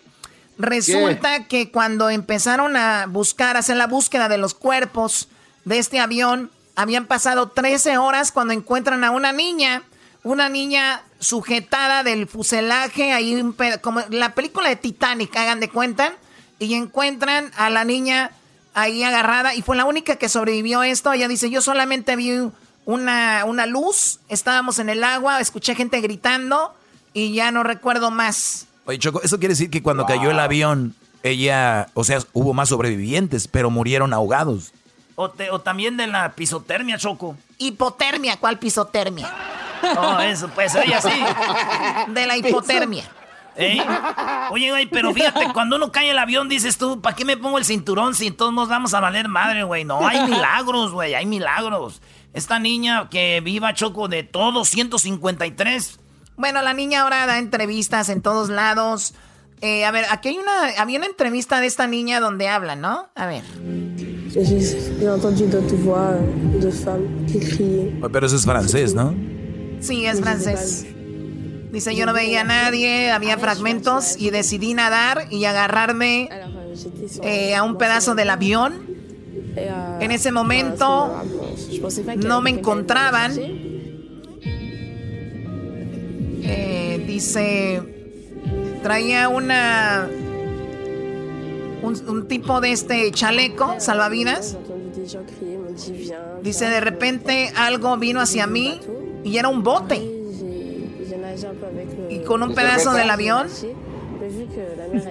Resulta 0.56 1.46
que 1.46 1.70
cuando 1.70 2.08
empezaron 2.08 2.74
a 2.76 3.04
buscar, 3.06 3.58
hacer 3.58 3.76
la 3.76 3.86
búsqueda 3.86 4.30
de 4.30 4.38
los 4.38 4.54
cuerpos 4.54 5.28
de 5.64 5.78
este 5.78 6.00
avión, 6.00 6.50
habían 6.76 7.06
pasado 7.06 7.48
13 7.48 7.98
horas 7.98 8.32
cuando 8.32 8.52
encuentran 8.52 9.04
a 9.04 9.10
una 9.10 9.32
niña, 9.32 9.82
una 10.22 10.48
niña 10.48 11.02
sujetada 11.18 12.02
del 12.02 12.26
fuselaje, 12.26 13.12
ahí 13.12 13.42
como 13.80 14.00
la 14.10 14.34
película 14.34 14.68
de 14.68 14.76
Titanic, 14.76 15.34
hagan 15.36 15.60
de 15.60 15.68
cuenta, 15.68 16.14
y 16.58 16.74
encuentran 16.74 17.50
a 17.56 17.70
la 17.70 17.84
niña 17.84 18.30
ahí 18.74 19.02
agarrada 19.02 19.54
y 19.54 19.62
fue 19.62 19.76
la 19.76 19.84
única 19.84 20.16
que 20.16 20.28
sobrevivió 20.28 20.82
esto. 20.82 21.12
Ella 21.12 21.28
dice, 21.28 21.50
yo 21.50 21.60
solamente 21.60 22.16
vi 22.16 22.50
una, 22.84 23.44
una 23.44 23.66
luz, 23.66 24.20
estábamos 24.28 24.78
en 24.78 24.88
el 24.88 25.04
agua, 25.04 25.40
escuché 25.40 25.74
gente 25.74 26.00
gritando 26.00 26.74
y 27.12 27.34
ya 27.34 27.50
no 27.50 27.62
recuerdo 27.62 28.10
más. 28.10 28.66
Oye, 28.84 28.98
Choco, 28.98 29.20
eso 29.22 29.38
quiere 29.38 29.52
decir 29.52 29.70
que 29.70 29.82
cuando 29.82 30.06
cayó 30.06 30.30
el 30.30 30.38
avión, 30.38 30.94
ella, 31.22 31.88
o 31.94 32.04
sea, 32.04 32.20
hubo 32.32 32.52
más 32.52 32.70
sobrevivientes, 32.70 33.46
pero 33.48 33.70
murieron 33.70 34.12
ahogados. 34.12 34.72
O, 35.22 35.60
también 35.60 35.96
de 35.96 36.06
la 36.06 36.32
pisotermia, 36.32 36.98
Choco. 36.98 37.36
Hipotermia, 37.58 38.36
¿cuál 38.36 38.58
pisotermia? 38.58 39.32
No, 39.94 40.20
eso, 40.20 40.48
pues 40.48 40.74
ella 40.74 41.00
sí. 41.00 41.10
De 42.12 42.26
la 42.26 42.36
hipotermia. 42.36 43.04
Oye, 44.50 44.70
güey, 44.70 44.86
pero 44.86 45.12
fíjate, 45.12 45.52
cuando 45.52 45.76
uno 45.76 45.92
cae 45.92 46.10
el 46.10 46.18
avión, 46.18 46.48
dices 46.48 46.78
tú, 46.78 47.00
¿para 47.00 47.16
qué 47.16 47.24
me 47.24 47.36
pongo 47.36 47.58
el 47.58 47.64
cinturón 47.64 48.14
si 48.14 48.30
todos 48.30 48.52
nos 48.52 48.68
vamos 48.68 48.94
a 48.94 49.00
valer 49.00 49.28
madre, 49.28 49.62
güey? 49.64 49.84
No, 49.84 50.06
hay 50.06 50.20
milagros, 50.28 50.92
güey, 50.92 51.14
hay 51.14 51.26
milagros. 51.26 52.00
Esta 52.32 52.58
niña 52.58 53.08
que 53.10 53.40
viva 53.40 53.74
Choco 53.74 54.08
de 54.08 54.22
todos, 54.22 54.68
153. 54.70 56.00
Bueno, 56.36 56.62
la 56.62 56.72
niña 56.72 57.02
ahora 57.02 57.26
da 57.26 57.38
entrevistas 57.38 58.08
en 58.08 58.22
todos 58.22 58.48
lados. 58.48 59.14
Eh, 59.60 59.84
a 59.84 59.90
ver, 59.90 60.06
aquí 60.10 60.30
hay 60.30 60.38
una, 60.38 60.80
había 60.80 60.98
una 60.98 61.06
entrevista 61.06 61.60
de 61.60 61.66
esta 61.66 61.86
niña 61.86 62.20
donde 62.20 62.48
habla, 62.48 62.74
¿no? 62.74 63.10
A 63.14 63.26
ver. 63.26 63.44
Pero 68.12 68.26
eso 68.26 68.36
es 68.36 68.44
francés, 68.44 68.94
¿no? 68.94 69.14
Sí, 69.80 70.06
es 70.06 70.20
francés. 70.20 70.86
Dice, 71.72 71.94
yo 71.96 72.06
no 72.06 72.12
veía 72.12 72.42
a 72.42 72.44
nadie, 72.44 73.10
había 73.10 73.38
fragmentos 73.38 74.16
y 74.18 74.30
decidí 74.30 74.74
nadar 74.74 75.26
y 75.30 75.44
agarrarme 75.44 76.28
eh, 77.22 77.54
a 77.54 77.62
un 77.62 77.78
pedazo 77.78 78.14
del 78.14 78.30
avión. 78.30 78.92
En 80.00 80.10
ese 80.10 80.32
momento 80.32 81.22
no 82.16 82.40
me 82.40 82.50
encontraban. 82.50 83.32
Eh, 86.44 87.04
dice, 87.06 87.82
traía 88.82 89.28
una 89.28 90.08
un, 91.82 92.28
tipo 92.28 92.60
de 92.60 92.72
este 92.72 93.10
chaleco 93.12 93.76
salvavidas. 93.78 94.56
Dice, 96.42 96.68
de 96.68 96.80
repente 96.80 97.52
algo 97.56 97.96
vino 97.96 98.20
hacia 98.20 98.46
mí 98.46 98.80
y 99.24 99.36
era 99.36 99.48
un 99.48 99.62
bote. 99.62 99.96
Y 102.08 102.20
con 102.20 102.42
un 102.42 102.54
pedazo 102.54 102.92
del 102.92 103.10
avión 103.10 103.48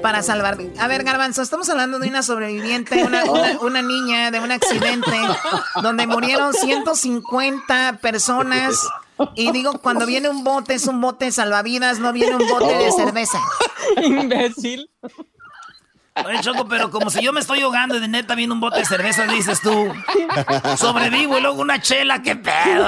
para 0.02 0.22
salvarme. 0.22 0.72
A 0.80 0.88
ver, 0.88 1.04
Garbanzo, 1.04 1.42
estamos 1.42 1.70
hablando 1.70 2.00
de 2.00 2.08
una 2.08 2.24
sobreviviente, 2.24 3.04
una, 3.04 3.24
una, 3.62 3.82
niña 3.82 4.32
de 4.32 4.40
un 4.40 4.52
accidente 4.52 5.12
donde 5.82 6.08
murieron 6.08 6.54
150 6.54 8.00
personas. 8.02 8.88
Y 9.36 9.52
digo, 9.52 9.80
cuando 9.80 10.06
viene 10.06 10.30
un 10.30 10.44
bote, 10.44 10.76
es 10.76 10.88
un 10.88 11.00
bote 11.02 11.32
salvavidas, 11.32 12.00
no 12.00 12.12
viene 12.14 12.36
un 12.36 12.48
bote 12.48 12.74
de 12.74 12.92
cerveza. 12.92 13.40
Imbécil. 14.04 14.90
Oye, 16.16 16.42
Choco, 16.42 16.68
pero 16.68 16.92
como 16.92 17.10
si 17.10 17.22
yo 17.24 17.32
me 17.32 17.40
estoy 17.40 17.62
ahogando 17.62 17.96
y 17.96 18.00
de 18.00 18.08
neta 18.08 18.36
viene 18.36 18.54
un 18.54 18.60
bote 18.60 18.80
de 18.80 18.86
cerveza, 18.86 19.26
dices 19.28 19.62
tú. 19.62 19.94
Sobrevivo 20.78 21.38
y 21.38 21.42
luego 21.42 21.62
una 21.62 21.82
chela, 21.82 22.22
qué 22.22 22.36
pedo. 22.36 22.88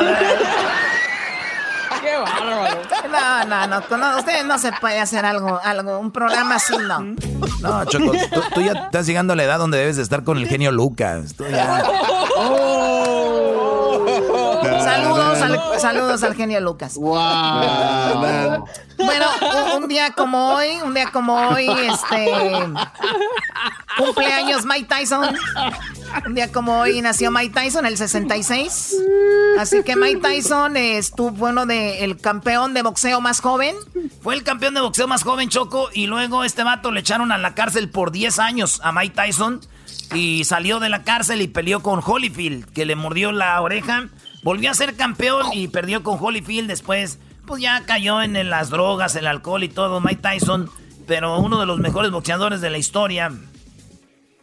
Qué 2.02 2.18
bárbaro. 2.18 2.82
No, 3.10 3.46
no, 3.46 3.68
no, 3.68 3.98
no, 3.98 4.18
ustedes 4.18 4.46
no 4.46 4.60
se 4.60 4.74
puede 4.74 5.00
hacer 5.00 5.26
algo, 5.26 5.60
algo, 5.64 6.00
un 6.00 6.12
programa 6.12 6.56
así, 6.56 6.76
no. 6.78 7.16
No, 7.62 7.86
Choco, 7.86 8.12
tú, 8.54 8.62
ya 8.62 8.74
estás 8.74 9.06
llegando 9.06 9.34
a 9.34 9.36
la 9.38 9.44
edad 9.44 9.58
donde 9.58 9.78
debes 9.78 9.96
de 9.96 10.04
estar 10.04 10.24
con 10.24 10.38
el 10.38 10.48
genio 10.48 10.72
Lucas. 10.72 11.34
Saludos 11.38 11.54
al, 15.54 15.80
saludos 15.80 16.24
al 16.24 16.36
genio 16.36 16.60
Lucas. 16.60 16.98
Bueno, 18.98 19.26
un, 19.76 19.88
día 19.88 20.12
como 20.12 20.54
hoy, 20.56 20.68
un 20.84 20.94
día 20.94 21.12
como 21.12 21.34
hoy, 21.50 21.68
este 21.68 22.32
cumpleaños 23.98 24.66
Mike 24.66 24.88
Tyson. 24.88 25.36
Un 26.26 26.36
día 26.36 26.52
como 26.52 26.80
hoy 26.80 27.02
nació 27.02 27.32
Mike 27.32 27.54
Tyson, 27.54 27.86
el 27.86 27.98
66. 27.98 28.96
Así 29.60 29.84
que 29.84 29.96
Mike 29.96 30.22
Tyson 30.22 30.78
estuvo 30.78 31.32
bueno 31.32 31.66
de 31.66 32.04
el 32.04 32.18
campeón 32.18 32.74
de 32.74 32.82
boxeo 32.82 33.22
más 33.22 33.42
joven. 33.42 33.76
Fue 34.22 34.36
el 34.36 34.44
campeón 34.44 34.74
de 34.74 34.82
boxeo 34.82 35.08
más 35.08 35.24
joven, 35.24 35.50
Choco, 35.50 35.90
y 35.94 36.08
luego 36.08 36.44
este 36.44 36.64
vato 36.64 36.92
le 36.92 37.00
echaron 37.00 37.32
a 37.32 37.38
la 37.38 37.56
cárcel 37.56 37.90
por 37.90 38.12
10 38.12 38.40
años 38.40 38.80
a 38.84 38.92
Mike 38.92 39.16
Tyson. 39.16 39.62
Y 40.14 40.44
salió 40.44 40.80
de 40.80 40.90
la 40.90 41.04
cárcel 41.04 41.42
y 41.42 41.48
peleó 41.48 41.82
con 41.82 42.02
Holyfield, 42.06 42.72
que 42.72 42.86
le 42.86 42.96
mordió 42.96 43.32
la 43.32 43.60
oreja. 43.62 44.10
Volvió 44.44 44.72
a 44.72 44.74
ser 44.74 44.96
campeón 44.96 45.48
y 45.54 45.70
perdió 45.70 46.04
con 46.04 46.18
Holyfield. 46.20 46.68
Después, 46.68 47.18
pues 47.48 47.62
ya 47.62 47.86
cayó 47.86 48.22
en 48.22 48.50
las 48.50 48.70
drogas, 48.70 49.16
el 49.16 49.28
alcohol 49.28 49.64
y 49.64 49.70
todo. 49.70 50.02
Mike 50.02 50.22
Tyson, 50.22 50.70
pero 51.08 51.40
uno 51.40 51.60
de 51.60 51.66
los 51.66 51.80
mejores 51.80 52.12
boxeadores 52.12 52.60
de 52.60 52.70
la 52.70 52.78
historia. 52.78 53.32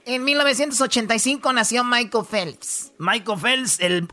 En 0.07 0.25
1985 0.25 1.53
nació 1.53 1.85
Michael 1.85 2.25
Phelps. 2.29 2.93
Michael 2.99 3.39
Phelps, 3.39 3.81
el, 3.81 4.09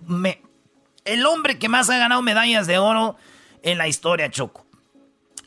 el 1.06 1.26
hombre 1.26 1.58
que 1.58 1.70
más 1.70 1.90
ha 1.90 1.98
ganado 1.98 2.22
medallas 2.22 2.68
de 2.68 2.78
oro 2.78 3.16
en 3.64 3.78
la 3.78 3.88
historia, 3.88 4.30
Choco. 4.30 4.66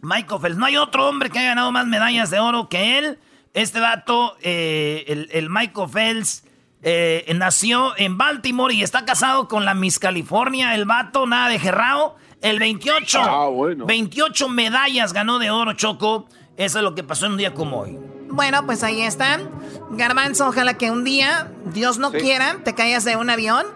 Michael 0.01 0.41
Phelps. 0.41 0.59
No 0.59 0.65
hay 0.65 0.79
otro 0.79 1.07
hombre 1.07 1.29
que 1.29 1.39
haya 1.39 1.51
ganado 1.51 1.71
más 1.71 1.87
medallas 1.87 2.31
de 2.31 2.41
oro 2.41 2.69
que 2.69 2.99
él. 2.99 3.19
Este 3.53 3.81
vato, 3.81 4.37
eh, 4.41 5.05
el, 5.09 5.29
el 5.33 5.51
Michael 5.51 5.91
Phelps, 5.91 6.45
eh, 6.83 7.31
nació 7.35 7.93
en 7.97 8.17
Baltimore 8.17 8.75
y 8.75 8.83
está 8.83 9.05
casado 9.05 9.49
con 9.49 9.65
la 9.65 9.75
Miss 9.75 9.99
California, 9.99 10.75
el 10.75 10.85
vato, 10.85 11.27
nada 11.27 11.49
de 11.49 11.59
Gerrao. 11.59 12.17
El 12.41 12.59
28, 12.59 13.85
28 13.85 14.47
ah, 14.47 14.53
medallas 14.53 15.13
ganó 15.13 15.39
de 15.39 15.51
oro, 15.51 15.75
Choco. 15.75 16.27
Eso 16.57 16.79
es 16.79 16.85
lo 16.85 16.95
que 16.95 17.05
pasó 17.05 17.27
en 17.27 17.33
un 17.33 17.39
día 17.39 17.53
como 17.53 17.81
hoy. 17.81 17.99
Bueno, 18.31 18.65
pues 18.65 18.83
ahí 18.83 19.03
están. 19.03 19.51
Garbanzo, 19.91 20.49
ojalá 20.49 20.79
que 20.79 20.91
un 20.91 21.05
día, 21.05 21.53
Dios 21.67 21.99
no 21.99 22.13
quiera, 22.13 22.59
te 22.65 22.75
caigas 22.75 23.05
de 23.05 23.17
un 23.17 23.29
avión 23.29 23.67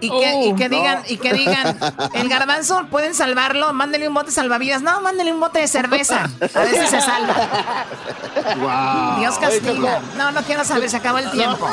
y 0.00 0.10
que, 0.10 0.54
que 0.56 0.66
oh, 0.66 0.68
digan, 0.68 1.02
y 1.08 1.16
que 1.16 1.32
digan, 1.32 1.78
el 2.12 2.28
garbanzo, 2.28 2.86
¿pueden 2.90 3.14
salvarlo? 3.14 3.72
Mándele 3.72 4.08
un 4.08 4.14
bote 4.14 4.30
salvavidas. 4.30 4.82
No, 4.82 5.00
mándele 5.00 5.32
un 5.32 5.40
bote 5.40 5.60
de 5.60 5.68
cerveza. 5.68 6.28
A 6.54 6.60
ver 6.60 6.82
si 6.82 6.86
se 6.86 7.00
salva. 7.00 7.86
Dios 9.18 9.38
castiga. 9.38 10.02
No, 10.16 10.32
no 10.32 10.42
quiero 10.42 10.64
saber, 10.64 10.90
se 10.90 10.98
acabó 10.98 11.16
el 11.18 11.30
tiempo. 11.30 11.66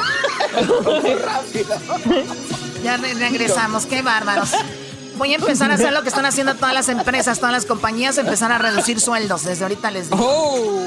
ya 2.83 2.97
regresamos, 2.97 3.85
qué 3.85 4.01
bárbaros. 4.01 4.51
Voy 5.15 5.33
a 5.33 5.35
empezar 5.35 5.69
a 5.69 5.75
hacer 5.75 5.93
lo 5.93 6.01
que 6.01 6.09
están 6.09 6.25
haciendo 6.25 6.55
todas 6.55 6.73
las 6.73 6.89
empresas, 6.89 7.37
todas 7.39 7.53
las 7.53 7.65
compañías, 7.65 8.17
empezar 8.17 8.51
a 8.51 8.57
reducir 8.57 8.99
sueldos. 8.99 9.43
Desde 9.43 9.63
ahorita 9.63 9.91
les 9.91 10.09
digo. 10.09 10.23
Oh, 10.23 10.81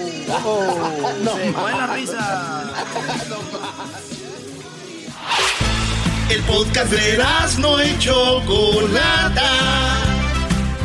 oh, 0.44 1.60
buena 1.60 1.86
risa. 1.88 2.64
El 6.28 6.42
podcast 6.42 6.90
de 6.90 7.22
no 7.60 7.82
y 7.82 7.96
Chocolata. 7.98 9.52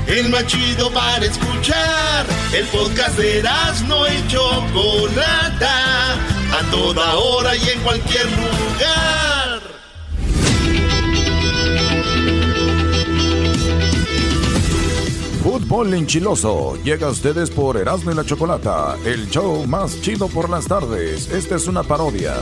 El 0.07 0.29
más 0.29 0.45
chido 0.45 0.91
para 0.91 1.25
escuchar. 1.25 2.27
El 2.53 2.65
podcast 2.67 3.17
de 3.17 3.43
no 3.87 4.05
y 4.07 4.27
Chocolata. 4.27 6.13
A 6.13 6.71
toda 6.71 7.15
hora 7.15 7.55
y 7.55 7.69
en 7.69 7.79
cualquier 7.81 8.25
lugar. 8.25 9.61
Fútbol 15.41 15.93
enchiloso 15.95 16.77
llega 16.83 17.07
a 17.07 17.09
ustedes 17.09 17.49
por 17.49 17.77
Erasmo 17.77 18.11
y 18.11 18.15
la 18.15 18.23
Chocolata, 18.23 18.95
el 19.05 19.27
show 19.29 19.65
más 19.65 19.99
chido 20.01 20.27
por 20.27 20.51
las 20.51 20.67
tardes. 20.67 21.31
Esta 21.31 21.55
es 21.55 21.67
una 21.67 21.81
parodia. 21.81 22.35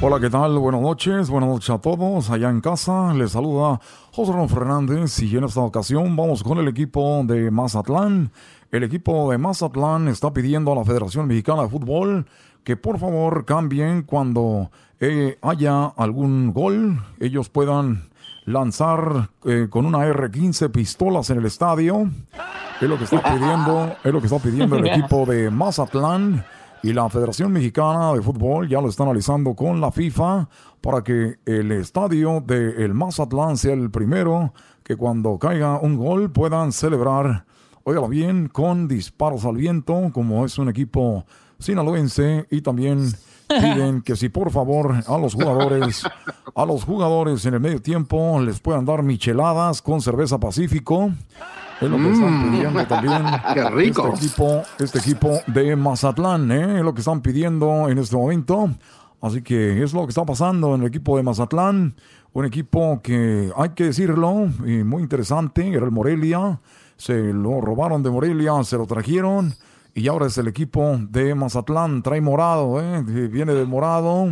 Hola, 0.00 0.20
¿qué 0.20 0.30
tal? 0.30 0.56
Buenas 0.60 0.80
noches, 0.80 1.28
buenas 1.28 1.50
noches 1.50 1.70
a 1.70 1.80
todos. 1.80 2.30
Allá 2.30 2.50
en 2.50 2.60
casa 2.60 3.12
les 3.14 3.32
saluda 3.32 3.80
José 4.12 4.30
Ron 4.32 4.48
Fernández 4.48 5.18
y 5.20 5.36
en 5.36 5.42
esta 5.42 5.60
ocasión 5.60 6.14
vamos 6.14 6.44
con 6.44 6.58
el 6.58 6.68
equipo 6.68 7.24
de 7.24 7.50
Mazatlán. 7.50 8.30
El 8.70 8.84
equipo 8.84 9.28
de 9.32 9.38
Mazatlán 9.38 10.06
está 10.06 10.32
pidiendo 10.32 10.70
a 10.70 10.76
la 10.76 10.84
Federación 10.84 11.26
Mexicana 11.26 11.62
de 11.62 11.68
Fútbol 11.68 12.26
que 12.62 12.76
por 12.76 13.00
favor 13.00 13.44
cambien 13.44 14.02
cuando 14.02 14.70
eh, 15.00 15.36
haya 15.42 15.86
algún 15.86 16.52
gol, 16.52 17.02
ellos 17.18 17.48
puedan 17.48 18.08
lanzar 18.44 19.30
eh, 19.44 19.66
con 19.68 19.84
una 19.84 20.06
R15 20.06 20.70
pistolas 20.70 21.28
en 21.30 21.38
el 21.38 21.46
estadio. 21.46 22.08
Es 22.80 22.88
lo 22.88 22.98
que 22.98 23.04
está 23.04 23.20
pidiendo, 23.20 23.96
es 24.04 24.12
lo 24.12 24.20
que 24.20 24.26
está 24.26 24.38
pidiendo 24.38 24.76
el 24.76 24.86
equipo 24.90 25.26
de 25.26 25.50
Mazatlán. 25.50 26.44
Y 26.82 26.92
la 26.92 27.08
Federación 27.08 27.52
Mexicana 27.52 28.12
de 28.12 28.22
Fútbol 28.22 28.68
ya 28.68 28.80
lo 28.80 28.88
está 28.88 29.02
analizando 29.02 29.54
con 29.54 29.80
la 29.80 29.90
FIFA 29.90 30.48
para 30.80 31.02
que 31.02 31.38
el 31.44 31.72
estadio 31.72 32.44
el 32.48 32.94
Mazatlán 32.94 33.56
sea 33.56 33.74
el 33.74 33.90
primero 33.90 34.52
que 34.84 34.96
cuando 34.96 35.38
caiga 35.38 35.80
un 35.80 35.96
gol 35.96 36.30
puedan 36.30 36.72
celebrar, 36.72 37.46
óigalo 37.82 38.08
bien, 38.08 38.48
con 38.48 38.86
disparos 38.86 39.44
al 39.44 39.56
viento, 39.56 40.10
como 40.12 40.46
es 40.46 40.56
un 40.58 40.68
equipo 40.68 41.26
sinaloense 41.58 42.46
y 42.50 42.62
también 42.62 43.12
piden 43.48 44.02
que 44.02 44.16
si 44.16 44.28
por 44.28 44.50
favor 44.50 44.94
a 45.06 45.18
los 45.18 45.34
jugadores, 45.34 46.02
a 46.54 46.64
los 46.64 46.84
jugadores 46.84 47.44
en 47.46 47.54
el 47.54 47.60
medio 47.60 47.80
tiempo 47.80 48.40
les 48.40 48.60
puedan 48.60 48.84
dar 48.84 49.02
micheladas 49.02 49.82
con 49.82 50.00
cerveza 50.00 50.38
Pacífico 50.38 51.12
es 51.80 51.88
lo 51.88 51.96
que 51.96 52.10
están 52.10 52.48
mm. 52.48 52.50
pidiendo 52.50 52.86
también. 52.86 53.22
Qué 53.54 53.70
rico. 53.70 54.08
Este 54.12 54.26
equipo, 54.26 54.62
este 54.78 54.98
equipo 54.98 55.40
de 55.46 55.76
Mazatlán, 55.76 56.50
¿eh? 56.50 56.78
es 56.78 56.84
lo 56.84 56.92
que 56.92 57.00
están 57.00 57.20
pidiendo 57.20 57.88
en 57.88 57.98
este 57.98 58.16
momento. 58.16 58.70
Así 59.20 59.42
que 59.42 59.82
es 59.82 59.92
lo 59.92 60.04
que 60.04 60.10
está 60.10 60.24
pasando 60.24 60.74
en 60.74 60.82
el 60.82 60.88
equipo 60.88 61.16
de 61.16 61.22
Mazatlán. 61.22 61.94
Un 62.32 62.44
equipo 62.44 63.00
que 63.02 63.50
hay 63.56 63.70
que 63.70 63.84
decirlo, 63.84 64.48
y 64.64 64.84
muy 64.84 65.02
interesante, 65.02 65.68
era 65.68 65.84
el 65.84 65.90
Morelia. 65.90 66.60
Se 66.96 67.32
lo 67.32 67.60
robaron 67.60 68.02
de 68.02 68.10
Morelia, 68.10 68.62
se 68.64 68.76
lo 68.76 68.86
trajeron. 68.86 69.54
Y 69.98 70.06
ahora 70.06 70.26
es 70.26 70.38
el 70.38 70.46
equipo 70.46 70.96
de 71.10 71.34
Mazatlán. 71.34 72.04
Trae 72.04 72.20
morado, 72.20 72.80
¿eh? 72.80 73.02
viene 73.02 73.52
del 73.52 73.66
morado. 73.66 74.28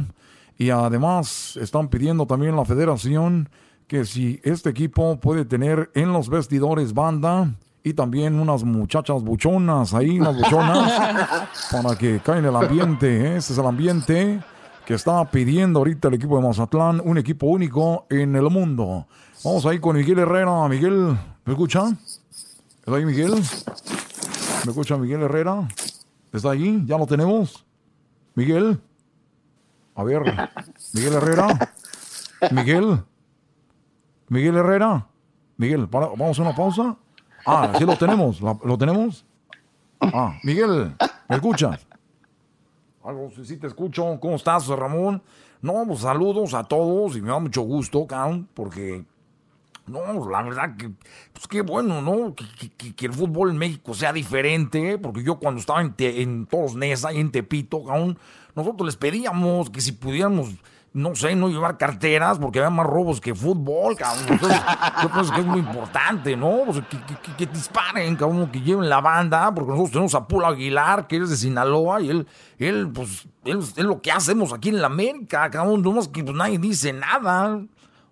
Y 0.56 0.70
además 0.70 1.58
están 1.60 1.88
pidiendo 1.88 2.24
también 2.24 2.54
la 2.54 2.64
federación 2.64 3.48
que 3.88 4.04
si 4.04 4.40
este 4.44 4.70
equipo 4.70 5.18
puede 5.18 5.44
tener 5.44 5.90
en 5.94 6.12
los 6.12 6.28
vestidores 6.28 6.94
banda 6.94 7.52
y 7.82 7.94
también 7.94 8.38
unas 8.38 8.62
muchachas 8.62 9.24
buchonas 9.24 9.92
ahí, 9.92 10.20
unas 10.20 10.36
buchonas, 10.36 11.48
para 11.72 11.98
que 11.98 12.20
caiga 12.20 12.38
en 12.38 12.44
el 12.44 12.56
ambiente. 12.56 13.16
¿eh? 13.26 13.36
Ese 13.36 13.52
es 13.52 13.58
el 13.58 13.66
ambiente 13.66 14.40
que 14.86 14.94
está 14.94 15.28
pidiendo 15.28 15.80
ahorita 15.80 16.06
el 16.06 16.14
equipo 16.14 16.36
de 16.36 16.46
Mazatlán, 16.46 17.02
un 17.04 17.18
equipo 17.18 17.46
único 17.46 18.06
en 18.08 18.36
el 18.36 18.48
mundo. 18.50 19.08
Vamos 19.42 19.66
ahí 19.66 19.80
con 19.80 19.96
Miguel 19.96 20.20
Herrera. 20.20 20.68
Miguel, 20.68 21.18
¿me 21.44 21.52
escucha? 21.52 21.88
¿Está 22.84 22.94
ahí 22.94 23.04
Miguel? 23.04 23.34
¿Me 24.66 24.72
escucha 24.72 24.96
Miguel 24.96 25.22
Herrera? 25.22 25.68
¿Está 26.32 26.50
ahí? 26.50 26.82
¿Ya 26.86 26.98
lo 26.98 27.06
tenemos? 27.06 27.64
Miguel. 28.34 28.80
A 29.94 30.02
ver, 30.02 30.22
Miguel 30.92 31.12
Herrera. 31.12 31.72
Miguel. 32.50 33.00
Miguel 34.28 34.56
Herrera. 34.56 35.06
Miguel, 35.56 35.86
vamos 35.86 36.36
a 36.36 36.42
una 36.42 36.56
pausa. 36.56 36.96
Ah, 37.46 37.74
sí 37.78 37.84
lo 37.84 37.96
tenemos. 37.96 38.40
¿Lo 38.40 38.76
tenemos? 38.76 39.24
Ah, 40.00 40.36
Miguel, 40.42 40.96
¿me 41.28 41.36
escuchas? 41.36 41.86
Algo, 43.04 43.30
sí, 43.36 43.44
sí 43.44 43.58
te 43.58 43.68
escucho. 43.68 44.18
¿Cómo 44.20 44.34
estás, 44.34 44.66
Ramón? 44.66 45.22
No, 45.62 45.84
pues 45.86 46.00
saludos 46.00 46.54
a 46.54 46.64
todos 46.64 47.16
y 47.16 47.22
me 47.22 47.28
da 47.28 47.38
mucho 47.38 47.62
gusto, 47.62 48.04
cabrón, 48.04 48.48
porque 48.52 49.04
no, 49.86 50.28
la 50.28 50.42
verdad 50.42 50.76
que, 50.76 50.90
pues 51.32 51.46
qué 51.48 51.62
bueno, 51.62 52.02
¿no? 52.02 52.34
Que, 52.34 52.92
que, 52.94 53.06
el 53.06 53.12
fútbol 53.12 53.50
en 53.50 53.58
México 53.58 53.94
sea 53.94 54.12
diferente, 54.12 54.98
porque 54.98 55.22
yo 55.22 55.38
cuando 55.38 55.60
estaba 55.60 55.80
en, 55.80 55.94
en 55.98 56.46
Toros 56.46 56.74
Nesa 56.74 57.12
y 57.12 57.20
en 57.20 57.30
Tepito, 57.30 57.90
aún 57.90 58.18
nosotros 58.56 58.86
les 58.86 58.96
pedíamos 58.96 59.70
que 59.70 59.80
si 59.80 59.92
pudiéramos, 59.92 60.48
no 60.92 61.14
sé, 61.14 61.36
no 61.36 61.48
llevar 61.48 61.76
carteras, 61.76 62.38
porque 62.38 62.58
había 62.58 62.70
más 62.70 62.86
robos 62.86 63.20
que 63.20 63.34
fútbol, 63.34 63.94
cabrón. 63.96 64.24
Entonces, 64.28 64.60
yo 65.02 65.10
pienso 65.12 65.32
que 65.34 65.40
es 65.40 65.46
muy 65.46 65.60
importante, 65.60 66.36
¿no? 66.36 66.64
que, 67.36 67.46
disparen, 67.46 68.16
cabrón, 68.16 68.50
que 68.50 68.62
lleven 68.62 68.88
la 68.88 69.00
banda, 69.00 69.54
porque 69.54 69.70
nosotros 69.70 69.92
tenemos 69.92 70.14
a 70.14 70.26
Pula 70.26 70.48
Aguilar, 70.48 71.06
que 71.06 71.18
es 71.18 71.30
de 71.30 71.36
Sinaloa, 71.36 72.00
y 72.00 72.10
él, 72.10 72.26
él, 72.58 72.90
pues, 72.92 73.28
él, 73.44 73.58
es 73.58 73.76
lo 73.76 74.00
que 74.00 74.10
hacemos 74.10 74.52
aquí 74.52 74.70
en 74.70 74.80
la 74.80 74.86
América, 74.86 75.48
cabrón, 75.50 75.82
no 75.82 75.92
más 75.92 76.08
que 76.08 76.24
pues, 76.24 76.36
nadie 76.36 76.58
dice 76.58 76.92
nada. 76.92 77.60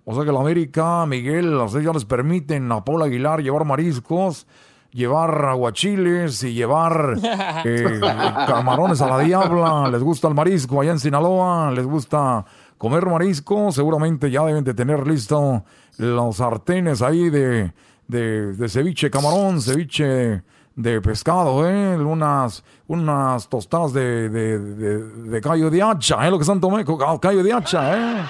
O 0.06 0.14
sea 0.14 0.24
que 0.24 0.32
la 0.32 0.40
América, 0.40 1.06
Miguel, 1.06 1.58
a 1.58 1.66
ya 1.66 1.92
les 1.92 2.04
permiten 2.04 2.70
a 2.70 2.84
Paul 2.84 3.02
Aguilar 3.02 3.42
llevar 3.42 3.64
mariscos, 3.64 4.46
llevar 4.90 5.46
aguachiles 5.46 6.42
y 6.42 6.52
llevar 6.52 7.16
eh, 7.64 8.00
camarones 8.46 9.00
a 9.00 9.08
la 9.08 9.18
diabla. 9.20 9.88
Les 9.90 10.02
gusta 10.02 10.28
el 10.28 10.34
marisco 10.34 10.80
allá 10.80 10.92
en 10.92 11.00
Sinaloa, 11.00 11.70
les 11.70 11.86
gusta 11.86 12.44
comer 12.76 13.06
marisco. 13.06 13.72
Seguramente 13.72 14.30
ya 14.30 14.44
deben 14.44 14.64
de 14.64 14.74
tener 14.74 15.06
listo 15.06 15.64
los 15.96 16.36
sartenes 16.36 17.00
ahí 17.00 17.30
de, 17.30 17.72
de, 18.06 18.68
ceviche 18.68 19.10
camarón, 19.10 19.62
ceviche 19.62 20.42
de 20.76 21.00
pescado, 21.00 21.66
¿eh? 21.66 21.96
Unas, 21.96 22.62
unas 22.88 23.48
tostadas 23.48 23.94
de, 23.94 24.28
de, 24.28 24.58
de, 24.58 25.40
callo 25.40 25.70
de 25.70 25.80
hacha, 25.80 26.26
¿eh? 26.26 26.30
Lo 26.30 26.36
que 26.36 26.42
están 26.42 26.60
tomando, 26.60 26.98
callo 27.20 27.42
de 27.42 27.52
hacha, 27.52 27.96
¿eh? 27.96 28.24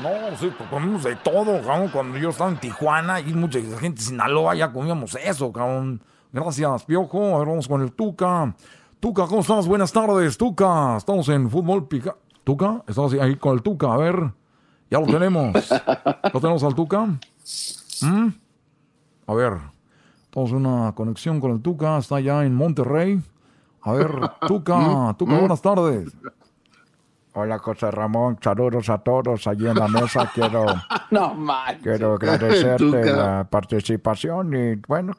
No, 0.00 0.36
sí, 0.38 0.52
pues, 0.56 0.70
comimos 0.70 1.02
de 1.04 1.16
todo, 1.16 1.60
cabrón. 1.62 1.90
Cuando 1.92 2.18
yo 2.18 2.30
estaba 2.30 2.50
en 2.50 2.58
Tijuana 2.58 3.20
y 3.20 3.32
mucha 3.34 3.60
gente 3.60 4.00
de 4.00 4.06
Sinaloa 4.06 4.54
ya 4.54 4.72
comíamos 4.72 5.16
eso, 5.16 5.52
cabrón. 5.52 6.02
Gracias, 6.32 6.84
Piojo. 6.84 7.34
A 7.34 7.38
ver, 7.38 7.48
vamos 7.48 7.68
con 7.68 7.82
el 7.82 7.92
Tuca. 7.92 8.54
Tuca, 9.00 9.26
¿cómo 9.26 9.40
estás? 9.40 9.66
Buenas 9.66 9.92
tardes, 9.92 10.38
Tuca. 10.38 10.96
Estamos 10.96 11.28
en 11.28 11.50
Fútbol 11.50 11.88
Pica. 11.88 12.16
Tuca, 12.44 12.82
estamos 12.86 13.12
ahí 13.14 13.36
con 13.36 13.54
el 13.54 13.62
Tuca. 13.62 13.92
A 13.92 13.96
ver, 13.96 14.32
ya 14.90 15.00
lo 15.00 15.06
tenemos. 15.06 15.52
¿Lo 16.32 16.40
tenemos 16.40 16.62
al 16.64 16.74
Tuca? 16.74 17.06
¿Mm? 18.02 18.28
A 19.26 19.34
ver, 19.34 19.58
tenemos 20.30 20.52
una 20.52 20.92
conexión 20.94 21.40
con 21.40 21.50
el 21.50 21.60
Tuca. 21.60 21.98
Está 21.98 22.16
allá 22.16 22.44
en 22.44 22.54
Monterrey. 22.54 23.20
A 23.82 23.92
ver, 23.92 24.10
Tuca, 24.46 25.14
Tuca, 25.18 25.38
buenas 25.38 25.60
tardes. 25.60 26.12
Hola 27.34 27.58
José 27.58 27.90
Ramón, 27.90 28.36
saludos 28.42 28.90
a 28.90 28.98
todos 28.98 29.46
allí 29.46 29.66
en 29.66 29.76
la 29.76 29.88
mesa. 29.88 30.30
Quiero, 30.34 30.66
no, 31.10 31.34
quiero 31.82 32.14
agradecerte 32.14 33.06
la 33.10 33.46
participación 33.48 34.54
y 34.54 34.74
bueno, 34.86 35.14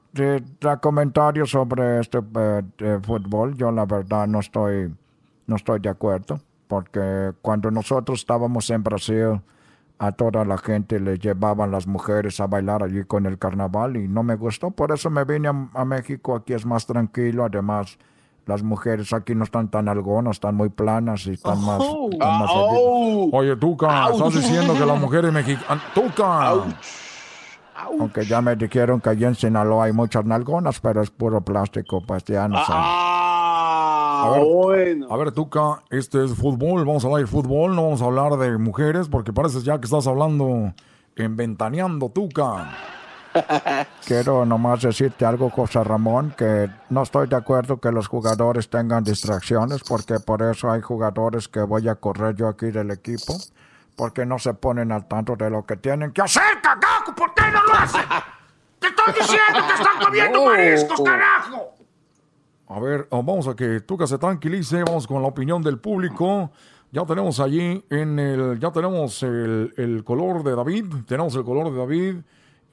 da 0.61 0.77
comentarios 0.77 1.49
sobre 1.49 1.99
este 1.99 2.19
eh, 2.19 2.99
fútbol. 3.01 3.55
Yo 3.55 3.71
la 3.71 3.85
verdad 3.85 4.27
no 4.27 4.41
estoy, 4.41 4.93
no 5.47 5.55
estoy 5.55 5.79
de 5.79 5.89
acuerdo 5.89 6.39
porque 6.67 7.33
cuando 7.41 7.71
nosotros 7.71 8.19
estábamos 8.19 8.69
en 8.69 8.83
Brasil 8.83 9.41
a 9.97 10.11
toda 10.11 10.45
la 10.45 10.59
gente 10.59 10.99
le 10.99 11.17
llevaban 11.17 11.71
las 11.71 11.87
mujeres 11.87 12.39
a 12.39 12.45
bailar 12.45 12.83
allí 12.83 13.05
con 13.05 13.25
el 13.25 13.39
carnaval 13.39 13.97
y 13.97 14.07
no 14.07 14.21
me 14.21 14.35
gustó, 14.35 14.69
por 14.69 14.91
eso 14.91 15.09
me 15.09 15.23
vine 15.23 15.49
a 15.73 15.85
México. 15.85 16.35
Aquí 16.35 16.53
es 16.53 16.65
más 16.65 16.85
tranquilo, 16.85 17.45
además 17.45 17.97
las 18.45 18.63
mujeres 18.63 19.13
aquí 19.13 19.35
no 19.35 19.43
están 19.43 19.69
tan 19.69 19.87
algonas, 19.87 20.37
están 20.37 20.55
muy 20.55 20.69
planas 20.69 21.25
y 21.27 21.31
están 21.31 21.63
más... 21.63 21.79
Oh. 21.81 22.09
Oh. 22.21 23.29
Oye, 23.31 23.55
Tuca, 23.55 24.09
estás 24.11 24.33
diciendo 24.33 24.73
que 24.73 24.85
las 24.85 24.99
mujeres 24.99 25.31
mexicanas... 25.31 25.83
¡Tuca! 25.93 26.53
Aunque 27.75 28.25
ya 28.25 28.41
me 28.41 28.55
dijeron 28.55 29.01
que 29.01 29.09
allí 29.09 29.25
en 29.25 29.35
Sinaloa 29.35 29.85
hay 29.85 29.93
muchas 29.93 30.25
nalgonas, 30.25 30.79
pero 30.79 31.01
es 31.01 31.09
puro 31.09 31.41
plástico, 31.41 32.01
pues 32.05 32.23
ya 32.25 32.47
no 32.47 32.57
sé. 32.57 32.71
Ah, 32.73 34.25
a 34.25 34.31
ver, 34.31 34.43
bueno. 34.45 35.07
A 35.09 35.17
ver, 35.17 35.31
Tuca, 35.31 35.83
este 35.89 36.23
es 36.23 36.33
fútbol, 36.33 36.85
vamos 36.85 37.03
a 37.03 37.07
hablar 37.07 37.21
de 37.21 37.27
fútbol, 37.27 37.75
no 37.75 37.83
vamos 37.83 38.01
a 38.01 38.05
hablar 38.05 38.37
de 38.37 38.57
mujeres, 38.57 39.09
porque 39.09 39.33
parece 39.33 39.61
ya 39.61 39.79
que 39.79 39.85
estás 39.85 40.07
hablando 40.07 40.73
en 41.15 41.35
Ventaneando, 41.35 42.09
Tuca. 42.09 42.71
Quiero 44.05 44.45
nomás 44.45 44.81
decirte 44.81 45.25
algo, 45.25 45.49
José 45.49 45.83
Ramón, 45.83 46.33
que 46.37 46.69
no 46.89 47.03
estoy 47.03 47.27
de 47.27 47.35
acuerdo 47.35 47.79
que 47.79 47.91
los 47.91 48.07
jugadores 48.07 48.69
tengan 48.69 49.03
distracciones, 49.03 49.83
porque 49.83 50.19
por 50.19 50.41
eso 50.41 50.71
hay 50.71 50.81
jugadores 50.81 51.47
que 51.47 51.61
voy 51.61 51.87
a 51.87 51.95
correr 51.95 52.35
yo 52.35 52.47
aquí 52.47 52.71
del 52.71 52.91
equipo, 52.91 53.37
porque 53.95 54.25
no 54.25 54.39
se 54.39 54.53
ponen 54.53 54.91
al 54.91 55.07
tanto 55.07 55.35
de 55.35 55.49
lo 55.49 55.65
que 55.65 55.77
tienen 55.77 56.11
que 56.11 56.21
hacer, 56.21 56.61
cagajo, 56.61 57.15
¿por 57.15 57.33
qué 57.33 57.43
no 57.51 57.63
lo 57.63 57.73
hacen? 57.73 58.01
¡Te 58.79 58.87
estoy 58.87 59.13
diciendo 59.13 59.67
que 59.67 59.73
están 59.73 59.99
comiendo 60.01 60.45
mariscos, 60.45 61.01
carajo! 61.01 61.73
A 62.67 62.79
ver, 62.79 63.07
oh, 63.11 63.21
vamos 63.21 63.47
a 63.47 63.55
que 63.55 63.81
Tuca 63.81 64.07
se 64.07 64.17
tranquilice, 64.17 64.83
vamos 64.83 65.05
con 65.05 65.21
la 65.21 65.27
opinión 65.27 65.61
del 65.61 65.79
público. 65.79 66.51
Ya 66.91 67.05
tenemos 67.05 67.39
allí 67.39 67.83
en 67.89 68.19
el, 68.19 68.59
ya 68.59 68.71
tenemos 68.71 69.21
el, 69.23 69.73
el 69.77 70.03
color 70.03 70.43
de 70.43 70.55
David, 70.55 70.85
tenemos 71.07 71.35
el 71.35 71.43
color 71.43 71.71
de 71.71 71.77
David. 71.77 72.15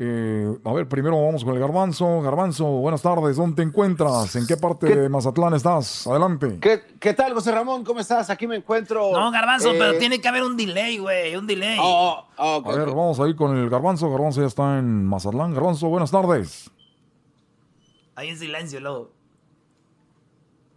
Eh, 0.03 0.57
a 0.65 0.73
ver, 0.73 0.89
primero 0.89 1.23
vamos 1.23 1.45
con 1.45 1.53
el 1.53 1.61
Garbanzo. 1.61 2.23
Garbanzo, 2.23 2.65
buenas 2.65 3.03
tardes. 3.03 3.37
¿Dónde 3.37 3.57
te 3.57 3.63
encuentras? 3.63 4.35
¿En 4.35 4.47
qué 4.47 4.57
parte 4.57 4.97
de 4.97 5.11
Mazatlán 5.11 5.53
estás? 5.53 6.07
Adelante. 6.07 6.59
¿Qué, 6.59 7.13
tal, 7.13 7.35
José 7.35 7.53
Ramón? 7.53 7.85
¿Cómo 7.85 8.01
estás? 8.01 8.31
Aquí 8.31 8.47
me 8.47 8.57
encuentro. 8.57 9.13
No, 9.13 9.31
Garbanzo, 9.31 9.73
pero 9.73 9.91
eh, 9.93 9.99
tiene 9.99 10.19
que 10.19 10.27
haber 10.27 10.43
un 10.43 10.57
delay, 10.57 10.97
güey. 10.97 11.37
Un 11.37 11.47
delay. 11.47 11.77
Oh, 11.79 12.25
oh, 12.39 12.63
a 12.65 12.77
ver, 12.77 12.87
vamos 12.87 13.21
a 13.21 13.29
ir 13.29 13.37
con 13.37 13.55
el 13.59 13.69
Garbanzo. 13.69 14.11
Garbanzo 14.11 14.41
ya 14.41 14.47
está 14.47 14.79
en 14.79 15.05
Mazatlán. 15.05 15.53
Garbanzo, 15.53 15.89
buenas 15.89 16.11
tardes. 16.11 16.71
Ahí 18.15 18.31
en 18.31 18.39
silencio, 18.39 18.81
luego. 18.81 19.20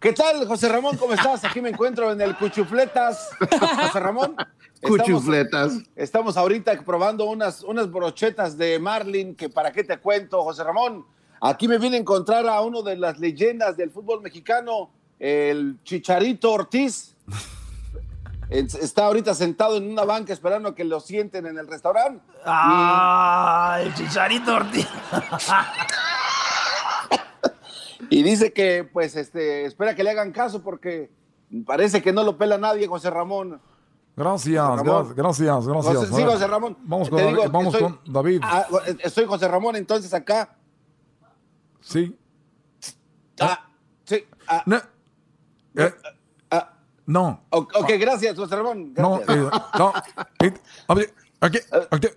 ¿Qué 0.04 0.12
tal, 0.12 0.46
José 0.46 0.68
Ramón? 0.68 0.98
¿Cómo 0.98 1.14
estás? 1.14 1.46
Aquí 1.46 1.62
me 1.62 1.70
encuentro 1.70 2.12
en 2.12 2.20
el 2.20 2.36
Cuchufletas. 2.36 3.30
José 3.40 4.02
Ramón. 4.02 4.36
Cuchufletas. 4.82 5.78
Estamos, 5.96 6.36
ahorita 6.36 6.74
probando 6.82 7.24
unas, 7.24 7.64
unas 7.64 7.90
brochetas 7.90 8.58
de 8.58 8.80
Marlin, 8.80 9.34
que 9.34 9.48
para 9.48 9.72
qué 9.72 9.82
te 9.86 9.98
cuento, 10.00 10.44
José 10.44 10.62
Ramón. 10.66 11.06
Aquí 11.40 11.70
me 11.70 11.78
vine 11.78 11.96
a 11.96 12.00
encontrar 12.02 12.46
a 12.50 12.60
uno 12.60 12.82
de 12.84 12.98
las 12.98 13.18
leyendas 13.18 13.78
del 13.78 13.92
fútbol 13.92 14.22
mexicano, 14.22 14.92
el 15.20 15.78
Chicharito 15.86 16.52
Ortiz. 16.52 17.16
Está 18.50 19.06
ahorita 19.06 19.34
sentado 19.34 19.78
en 19.78 19.90
una 19.90 20.04
banca 20.04 20.34
esperando 20.34 20.68
a 20.68 20.76
que 20.76 20.84
lo 20.84 21.00
sienten 21.00 21.46
en 21.46 21.58
el 21.58 21.66
restaurante. 21.66 22.22
¡Ah! 22.44 23.80
El 23.82 23.94
Chicharito 23.94 24.54
Ortiz. 24.54 24.86
y 28.10 28.24
dice 28.24 28.54
que, 28.54 28.84
pues, 28.84 29.16
este, 29.16 29.66
espera 29.66 29.96
que 29.96 30.04
le 30.04 30.12
hagan 30.12 30.32
caso 30.32 30.64
porque 30.64 31.12
parece 31.66 32.02
que 32.02 32.14
no 32.14 32.24
lo 32.24 32.38
pela 32.38 32.58
nadie, 32.58 32.88
José 32.88 33.10
Ramón. 33.10 33.62
Gracias, 34.16 34.84
gracias, 35.16 35.68
gracias. 35.68 36.08
sí, 36.08 36.24
José 36.24 36.48
Ramón. 36.48 36.78
Vamos 36.84 37.10
con, 37.10 37.20
David, 37.20 37.50
vamos 37.52 37.76
con 37.76 38.00
David. 38.06 38.42
Ah, 38.44 38.68
estoy 39.00 39.26
José 39.26 39.48
Ramón, 39.48 39.76
entonces 39.76 40.14
acá. 40.14 40.56
Sí. 41.82 42.16
Ah, 43.40 43.68
sí. 44.06 44.24
Ah. 44.48 44.64
no. 44.68 44.78
Eh, 45.76 45.94
ah. 46.52 46.74
no. 47.08 47.44
ok, 47.50 47.92
gracias, 48.00 48.38
José 48.38 48.56
Ramón. 48.56 48.94
No, 48.96 49.20
eh, 49.22 49.50
no. 49.80 49.94
Eh, 50.40 50.54
aquí, 51.40 51.58
aquí, 51.90 52.08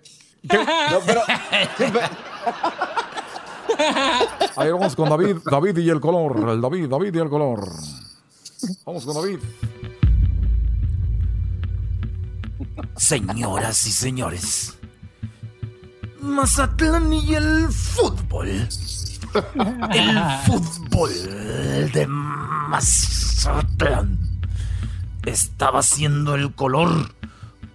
No, 0.43 0.99
pero. 1.05 1.21
Ahí 4.55 4.71
vamos 4.71 4.95
con 4.95 5.09
David, 5.09 5.37
David 5.45 5.77
y 5.77 5.89
el 5.89 5.99
color. 5.99 6.49
El 6.49 6.61
David, 6.61 6.87
David 6.87 7.15
y 7.15 7.19
el 7.19 7.29
color. 7.29 7.69
Vamos 8.85 9.05
con 9.05 9.15
David. 9.15 9.39
Señoras 12.95 13.85
y 13.85 13.91
señores, 13.91 14.75
Mazatlán 16.19 17.13
y 17.13 17.35
el 17.35 17.67
fútbol. 17.69 18.67
El 19.93 20.19
fútbol 20.45 21.11
de 21.93 22.07
Mazatlán 22.69 24.17
estaba 25.25 25.79
haciendo 25.79 26.35
el 26.35 26.55
color 26.55 27.13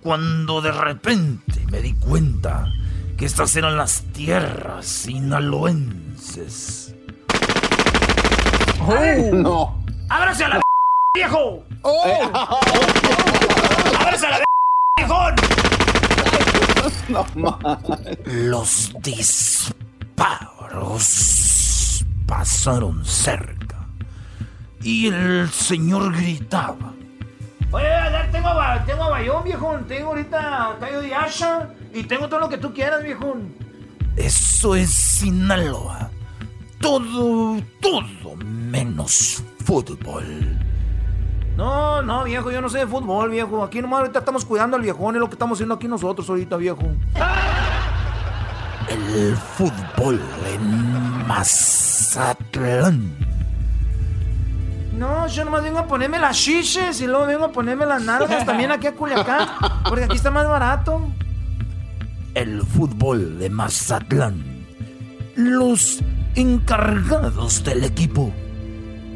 cuando 0.03 0.61
de 0.61 0.73
repente 0.73 1.65
me 1.71 1.81
di 1.81 1.95
cuenta 1.95 2.67
que 3.23 3.27
estas 3.27 3.55
eran 3.55 3.77
las 3.77 4.03
tierras 4.13 4.85
sinaloenses. 4.85 6.93
¡Oh! 8.81 8.97
¡No! 9.33 9.81
¡Ábrase 10.09 10.45
a 10.45 10.49
la 10.49 10.61
viejo! 11.15 11.63
¡Oh! 11.83 12.31
¡Ábrase 13.97 14.27
a 14.27 14.31
la 14.31 14.39
no, 17.37 17.59
Los 18.25 18.93
disparos 19.01 19.73
pasaron 22.27 23.05
cerca. 23.05 23.87
Y 24.83 25.07
el 25.07 25.49
señor 25.49 26.13
gritaba. 26.13 26.93
Oye, 27.71 27.87
tengo, 28.33 28.51
tengo 28.85 29.11
bayón, 29.11 29.45
viejo. 29.45 29.79
Tengo 29.87 30.09
ahorita 30.09 30.77
callo 30.81 31.03
de 31.03 31.15
asha. 31.15 31.69
Y 31.95 32.05
tengo 32.05 32.29
todo 32.29 32.41
lo 32.41 32.49
que 32.49 32.59
tú 32.59 32.73
quieras, 32.73 33.03
viejo. 33.03 33.37
Eso 34.17 34.75
es 34.75 34.91
Sinaloa. 34.91 36.11
Todo, 36.81 37.61
todo 37.81 38.37
menos 38.37 39.43
fútbol. 39.65 40.59
No, 41.57 42.03
no, 42.03 42.25
viejo, 42.25 42.51
yo 42.51 42.61
no 42.61 42.69
sé 42.69 42.79
de 42.79 42.87
fútbol, 42.87 43.31
viejo. 43.31 43.63
Aquí 43.63 43.81
nomás 43.83 44.01
ahorita 44.01 44.21
estamos 44.21 44.45
cuidando 44.45 44.77
al 44.77 44.83
viejón, 44.83 45.15
es 45.15 45.21
lo 45.21 45.29
que 45.29 45.35
estamos 45.35 45.57
haciendo 45.57 45.75
aquí 45.75 45.87
nosotros 45.87 46.29
ahorita, 46.29 46.57
viejo. 46.57 46.83
El 48.89 49.37
fútbol 49.37 50.21
en 50.53 51.27
Mazatlán. 51.27 53.13
No, 54.97 55.27
yo 55.27 55.45
nomás 55.45 55.63
vengo 55.63 55.79
a 55.79 55.87
ponerme 55.87 56.19
las 56.19 56.37
chiches 56.37 57.01
y 57.01 57.07
luego 57.07 57.27
vengo 57.27 57.45
a 57.47 57.53
ponerme 57.53 57.87
las 57.87 58.03
nalgas 58.03 58.45
también 58.45 58.71
aquí 58.71 58.87
a 58.87 58.93
Culiacán, 58.93 59.49
porque 59.89 60.05
aquí 60.05 60.17
está 60.17 60.31
más 60.31 60.49
barato. 60.49 61.11
El 62.35 62.63
fútbol 62.63 63.39
de 63.39 63.51
Mazatlán. 63.51 64.43
Los 65.37 66.01
encargados 66.35 67.63
del 67.65 67.85
equipo. 67.85 68.33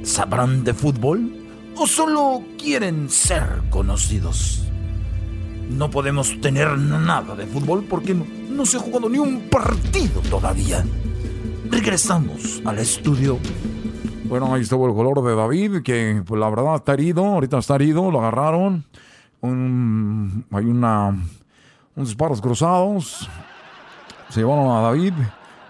¿Sabrán 0.02 0.64
de 0.64 0.74
fútbol 0.74 1.32
o 1.76 1.86
solo 1.86 2.42
quieren 2.58 3.08
ser 3.08 3.62
conocidos? 3.70 4.68
No 5.70 5.90
podemos 5.90 6.40
tener 6.40 6.78
nada 6.78 7.34
de 7.34 7.46
fútbol 7.46 7.84
porque 7.88 8.14
no, 8.14 8.26
no 8.50 8.66
se 8.66 8.76
ha 8.76 8.80
jugado 8.80 9.08
ni 9.08 9.18
un 9.18 9.48
partido 9.48 10.20
todavía. 10.30 10.84
Regresamos 11.70 12.60
al 12.64 12.78
estudio. 12.78 13.38
Bueno, 14.28 14.54
ahí 14.54 14.62
estuvo 14.62 14.88
el 14.88 14.94
color 14.94 15.22
de 15.24 15.34
David, 15.34 15.82
que 15.82 16.22
pues, 16.26 16.40
la 16.40 16.50
verdad 16.50 16.76
está 16.76 16.94
herido, 16.94 17.24
ahorita 17.24 17.58
está 17.58 17.76
herido, 17.76 18.10
lo 18.10 18.20
agarraron. 18.20 18.84
hay 19.42 20.64
una, 20.64 21.16
unos 21.96 22.10
disparos 22.10 22.40
cruzados. 22.40 23.28
Se 24.28 24.40
llevaron 24.40 24.70
a 24.70 24.80
David. 24.82 25.14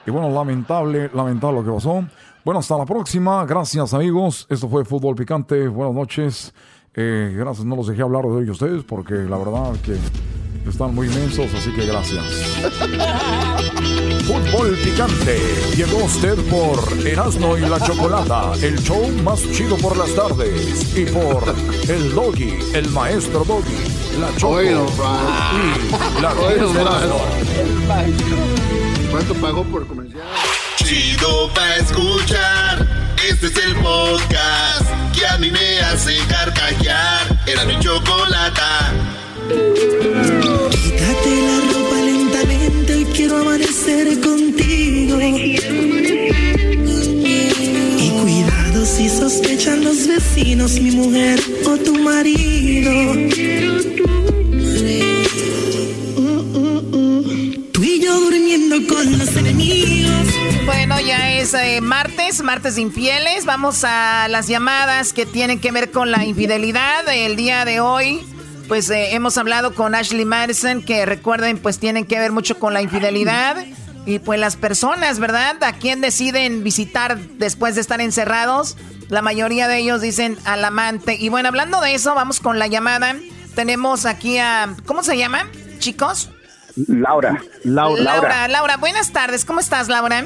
Y 0.06 0.10
bueno, 0.10 0.28
lamentable, 0.30 1.10
lamentable 1.14 1.60
lo 1.60 1.64
que 1.64 1.72
pasó. 1.72 2.04
Bueno, 2.44 2.60
hasta 2.60 2.76
la 2.76 2.84
próxima. 2.84 3.44
Gracias, 3.46 3.94
amigos. 3.94 4.46
Esto 4.50 4.68
fue 4.68 4.84
Fútbol 4.84 5.14
Picante. 5.14 5.68
Buenas 5.68 5.94
noches. 5.94 6.52
Eh, 6.94 7.34
gracias, 7.36 7.66
no 7.66 7.76
los 7.76 7.88
dejé 7.88 8.02
hablar 8.02 8.22
de 8.22 8.30
hoy 8.30 8.48
ustedes 8.48 8.82
porque 8.82 9.14
la 9.14 9.36
verdad 9.36 9.74
que 9.84 9.98
están 10.66 10.94
muy 10.94 11.08
inmensos, 11.08 11.52
así 11.54 11.70
que 11.72 11.84
gracias. 11.84 12.24
Fútbol 14.26 14.76
Picante 14.82 15.38
llegó 15.76 16.04
usted 16.04 16.36
por 16.48 17.06
Erasmo 17.06 17.58
y 17.58 17.60
la 17.60 17.78
Chocolata, 17.80 18.54
el 18.62 18.78
show 18.78 19.06
más 19.22 19.42
chido 19.52 19.76
por 19.76 19.96
las 19.96 20.14
tardes. 20.14 20.96
Y 20.96 21.04
por 21.04 21.54
el 21.88 22.14
Doggy, 22.14 22.54
el 22.74 22.90
maestro 22.90 23.44
Doggy, 23.44 23.76
la 24.18 24.34
Choco 24.36 24.62
y 24.62 24.70
la 24.70 26.34
¿Cuánto 29.10 29.34
pagó 29.34 29.64
por 29.64 29.86
comercial? 29.86 30.24
Chido 30.76 31.50
pa' 31.54 31.76
escuchar. 31.76 33.14
Este 33.28 33.46
es 33.46 33.56
el 33.56 33.74
podcast 33.76 34.86
que 35.14 35.26
a 35.26 35.38
mí 35.38 35.50
me 35.50 35.80
hace 35.80 36.16
carcajear. 36.28 37.42
Era 37.46 37.64
mi 37.64 37.78
chocolata. 37.80 38.92
Quítate 40.70 41.42
la 41.42 41.60
ropa 41.72 41.96
lentamente, 41.96 42.94
hoy 42.94 43.04
quiero 43.06 43.38
amanecer 43.38 44.20
contigo. 44.20 45.20
Y 45.20 45.58
cuidado 45.58 46.25
si 48.96 49.10
sospechan 49.10 49.84
los 49.84 50.08
vecinos, 50.08 50.80
mi 50.80 50.90
mujer 50.90 51.38
o 51.66 51.76
tu 51.76 51.98
marido. 51.98 53.12
Tú 57.72 57.82
y 57.82 58.00
yo 58.00 58.18
durmiendo 58.18 58.76
con 58.88 59.18
los 59.18 59.36
enemigos. 59.36 60.26
Bueno, 60.64 60.98
ya 61.00 61.34
es 61.34 61.52
eh, 61.52 61.82
martes, 61.82 62.42
martes 62.42 62.78
infieles. 62.78 63.44
Vamos 63.44 63.84
a 63.84 64.28
las 64.28 64.48
llamadas 64.48 65.12
que 65.12 65.26
tienen 65.26 65.60
que 65.60 65.72
ver 65.72 65.90
con 65.90 66.10
la 66.10 66.24
infidelidad. 66.24 67.06
El 67.12 67.36
día 67.36 67.66
de 67.66 67.80
hoy 67.80 68.20
pues 68.66 68.88
eh, 68.90 69.14
hemos 69.14 69.36
hablado 69.36 69.74
con 69.74 69.94
Ashley 69.94 70.24
Madison, 70.24 70.82
que 70.82 71.06
recuerden, 71.06 71.58
pues 71.58 71.78
tienen 71.78 72.04
que 72.04 72.18
ver 72.18 72.32
mucho 72.32 72.58
con 72.58 72.72
la 72.72 72.82
infidelidad. 72.82 73.56
Y 74.06 74.20
pues 74.20 74.38
las 74.38 74.56
personas, 74.56 75.18
¿verdad? 75.18 75.62
¿A 75.62 75.72
quién 75.72 76.00
deciden 76.00 76.62
visitar 76.62 77.18
después 77.18 77.74
de 77.74 77.80
estar 77.80 78.00
encerrados? 78.00 78.76
La 79.08 79.20
mayoría 79.20 79.66
de 79.66 79.78
ellos 79.78 80.00
dicen 80.00 80.38
al 80.44 80.64
amante. 80.64 81.16
Y 81.18 81.28
bueno, 81.28 81.48
hablando 81.48 81.80
de 81.80 81.94
eso, 81.94 82.14
vamos 82.14 82.38
con 82.38 82.60
la 82.60 82.68
llamada. 82.68 83.16
Tenemos 83.56 84.06
aquí 84.06 84.38
a... 84.38 84.74
¿Cómo 84.86 85.02
se 85.02 85.18
llama, 85.18 85.48
chicos? 85.80 86.30
Laura. 86.86 87.42
Laura, 87.64 88.02
Laura, 88.02 88.48
Laura, 88.48 88.76
buenas 88.76 89.12
tardes. 89.12 89.44
¿Cómo 89.44 89.58
estás, 89.58 89.88
Laura? 89.88 90.24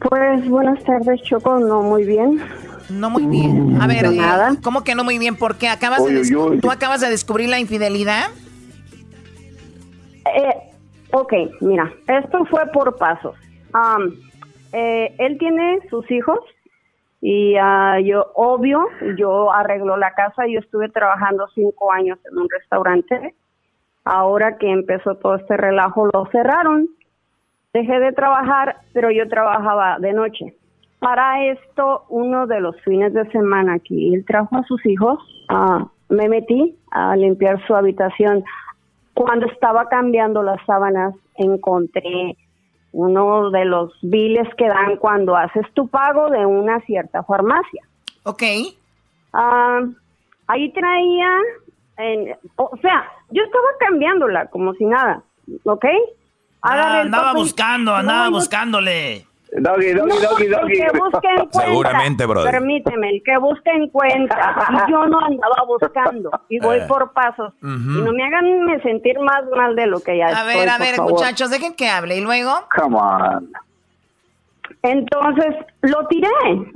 Pues 0.00 0.48
buenas 0.48 0.84
tardes, 0.84 1.22
Choco. 1.22 1.58
No, 1.60 1.82
muy 1.82 2.04
bien. 2.04 2.42
No 2.90 3.08
muy 3.08 3.24
bien. 3.24 3.80
A 3.80 3.86
ver, 3.86 4.04
eh, 4.04 4.20
¿cómo 4.62 4.84
que 4.84 4.94
no 4.94 5.04
muy 5.04 5.18
bien? 5.18 5.36
Porque 5.36 5.68
acabas 5.68 6.04
de 6.04 6.58
tú 6.60 6.70
acabas 6.70 7.00
de 7.00 7.08
descubrir 7.08 7.48
la 7.48 7.58
infidelidad. 7.58 8.28
Eh, 10.26 10.73
ok, 11.14 11.32
mira, 11.60 11.92
esto 12.08 12.44
fue 12.46 12.66
por 12.72 12.96
pasos. 12.96 13.36
Eh, 14.72 15.14
él 15.18 15.38
tiene 15.38 15.78
sus 15.88 16.10
hijos 16.10 16.40
y 17.20 17.54
uh, 17.58 17.98
yo, 18.04 18.26
obvio, 18.34 18.86
yo 19.16 19.52
arreglo 19.52 19.96
la 19.96 20.12
casa. 20.12 20.46
Yo 20.46 20.58
estuve 20.58 20.88
trabajando 20.88 21.46
cinco 21.54 21.92
años 21.92 22.18
en 22.30 22.38
un 22.38 22.48
restaurante. 22.50 23.34
Ahora 24.04 24.58
que 24.58 24.70
empezó 24.70 25.14
todo 25.14 25.36
este 25.36 25.56
relajo, 25.56 26.06
lo 26.12 26.26
cerraron. 26.32 26.88
Dejé 27.72 27.98
de 27.98 28.12
trabajar, 28.12 28.76
pero 28.92 29.10
yo 29.10 29.28
trabajaba 29.28 29.98
de 30.00 30.12
noche. 30.12 30.54
Para 30.98 31.44
esto, 31.46 32.04
uno 32.08 32.46
de 32.46 32.60
los 32.60 32.78
fines 32.82 33.14
de 33.14 33.30
semana 33.30 33.78
que 33.78 34.14
él 34.14 34.24
trajo 34.26 34.56
a 34.56 34.64
sus 34.64 34.84
hijos, 34.84 35.18
ah, 35.48 35.86
me 36.08 36.28
metí 36.28 36.76
a 36.90 37.16
limpiar 37.16 37.64
su 37.66 37.74
habitación. 37.74 38.44
Cuando 39.14 39.46
estaba 39.46 39.88
cambiando 39.88 40.42
las 40.42 40.64
sábanas, 40.66 41.14
encontré 41.36 42.36
uno 42.92 43.50
de 43.50 43.64
los 43.64 43.92
biles 44.02 44.48
que 44.56 44.68
dan 44.68 44.96
cuando 44.96 45.36
haces 45.36 45.66
tu 45.74 45.88
pago 45.88 46.30
de 46.30 46.46
una 46.46 46.80
cierta 46.80 47.22
farmacia. 47.24 47.82
Ok. 48.24 48.42
Ah, 49.32 49.80
ahí 50.46 50.72
traía, 50.72 51.30
o 52.56 52.76
sea, 52.80 53.04
yo 53.30 53.42
estaba 53.42 53.66
cambiándola 53.80 54.46
como 54.46 54.74
si 54.74 54.84
nada, 54.84 55.22
¿ok? 55.64 55.84
Ah, 56.62 57.00
andaba 57.00 57.34
buscando, 57.34 57.94
andaba 57.94 58.30
buscándole. 58.30 59.26
Doggy, 59.56 59.92
doggy, 59.92 60.18
doggy, 60.20 60.46
doggy. 60.48 60.74
Que 60.74 60.98
busque 60.98 61.28
en 61.28 61.46
cuenta. 61.46 61.64
Seguramente, 61.64 62.26
brother. 62.26 62.50
Permíteme, 62.50 63.10
el 63.10 63.22
que 63.22 63.38
busque 63.38 63.70
en 63.70 63.88
cuenta. 63.88 64.66
Y 64.72 64.90
yo 64.90 65.06
no 65.06 65.20
andaba 65.20 65.64
buscando. 65.66 66.30
Y 66.48 66.58
voy 66.58 66.78
eh. 66.78 66.86
por 66.88 67.12
pasos. 67.12 67.52
Y 67.62 67.66
no 67.66 68.12
me 68.12 68.24
hagan 68.24 68.82
sentir 68.82 69.18
más 69.20 69.44
mal 69.56 69.76
de 69.76 69.86
lo 69.86 70.00
que 70.00 70.18
ya 70.18 70.26
a 70.26 70.30
estoy, 70.30 70.42
A 70.42 70.58
ver, 70.58 70.68
a 70.68 70.78
ver, 70.78 71.00
muchachos, 71.00 71.50
dejen 71.50 71.74
que 71.74 71.88
hable. 71.88 72.16
¿Y 72.16 72.20
luego? 72.20 72.50
Come 72.74 72.96
on. 72.96 73.52
Entonces, 74.82 75.54
lo 75.82 76.06
tiré. 76.08 76.28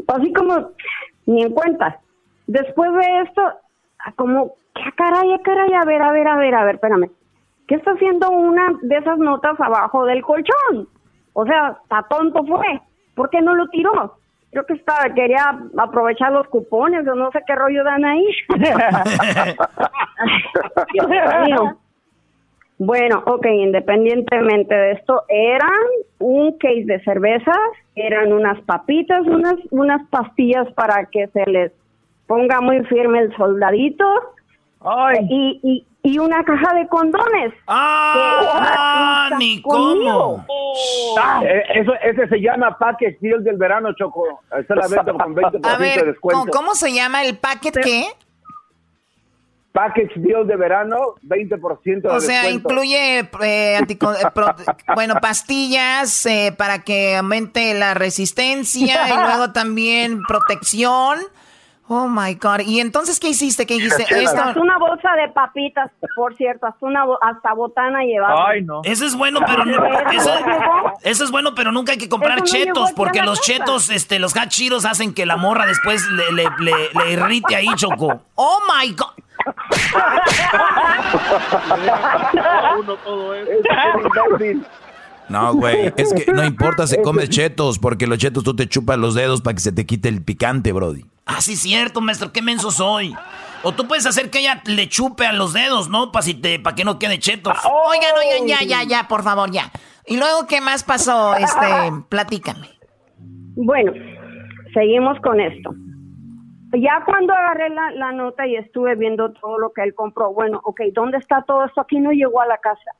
Así 0.06 0.32
como, 0.32 0.70
ni 1.26 1.42
en 1.42 1.52
cuenta. 1.52 1.98
Después 2.46 2.92
de 2.92 3.22
esto, 3.22 3.42
como, 4.14 4.54
¿qué 4.74 4.92
caray, 4.96 5.36
qué 5.36 5.42
caray? 5.42 5.72
A 5.74 5.84
ver, 5.84 6.00
a 6.00 6.12
ver, 6.12 6.28
a 6.28 6.36
ver, 6.36 6.54
a 6.54 6.64
ver, 6.64 6.74
espérame. 6.76 7.10
¿Qué 7.66 7.74
está 7.74 7.90
haciendo 7.90 8.30
una 8.30 8.72
de 8.82 8.96
esas 8.96 9.18
notas 9.18 9.60
abajo 9.60 10.06
del 10.06 10.22
colchón? 10.22 10.88
O 11.32 11.44
sea, 11.44 11.78
está 11.82 12.06
tonto 12.08 12.44
fue. 12.44 12.80
¿Por 13.14 13.30
qué 13.30 13.40
no 13.40 13.54
lo 13.54 13.68
tiró? 13.68 14.16
Creo 14.50 14.64
que 14.64 14.74
estaba, 14.74 15.12
quería 15.14 15.58
aprovechar 15.76 16.32
los 16.32 16.46
cupones 16.48 17.06
o 17.06 17.14
no 17.14 17.30
sé 17.32 17.42
qué 17.46 17.54
rollo 17.54 17.84
dan 17.84 18.04
ahí. 18.04 18.26
Bueno, 22.80 23.24
ok, 23.26 23.44
independientemente 23.46 24.72
de 24.72 24.92
esto, 24.92 25.24
eran 25.28 25.68
un 26.20 26.56
case 26.58 26.84
de 26.84 27.02
cervezas, 27.02 27.58
eran 27.96 28.32
unas 28.32 28.60
papitas, 28.62 29.26
unas, 29.26 29.56
unas 29.72 30.08
pastillas 30.10 30.72
para 30.74 31.06
que 31.06 31.26
se 31.26 31.44
les 31.50 31.72
ponga 32.28 32.60
muy 32.60 32.84
firme 32.84 33.18
el 33.18 33.36
soldadito. 33.36 34.04
Y, 35.28 35.58
y, 35.64 35.86
y 36.08 36.18
una 36.18 36.42
caja 36.42 36.74
de 36.74 36.88
condones. 36.88 37.52
¡Ah! 37.66 39.30
¡Ni 39.38 39.60
cómo! 39.60 40.44
Ah, 41.20 41.42
eh, 41.44 41.62
eso, 41.74 41.92
ese 42.02 42.26
se 42.28 42.40
llama 42.40 42.78
Packet 42.78 43.18
Deal 43.20 43.44
del 43.44 43.58
verano, 43.58 43.92
Choco. 43.92 44.40
Esa 44.58 44.74
la 44.74 44.88
venta 44.88 45.12
con 45.12 45.34
20% 45.34 45.60
A 45.62 45.76
ver, 45.76 46.00
de 46.00 46.06
descuento. 46.12 46.50
¿cómo 46.50 46.74
se 46.74 46.94
llama 46.94 47.24
el 47.24 47.36
packet 47.36 47.76
qué? 47.82 48.06
package 49.78 50.14
deal 50.16 50.44
de 50.46 50.56
verano, 50.56 50.96
20% 51.22 52.02
de 52.02 52.08
O 52.08 52.20
sea, 52.20 52.50
incluye, 52.50 53.20
eh, 53.20 53.30
eh, 53.42 53.80
bueno, 54.94 55.16
pastillas 55.20 56.26
eh, 56.26 56.52
para 56.56 56.80
que 56.80 57.16
aumente 57.16 57.74
la 57.74 57.94
resistencia 57.94 59.08
y 59.08 59.12
luego 59.12 59.52
también 59.52 60.22
protección. 60.26 61.18
Oh 61.90 62.06
my 62.06 62.34
God. 62.34 62.60
¿Y 62.66 62.80
entonces 62.80 63.18
qué 63.18 63.30
hiciste? 63.30 63.64
¿Qué 63.64 63.76
hiciste? 63.76 64.02
Esto... 64.02 64.42
Hasta 64.42 64.60
una 64.60 64.76
bolsa 64.76 65.10
de 65.16 65.28
papitas, 65.28 65.90
por 66.14 66.36
cierto, 66.36 66.66
hasta 66.66 66.84
una 66.84 67.04
hasta 67.22 67.54
botana 67.54 68.02
llevaba. 68.02 68.50
Ay, 68.50 68.62
no. 68.62 68.82
Eso 68.84 69.06
es 69.06 69.16
bueno, 69.16 69.40
pero 69.46 69.64
no, 69.64 69.82
eso, 70.12 70.30
eso, 71.02 71.24
es 71.24 71.30
bueno, 71.30 71.54
pero 71.54 71.72
nunca 71.72 71.92
hay 71.92 71.98
que 71.98 72.10
comprar 72.10 72.42
chetos, 72.42 72.92
porque 72.92 73.22
los 73.22 73.40
chetos, 73.40 73.88
este, 73.88 74.18
los 74.18 74.34
gachiros 74.34 74.84
hacen 74.84 75.14
que 75.14 75.24
la 75.24 75.38
morra 75.38 75.64
después 75.66 76.04
le, 76.10 76.30
le, 76.32 76.44
le, 76.58 77.12
irrite 77.12 77.56
ahí, 77.56 77.68
Choco. 77.76 78.20
Oh 78.34 78.58
my 78.68 78.92
God. 78.92 79.14
No, 85.28 85.54
güey, 85.54 85.92
es 85.96 86.12
que 86.12 86.32
no 86.32 86.44
importa 86.44 86.86
si 86.86 87.00
comes 87.02 87.30
chetos, 87.30 87.78
porque 87.78 88.06
los 88.06 88.18
chetos 88.18 88.44
tú 88.44 88.54
te 88.54 88.66
chupas 88.68 88.98
los 88.98 89.14
dedos 89.14 89.40
para 89.40 89.54
que 89.54 89.60
se 89.60 89.72
te 89.72 89.86
quite 89.86 90.08
el 90.08 90.22
picante, 90.22 90.72
Brody. 90.72 91.04
Ah, 91.28 91.42
sí, 91.42 91.56
cierto, 91.56 92.00
maestro, 92.00 92.32
qué 92.32 92.40
menso 92.40 92.70
soy. 92.70 93.14
O 93.62 93.72
tú 93.72 93.86
puedes 93.86 94.06
hacer 94.06 94.30
que 94.30 94.38
ella 94.38 94.62
le 94.64 94.88
chupe 94.88 95.26
a 95.26 95.32
los 95.32 95.52
dedos, 95.52 95.90
¿no? 95.90 96.10
Para 96.10 96.22
si 96.22 96.40
que 96.40 96.84
no 96.86 96.98
quede 96.98 97.18
chetos. 97.18 97.52
Ah, 97.62 97.68
oigan, 97.68 98.12
oigan, 98.16 98.48
ya, 98.48 98.66
ya, 98.66 98.82
ya, 98.82 99.08
por 99.08 99.22
favor, 99.22 99.50
ya. 99.50 99.70
Y 100.06 100.16
luego, 100.16 100.46
¿qué 100.48 100.62
más 100.62 100.84
pasó? 100.84 101.34
Este, 101.34 101.66
platícame. 102.08 102.68
Bueno, 103.56 103.92
seguimos 104.72 105.20
con 105.20 105.38
esto. 105.38 105.74
Ya 106.72 107.02
cuando 107.04 107.34
agarré 107.34 107.68
la, 107.70 107.90
la 107.90 108.12
nota 108.12 108.46
y 108.46 108.56
estuve 108.56 108.94
viendo 108.94 109.32
todo 109.32 109.58
lo 109.58 109.72
que 109.72 109.82
él 109.82 109.94
compró, 109.94 110.32
bueno, 110.32 110.60
ok, 110.64 110.80
¿dónde 110.94 111.18
está 111.18 111.42
todo 111.42 111.64
esto? 111.66 111.82
Aquí 111.82 111.98
no 111.98 112.10
llegó 112.12 112.40
a 112.40 112.46
la 112.46 112.58
casa. 112.58 112.92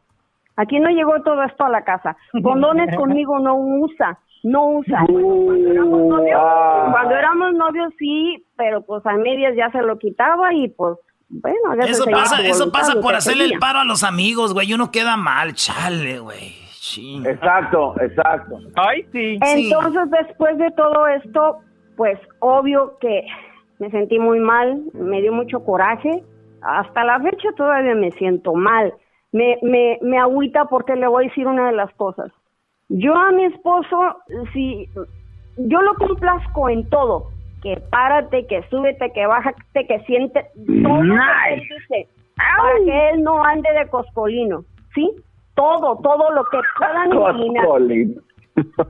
Aquí 0.57 0.81
no 0.81 0.91
llegó 0.91 1.23
todo 1.23 1.43
esto 1.45 1.65
a 1.65 1.71
la 1.71 1.85
casa. 1.85 2.17
Condones 2.43 2.95
conmigo 2.97 3.39
no 3.39 3.55
usa, 3.57 4.19
no 4.43 4.71
usa. 4.71 5.01
Ah. 6.37 6.89
cuando, 6.93 7.15
éramos 7.15 7.55
novios, 7.55 7.93
sí, 7.99 8.45
pero 8.57 8.83
pues 8.83 9.05
a 9.07 9.15
medias 9.15 9.55
ya 9.57 9.71
se 9.71 9.83
lo 9.83 9.99
quitaba 9.99 10.53
y 10.55 10.69
pues 10.69 10.97
bueno, 11.29 11.75
eso 11.85 12.05
pasa, 12.11 12.41
eso 12.43 12.73
pasa 12.73 13.01
por 13.01 13.15
hacerle 13.15 13.45
el 13.45 13.59
paro 13.59 13.81
a 13.81 13.85
los 13.85 14.03
amigos, 14.03 14.55
güey. 14.55 14.73
Uno 14.73 14.91
queda 14.91 15.17
mal, 15.17 15.55
chale, 15.55 16.19
güey. 16.21 16.55
Exacto, 17.27 17.95
exacto. 18.01 18.59
Ay, 18.77 19.05
sí. 19.13 19.39
Entonces, 19.43 20.11
después 20.11 20.57
de 20.57 20.71
todo 20.71 21.07
esto, 21.07 21.59
pues 21.97 22.19
obvio 22.39 22.97
que 22.99 23.27
me 23.79 23.91
sentí 23.91 24.19
muy 24.19 24.41
mal, 24.41 24.81
me 24.95 25.21
dio 25.21 25.33
mucho 25.33 25.63
coraje. 25.65 26.23
Hasta 26.63 27.05
la 27.05 27.21
fecha 27.21 27.51
todavía 27.57 27.95
me 27.95 28.11
siento 28.13 28.55
mal 28.55 28.95
me, 29.33 29.59
me, 29.63 29.99
me 30.03 30.19
agüita 30.19 30.67
porque 30.67 30.97
le 30.97 31.07
voy 31.07 31.27
a 31.27 31.29
decir 31.29 31.47
una 31.47 31.67
de 31.67 31.77
las 31.77 31.93
cosas. 31.95 32.31
Yo 32.89 33.15
a 33.15 33.31
mi 33.33 33.45
esposo, 33.45 34.17
si 34.53 34.89
yo 35.57 35.83
lo 35.83 35.95
complazco 35.95 36.69
en 36.69 36.89
todo, 36.89 37.31
que 37.63 37.77
párate, 37.91 38.47
que 38.47 38.63
súbete, 38.71 39.13
que 39.13 39.27
bájate, 39.27 39.87
que 39.87 40.01
siente, 40.01 40.47
todo 40.83 41.03
nice. 41.03 42.09
para 42.37 42.85
que 42.85 43.11
él 43.11 43.23
no 43.23 43.43
ande 43.45 43.69
de 43.73 43.89
coscolino, 43.89 44.65
¿sí? 44.95 45.11
Todo, 45.55 45.97
todo 46.03 46.33
lo 46.33 46.45
que 46.45 46.59
puedan 46.79 47.13
imaginar. 47.13 47.67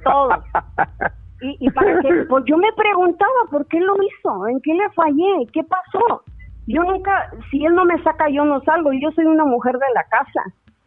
Todo. 0.04 0.30
Y, 1.40 1.56
y 1.60 1.70
para 1.70 2.00
que, 2.00 2.24
pues 2.28 2.44
yo 2.46 2.56
me 2.56 2.72
preguntaba 2.72 3.30
por 3.52 3.64
qué 3.68 3.78
lo 3.78 3.94
hizo, 4.02 4.48
en 4.48 4.60
qué 4.60 4.74
le 4.74 4.90
fallé, 4.90 5.46
qué 5.52 5.62
pasó. 5.62 6.24
Yo 6.66 6.82
nunca, 6.82 7.30
si 7.50 7.64
él 7.64 7.74
no 7.74 7.84
me 7.84 8.02
saca, 8.02 8.28
yo 8.28 8.44
no 8.44 8.60
salgo. 8.62 8.92
Yo 8.92 9.10
soy 9.12 9.24
una 9.24 9.44
mujer 9.44 9.74
de 9.78 9.86
la 9.94 10.04
casa. 10.04 10.42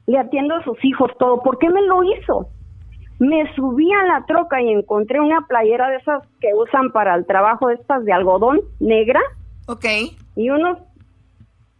Le 0.05 0.19
atiendo 0.19 0.55
a 0.55 0.63
sus 0.63 0.77
hijos 0.83 1.09
todo. 1.17 1.41
¿Por 1.41 1.57
qué 1.57 1.69
me 1.69 1.81
lo 1.83 2.03
hizo? 2.03 2.49
Me 3.22 3.53
subí 3.53 3.88
a 3.93 4.03
la 4.07 4.26
troca 4.26 4.60
y 4.64 4.72
encontré 4.72 5.19
una 5.19 5.45
playera 5.45 5.89
de 5.89 5.98
esas 5.98 6.23
que 6.39 6.56
usan 6.56 6.91
para 6.91 7.14
el 7.14 7.27
trabajo, 7.27 7.69
estas 7.69 8.03
de 8.03 8.11
algodón 8.11 8.61
negra. 8.80 9.22
Ok. 9.68 9.85
Y 10.35 10.49
unos 10.49 10.80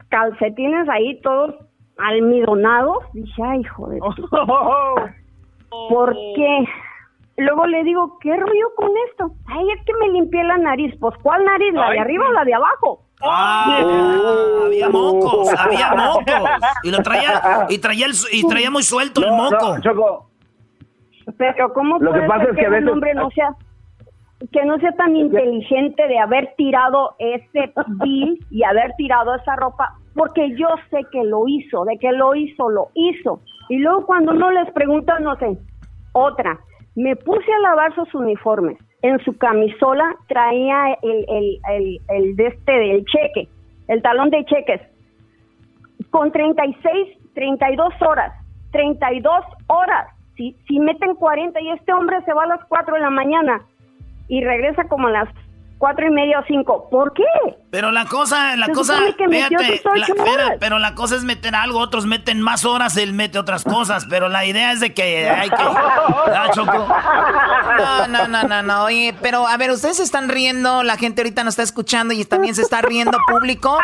calcetines 0.10 0.88
ahí 0.88 1.20
todos 1.22 1.56
almidonados. 1.98 3.00
Dije, 3.14 3.42
ay, 3.44 3.64
joder. 3.64 4.00
¿Por 5.90 6.14
qué? 6.14 6.66
Luego 7.38 7.66
le 7.66 7.86
digo, 7.86 8.20
¿qué 8.20 8.36
rollo 8.36 8.76
con 8.76 8.92
esto? 9.10 9.32
Ay, 9.48 9.66
es 9.76 9.84
que 9.84 9.94
me 10.00 10.10
limpié 10.10 10.44
la 10.44 10.60
nariz. 10.60 10.94
Pues, 11.00 11.16
¿cuál 11.24 11.44
nariz? 11.44 11.74
¿La 11.74 11.90
de 11.90 12.00
arriba 12.02 12.30
o 12.30 12.34
la 12.34 12.46
de 12.46 12.54
abajo? 12.54 13.04
Ah, 13.20 13.80
había 14.64 14.90
mocos, 14.90 15.50
había 15.58 15.92
mocos. 15.96 16.50
Y 16.84 16.92
lo 16.92 17.00
traía, 17.02 17.66
y 17.68 17.80
traía, 17.80 18.06
el, 18.06 18.14
y 18.32 18.48
traía 18.48 18.70
muy 18.70 18.84
suelto 18.84 19.24
el 19.24 19.32
moco. 19.32 19.78
Pero 21.38 21.74
¿cómo 21.74 22.00
lo 22.00 22.12
puede 22.12 22.24
que 22.24 22.28
pasa 22.28 22.46
ser 22.46 22.54
es 22.54 22.70
que, 22.70 22.78
un 22.78 22.90
hombre 22.90 23.14
no 23.14 23.30
sea 23.32 23.50
que 24.52 24.66
no 24.66 24.80
sea 24.80 24.92
tan 24.94 25.16
inteligente 25.16 26.08
de 26.08 26.18
haber 26.18 26.56
tirado 26.58 27.16
ese 27.20 27.72
bill 28.02 28.44
y 28.50 28.64
haber 28.64 28.92
tirado 28.98 29.36
esa 29.36 29.56
ropa, 29.56 29.94
porque 30.16 30.56
yo 30.58 30.68
sé 30.90 31.02
que 31.12 31.24
lo 31.24 31.48
hizo, 31.48 31.86
de 31.86 31.98
que 32.00 32.12
lo 32.12 32.34
hizo, 32.34 32.68
lo 32.72 32.88
hizo. 32.96 33.40
Y 33.70 33.78
luego 33.78 34.08
cuando 34.08 34.34
no 34.34 34.50
les 34.50 34.72
preguntan, 34.72 35.24
no 35.24 35.36
sé, 35.36 35.58
otra, 36.14 36.60
me 36.96 37.16
puse 37.16 37.54
a 37.54 37.60
lavar 37.60 37.94
sus 37.94 38.12
uniformes 38.16 38.80
en 39.02 39.20
su 39.24 39.38
camisola 39.38 40.16
traía 40.28 40.98
el, 41.02 41.26
el, 41.28 41.60
el, 41.70 42.02
el 42.10 42.36
de 42.36 42.48
este 42.48 42.72
del 42.72 43.06
cheque, 43.06 43.50
el 43.88 44.02
talón 44.02 44.30
de 44.30 44.46
cheques, 44.46 44.82
con 46.10 46.32
36, 46.32 47.18
32 47.34 47.94
horas, 48.02 48.34
32 48.72 49.44
horas. 49.68 50.08
Si, 50.42 50.58
si 50.68 50.80
meten 50.80 51.14
40 51.14 51.62
y 51.62 51.70
este 51.70 51.94
hombre 51.94 52.20
se 52.26 52.34
va 52.34 52.46
a 52.46 52.48
las 52.48 52.66
4 52.66 52.96
de 52.96 53.00
la 53.00 53.12
mañana 53.12 53.62
y 54.28 54.44
regresa 54.44 54.86
como 54.86 55.08
a 55.08 55.12
las 55.12 55.30
cuatro 55.82 56.08
y 56.08 56.12
media 56.12 56.40
o 56.40 56.44
cinco. 56.48 56.88
¿Por 56.92 57.12
qué? 57.12 57.24
Pero 57.72 57.92
la 57.92 58.06
cosa, 58.06 58.56
la 58.56 58.68
cosa, 58.68 59.00
pero 60.60 60.78
la 60.78 60.94
cosa 60.94 61.16
es 61.16 61.24
meter 61.24 61.56
algo, 61.56 61.80
otros 61.80 62.06
meten 62.06 62.40
más 62.40 62.66
horas, 62.66 62.98
él 62.98 63.14
mete 63.14 63.40
otras 63.40 63.64
cosas, 63.64 64.06
pero 64.08 64.30
la 64.30 64.46
idea 64.46 64.74
es 64.74 64.80
de 64.80 64.94
que 64.94 65.28
hay 65.28 65.50
que... 65.50 65.56
No, 67.82 68.08
no, 68.08 68.28
no, 68.28 68.44
no, 68.44 68.62
no, 68.62 68.84
oye, 68.84 69.16
pero 69.22 69.48
a 69.48 69.58
ver, 69.58 69.72
ustedes 69.72 70.00
están 70.00 70.30
riendo, 70.30 70.84
la 70.84 70.98
gente 70.98 71.22
ahorita 71.22 71.44
nos 71.44 71.54
está 71.54 71.64
escuchando 71.64 72.14
y 72.14 72.24
también 72.26 72.54
se 72.54 72.62
está 72.62 72.82
riendo 72.82 73.18
público. 73.28 73.80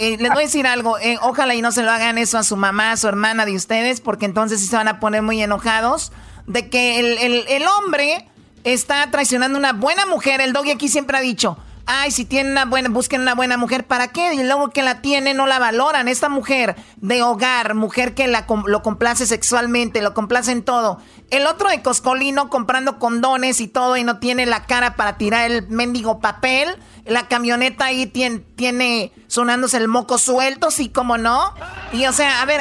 Eh, 0.00 0.16
les 0.18 0.30
voy 0.30 0.42
a 0.42 0.46
decir 0.46 0.66
algo, 0.66 0.98
eh, 0.98 1.18
ojalá 1.22 1.54
y 1.54 1.62
no 1.62 1.70
se 1.70 1.84
lo 1.84 1.90
hagan 1.92 2.18
eso 2.18 2.38
a 2.38 2.42
su 2.42 2.56
mamá, 2.56 2.92
a 2.92 2.96
su 2.96 3.06
hermana 3.06 3.44
de 3.44 3.54
ustedes, 3.54 4.00
porque 4.00 4.24
entonces 4.26 4.60
sí 4.60 4.66
se 4.66 4.76
van 4.76 4.88
a 4.88 4.98
poner 4.98 5.22
muy 5.22 5.40
enojados 5.40 6.10
de 6.46 6.68
que 6.68 6.98
el, 6.98 7.18
el, 7.18 7.44
el 7.48 7.64
hombre 7.68 8.26
está 8.64 9.10
traicionando 9.10 9.58
una 9.58 9.72
buena 9.72 10.06
mujer. 10.06 10.40
El 10.40 10.52
doggy 10.52 10.72
aquí 10.72 10.88
siempre 10.88 11.16
ha 11.16 11.20
dicho, 11.20 11.58
ay, 11.90 12.10
si 12.10 12.26
tienen 12.26 12.52
una 12.52 12.66
buena, 12.66 12.90
busquen 12.90 13.22
una 13.22 13.34
buena 13.34 13.56
mujer, 13.56 13.86
¿para 13.86 14.08
qué? 14.08 14.34
Y 14.34 14.44
luego 14.44 14.68
que 14.68 14.82
la 14.82 15.00
tiene 15.00 15.32
no 15.32 15.46
la 15.46 15.58
valoran. 15.58 16.06
Esta 16.06 16.28
mujer 16.28 16.76
de 16.96 17.22
hogar, 17.22 17.74
mujer 17.74 18.14
que 18.14 18.28
la, 18.28 18.46
lo 18.66 18.82
complace 18.82 19.26
sexualmente, 19.26 20.02
lo 20.02 20.12
complace 20.12 20.52
en 20.52 20.62
todo. 20.62 21.00
El 21.30 21.46
otro 21.46 21.70
de 21.70 21.80
Coscolino 21.80 22.50
comprando 22.50 22.98
condones 22.98 23.62
y 23.62 23.68
todo 23.68 23.96
y 23.96 24.04
no 24.04 24.18
tiene 24.18 24.44
la 24.44 24.66
cara 24.66 24.96
para 24.96 25.16
tirar 25.16 25.50
el 25.50 25.66
mendigo 25.68 26.20
papel. 26.20 26.76
La 27.06 27.26
camioneta 27.26 27.86
ahí 27.86 28.06
tiene, 28.06 29.12
sonándose 29.26 29.78
el 29.78 29.88
moco 29.88 30.18
suelto, 30.18 30.70
sí, 30.70 30.90
como 30.90 31.16
no. 31.16 31.54
Y 31.94 32.04
o 32.04 32.12
sea, 32.12 32.42
a 32.42 32.44
ver, 32.44 32.60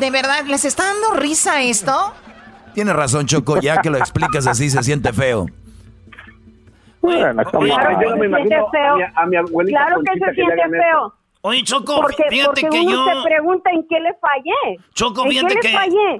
¿de 0.00 0.10
verdad 0.10 0.44
les 0.46 0.64
está 0.64 0.84
dando 0.84 1.12
risa 1.12 1.62
esto? 1.62 2.12
Tiene 2.78 2.92
razón, 2.92 3.26
Choco, 3.26 3.60
ya 3.60 3.78
que 3.78 3.90
lo 3.90 3.98
explicas 3.98 4.46
así 4.46 4.70
se 4.70 4.80
siente 4.84 5.12
feo. 5.12 5.46
Bueno, 7.02 7.42
claro, 7.42 8.00
yo 8.00 8.10
no 8.10 8.16
me 8.18 8.26
imagino 8.26 8.68
a 9.16 9.26
mi, 9.26 9.34
abuelita 9.34 9.84
Claro 9.84 10.00
que 10.04 10.24
se 10.24 10.34
siente 10.34 10.62
feo. 10.70 11.12
Oye, 11.40 11.64
Choco, 11.64 12.06
fíjate 12.30 12.68
que 12.68 12.84
yo. 12.84 13.04
se 13.04 13.28
pregunta 13.28 13.70
en 13.72 13.84
qué 13.88 13.98
le 13.98 14.14
fallé. 14.20 14.80
Choco, 14.94 15.24
fíjate 15.24 15.56
que 15.56 15.74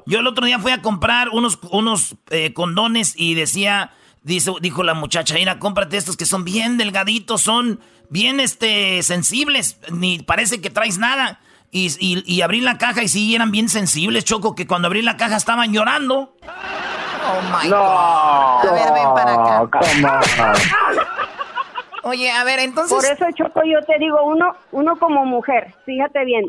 yo 0.07 0.19
el 0.19 0.27
otro 0.27 0.47
día 0.47 0.59
fui 0.59 0.73
a 0.73 0.83
comprar 0.83 1.29
unos, 1.29 1.61
unos 1.71 2.17
eh, 2.31 2.53
condones 2.53 3.15
y 3.17 3.35
decía, 3.35 3.93
dice, 4.25 4.51
dijo 4.61 4.83
la 4.83 4.95
muchacha, 4.95 5.37
mira, 5.37 5.61
cómprate 5.61 5.97
estos 5.97 6.17
que 6.17 6.27
son 6.27 6.43
bien 6.43 6.77
delgaditos, 6.77 7.41
son 7.41 7.79
bien 8.11 8.41
este, 8.41 9.05
sensibles, 9.05 9.79
ni 9.93 10.19
parece 10.19 10.61
que 10.61 10.71
traes 10.71 10.99
nada. 10.99 11.39
Y, 11.71 11.91
y, 12.01 12.41
abrí 12.41 12.63
la 12.63 12.79
caja 12.79 13.03
y 13.03 13.09
sí, 13.09 13.35
eran 13.35 13.51
bien 13.51 13.69
sensibles, 13.69 14.25
Choco, 14.25 14.55
que 14.55 14.67
cuando 14.67 14.87
abrí 14.89 15.03
la 15.03 15.19
caja 15.19 15.37
estaban 15.37 15.73
llorando. 15.73 16.35
Oh 16.43 17.43
my 17.53 17.69
God. 17.69 17.77
A 17.77 18.73
ver, 18.73 18.93
ven 18.95 19.15
para 19.15 19.61
acá. 19.61 20.53
Oye, 22.05 22.31
a 22.31 22.43
ver, 22.45 22.61
entonces. 22.61 22.97
Por 22.97 23.05
eso, 23.05 23.27
Choco, 23.37 23.61
yo 23.65 23.83
te 23.85 23.99
digo, 23.99 24.23
uno, 24.25 24.55
uno 24.73 24.99
como 24.99 25.27
mujer, 25.27 25.75
fíjate 25.85 26.25
bien. 26.25 26.45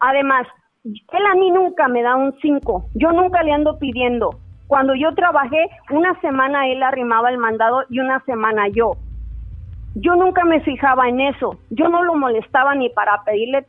Además, 0.00 0.48
él 0.84 1.26
a 1.30 1.34
mí 1.36 1.50
nunca 1.50 1.86
me 1.86 2.02
da 2.02 2.16
un 2.16 2.34
5. 2.40 2.86
Yo 2.94 3.12
nunca 3.12 3.42
le 3.44 3.52
ando 3.52 3.78
pidiendo. 3.78 4.30
Cuando 4.66 4.94
yo 4.94 5.14
trabajé, 5.14 5.68
una 5.90 6.18
semana 6.20 6.68
él 6.68 6.82
arrimaba 6.82 7.30
el 7.30 7.38
mandado 7.38 7.82
y 7.88 8.00
una 8.00 8.20
semana 8.24 8.68
yo. 8.68 8.94
Yo 9.94 10.14
nunca 10.14 10.44
me 10.44 10.60
fijaba 10.60 11.08
en 11.08 11.20
eso. 11.20 11.58
Yo 11.70 11.88
no 11.88 12.02
lo 12.02 12.14
molestaba 12.14 12.74
ni 12.74 12.88
para 12.90 13.22
pedirle 13.24 13.66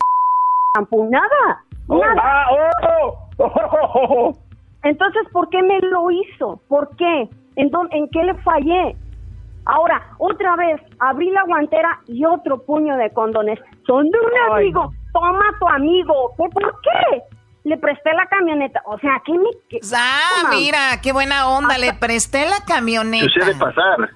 nada. 0.75 1.63
Oh, 1.87 1.97
nada. 1.99 2.21
ah, 2.23 2.45
oh, 2.51 3.17
oh, 3.37 3.51
oh, 3.93 4.37
Entonces, 4.83 5.23
¿por 5.31 5.49
qué 5.49 5.61
me 5.61 5.79
lo 5.81 6.09
hizo? 6.11 6.61
¿Por 6.67 6.95
qué? 6.95 7.29
¿En, 7.55 7.69
dónde- 7.69 7.97
¿En 7.97 8.07
qué 8.09 8.23
le 8.23 8.33
fallé? 8.35 8.95
Ahora, 9.65 10.01
otra 10.17 10.55
vez, 10.55 10.81
abrí 10.99 11.29
la 11.31 11.43
guantera 11.43 11.99
y 12.07 12.25
otro 12.25 12.63
puño 12.63 12.95
de 12.97 13.11
condones. 13.11 13.59
Son 13.85 14.09
de 14.09 14.17
un 14.17 14.53
amigo. 14.53 14.91
Toma 15.13 15.43
tu 15.59 15.67
amigo. 15.67 16.33
¿Qué, 16.37 16.43
¿Por 16.49 16.81
qué? 16.81 17.21
Le 17.63 17.77
presté 17.77 18.11
la 18.13 18.25
camioneta. 18.25 18.81
O 18.85 18.97
sea, 18.99 19.21
¿qué 19.23 19.33
me...? 19.33 19.49
qué- 19.69 19.79
Ah, 19.93 20.41
Toma. 20.41 20.55
mira, 20.55 20.79
qué 21.03 21.11
buena 21.11 21.47
onda. 21.49 21.77
Le 21.77 21.93
presté 21.93 22.45
la 22.49 22.65
camioneta. 22.65 23.25
Sucede 23.25 23.53
pasar. 23.55 24.09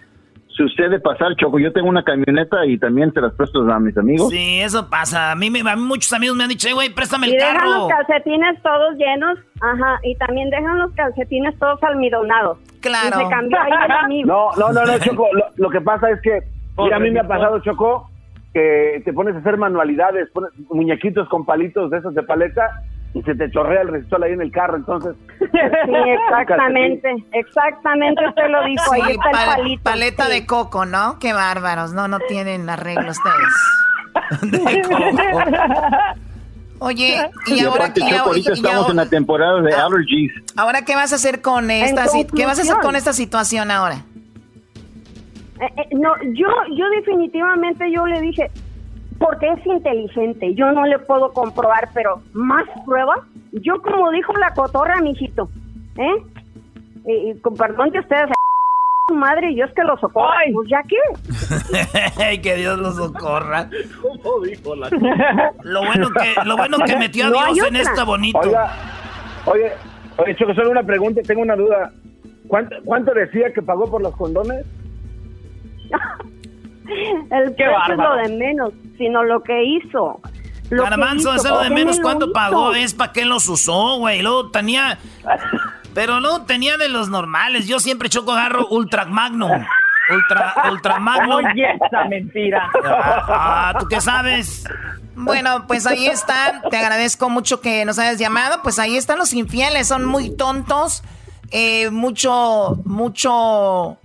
Sucede 0.56 0.99
pasar, 1.02 1.36
Choco. 1.36 1.60
Yo 1.60 1.73
tengo 1.73 1.90
una 1.90 2.03
camioneta 2.03 2.65
y 2.65 2.77
también 2.77 3.11
se 3.14 3.19
las 3.19 3.34
presto 3.34 3.69
a 3.69 3.80
mis 3.80 3.98
amigos. 3.98 4.30
Sí, 4.30 4.61
eso 4.61 4.90
pasa. 4.90 5.32
A 5.32 5.36
mí, 5.36 5.49
me- 5.49 5.60
a 5.69 5.76
mí 5.76 5.82
muchos 5.82 6.14
amigos 6.14 6.38
me 6.38 6.44
han 6.44 6.49
dicho, 6.49 6.69
"Eh, 6.69 6.73
güey, 6.73 6.90
préstame 6.94 7.27
Y 7.27 7.32
el 7.32 7.38
dejan 7.40 7.57
carro. 7.57 7.69
los 7.72 7.90
calcetines 7.90 8.61
todos 8.64 8.95
llenos. 8.98 9.38
Ajá. 9.61 9.99
Y 10.03 10.15
también 10.15 10.49
dejan 10.49 10.80
los 10.80 10.91
calcetines 10.94 11.60
todos 11.60 11.82
almidonados. 11.84 12.57
Claro. 12.80 13.19
Y 13.19 13.23
se 13.26 13.30
cambió 13.30 13.60
ahí 13.60 13.72
el 13.86 13.91
amigo. 14.06 14.52
No, 14.57 14.72
no, 14.72 14.73
no, 14.73 14.86
no, 14.91 14.98
Choco. 14.99 15.27
Lo, 15.34 15.44
lo 15.57 15.69
que 15.69 15.82
pasa 15.82 16.10
es 16.11 16.22
que, 16.22 16.40
mira, 16.77 16.95
a 16.95 16.99
mí 16.99 17.11
me 17.11 17.19
ha 17.19 17.27
pasado, 17.27 17.60
Choco, 17.60 18.10
que 18.53 19.02
te 19.03 19.11
pones 19.11 19.36
a 19.36 19.40
hacer 19.40 19.57
manualidades, 19.57 20.30
pones 20.32 20.52
muñequitos 20.69 21.27
con 21.27 21.45
palitos 21.45 21.91
de 21.91 21.98
esos 21.98 22.15
de 22.15 22.23
paleta 22.23 22.64
y 23.16 23.22
se 23.24 23.34
te 23.34 23.50
chorrea 23.50 23.82
el 23.82 23.88
resistol 23.88 24.22
ahí 24.24 24.34
en 24.34 24.42
el 24.42 24.52
carro, 24.52 24.76
entonces. 24.78 25.16
Sí, 25.40 25.96
exactamente, 25.96 27.16
exactamente 27.32 28.28
usted 28.28 28.50
lo 28.50 28.64
dijo, 28.66 28.92
ahí 28.94 29.02
Sí, 29.06 29.12
el 29.12 29.18
palito. 29.32 29.84
paleta 29.84 30.26
sí. 30.26 30.32
de 30.34 30.46
coco, 30.46 30.86
¿no? 30.86 31.18
Qué 31.20 31.34
bárbaros. 31.34 31.94
No, 31.94 32.08
no 32.08 32.20
tienen 32.20 32.70
arreglo 32.70 33.10
ustedes. 33.12 34.52
Oye, 36.80 37.18
y 37.48 37.54
Y 37.54 37.60
ahora, 37.62 37.86
ahora- 37.86 38.20
ahorita 38.26 38.52
y 38.52 38.54
estamos 38.54 38.78
ahora- 38.78 38.92
en 38.92 38.96
la 38.98 39.06
temporada 39.10 39.62
de 39.62 39.74
allergies. 39.74 40.32
ahora, 40.58 40.84
¿qué 40.84 40.96
vas 40.96 41.14
a 41.14 41.16
hacer 41.16 41.42
con 41.42 41.72
esta 41.72 42.06
qué 42.36 42.46
vas 42.46 42.60
a 42.60 42.64
hacer 42.64 42.78
con 42.82 42.96
esta 42.96 43.14
situación 43.14 43.72
ahora? 43.72 43.98
Eh, 45.62 45.66
eh, 45.78 45.88
no, 45.94 46.12
yo, 46.34 46.48
yo 46.78 46.90
definitivamente 46.98 47.90
yo 47.92 48.06
le 48.06 48.20
dije, 48.20 48.52
porque 49.20 49.48
es 49.48 49.66
inteligente, 49.66 50.54
yo 50.56 50.72
no 50.72 50.86
le 50.86 51.00
puedo 51.00 51.32
comprobar, 51.34 51.90
pero 51.94 52.22
más 52.34 52.66
pruebas. 52.86 53.20
Yo 53.52 53.82
como 53.82 54.12
dijo 54.12 54.34
la 54.34 54.54
cotorra, 54.54 55.02
mijito, 55.02 55.50
¿eh? 55.98 56.24
Y, 57.06 57.32
y 57.32 57.40
con 57.40 57.56
perdón 57.56 57.92
que 57.92 58.00
ustedes 58.00 58.30
su 59.08 59.16
madre 59.16 59.52
y 59.52 59.58
yo 59.58 59.66
es 59.66 59.74
que 59.74 59.84
lo 59.84 59.98
socorro. 59.98 60.34
Pues 60.54 60.70
ya 60.70 60.82
qué. 60.88 62.24
Ay, 62.24 62.38
que 62.42 62.56
Dios 62.56 62.78
los 62.80 62.96
socorra. 62.96 63.70
¿Cómo 64.02 64.42
dijo 64.42 64.76
la 64.76 64.90
Lo 65.64 65.86
bueno 65.86 66.10
que, 66.10 66.34
lo 66.46 66.58
bueno 66.58 66.78
que 66.86 66.98
metió 66.98 67.28
a 67.28 67.30
No 67.30 67.54
Dios 67.54 67.68
en 67.68 67.76
esta 67.78 68.04
bonito. 68.04 68.40
Oiga, 68.40 68.72
oye, 69.46 69.72
oye, 70.18 70.36
Choco, 70.36 70.54
solo 70.56 70.72
una 70.72 70.84
pregunta, 70.84 71.22
tengo 71.22 71.42
una 71.42 71.56
duda. 71.56 71.92
¿Cuánto, 72.48 72.76
cuánto 72.84 73.14
decía 73.14 73.52
que 73.54 73.62
pagó 73.62 73.90
por 73.90 74.02
los 74.02 74.16
condones? 74.16 74.66
El 77.32 77.56
precio 77.56 77.91
es 77.91 77.98
lo 77.98 78.16
de 78.16 78.30
menos, 78.38 78.74
sino 78.98 79.24
lo 79.24 79.41
que 79.41 79.64
hizo. 79.64 80.20
Lo 80.70 80.84
que 80.84 80.90
Garbanzo, 80.90 81.30
hizo, 81.30 81.36
eso 81.36 81.45
es 81.45 81.52
lo 81.52 81.60
de 81.60 81.68
¿por 81.68 81.68
qué 81.68 81.74
menos 81.74 81.99
cuánto 81.99 82.26
hizo? 82.26 82.34
pagó, 82.34 82.74
es 82.74 82.94
para 82.94 83.12
qué 83.12 83.26
los 83.26 83.48
usó, 83.48 83.98
güey. 83.98 84.22
Luego 84.22 84.52
tenía. 84.52 84.98
Pero 85.94 86.20
no 86.20 86.44
tenía 86.44 86.78
de 86.78 86.90
los 86.90 87.10
normales. 87.10 87.68
Yo 87.68 87.80
siempre 87.80 88.10
choco 88.10 88.34
agarro 88.34 88.68
Ultra 88.68 89.06
Magnum. 89.06 89.52
Ultra, 90.14 90.53
Ultra 90.70 90.99
Magnum. 90.99 91.45
Oye, 91.45 91.68
esa 91.86 92.03
mentira. 92.06 92.70
Ah, 92.84 93.74
¿tú 93.80 93.88
qué 93.88 94.02
sabes? 94.02 94.66
Bueno, 95.16 95.66
pues 95.68 95.88
ahí 95.88 96.07
está. 96.07 96.62
Te 96.70 96.78
agradezco 96.78 97.30
mucho 97.30 97.62
que 97.62 97.86
nos 97.86 97.98
hayas 97.98 98.20
llamado. 98.20 98.60
Pues 98.62 98.78
ahí 98.78 98.98
están 98.98 99.18
los 99.18 99.34
infieles. 99.34 99.88
Son 99.88 100.03
muy 100.03 100.36
tontos. 100.36 101.02
Eh, 101.52 101.90
mucho, 101.91 102.78
mucho. 102.84 103.98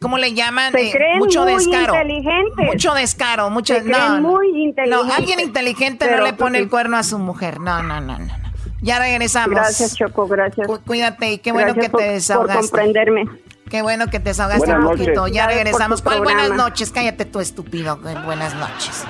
¿Cómo 0.00 0.16
le 0.18 0.32
llaman? 0.34 0.72
Se 0.72 0.88
Eh, 0.88 0.92
creen 0.92 1.18
mucho 1.18 1.42
muy 1.42 1.54
descaro. 1.54 1.94
inteligentes. 1.94 2.66
Mucho 2.66 2.94
descaro. 2.94 3.50
Mucho, 3.50 3.74
Se 3.74 3.80
creen 3.82 3.92
no, 3.98 4.20
no. 4.20 4.28
muy 4.28 4.52
No, 4.52 4.58
inteligentes. 4.58 5.16
alguien 5.18 5.40
inteligente 5.40 6.04
Pero, 6.06 6.18
no 6.18 6.24
le 6.24 6.32
pone 6.34 6.50
pues, 6.58 6.62
el 6.62 6.68
cuerno 6.70 6.96
a 6.96 7.02
su 7.02 7.18
mujer. 7.18 7.58
No, 7.60 7.82
no, 7.82 8.00
no, 8.00 8.18
no. 8.18 8.26
no. 8.26 8.34
Ya 8.80 9.00
regresamos. 9.00 9.50
Gracias, 9.50 9.96
Choco, 9.96 10.28
gracias. 10.28 10.66
Cu- 10.68 10.80
Cuídate 10.86 11.32
y 11.32 11.38
qué 11.38 11.50
bueno 11.50 11.68
Gracias 11.74 11.86
que 11.86 11.90
por- 11.90 12.00
te 12.00 12.12
desahogaste. 12.12 12.54
Por 12.60 12.70
comprenderme. 12.70 13.24
Qué 13.68 13.82
bueno 13.82 14.06
que 14.06 14.20
te 14.20 14.30
desahogaste 14.30 14.60
Buenas 14.66 14.78
un 14.78 14.84
noches. 14.84 15.00
poquito. 15.06 15.26
Ya 15.26 15.42
Gracias 15.44 15.64
regresamos. 15.64 16.02
¿Cuál 16.02 16.20
buenas 16.22 16.50
noches? 16.50 16.90
Cállate 16.92 17.24
tú, 17.24 17.40
estúpido. 17.40 17.98
Eh, 18.08 18.14
Buenas 18.24 18.54
noches. 18.54 19.02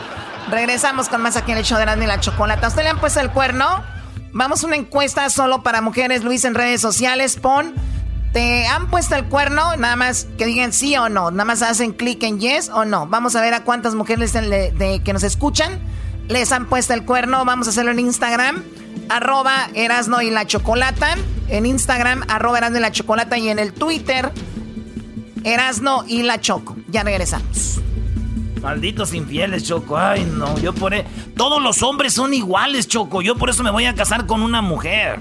Regresamos 0.51 1.11
con 1.11 1.21
más 1.21 1.37
aquí 1.37 1.53
en 1.53 1.59
el 1.59 1.65
show 1.65 1.77
de 1.77 1.83
Erasmo 1.83 2.05
y 2.05 2.07
la 2.07 2.19
Chocolata. 2.21 2.67
¿A 2.67 2.69
usted 2.71 2.83
le 2.83 2.89
han 2.89 2.99
puesto 2.99 3.21
el 3.21 3.31
cuerno? 3.31 3.85
Vamos 4.33 4.65
a 4.65 4.67
una 4.67 4.77
encuesta 4.77 5.29
solo 5.29 5.63
para 5.63 5.83
mujeres, 5.83 6.25
Luis, 6.25 6.45
en 6.47 6.55
redes 6.55 6.81
sociales. 6.81 7.37
Pon, 7.37 7.75
¿te 8.33 8.67
han 8.67 8.89
puesto 8.89 9.17
el 9.17 9.25
cuerno? 9.25 9.77
Nada 9.77 9.97
más 9.97 10.27
que 10.37 10.47
digan 10.47 10.73
sí 10.73 10.97
o 10.97 11.09
no. 11.09 11.31
Nada 11.31 11.45
más 11.45 11.63
hacen 11.63 11.93
clic 11.93 12.23
en 12.23 12.41
yes 12.41 12.69
o 12.69 12.85
no. 12.85 13.07
Vamos 13.07 13.37
a 13.37 13.41
ver 13.41 13.55
a 13.55 13.65
cuántas 13.65 13.95
mujeres 13.95 14.33
de, 14.33 15.03
que 15.05 15.13
nos 15.13 15.23
escuchan 15.23 15.79
les 16.29 16.53
han 16.53 16.67
puesto 16.67 16.95
el 16.95 17.05
cuerno. 17.05 17.45
Vamos 17.45 17.67
a 17.67 17.71
hacerlo 17.71 17.91
en 17.91 18.01
Instagram. 18.01 18.63
Arroba 19.09 19.71
Erasno. 19.75 20.21
En 20.21 21.67
Instagram, 21.67 22.25
arroba 22.29 22.59
Erasno 22.59 22.79
y 22.79 22.81
la 22.81 22.93
Chocolata. 22.93 23.39
Y 23.39 23.49
en 23.49 23.59
el 23.59 23.73
Twitter, 23.73 24.31
Erasno 25.45 26.05
y 26.07 26.23
la 26.23 26.41
Choco. 26.41 26.77
Ya 26.89 27.03
regresamos. 27.03 27.81
Malditos 28.61 29.15
infieles, 29.15 29.65
Choco. 29.65 29.97
Ay, 29.97 30.31
no, 30.37 30.59
yo 30.59 30.75
por 30.75 30.93
e- 30.93 31.07
Todos 31.37 31.63
los 31.63 31.83
hombres 31.83 32.13
son 32.13 32.35
iguales, 32.35 32.89
Choco. 32.89 33.23
Yo 33.23 33.37
por 33.37 33.49
eso 33.51 33.63
me 33.63 33.71
voy 33.71 33.87
a 33.87 33.95
casar 33.95 34.27
con 34.27 34.43
una 34.43 34.61
mujer. 34.61 35.21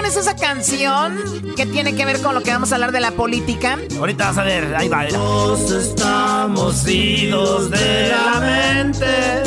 Pones 0.00 0.16
esa 0.16 0.34
canción 0.34 1.18
que 1.56 1.66
tiene 1.66 1.94
que 1.94 2.06
ver 2.06 2.22
con 2.22 2.34
lo 2.34 2.42
que 2.42 2.50
vamos 2.50 2.72
a 2.72 2.76
hablar 2.76 2.90
de 2.90 3.00
la 3.00 3.10
política? 3.10 3.78
Ahorita 3.98 4.28
vas 4.28 4.38
a 4.38 4.44
ver, 4.44 4.74
ahí 4.74 4.88
va. 4.88 5.06
Todos 5.08 5.70
estamos 5.70 6.88
idos 6.88 7.70
de 7.70 8.08
la 8.08 8.40
mente. 8.40 9.42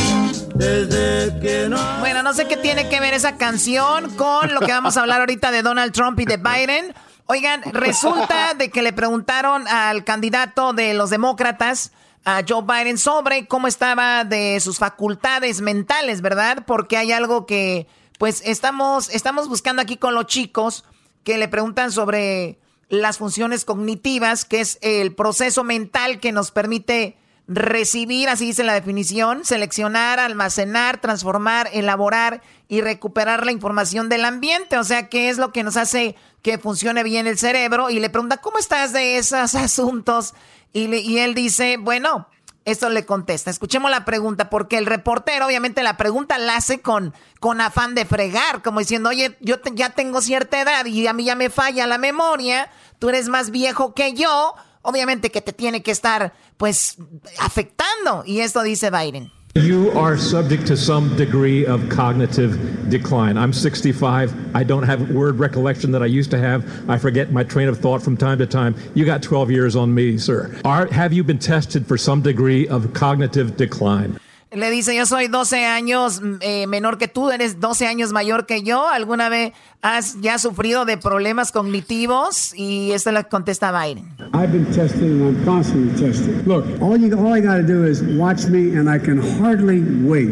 Desde 0.53 1.39
que 1.39 1.67
no. 1.67 1.79
Bueno, 2.01 2.21
no 2.21 2.35
sé 2.35 2.47
qué 2.47 2.55
tiene 2.55 2.87
que 2.87 2.99
ver 2.99 3.15
esa 3.15 3.35
canción 3.35 4.11
con 4.11 4.53
lo 4.53 4.59
que 4.59 4.71
vamos 4.71 4.95
a 4.95 5.01
hablar 5.01 5.21
ahorita 5.21 5.49
de 5.49 5.63
Donald 5.63 5.91
Trump 5.91 6.19
y 6.19 6.25
de 6.25 6.37
Biden. 6.37 6.93
Oigan, 7.25 7.63
resulta 7.73 8.53
de 8.53 8.69
que 8.69 8.83
le 8.83 8.93
preguntaron 8.93 9.67
al 9.67 10.03
candidato 10.03 10.73
de 10.73 10.93
los 10.93 11.09
demócratas, 11.09 11.93
a 12.25 12.43
Joe 12.47 12.61
Biden, 12.61 12.99
sobre 12.99 13.47
cómo 13.47 13.67
estaba 13.67 14.23
de 14.23 14.59
sus 14.59 14.77
facultades 14.77 15.61
mentales, 15.61 16.21
¿verdad? 16.21 16.63
Porque 16.67 16.97
hay 16.97 17.11
algo 17.11 17.47
que, 17.47 17.87
pues, 18.23 18.41
estamos, 18.45 19.09
estamos 19.09 19.49
buscando 19.49 19.81
aquí 19.81 19.97
con 19.97 20.15
los 20.15 20.27
chicos 20.27 20.85
que 21.25 21.37
le 21.37 21.49
preguntan 21.49 21.91
sobre 21.91 22.57
las 22.87 23.17
funciones 23.17 23.65
cognitivas, 23.65 24.45
que 24.45 24.61
es 24.61 24.79
el 24.81 25.13
proceso 25.13 25.65
mental 25.65 26.21
que 26.21 26.31
nos 26.31 26.51
permite 26.51 27.17
recibir, 27.49 28.29
así 28.29 28.45
dice 28.45 28.63
la 28.63 28.75
definición, 28.75 29.43
seleccionar, 29.43 30.21
almacenar, 30.21 31.01
transformar, 31.01 31.69
elaborar 31.73 32.41
y 32.69 32.79
recuperar 32.79 33.45
la 33.45 33.51
información 33.51 34.07
del 34.07 34.23
ambiente. 34.23 34.77
O 34.77 34.85
sea, 34.85 35.09
qué 35.09 35.27
es 35.27 35.37
lo 35.37 35.51
que 35.51 35.63
nos 35.63 35.75
hace 35.75 36.15
que 36.41 36.57
funcione 36.57 37.03
bien 37.03 37.27
el 37.27 37.37
cerebro. 37.37 37.89
Y 37.89 37.99
le 37.99 38.09
pregunta, 38.09 38.37
¿cómo 38.37 38.57
estás 38.57 38.93
de 38.93 39.17
esos 39.17 39.53
asuntos? 39.55 40.33
Y, 40.71 40.85
y 40.95 41.17
él 41.17 41.33
dice, 41.33 41.75
bueno, 41.75 42.29
esto 42.65 42.89
le 42.89 43.05
contesta. 43.05 43.49
Escuchemos 43.49 43.91
la 43.91 44.05
pregunta, 44.05 44.49
porque 44.49 44.77
el 44.77 44.85
reportero, 44.85 45.45
obviamente, 45.45 45.83
la 45.83 45.97
pregunta 45.97 46.37
la 46.37 46.55
hace 46.55 46.81
con, 46.81 47.13
con 47.39 47.61
afán 47.61 47.95
de 47.95 48.05
fregar, 48.05 48.61
como 48.61 48.79
diciendo, 48.79 49.09
oye, 49.09 49.37
yo 49.41 49.57
ya 49.73 49.89
tengo 49.89 50.21
cierta 50.21 50.61
edad 50.61 50.85
y 50.85 51.07
a 51.07 51.13
mí 51.13 51.25
ya 51.25 51.35
me 51.35 51.49
falla 51.49 51.87
la 51.87 51.97
memoria, 51.97 52.69
tú 52.99 53.09
eres 53.09 53.27
más 53.27 53.51
viejo 53.51 53.93
que 53.93 54.13
yo, 54.13 54.55
obviamente 54.81 55.31
que 55.31 55.41
te 55.41 55.53
tiene 55.53 55.83
que 55.83 55.91
estar, 55.91 56.33
pues, 56.57 56.97
afectando. 57.39 58.23
Y 58.25 58.39
esto 58.39 58.61
dice 58.63 58.89
Biden. 58.89 59.31
You 59.55 59.91
are 59.91 60.17
subject 60.17 60.65
to 60.67 60.75
some 60.75 61.15
degree 61.15 61.63
of 61.63 61.87
cognitive 61.87 62.89
decline. 62.89 63.37
I'm 63.37 63.53
65. 63.53 64.55
I 64.55 64.63
don't 64.63 64.81
have 64.81 65.11
word 65.11 65.37
recollection 65.37 65.91
that 65.91 66.01
I 66.01 66.07
used 66.07 66.31
to 66.31 66.39
have. 66.39 66.89
I 66.89 66.97
forget 66.97 67.31
my 67.31 67.43
train 67.43 67.67
of 67.67 67.77
thought 67.77 68.01
from 68.01 68.17
time 68.17 68.39
to 68.39 68.47
time. 68.47 68.73
You 68.95 69.05
got 69.05 69.21
12 69.21 69.51
years 69.51 69.75
on 69.75 69.93
me, 69.93 70.17
sir. 70.17 70.59
Are, 70.65 70.87
have 70.87 71.13
you 71.13 71.23
been 71.23 71.37
tested 71.37 71.85
for 71.85 71.99
some 71.99 72.23
degree 72.23 72.67
of 72.67 72.95
cognitive 72.95 73.55
decline? 73.55 74.19
Le 74.55 74.69
dice, 74.69 74.95
yo 74.95 75.07
soy 75.07 75.29
12 75.29 75.65
años 75.65 76.21
mm, 76.21 76.35
eh, 76.41 76.67
menor 76.67 76.99
que 76.99 77.07
tú, 77.07 77.31
eres 77.31 77.59
12 77.59 77.87
años 77.87 78.13
mayor 78.13 78.45
que 78.45 78.61
yo. 78.61 78.87
¿Alguna 78.87 79.27
vez 79.27 79.53
has 79.81 80.21
ya 80.21 80.37
sufrido 80.37 80.85
de 80.85 80.97
problemas 80.97 81.51
cognitivos? 81.51 82.53
Y 82.55 82.91
esto 82.91 83.11
le 83.11 83.23
contesta 83.23 83.71
Biden. 83.71 84.05
I've 84.33 84.51
been 84.51 84.65
tested 84.71 85.03
and 85.03 85.21
I'm 85.23 85.45
constantly 85.45 85.99
tested. 85.99 86.45
Look, 86.45 86.65
all, 86.81 86.97
you, 86.97 87.17
all 87.17 87.33
I 87.33 87.41
got 87.41 87.57
to 87.57 87.63
do 87.63 87.83
is 87.83 88.03
watch 88.15 88.45
me 88.45 88.77
and 88.77 88.87
I 88.87 88.99
can 88.99 89.17
hardly 89.41 89.81
wait 90.03 90.29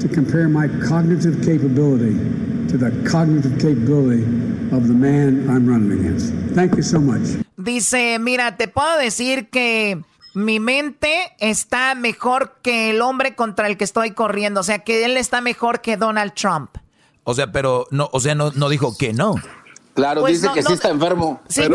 to 0.00 0.08
compare 0.08 0.48
my 0.48 0.68
cognitive 0.86 1.42
capability 1.42 2.14
to 2.68 2.76
the 2.76 2.90
cognitive 3.10 3.58
capability 3.58 4.24
of 4.72 4.88
the 4.88 4.94
man 4.94 5.48
I'm 5.48 5.66
running 5.66 5.98
against. 5.98 6.34
Thank 6.54 6.76
you 6.76 6.82
so 6.82 7.00
much. 7.00 7.42
Dice, 7.56 8.18
mira, 8.20 8.56
te 8.56 8.68
puedo 8.68 8.98
decir 8.98 9.48
que 9.48 10.02
mi 10.38 10.60
mente 10.60 11.34
está 11.40 11.94
mejor 11.94 12.58
que 12.62 12.90
el 12.90 13.02
hombre 13.02 13.34
contra 13.34 13.66
el 13.66 13.76
que 13.76 13.84
estoy 13.84 14.12
corriendo. 14.12 14.60
O 14.60 14.62
sea, 14.62 14.78
que 14.80 15.04
él 15.04 15.16
está 15.16 15.40
mejor 15.40 15.80
que 15.80 15.96
Donald 15.96 16.32
Trump. 16.34 16.70
O 17.24 17.34
sea, 17.34 17.52
pero 17.52 17.86
no, 17.90 18.08
o 18.12 18.20
sea, 18.20 18.34
no, 18.34 18.52
no 18.52 18.68
dijo 18.68 18.96
que 18.96 19.12
no. 19.12 19.34
Claro, 19.98 20.20
Pues 20.20 20.34
dice 20.34 20.46
no, 20.46 20.54
que 20.54 20.62
no, 20.62 20.68
sí 20.68 20.74
está 20.74 20.88
enfermo. 20.90 21.40
Sí, 21.48 21.62
pero 21.62 21.74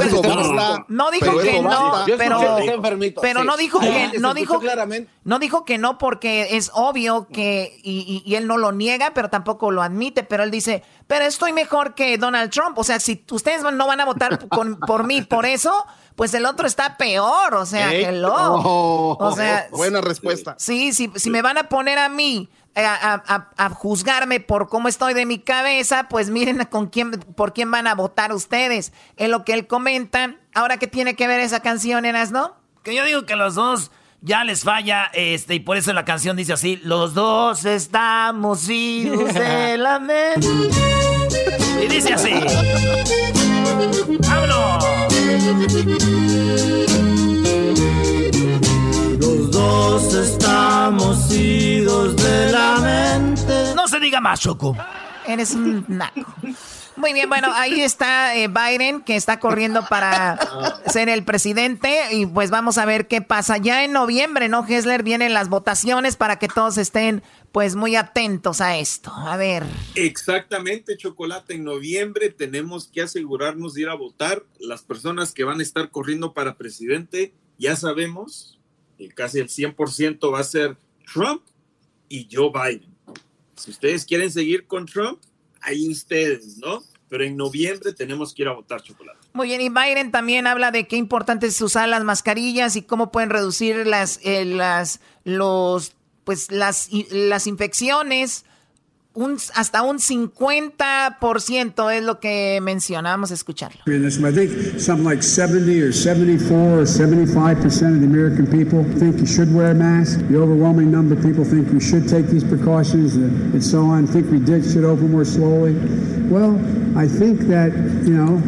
no, 0.87 1.11
dijo 1.11 1.25
Pero 1.35 1.39
que 1.43 1.61
no. 1.61 2.07
Yo 2.07 2.17
pero, 2.17 2.35
escuché 2.39 2.55
que 2.55 2.61
está 2.61 2.73
enfermito. 2.73 3.21
pero 3.21 3.41
Sí. 3.41 3.45
no 3.47 3.57
dijo 3.57 3.79
que 3.81 4.11
no 4.19 4.33
dijo 4.33 4.59
claramente. 4.59 5.11
no 5.25 5.39
dijo 5.39 5.65
que 5.65 5.77
no 5.77 5.97
porque 5.97 6.55
es 6.55 6.71
obvio 6.73 7.27
que 7.27 7.79
y, 7.83 8.23
y- 8.25 8.29
y 8.29 8.35
él 8.35 8.47
no 8.47 8.57
lo 8.57 8.71
niega, 8.71 9.11
pero 9.13 9.29
tampoco 9.29 9.71
lo 9.71 9.81
admite, 9.81 10.23
pero 10.23 10.43
él 10.43 10.51
dice, 10.51 10.83
pero 11.07 11.25
estoy 11.25 11.51
mejor 11.51 11.95
que 11.95 12.17
Donald 12.17 12.49
Trump, 12.51 12.77
o 12.77 12.83
sea, 12.85 12.99
si 12.99 13.25
ustedes 13.31 13.61
no 13.63 13.87
van 13.87 13.99
a 13.99 14.05
votar 14.05 14.39
con- 14.49 14.79
por 14.79 15.05
mí 15.05 15.21
por 15.21 15.45
eso, 15.45 15.85
pues 16.15 16.33
el 16.33 16.45
otro 16.45 16.65
está 16.67 16.95
peor, 16.97 17.55
o 17.55 17.65
sea, 17.65 17.91
Ey. 17.93 18.05
hello. 18.05 18.33
Oh, 18.35 19.17
o 19.19 19.35
sea, 19.35 19.67
buena 19.71 19.99
respuesta. 19.99 20.55
Sí, 20.57 20.93
sí, 20.93 21.11
si 21.15 21.29
me 21.29 21.41
van 21.41 21.57
a 21.57 21.63
poner 21.69 21.97
a 21.99 22.07
mí 22.07 22.49
eh, 22.49 22.62
a, 22.75 23.69
juzgarme 23.73 24.39
por 24.39 24.69
cómo 24.69 24.87
estoy 24.87 25.13
de 25.13 25.25
mi 25.25 25.39
cabeza, 25.39 26.07
pues 26.09 26.29
miren 26.29 26.65
con 26.65 26.87
quién, 26.87 27.11
por 27.11 27.53
quién 27.53 27.69
van 27.71 27.87
a 27.87 27.95
votar 27.95 28.33
ustedes. 28.33 28.93
Es 29.17 29.29
lo 29.29 29.45
que 29.45 29.53
él 29.53 29.67
comenta. 29.67 30.35
Ahora, 30.53 30.77
¿qué 30.77 30.87
tiene 30.87 31.15
que 31.15 31.27
ver 31.27 31.39
esa 31.39 31.59
canción, 31.59 32.05
Enas, 32.05 32.31
no? 32.31 32.55
Que 32.83 32.95
yo 32.95 33.05
digo 33.05 33.25
que 33.25 33.35
los 33.35 33.55
dos 33.55 33.91
ya 34.21 34.43
les 34.43 34.63
falla, 34.63 35.09
este, 35.13 35.55
y 35.55 35.59
por 35.59 35.77
eso 35.77 35.93
la 35.93 36.05
canción 36.05 36.37
dice 36.37 36.53
así, 36.53 36.79
los 36.83 37.13
dos 37.13 37.65
estamos 37.65 38.69
idos 38.69 39.33
de 39.33 39.77
la 39.77 39.99
mente. 39.99 40.47
Y 41.81 41.87
dice 41.87 42.13
así. 42.13 42.31
Los 42.31 42.53
estamos 50.13 51.31
idos 51.31 52.15
de 52.15 52.51
la 52.51 52.79
mente. 52.79 53.73
No 53.75 53.87
se 53.87 53.99
diga 53.99 54.19
más, 54.19 54.39
Choco. 54.39 54.75
Eres 55.27 55.53
un 55.53 55.85
naco. 55.87 56.25
Muy 56.95 57.13
bien, 57.13 57.27
bueno, 57.27 57.47
ahí 57.53 57.81
está 57.81 58.35
eh, 58.35 58.47
Biden, 58.47 59.01
que 59.01 59.15
está 59.15 59.39
corriendo 59.39 59.83
para 59.89 60.37
ser 60.87 61.09
el 61.09 61.23
presidente. 61.23 61.99
Y 62.11 62.25
pues 62.27 62.51
vamos 62.51 62.77
a 62.77 62.85
ver 62.85 63.07
qué 63.07 63.21
pasa. 63.21 63.57
Ya 63.57 63.83
en 63.83 63.93
noviembre, 63.93 64.47
¿no, 64.47 64.65
Hessler? 64.67 65.01
Vienen 65.01 65.33
las 65.33 65.49
votaciones 65.49 66.15
para 66.15 66.37
que 66.37 66.47
todos 66.47 66.77
estén 66.77 67.23
pues 67.51 67.75
muy 67.75 67.95
atentos 67.95 68.61
a 68.61 68.77
esto. 68.77 69.11
A 69.11 69.37
ver. 69.37 69.63
Exactamente, 69.95 70.95
Chocolate. 70.97 71.55
En 71.55 71.63
noviembre 71.63 72.29
tenemos 72.29 72.87
que 72.87 73.01
asegurarnos 73.01 73.73
de 73.73 73.81
ir 73.81 73.89
a 73.89 73.95
votar. 73.95 74.43
Las 74.59 74.83
personas 74.83 75.31
que 75.33 75.43
van 75.43 75.59
a 75.59 75.63
estar 75.63 75.89
corriendo 75.89 76.33
para 76.33 76.57
presidente, 76.57 77.33
ya 77.57 77.75
sabemos, 77.75 78.59
casi 79.09 79.39
el 79.39 79.49
100% 79.49 80.33
va 80.33 80.39
a 80.39 80.43
ser 80.43 80.77
Trump 81.11 81.41
y 82.09 82.27
Joe 82.31 82.51
Biden. 82.51 82.93
Si 83.55 83.71
ustedes 83.71 84.05
quieren 84.05 84.31
seguir 84.31 84.67
con 84.67 84.85
Trump, 84.85 85.19
ahí 85.61 85.89
ustedes, 85.89 86.57
¿no? 86.57 86.83
Pero 87.09 87.23
en 87.23 87.37
noviembre 87.37 87.93
tenemos 87.93 88.33
que 88.33 88.41
ir 88.41 88.47
a 88.47 88.53
votar, 88.53 88.81
Chocolate. 88.81 89.19
Muy 89.33 89.47
bien, 89.47 89.61
y 89.61 89.69
Biden 89.69 90.11
también 90.11 90.47
habla 90.47 90.71
de 90.71 90.87
qué 90.87 90.95
importante 90.95 91.47
es 91.47 91.61
usar 91.61 91.89
las 91.89 92.03
mascarillas 92.03 92.75
y 92.75 92.83
cómo 92.83 93.11
pueden 93.11 93.29
reducir 93.29 93.87
las, 93.87 94.19
eh, 94.23 94.45
las, 94.45 94.99
los, 95.23 95.93
pues 96.23 96.51
las, 96.51 96.89
las 97.11 97.47
infecciones. 97.47 98.45
Un, 99.15 99.37
hasta 99.53 99.83
un 99.83 99.99
50% 99.99 101.91
es 101.91 102.03
lo 102.03 102.19
que 102.19 102.59
mencionamos, 102.63 103.29
escucharlo. 103.29 103.79
I 103.85 104.31
think 104.31 104.79
something 104.79 105.05
like 105.05 105.21
70 105.21 105.83
or 105.83 105.93
74 105.93 106.79
or 106.79 106.85
75 106.87 107.61
percent 107.61 107.93
of 107.93 108.01
the 108.01 108.07
American 108.07 108.47
people 108.47 108.83
think 108.97 109.19
you 109.19 109.27
should 109.27 109.53
wear 109.53 109.69
a 109.71 109.75
mask. 109.75 110.19
The 110.29 110.37
overwhelming 110.37 110.91
number 110.91 111.15
of 111.15 111.21
people 111.21 111.45
think 111.45 111.71
we 111.71 111.79
should 111.79 112.09
take 112.09 112.27
these 112.27 112.43
precautions 112.43 113.15
and 113.15 113.63
so 113.63 113.85
on. 113.85 114.07
Think 114.07 114.31
we 114.31 114.39
did 114.39 114.63
should 114.63 114.83
open 114.83 115.11
more 115.11 115.25
slowly. 115.25 115.75
Well, 116.29 116.57
I 116.97 117.07
think 117.07 117.41
that 117.49 117.71
you 118.05 118.17
know 118.17 118.41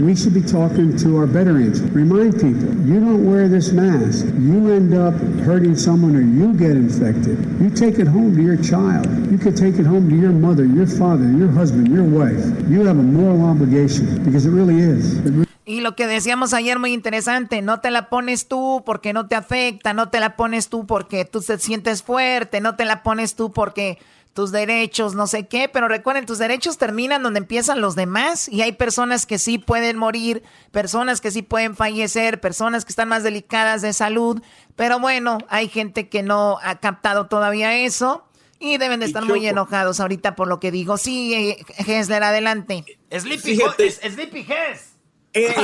we 0.00 0.16
should 0.16 0.34
be 0.34 0.42
talking 0.42 0.96
to 0.96 1.16
our 1.18 1.26
veterans. 1.26 1.80
Remind 1.92 2.34
people, 2.34 2.72
you 2.86 3.00
don't 3.00 3.30
wear 3.30 3.48
this 3.48 3.72
mask, 3.72 4.24
you 4.38 4.72
end 4.72 4.94
up 4.94 5.14
hurting 5.44 5.76
someone 5.76 6.16
or 6.16 6.22
you 6.22 6.54
get 6.54 6.72
infected. 6.72 7.38
You 7.60 7.70
take 7.70 7.98
it 7.98 8.06
home 8.06 8.34
to 8.36 8.42
your 8.42 8.56
child. 8.56 9.06
You 9.30 9.38
could 9.38 9.56
take 9.56 9.78
it 9.78 9.86
home 9.86 10.08
to 10.08 10.16
your 10.16 10.32
mother, 10.32 10.64
your 10.64 10.86
father, 10.86 11.30
your 11.30 11.48
husband, 11.48 11.88
your 11.88 12.04
wife. 12.04 12.44
You 12.68 12.84
have 12.86 12.98
a 12.98 13.02
moral 13.02 13.44
obligation 13.44 14.24
because 14.24 14.46
it 14.46 14.50
really 14.50 14.78
is. 14.78 15.18
It 15.18 15.32
really 15.32 15.46
Y 15.66 15.82
lo 15.82 15.94
que 15.94 16.08
decíamos 16.08 16.52
ayer 16.52 16.80
muy 16.80 16.92
interesante, 16.92 17.62
no 17.62 17.78
te 17.78 17.92
la 17.92 18.08
pones 18.08 18.48
tú 18.48 18.82
porque 18.84 19.12
no 19.12 19.28
te 19.28 19.36
afecta, 19.36 19.94
no 19.94 20.08
te 20.08 20.18
la 20.18 20.34
pones 20.34 20.68
tú 20.68 20.84
porque 20.84 21.24
tú 21.24 21.40
te 21.40 21.58
sientes 21.58 22.02
fuerte, 22.02 22.60
no 22.60 22.74
te 22.74 22.84
la 22.84 23.04
pones 23.04 23.36
tú 23.36 23.52
porque 23.52 23.98
tus 24.32 24.52
derechos, 24.52 25.14
no 25.14 25.26
sé 25.26 25.48
qué, 25.48 25.68
pero 25.68 25.88
recuerden, 25.88 26.24
tus 26.24 26.38
derechos 26.38 26.78
terminan 26.78 27.22
donde 27.22 27.38
empiezan 27.38 27.80
los 27.80 27.96
demás 27.96 28.48
y 28.48 28.62
hay 28.62 28.72
personas 28.72 29.26
que 29.26 29.38
sí 29.38 29.58
pueden 29.58 29.96
morir, 29.96 30.42
personas 30.70 31.20
que 31.20 31.30
sí 31.32 31.42
pueden 31.42 31.74
fallecer, 31.74 32.40
personas 32.40 32.84
que 32.84 32.90
están 32.92 33.08
más 33.08 33.22
delicadas 33.24 33.82
de 33.82 33.92
salud, 33.92 34.40
pero 34.76 35.00
bueno, 35.00 35.38
hay 35.48 35.68
gente 35.68 36.08
que 36.08 36.22
no 36.22 36.58
ha 36.62 36.78
captado 36.78 37.26
todavía 37.26 37.76
eso 37.76 38.24
y 38.60 38.76
deben 38.78 39.00
de 39.00 39.06
estar 39.06 39.24
muy 39.24 39.46
enojados 39.46 40.00
ahorita 40.00 40.36
por 40.36 40.46
lo 40.46 40.60
que 40.60 40.70
digo. 40.70 40.96
Sí, 40.96 41.34
eh, 41.34 41.64
Hessler, 41.78 42.22
adelante. 42.22 42.84
Sleepy, 43.10 43.56
Fíjate. 43.56 43.88
Ho- 43.88 44.10
Sleepy 44.10 44.46
Hess. 44.48 44.86
¡Ey! 45.32 45.54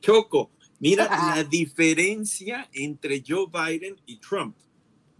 Choco, 0.00 0.50
mira 0.84 1.08
la 1.34 1.44
diferencia 1.44 2.68
entre 2.74 3.24
Joe 3.26 3.46
Biden 3.50 3.96
y 4.04 4.18
Trump. 4.18 4.54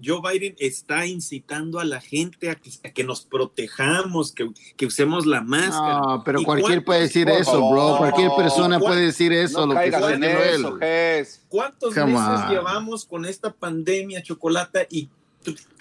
Joe 0.04 0.20
Biden 0.20 0.54
está 0.58 1.06
incitando 1.06 1.80
a 1.80 1.84
la 1.84 2.00
gente 2.00 2.50
a 2.50 2.56
que, 2.56 2.70
a 2.84 2.90
que 2.90 3.02
nos 3.02 3.24
protejamos, 3.24 4.32
que, 4.32 4.50
que 4.76 4.86
usemos 4.86 5.24
la 5.24 5.40
máscara. 5.40 6.00
No, 6.00 6.22
pero 6.24 6.40
¿Y 6.40 6.44
cualquier 6.44 6.84
puede 6.84 7.02
decir 7.02 7.28
eso, 7.30 7.70
bro. 7.70 7.96
Cualquier 7.96 8.30
¿y 8.30 8.36
persona 8.36 8.78
puede 8.78 9.06
decir 9.06 9.32
eso, 9.32 9.66
no 9.66 9.72
lo 9.72 9.80
que 9.80 9.86
en 9.86 10.24
eso, 10.24 10.78
¿Cuántos 11.48 11.94
Come 11.94 12.12
meses 12.12 12.44
on. 12.44 12.50
llevamos 12.50 13.06
con 13.06 13.24
esta 13.24 13.50
pandemia, 13.52 14.22
Chocolata, 14.22 14.80
y 14.90 15.08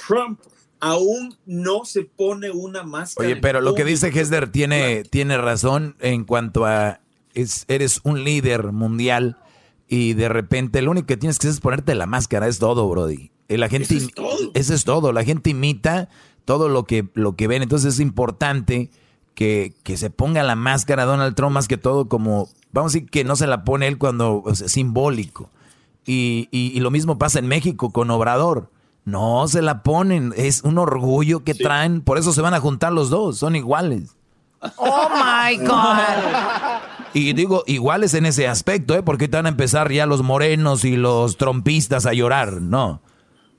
Trump 0.08 0.40
aún 0.80 1.36
no 1.46 1.84
se 1.84 2.04
pone 2.04 2.52
una 2.52 2.84
máscara? 2.84 3.28
Oye, 3.28 3.36
pero 3.38 3.60
lo 3.60 3.74
que 3.74 3.84
dice 3.84 4.08
Hesder 4.08 4.50
tiene, 4.50 5.04
tiene 5.04 5.38
razón 5.38 5.98
en 6.00 6.24
cuanto 6.24 6.66
a 6.66 7.02
es, 7.34 7.66
eres 7.68 8.00
un 8.04 8.24
líder 8.24 8.72
mundial 8.72 9.38
y 9.88 10.14
de 10.14 10.30
repente 10.30 10.82
lo 10.82 10.92
único 10.92 11.08
que 11.08 11.18
tienes 11.18 11.38
que 11.40 11.48
hacer 11.48 11.56
es 11.58 11.62
ponerte 11.62 11.96
la 11.96 12.06
máscara, 12.08 12.48
es 12.48 12.60
todo, 12.60 12.88
Brody. 12.90 13.32
Y 13.50 13.58
la 13.58 13.70
gente 13.70 13.96
Eso 13.96 14.08
es 14.08 14.14
todo. 14.14 14.52
Eso 14.54 14.74
es 14.74 14.84
todo. 14.84 15.12
La 15.12 15.24
gente 15.24 15.50
imita 15.50 16.10
todo 16.46 16.70
lo 16.70 16.86
que, 16.86 17.08
lo 17.14 17.36
que 17.36 17.48
ven. 17.48 17.62
Entonces 17.62 17.96
es 17.96 18.00
importante 18.00 18.90
que, 19.36 19.74
que 19.84 19.98
se 19.98 20.10
ponga 20.10 20.44
la 20.44 20.56
máscara 20.56 21.06
Donald 21.06 21.36
Trump 21.36 21.54
más 21.54 21.68
que 21.68 21.78
todo 21.78 22.08
como, 22.08 22.50
vamos 22.72 22.92
a 22.92 22.94
decir 22.96 23.10
que 23.10 23.24
no 23.24 23.36
se 23.36 23.48
la 23.48 23.64
pone 23.64 23.88
él 23.88 23.98
cuando 23.98 24.42
o 24.44 24.56
sea, 24.56 24.68
es 24.68 24.72
simbólico. 24.74 25.50
Y, 26.06 26.48
y- 26.52 26.72
y 26.76 26.80
lo 26.80 26.92
mismo 26.92 27.18
pasa 27.18 27.40
en 27.40 27.48
México 27.48 27.92
con 27.92 28.10
Obrador. 28.12 28.70
No 29.06 29.48
se 29.50 29.62
la 29.62 29.84
ponen, 29.84 30.34
es 30.38 30.64
un 30.64 30.78
orgullo 30.78 31.44
que 31.44 31.54
traen, 31.56 32.02
por 32.02 32.18
eso 32.18 32.32
se 32.32 32.42
van 32.42 32.54
a 32.54 32.60
juntar 32.62 32.94
los 32.94 33.10
dos, 33.10 33.38
son 33.38 33.56
iguales. 33.58 34.16
Oh 34.78 35.10
my 35.10 35.58
God. 35.58 36.82
Y 37.14 37.34
digo, 37.34 37.64
iguales 37.68 38.14
en 38.14 38.26
ese 38.26 38.48
aspecto, 38.48 38.96
¿eh? 38.96 39.04
Porque 39.04 39.26
ahorita 39.26 39.38
van 39.38 39.46
a 39.46 39.50
empezar 39.50 39.92
ya 39.92 40.06
los 40.06 40.24
morenos 40.24 40.84
y 40.86 40.96
los 40.96 41.38
trompistas 41.38 42.06
a 42.06 42.14
llorar, 42.14 42.54
¿no? 42.54 43.02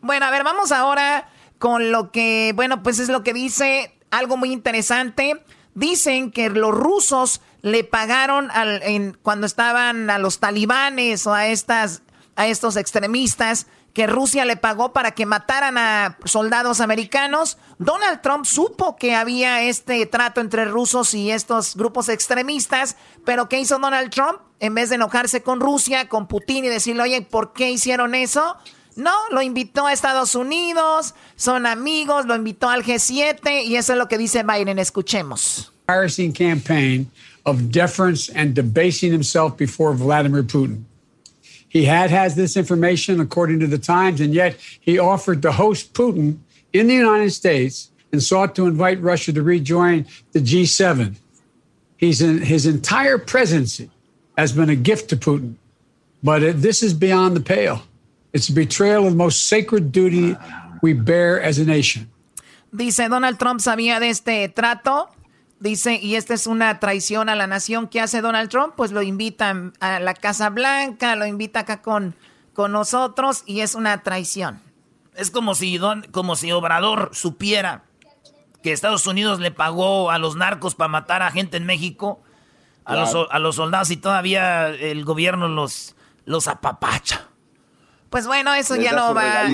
Bueno, 0.00 0.26
a 0.26 0.30
ver, 0.30 0.44
vamos 0.44 0.72
ahora 0.72 1.28
con 1.58 1.92
lo 1.92 2.10
que, 2.10 2.52
bueno, 2.54 2.82
pues 2.82 2.98
es 2.98 3.08
lo 3.08 3.22
que 3.22 3.32
dice 3.32 3.96
algo 4.10 4.36
muy 4.36 4.52
interesante. 4.52 5.42
Dicen 5.74 6.30
que 6.30 6.50
los 6.50 6.72
rusos 6.72 7.40
le 7.62 7.84
pagaron 7.84 8.50
al, 8.50 8.82
en, 8.82 9.16
cuando 9.22 9.46
estaban 9.46 10.10
a 10.10 10.18
los 10.18 10.40
talibanes 10.40 11.26
o 11.26 11.32
a 11.32 11.46
estas, 11.46 12.02
a 12.36 12.46
estos 12.46 12.76
extremistas, 12.76 13.66
que 13.94 14.06
Rusia 14.06 14.44
le 14.44 14.56
pagó 14.56 14.92
para 14.92 15.12
que 15.12 15.24
mataran 15.24 15.78
a 15.78 16.18
soldados 16.24 16.80
americanos. 16.80 17.56
Donald 17.78 18.20
Trump 18.20 18.44
supo 18.44 18.96
que 18.96 19.14
había 19.14 19.62
este 19.62 20.04
trato 20.04 20.42
entre 20.42 20.66
rusos 20.66 21.14
y 21.14 21.30
estos 21.30 21.76
grupos 21.76 22.10
extremistas, 22.10 22.96
pero 23.24 23.48
¿qué 23.48 23.60
hizo 23.60 23.78
Donald 23.78 24.10
Trump? 24.10 24.40
en 24.60 24.74
vez 24.74 24.88
de 24.88 24.94
enojarse 24.94 25.42
con 25.42 25.60
Rusia, 25.60 26.08
con 26.08 26.26
Putin 26.26 26.64
y 26.64 26.68
decirle, 26.68 27.02
oye, 27.02 27.20
¿por 27.20 27.52
qué 27.52 27.70
hicieron 27.70 28.14
eso? 28.14 28.56
No, 28.96 29.12
lo 29.30 29.42
invitó 29.42 29.86
a 29.86 29.92
Estados 29.92 30.34
Unidos, 30.34 31.14
son 31.36 31.66
amigos, 31.66 32.24
lo 32.24 32.34
invitó 32.34 32.70
al 32.70 32.82
G7 32.82 33.64
y 33.66 33.76
eso 33.76 33.92
es 33.92 33.98
lo 33.98 34.08
que 34.08 34.16
dice 34.16 34.42
Biden. 34.42 34.78
Escuchemos. 34.78 35.70
Vladimir 39.98 40.46
Putin. 40.46 40.86
He 41.74 41.86
had 41.86 42.10
has 42.10 42.36
this 42.36 42.56
information 42.56 43.18
according 43.18 43.58
to 43.58 43.66
the 43.66 43.78
Times, 43.78 44.20
and 44.20 44.32
yet 44.32 44.56
he 44.80 44.96
offered 44.96 45.42
to 45.42 45.50
host 45.50 45.92
Putin 45.92 46.38
in 46.72 46.86
the 46.86 46.94
United 46.94 47.32
States 47.32 47.90
and 48.12 48.22
sought 48.22 48.54
to 48.54 48.66
invite 48.66 49.02
Russia 49.02 49.32
to 49.32 49.42
rejoin 49.42 50.06
the 50.30 50.38
G7. 50.38 51.16
He's 51.96 52.22
in, 52.22 52.42
his 52.42 52.64
entire 52.64 53.18
presidency 53.18 53.90
has 54.38 54.52
been 54.52 54.70
a 54.70 54.76
gift 54.76 55.10
to 55.10 55.16
Putin, 55.16 55.56
but 56.22 56.44
it, 56.44 56.62
this 56.62 56.80
is 56.80 56.94
beyond 56.94 57.34
the 57.34 57.40
pale. 57.40 57.82
It's 58.32 58.48
a 58.48 58.52
betrayal 58.52 59.06
of 59.06 59.10
the 59.10 59.18
most 59.18 59.48
sacred 59.48 59.90
duty 59.90 60.36
we 60.80 60.92
bear 60.92 61.40
as 61.40 61.58
a 61.58 61.64
nation. 61.64 62.08
Dice 62.72 63.08
Donald 63.08 63.36
Trump 63.36 63.60
sabía 63.60 63.98
de 63.98 64.10
este 64.10 64.54
trato. 64.54 65.08
Dice, 65.60 65.98
y 66.00 66.16
esta 66.16 66.34
es 66.34 66.46
una 66.46 66.78
traición 66.80 67.28
a 67.28 67.34
la 67.34 67.46
nación 67.46 67.88
que 67.88 68.00
hace 68.00 68.20
Donald 68.20 68.50
Trump, 68.50 68.74
pues 68.76 68.92
lo 68.92 69.02
invitan 69.02 69.72
a 69.80 70.00
la 70.00 70.14
Casa 70.14 70.50
Blanca, 70.50 71.16
lo 71.16 71.26
invita 71.26 71.60
acá 71.60 71.80
con, 71.80 72.14
con 72.52 72.72
nosotros 72.72 73.44
y 73.46 73.60
es 73.60 73.74
una 73.74 74.02
traición. 74.02 74.60
Es 75.14 75.30
como 75.30 75.54
si, 75.54 75.78
don, 75.78 76.02
como 76.10 76.36
si 76.36 76.50
Obrador 76.52 77.10
supiera 77.12 77.84
que 78.62 78.72
Estados 78.72 79.06
Unidos 79.06 79.40
le 79.40 79.50
pagó 79.50 80.10
a 80.10 80.18
los 80.18 80.36
narcos 80.36 80.74
para 80.74 80.88
matar 80.88 81.22
a 81.22 81.30
gente 81.30 81.56
en 81.56 81.66
México, 81.66 82.22
a, 82.84 82.96
los, 82.96 83.14
a 83.30 83.38
los 83.38 83.56
soldados 83.56 83.90
y 83.90 83.96
todavía 83.96 84.68
el 84.68 85.04
gobierno 85.04 85.48
los, 85.48 85.94
los 86.24 86.48
apapacha. 86.48 87.28
Pues 88.14 88.28
bueno, 88.28 88.54
eso 88.54 88.76
ya 88.76 88.92
no 88.92 89.12
va. 89.12 89.48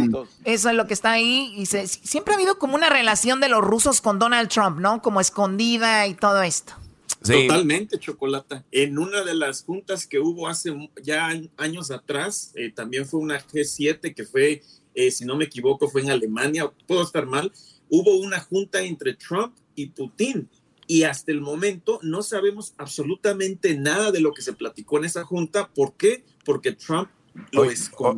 Eso 0.45 0.69
es 0.69 0.77
lo 0.77 0.87
que 0.87 0.93
está 0.93 1.13
ahí. 1.13 1.51
Y 1.57 1.65
se, 1.65 1.87
siempre 1.87 2.35
ha 2.35 2.37
habido 2.37 2.59
como 2.59 2.75
una 2.75 2.91
relación 2.91 3.41
de 3.41 3.49
los 3.49 3.65
rusos 3.65 4.03
con 4.03 4.19
Donald 4.19 4.51
Trump, 4.51 4.81
¿no? 4.81 5.01
Como 5.01 5.19
escondida 5.23 6.07
y 6.07 6.13
todo 6.13 6.43
esto. 6.43 6.75
Totalmente, 7.23 7.99
Chocolata. 7.99 8.63
En 8.71 8.99
una 8.99 9.25
de 9.25 9.33
las 9.33 9.65
juntas 9.65 10.07
que 10.07 10.19
hubo 10.19 10.47
hace 10.47 10.77
ya 11.03 11.31
años 11.57 11.91
atrás, 11.91 12.53
eh, 12.55 12.71
también 12.71 13.07
fue 13.07 13.21
una 13.21 13.41
G7 13.41 14.15
que 14.15 14.27
fue, 14.27 14.63
eh, 14.95 15.11
si 15.11 15.25
no 15.25 15.37
me 15.37 15.47
equivoco, 15.47 15.89
fue 15.89 16.03
en 16.03 16.11
Alemania, 16.11 16.71
puedo 16.87 17.03
estar 17.03 17.25
mal. 17.25 17.51
Hubo 17.89 18.19
una 18.19 18.41
junta 18.41 18.83
entre 18.83 19.15
Trump 19.15 19.57
y 19.75 19.87
Putin 19.87 20.51
y 20.87 21.05
hasta 21.05 21.33
el 21.33 21.41
momento 21.41 21.99
no 22.03 22.23
sabemos 22.23 22.75
absolutamente 22.77 23.75
nada 23.79 24.13
de 24.13 24.21
lo 24.21 24.35
que 24.35 24.43
se 24.43 24.53
platicó 24.53 24.99
en 24.99 25.07
esa 25.07 25.25
junta. 25.25 25.69
¿Por 25.69 25.95
qué? 25.95 26.27
Porque 26.45 26.73
Trump 26.73 27.09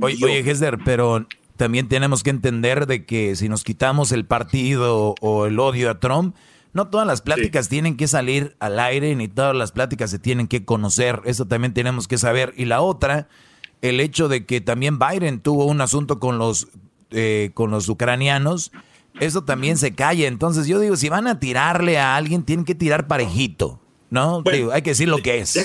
oye, 0.00 0.24
oye, 0.24 0.54
pero 0.84 1.26
también 1.56 1.88
tenemos 1.88 2.22
que 2.22 2.30
entender 2.30 2.86
de 2.86 3.04
que 3.04 3.36
si 3.36 3.48
nos 3.48 3.64
quitamos 3.64 4.12
el 4.12 4.24
partido 4.24 5.14
o 5.20 5.46
el 5.46 5.58
odio 5.58 5.90
a 5.90 6.00
Trump, 6.00 6.34
no 6.72 6.88
todas 6.88 7.06
las 7.06 7.20
pláticas 7.20 7.68
tienen 7.68 7.96
que 7.96 8.08
salir 8.08 8.56
al 8.58 8.78
aire, 8.78 9.14
ni 9.14 9.28
todas 9.28 9.54
las 9.54 9.72
pláticas 9.72 10.10
se 10.10 10.18
tienen 10.18 10.48
que 10.48 10.64
conocer. 10.64 11.20
Eso 11.24 11.46
también 11.46 11.74
tenemos 11.74 12.08
que 12.08 12.16
saber. 12.16 12.54
Y 12.56 12.64
la 12.64 12.80
otra, 12.80 13.28
el 13.82 14.00
hecho 14.00 14.28
de 14.28 14.46
que 14.46 14.60
también 14.60 14.98
Biden 14.98 15.40
tuvo 15.40 15.66
un 15.66 15.82
asunto 15.82 16.18
con 16.18 16.38
los, 16.38 16.68
eh, 17.10 17.50
con 17.52 17.70
los 17.70 17.88
ucranianos, 17.88 18.72
eso 19.20 19.44
también 19.44 19.76
se 19.76 19.94
calla. 19.94 20.26
Entonces 20.26 20.66
yo 20.66 20.80
digo, 20.80 20.96
si 20.96 21.10
van 21.10 21.26
a 21.26 21.38
tirarle 21.38 21.98
a 21.98 22.16
alguien, 22.16 22.42
tienen 22.42 22.64
que 22.64 22.74
tirar 22.74 23.06
parejito. 23.06 23.78
¿No? 24.08 24.42
hay 24.72 24.82
que 24.82 24.90
decir 24.90 25.08
lo 25.08 25.18
que 25.18 25.38
es 25.38 25.58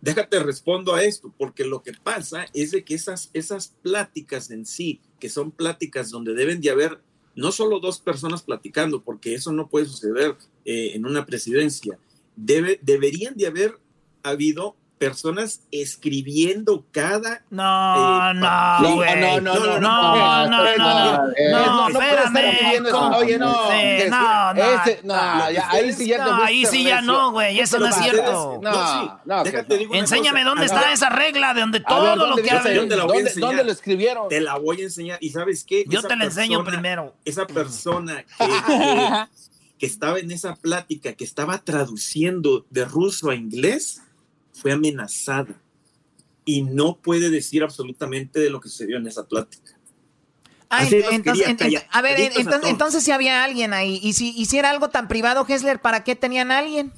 déjate 0.00 0.38
respondo 0.40 0.94
a 0.94 1.02
esto, 1.02 1.34
porque 1.36 1.64
lo 1.64 1.82
que 1.82 1.92
pasa 1.92 2.46
es 2.52 2.70
de 2.70 2.84
que 2.84 2.94
esas, 2.94 3.30
esas 3.32 3.74
pláticas 3.82 4.50
en 4.50 4.66
sí, 4.66 5.00
que 5.18 5.28
son 5.28 5.50
pláticas 5.50 6.10
donde 6.10 6.34
deben 6.34 6.60
de 6.60 6.70
haber 6.70 7.00
no 7.34 7.52
solo 7.52 7.80
dos 7.80 8.00
personas 8.00 8.42
platicando, 8.42 9.02
porque 9.02 9.34
eso 9.34 9.52
no 9.52 9.68
puede 9.68 9.86
suceder 9.86 10.36
eh, 10.64 10.92
en 10.94 11.04
una 11.06 11.26
presidencia, 11.26 11.98
debe, 12.34 12.80
deberían 12.82 13.36
de 13.36 13.46
haber 13.46 13.78
habido 14.22 14.76
personas 14.98 15.60
escribiendo 15.70 16.86
cada. 16.90 17.42
No, 17.50 18.34
no, 18.34 18.94
güey. 18.94 19.20
No, 19.20 19.40
no, 19.40 19.54
no, 19.54 19.80
no, 19.80 20.46
no, 20.46 20.48
no, 20.48 20.78
no, 20.78 21.88
no, 21.88 21.88
espérame. 21.88 22.86
Oye, 23.16 23.38
no, 23.38 23.52
no, 24.08 24.54
no, 25.04 25.14
ahí 25.14 25.92
sí 25.92 26.08
ya 26.08 26.36
ahí 26.44 26.66
sí 26.66 26.84
ya 26.84 27.00
no, 27.00 27.32
güey, 27.32 27.60
eso 27.60 27.78
no 27.78 27.86
es 27.86 27.96
cierto. 27.96 28.60
No, 28.62 29.20
no, 29.24 29.44
Enséñame 29.92 30.44
dónde 30.44 30.66
está 30.66 30.92
esa 30.92 31.08
regla 31.08 31.54
de 31.54 31.60
donde 31.60 31.80
todo 31.80 32.16
lo 32.16 32.36
que 32.36 32.50
hacen. 32.50 32.88
¿Dónde 33.36 33.64
lo 33.64 33.72
escribieron? 33.72 34.28
Te 34.28 34.40
la 34.40 34.56
voy 34.56 34.80
a 34.80 34.84
enseñar 34.84 35.18
y 35.20 35.30
sabes 35.30 35.64
qué. 35.64 35.84
Yo 35.88 36.02
te 36.02 36.16
la 36.16 36.24
enseño 36.24 36.64
primero. 36.64 37.14
Esa 37.24 37.46
persona 37.46 38.24
que 39.78 39.86
estaba 39.86 40.18
en 40.18 40.30
esa 40.30 40.56
plática, 40.56 41.12
que 41.12 41.24
estaba 41.24 41.58
traduciendo 41.58 42.66
de 42.70 42.84
ruso 42.84 43.30
a 43.30 43.34
inglés 43.34 44.02
fue 44.56 44.72
amenazada 44.72 45.54
y 46.44 46.62
no 46.62 46.96
puede 46.96 47.30
decir 47.30 47.62
absolutamente 47.62 48.40
de 48.40 48.50
lo 48.50 48.60
que 48.60 48.68
sucedió 48.68 48.96
en 48.96 49.06
esa 49.06 49.26
plática. 49.26 49.72
entonces, 51.10 51.46
a 51.90 52.02
ver, 52.02 52.32
entonces, 52.64 53.02
si 53.02 53.10
había 53.10 53.44
alguien 53.44 53.74
ahí, 53.74 54.00
y 54.02 54.14
si 54.14 54.30
hiciera 54.36 54.70
algo 54.70 54.88
tan 54.88 55.08
privado, 55.08 55.44
Hessler, 55.46 55.80
¿para 55.80 56.04
qué 56.04 56.16
tenían 56.16 56.50
alguien? 56.50 56.92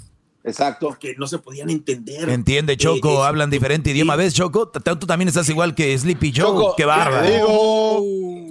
Exacto. 0.45 0.89
Porque 0.89 1.15
no 1.19 1.27
se 1.27 1.39
podían 1.39 1.69
entender. 1.69 2.29
Entiende, 2.29 2.77
Choco, 2.77 3.25
eh, 3.25 3.27
hablan 3.27 3.51
diferente 3.51 3.91
idioma. 3.91 4.17
¿Ves, 4.17 4.35
Choco? 4.35 4.69
Tú 4.69 5.07
también 5.07 5.29
estás 5.29 5.49
igual 5.49 5.75
que 5.75 5.97
Sleepy 5.99 6.33
Joe. 6.35 6.47
Choco, 6.47 6.75
¡Qué 6.77 6.85
bárbaro! 6.85 8.03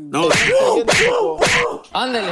No, 0.09 0.27
Ándale. 1.93 2.31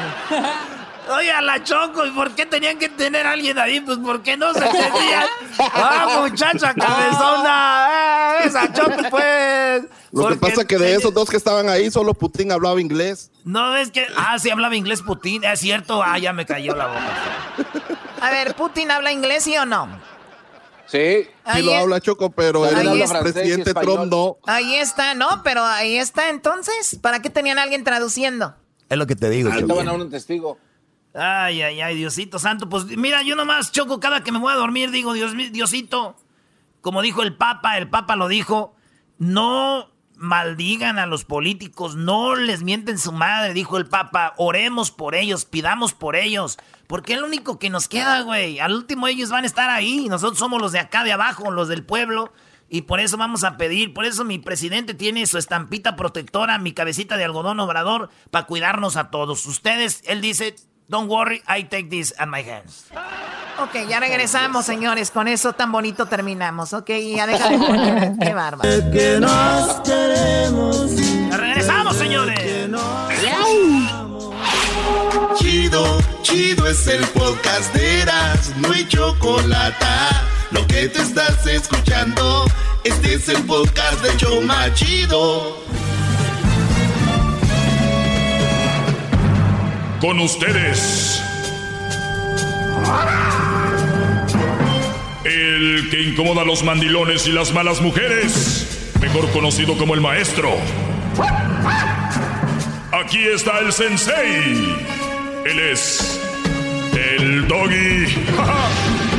Oye, 1.10 1.32
a 1.32 1.41
la 1.41 1.64
Choco, 1.64 2.06
¿y 2.06 2.11
por 2.11 2.32
qué 2.32 2.45
tenían 2.45 2.77
que 2.80 2.90
tener 2.90 3.27
a 3.27 3.32
alguien 3.32 3.57
ahí? 3.60 3.80
Pues 3.80 3.98
porque 4.03 4.38
no 4.38 4.53
se 4.53 4.65
entendían. 4.65 5.26
¡Ah, 5.60 6.22
muchacha 6.22 6.73
cabezona! 6.73 7.88
¡Eh, 8.41 8.48
esa 8.48 8.73
Choco, 8.73 9.10
pues! 9.10 9.84
Lo 10.11 10.30
que 10.30 10.36
pasa 10.36 10.61
es 10.61 10.68
que 10.68 10.77
de 10.77 10.95
esos 10.95 11.14
dos 11.14 11.30
que 11.30 11.38
estaban 11.38 11.69
ahí, 11.69 11.91
solo 11.91 12.14
Putin 12.14 12.52
hablaba 12.52 12.80
inglés. 12.82 13.32
No, 13.44 13.76
es 13.76 13.91
que... 13.91 14.07
Ah, 14.15 14.40
sí 14.40 14.49
hablaba 14.49 14.76
inglés 14.76 15.02
Putin, 15.02 15.44
es 15.44 15.60
cierto. 15.60 16.02
Ah, 16.02 16.18
ya 16.18 16.34
me 16.34 16.45
cayó 16.45 16.76
la 16.76 16.88
boca. 16.88 17.86
A 18.22 18.32
ver, 18.32 18.56
¿Putin 18.56 18.91
habla 18.91 19.11
inglés, 19.11 19.44
sí 19.44 19.56
o 19.57 19.65
no? 19.65 19.88
Sí. 20.88 21.27
sí 21.53 21.61
lo 21.61 21.76
habla 21.76 21.99
Choco, 21.99 22.30
pero 22.30 22.65
el 22.65 23.03
presidente 23.22 23.73
Trump 23.73 24.11
no. 24.11 24.38
Ahí 24.45 24.76
está, 24.76 25.14
¿no? 25.15 25.41
Pero 25.44 25.64
ahí 25.64 25.98
está, 25.98 26.30
entonces. 26.30 26.98
¿Para 27.02 27.22
qué 27.22 27.30
tenían 27.30 27.60
a 27.60 27.64
alguien 27.64 27.84
traduciendo? 27.84 28.56
Es 28.90 28.98
lo 28.98 29.07
que 29.07 29.15
te 29.15 29.30
digo, 29.30 29.49
Choco. 29.49 29.61
Estaban 29.61 29.88
a 29.88 29.94
un 29.94 30.10
testigo. 30.10 30.57
Ay, 31.15 31.61
ay, 31.61 31.81
ay, 31.81 31.95
Diosito 31.95 32.39
santo. 32.39 32.67
Pues 32.67 32.85
mira, 32.85 33.21
yo 33.21 33.35
nomás 33.35 33.71
choco 33.71 33.99
cada 33.99 34.23
que 34.23 34.31
me 34.31 34.39
voy 34.39 34.51
a 34.51 34.57
dormir, 34.57 34.91
digo, 34.91 35.13
Dios, 35.13 35.33
Diosito. 35.51 36.17
Como 36.81 37.01
dijo 37.01 37.23
el 37.23 37.35
Papa, 37.35 37.77
el 37.77 37.89
Papa 37.89 38.15
lo 38.15 38.27
dijo, 38.27 38.75
no 39.17 39.91
maldigan 40.17 40.99
a 40.99 41.05
los 41.05 41.25
políticos, 41.25 41.95
no 41.95 42.35
les 42.35 42.63
mienten 42.63 42.99
su 42.99 43.11
madre, 43.11 43.53
dijo 43.53 43.77
el 43.77 43.87
Papa, 43.87 44.33
oremos 44.37 44.91
por 44.91 45.15
ellos, 45.15 45.45
pidamos 45.45 45.93
por 45.93 46.15
ellos, 46.15 46.57
porque 46.87 47.13
es 47.13 47.19
lo 47.19 47.27
único 47.27 47.59
que 47.59 47.69
nos 47.69 47.87
queda, 47.87 48.21
güey. 48.21 48.59
Al 48.59 48.73
último 48.73 49.07
ellos 49.07 49.29
van 49.29 49.43
a 49.43 49.47
estar 49.47 49.69
ahí, 49.69 50.07
nosotros 50.09 50.37
somos 50.37 50.61
los 50.61 50.71
de 50.71 50.79
acá 50.79 51.03
de 51.03 51.11
abajo, 51.11 51.51
los 51.51 51.67
del 51.67 51.83
pueblo, 51.83 52.31
y 52.69 52.83
por 52.83 52.99
eso 52.99 53.17
vamos 53.17 53.43
a 53.43 53.57
pedir, 53.57 53.93
por 53.93 54.05
eso 54.05 54.23
mi 54.25 54.39
presidente 54.39 54.93
tiene 54.93 55.25
su 55.27 55.37
estampita 55.37 55.95
protectora, 55.95 56.57
mi 56.59 56.73
cabecita 56.73 57.17
de 57.17 57.25
algodón 57.25 57.59
obrador, 57.59 58.09
para 58.31 58.45
cuidarnos 58.45 58.95
a 58.97 59.09
todos. 59.11 59.45
Ustedes, 59.45 60.01
él 60.05 60.21
dice, 60.21 60.55
Don't 60.87 61.09
worry, 61.09 61.41
I 61.47 61.63
take 61.63 61.89
this 61.89 62.13
at 62.17 62.27
my 62.27 62.43
hands. 62.43 62.85
Ok, 63.59 63.87
ya 63.89 63.99
regresamos, 63.99 64.65
señores. 64.65 65.09
Con 65.09 65.27
eso 65.27 65.53
tan 65.53 65.71
bonito 65.71 66.05
terminamos. 66.05 66.73
Ok, 66.73 66.89
ya 67.15 67.25
déjale 67.25 67.57
poner. 67.57 68.13
Qué 68.21 68.33
bárbaro. 68.33 68.69
Que 68.91 69.17
nos 69.19 69.79
queremos. 69.81 70.95
Ya 71.29 71.37
regresamos, 71.37 71.95
señores. 71.95 72.39
Chido, 75.37 75.97
chido 76.21 76.67
es 76.67 76.87
el 76.87 77.03
podcast 77.07 77.73
de 77.73 78.01
Eras. 78.01 78.53
No 78.57 78.71
hay 78.71 78.87
chocolate. 78.87 79.85
Lo 80.51 80.65
que 80.67 80.87
te 80.87 81.01
estás 81.01 81.45
escuchando, 81.47 82.45
este 82.83 83.15
es 83.15 83.27
el 83.29 83.43
podcast 83.43 84.01
de 84.03 84.15
Choma 84.17 84.71
Chido. 84.73 85.57
Con 89.99 90.19
ustedes. 90.19 91.22
El 95.23 95.89
que 95.89 96.01
incomoda 96.01 96.41
a 96.41 96.45
los 96.45 96.63
mandilones 96.63 97.27
y 97.27 97.31
las 97.31 97.53
malas 97.53 97.81
mujeres, 97.81 98.93
mejor 99.01 99.30
conocido 99.31 99.77
como 99.77 99.93
el 99.93 100.01
maestro. 100.01 100.51
Aquí 102.91 103.23
está 103.23 103.59
el 103.59 103.72
sensei. 103.73 104.76
Él 105.45 105.59
es 105.59 106.19
el 106.93 107.47
doggy. 107.47 108.05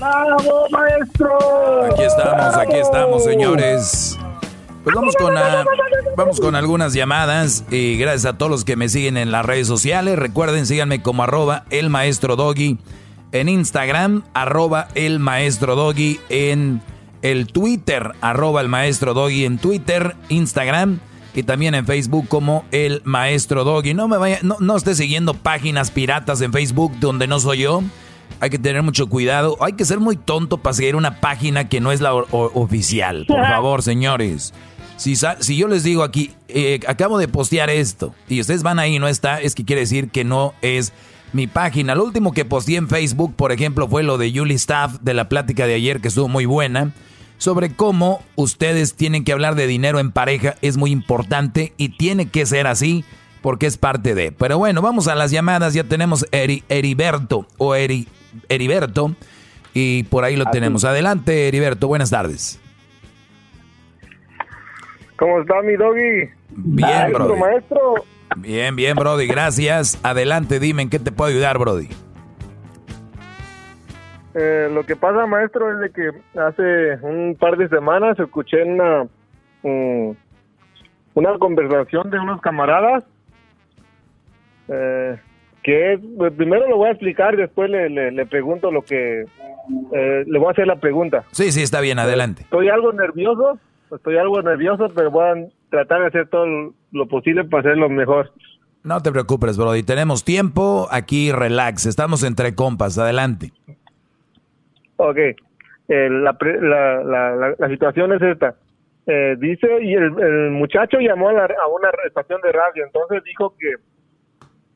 ¡Bravo, 0.00 0.66
maestro! 0.70 1.84
Aquí 1.92 2.02
estamos, 2.04 2.56
aquí 2.56 2.76
estamos, 2.76 3.24
señores. 3.24 4.09
Pues 4.82 4.96
vamos 4.96 5.14
con, 5.16 5.34
vamos 6.16 6.40
con 6.40 6.54
algunas 6.54 6.94
llamadas 6.94 7.64
y 7.70 7.98
gracias 7.98 8.24
a 8.24 8.38
todos 8.38 8.50
los 8.50 8.64
que 8.64 8.76
me 8.76 8.88
siguen 8.88 9.18
en 9.18 9.30
las 9.30 9.44
redes 9.44 9.66
sociales. 9.66 10.18
Recuerden, 10.18 10.64
síganme 10.64 11.02
como 11.02 11.22
arroba 11.22 11.64
el 11.68 11.90
maestro 11.90 12.34
doggy 12.34 12.78
en 13.32 13.48
Instagram, 13.50 14.22
arroba 14.32 14.88
el 14.94 15.18
maestro 15.18 15.76
doggy 15.76 16.18
en 16.30 16.80
el 17.20 17.46
Twitter, 17.48 18.12
arroba 18.22 18.62
el 18.62 18.68
maestro 18.68 19.12
doggy 19.12 19.44
en 19.44 19.58
Twitter, 19.58 20.16
Instagram 20.30 20.98
y 21.34 21.42
también 21.42 21.74
en 21.74 21.84
Facebook 21.84 22.26
como 22.28 22.64
el 22.70 23.02
maestro 23.04 23.64
doggy. 23.64 23.92
No 23.92 24.08
me 24.08 24.16
vaya, 24.16 24.38
no, 24.42 24.56
no 24.60 24.76
esté 24.76 24.94
siguiendo 24.94 25.34
páginas 25.34 25.90
piratas 25.90 26.40
en 26.40 26.54
Facebook 26.54 26.92
donde 27.00 27.26
no 27.26 27.38
soy 27.38 27.58
yo. 27.58 27.82
Hay 28.40 28.48
que 28.48 28.58
tener 28.58 28.82
mucho 28.82 29.06
cuidado. 29.08 29.58
Hay 29.60 29.74
que 29.74 29.84
ser 29.84 30.00
muy 30.00 30.16
tonto 30.16 30.56
para 30.56 30.72
seguir 30.72 30.96
una 30.96 31.20
página 31.20 31.68
que 31.68 31.80
no 31.80 31.92
es 31.92 32.00
la 32.00 32.14
oficial. 32.14 33.26
Por 33.28 33.46
favor, 33.46 33.82
señores. 33.82 34.54
Si, 35.00 35.16
si 35.16 35.56
yo 35.56 35.66
les 35.66 35.82
digo 35.82 36.02
aquí, 36.02 36.32
eh, 36.48 36.78
acabo 36.86 37.16
de 37.16 37.26
postear 37.26 37.70
esto 37.70 38.14
y 38.28 38.38
ustedes 38.38 38.62
van 38.62 38.78
ahí 38.78 38.96
y 38.96 38.98
no 38.98 39.08
está, 39.08 39.40
es 39.40 39.54
que 39.54 39.64
quiere 39.64 39.80
decir 39.80 40.10
que 40.10 40.24
no 40.24 40.52
es 40.60 40.92
mi 41.32 41.46
página. 41.46 41.94
Lo 41.94 42.04
último 42.04 42.32
que 42.32 42.44
posteé 42.44 42.76
en 42.76 42.86
Facebook, 42.86 43.34
por 43.34 43.50
ejemplo, 43.50 43.88
fue 43.88 44.02
lo 44.02 44.18
de 44.18 44.30
Julie 44.30 44.56
Staff 44.56 44.98
de 45.00 45.14
la 45.14 45.30
plática 45.30 45.66
de 45.66 45.72
ayer 45.72 46.02
que 46.02 46.08
estuvo 46.08 46.28
muy 46.28 46.44
buena 46.44 46.92
sobre 47.38 47.74
cómo 47.74 48.22
ustedes 48.36 48.92
tienen 48.92 49.24
que 49.24 49.32
hablar 49.32 49.54
de 49.54 49.66
dinero 49.66 50.00
en 50.00 50.12
pareja. 50.12 50.56
Es 50.60 50.76
muy 50.76 50.90
importante 50.90 51.72
y 51.78 51.96
tiene 51.96 52.28
que 52.28 52.44
ser 52.44 52.66
así 52.66 53.02
porque 53.40 53.64
es 53.64 53.78
parte 53.78 54.14
de. 54.14 54.32
Pero 54.32 54.58
bueno, 54.58 54.82
vamos 54.82 55.08
a 55.08 55.14
las 55.14 55.30
llamadas. 55.30 55.72
Ya 55.72 55.84
tenemos 55.84 56.26
Eri, 56.30 56.62
Heriberto 56.68 57.46
o 57.56 57.74
Eri, 57.74 58.06
Heriberto 58.50 59.16
y 59.72 60.02
por 60.02 60.24
ahí 60.24 60.36
lo 60.36 60.44
tenemos. 60.50 60.84
Adelante, 60.84 61.48
Heriberto. 61.48 61.88
Buenas 61.88 62.10
tardes. 62.10 62.59
¿Cómo 65.20 65.42
está 65.42 65.60
mi 65.60 65.76
doggy? 65.76 66.30
Bien, 66.48 67.12
bro. 67.12 67.36
Maestro. 67.36 67.94
Bien, 68.38 68.74
bien, 68.74 68.96
Brody. 68.96 69.26
Gracias. 69.26 70.00
Adelante, 70.02 70.58
dime 70.58 70.80
en 70.80 70.88
qué 70.88 70.98
te 70.98 71.12
puedo 71.12 71.30
ayudar, 71.30 71.58
Brody. 71.58 71.88
Eh, 74.34 74.70
lo 74.72 74.82
que 74.84 74.96
pasa, 74.96 75.26
maestro, 75.26 75.70
es 75.74 75.80
de 75.80 75.90
que 75.90 76.10
hace 76.40 77.06
un 77.06 77.36
par 77.38 77.58
de 77.58 77.68
semanas 77.68 78.18
escuché 78.18 78.62
una, 78.62 79.06
mm, 79.62 80.12
una 81.12 81.38
conversación 81.38 82.08
de 82.08 82.18
unos 82.18 82.40
camaradas 82.40 83.04
eh, 84.68 85.18
que 85.62 86.00
pues, 86.16 86.32
primero 86.32 86.66
lo 86.66 86.78
voy 86.78 86.88
a 86.88 86.92
explicar, 86.92 87.36
después 87.36 87.68
le, 87.68 87.90
le, 87.90 88.26
pregunto 88.26 88.70
lo 88.70 88.80
que... 88.80 89.26
Eh, 89.92 90.24
le 90.26 90.38
voy 90.38 90.48
a 90.48 90.52
hacer 90.52 90.66
la 90.66 90.76
pregunta. 90.76 91.24
Sí, 91.32 91.52
sí, 91.52 91.62
está 91.62 91.82
bien, 91.82 91.98
adelante. 91.98 92.42
Estoy 92.42 92.70
algo 92.70 92.92
nervioso, 92.94 93.58
estoy 93.92 94.16
algo 94.16 94.40
nervioso, 94.42 94.88
pero 94.94 95.10
voy 95.10 95.24
a 95.24 95.34
tratar 95.70 96.00
de 96.00 96.06
hacer 96.08 96.28
todo 96.28 96.46
lo 96.92 97.06
posible 97.08 97.44
para 97.44 97.60
hacerlo 97.60 97.88
mejor. 97.88 98.32
No 98.82 99.00
te 99.02 99.12
preocupes, 99.12 99.58
Brody. 99.58 99.82
Tenemos 99.82 100.24
tiempo. 100.24 100.88
Aquí 100.90 101.32
relax. 101.32 101.86
Estamos 101.86 102.22
entre 102.22 102.54
compas. 102.54 102.98
Adelante. 102.98 103.52
Ok, 104.96 105.16
eh, 105.16 106.08
la, 106.10 106.36
la, 106.62 107.54
la, 107.58 107.68
situación 107.68 108.12
es 108.12 108.22
esta. 108.22 108.54
Eh, 109.06 109.34
dice, 109.38 109.66
y 109.82 109.94
el, 109.94 110.50
muchacho 110.50 110.98
llamó 111.00 111.30
a, 111.30 111.32
una 111.32 111.90
estación 112.06 112.40
de 112.42 112.52
radio, 112.52 112.84
entonces 112.84 113.24
dijo 113.24 113.54
que 113.58 113.74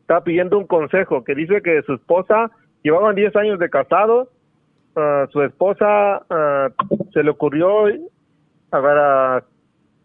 está 0.01 0.25
pidiendo 0.25 0.59
un 0.59 0.67
consejo, 0.67 1.23
que 1.23 1.35
dice 1.35 1.61
que 1.63 1.83
su 1.83 1.95
esposa, 1.95 2.51
llevaban 2.83 3.15
10 3.15 3.37
años 3.37 3.59
de 3.59 3.71
casado, 3.71 4.31
uh, 4.97 5.31
su 5.31 5.43
esposa 5.43 6.23
uh, 6.31 7.11
se 7.13 7.23
le 7.23 7.31
ocurrió 7.31 7.87
a, 8.83 9.45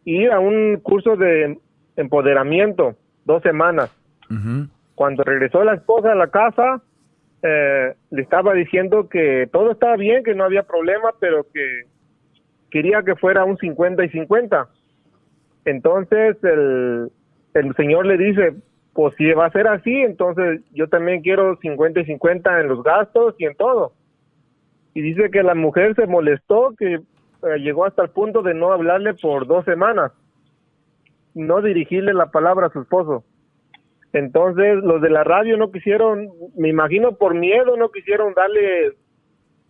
ir 0.06 0.32
a 0.32 0.40
un 0.40 0.78
curso 0.78 1.16
de 1.16 1.58
empoderamiento, 1.96 2.96
dos 3.26 3.42
semanas. 3.44 3.92
Cuando 4.96 5.24
regresó 5.24 5.64
la 5.64 5.74
esposa 5.74 6.12
a 6.12 6.16
la 6.16 6.28
casa, 6.28 6.82
eh, 7.42 7.94
le 8.12 8.22
estaba 8.22 8.54
diciendo 8.54 9.08
que 9.10 9.48
todo 9.52 9.72
estaba 9.72 9.96
bien, 9.96 10.24
que 10.24 10.36
no 10.36 10.44
había 10.44 10.64
problema, 10.64 11.10
pero 11.20 11.46
que 11.54 11.84
quería 12.70 13.02
que 13.04 13.16
fuera 13.16 13.44
un 13.46 13.58
50 13.58 14.04
y 14.06 14.10
50. 14.10 14.68
Entonces 15.66 16.38
el, 16.44 17.12
el 17.54 17.76
señor 17.76 18.06
le 18.06 18.18
dice, 18.18 18.56
pues 18.94 19.16
si 19.16 19.32
va 19.32 19.46
a 19.46 19.52
ser 19.52 19.68
así, 19.68 19.94
entonces 20.02 20.62
yo 20.74 20.88
también 20.88 21.22
quiero 21.22 21.56
50 21.58 22.02
y 22.02 22.06
50 22.06 22.62
en 22.62 22.68
los 22.68 22.84
gastos 22.84 23.36
y 23.38 23.46
en 23.46 23.56
todo. 23.56 23.94
Y 24.94 25.02
dice 25.02 25.30
que 25.32 25.44
la 25.44 25.56
mujer 25.56 25.96
se 25.96 26.08
molestó, 26.08 26.74
que 26.78 27.00
eh, 27.44 27.60
llegó 27.60 27.86
hasta 27.86 28.04
el 28.04 28.10
punto 28.10 28.42
de 28.42 28.54
no 28.54 28.72
hablarle 28.74 29.14
por 29.14 29.48
dos 29.48 29.66
semanas, 29.66 30.12
no 31.34 31.62
dirigirle 31.62 32.14
la 32.14 32.32
palabra 32.32 32.68
a 32.68 32.72
su 32.72 32.82
esposo. 32.82 33.24
Entonces 34.12 34.78
los 34.84 35.02
de 35.02 35.10
la 35.10 35.24
radio 35.24 35.56
no 35.58 35.72
quisieron, 35.72 36.30
me 36.58 36.70
imagino 36.70 37.14
por 37.14 37.36
miedo, 37.36 37.78
no 37.78 37.92
quisieron 37.92 38.34
darle 38.34 38.94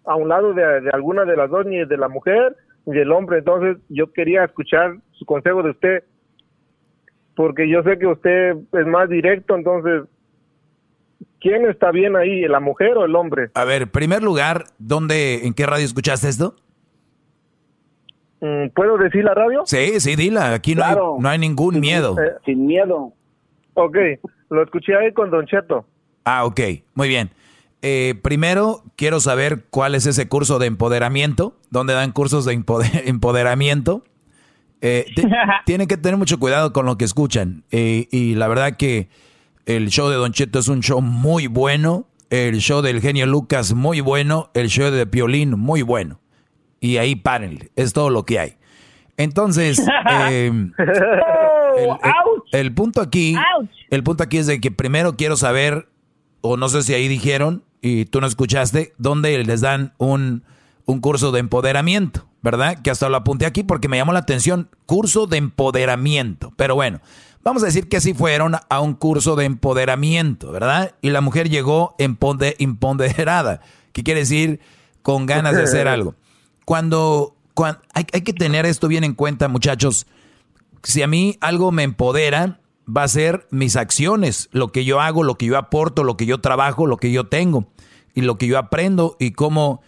a 0.06 0.16
un 0.16 0.30
lado 0.30 0.54
de, 0.54 0.90
alguna 0.92 1.26
de 1.26 1.36
las 1.36 1.50
dos, 1.50 1.66
ni 1.66 1.86
de 1.86 1.98
la 1.98 2.08
mujer 2.08 2.56
ni 2.86 2.96
del 2.96 3.12
hombre. 3.12 3.40
Entonces 3.40 3.78
yo 3.90 4.12
quería 4.12 4.46
escuchar 4.46 4.96
su 5.12 5.26
consejo 5.26 5.62
de 5.62 5.72
usted, 5.72 6.04
porque 7.36 7.70
yo 7.70 7.84
sé 7.84 8.00
que 8.00 8.08
usted 8.08 8.56
es 8.72 8.88
más 8.88 9.10
directo, 9.10 9.56
entonces, 9.56 10.04
¿quién 11.40 11.70
está 11.70 11.92
bien 11.92 12.16
ahí, 12.16 12.48
la 12.48 12.60
mujer 12.60 12.98
o 12.98 13.06
el 13.06 13.16
hombre? 13.16 13.52
A 13.54 13.66
ver, 13.66 13.92
primer 13.92 14.24
lugar, 14.24 14.66
¿dónde, 14.78 15.46
en 15.46 15.54
qué 15.54 15.66
radio 15.66 15.86
escuchaste 15.86 16.30
esto? 16.30 16.56
Mm, 18.42 18.70
¿Puedo 18.74 18.98
decir 18.98 19.24
la 19.24 19.34
radio? 19.34 19.64
Sí, 19.66 20.00
sí, 20.00 20.16
dila. 20.16 20.54
Aquí 20.54 20.76
no, 20.76 20.84
hay, 20.84 20.96
no 20.96 21.30
hay 21.30 21.38
ningún 21.38 21.80
miedo. 21.80 22.16
Eh, 22.20 22.34
sin 22.46 22.66
miedo. 22.66 23.14
Ok, 23.74 23.98
lo 24.50 24.64
escuché 24.64 24.96
ahí 24.96 25.14
con 25.14 25.30
Don 25.30 25.46
Cheto. 25.46 25.86
Ah, 26.26 26.46
ok, 26.46 26.60
muy 26.94 27.08
bien. 27.08 27.32
Eh, 27.82 28.16
primero, 28.22 28.84
quiero 28.98 29.20
saber 29.20 29.66
cuál 29.70 29.96
es 29.96 30.06
ese 30.06 30.28
curso 30.28 30.60
de 30.60 30.68
empoderamiento, 30.68 31.56
dónde 31.70 31.94
dan 31.94 32.12
cursos 32.12 32.46
de 32.46 32.54
empoderamiento. 33.06 34.04
Eh, 34.82 35.06
tienen 35.66 35.88
que 35.88 35.98
tener 35.98 36.18
mucho 36.18 36.40
cuidado 36.40 36.74
con 36.74 36.86
lo 36.86 36.98
que 36.98 37.06
escuchan. 37.06 37.64
Eh, 37.72 38.08
y 38.12 38.36
la 38.36 38.48
verdad 38.48 38.78
que 38.78 39.10
el 39.66 39.90
show 39.90 40.10
de 40.10 40.16
Don 40.16 40.34
Cheto 40.34 40.60
es 40.60 40.68
un 40.68 40.82
show 40.82 41.02
muy 41.02 41.48
bueno. 41.48 42.06
El 42.30 42.58
show 42.60 42.82
del 42.82 43.02
genio 43.02 43.26
Lucas 43.26 43.74
muy 43.74 44.02
bueno. 44.02 44.50
El 44.54 44.68
show 44.68 44.92
de 44.92 45.06
Piolín 45.06 45.52
muy 45.52 45.82
bueno. 45.82 46.20
Y 46.80 46.98
ahí 46.98 47.16
párenle. 47.16 47.72
Es 47.76 47.94
todo 47.94 48.10
lo 48.10 48.26
que 48.26 48.40
hay. 48.40 48.58
Entonces, 49.18 49.80
el, 52.52 52.74
punto 52.74 53.02
aquí, 53.02 53.36
el 53.90 54.04
punto 54.04 54.24
aquí 54.24 54.38
es 54.38 54.48
de 54.48 54.62
que 54.62 54.72
primero 54.72 55.18
quiero 55.18 55.36
saber, 55.36 55.90
o 56.40 56.56
no 56.56 56.70
sé 56.70 56.84
si 56.84 56.94
ahí 56.94 57.10
dijeron, 57.10 57.66
y 57.82 58.06
tú 58.06 58.22
no 58.22 58.28
escuchaste, 58.28 58.94
dónde 58.98 59.44
les 59.44 59.60
dan 59.60 59.94
un, 59.98 60.44
un 60.86 61.02
curso 61.02 61.32
de 61.32 61.42
empoderamiento, 61.42 62.28
¿verdad? 62.42 62.82
Que 62.82 62.92
hasta 62.92 63.10
lo 63.10 63.18
apunté 63.18 63.46
aquí 63.46 63.64
porque 63.64 63.90
me 63.90 63.98
llamó 63.98 64.14
la 64.14 64.20
atención, 64.20 64.70
curso 64.86 65.28
de 65.28 65.36
empoderamiento. 65.38 66.54
Pero 66.56 66.76
bueno, 66.76 67.02
vamos 67.44 67.62
a 67.64 67.66
decir 67.66 67.90
que 67.90 68.02
sí 68.02 68.14
fueron 68.14 68.56
a 68.70 68.80
un 68.80 68.94
curso 68.94 69.36
de 69.36 69.46
empoderamiento, 69.46 70.52
¿verdad? 70.52 70.96
Y 71.02 71.10
la 71.10 71.20
mujer 71.22 71.50
llegó 71.50 71.96
empoderada, 72.00 73.62
que 73.92 74.04
quiere 74.04 74.22
decir 74.22 74.62
con 75.02 75.26
ganas 75.26 75.56
de 75.56 75.64
hacer 75.64 75.88
algo. 75.90 76.16
Cuando, 76.70 77.36
hay, 77.96 78.06
hay 78.14 78.22
que 78.22 78.32
tener 78.32 78.68
esto 78.68 78.88
bien 78.88 79.04
en 79.04 79.16
cuenta, 79.16 79.48
muchachos 79.48 80.06
si 80.84 81.02
a 81.02 81.08
mí 81.08 81.36
algo 81.42 81.72
me 81.72 81.82
empodera, 81.82 82.60
va 82.88 83.02
a 83.02 83.08
ser 83.08 83.48
mis 83.50 83.76
acciones, 83.76 84.50
lo 84.52 84.72
que 84.72 84.86
yo 84.86 85.00
hago, 85.00 85.24
lo 85.24 85.36
que 85.36 85.48
yo 85.48 85.58
aporto, 85.58 86.04
lo 86.04 86.16
que 86.16 86.28
yo 86.28 86.42
trabajo, 86.42 86.86
lo 86.86 86.98
que 86.98 87.12
yo 87.12 87.26
tengo 87.26 87.68
y 88.14 88.22
lo 88.22 88.38
que 88.38 88.46
yo 88.46 88.60
aprendo 88.60 89.18
y 89.20 89.32
cómo 89.32 89.82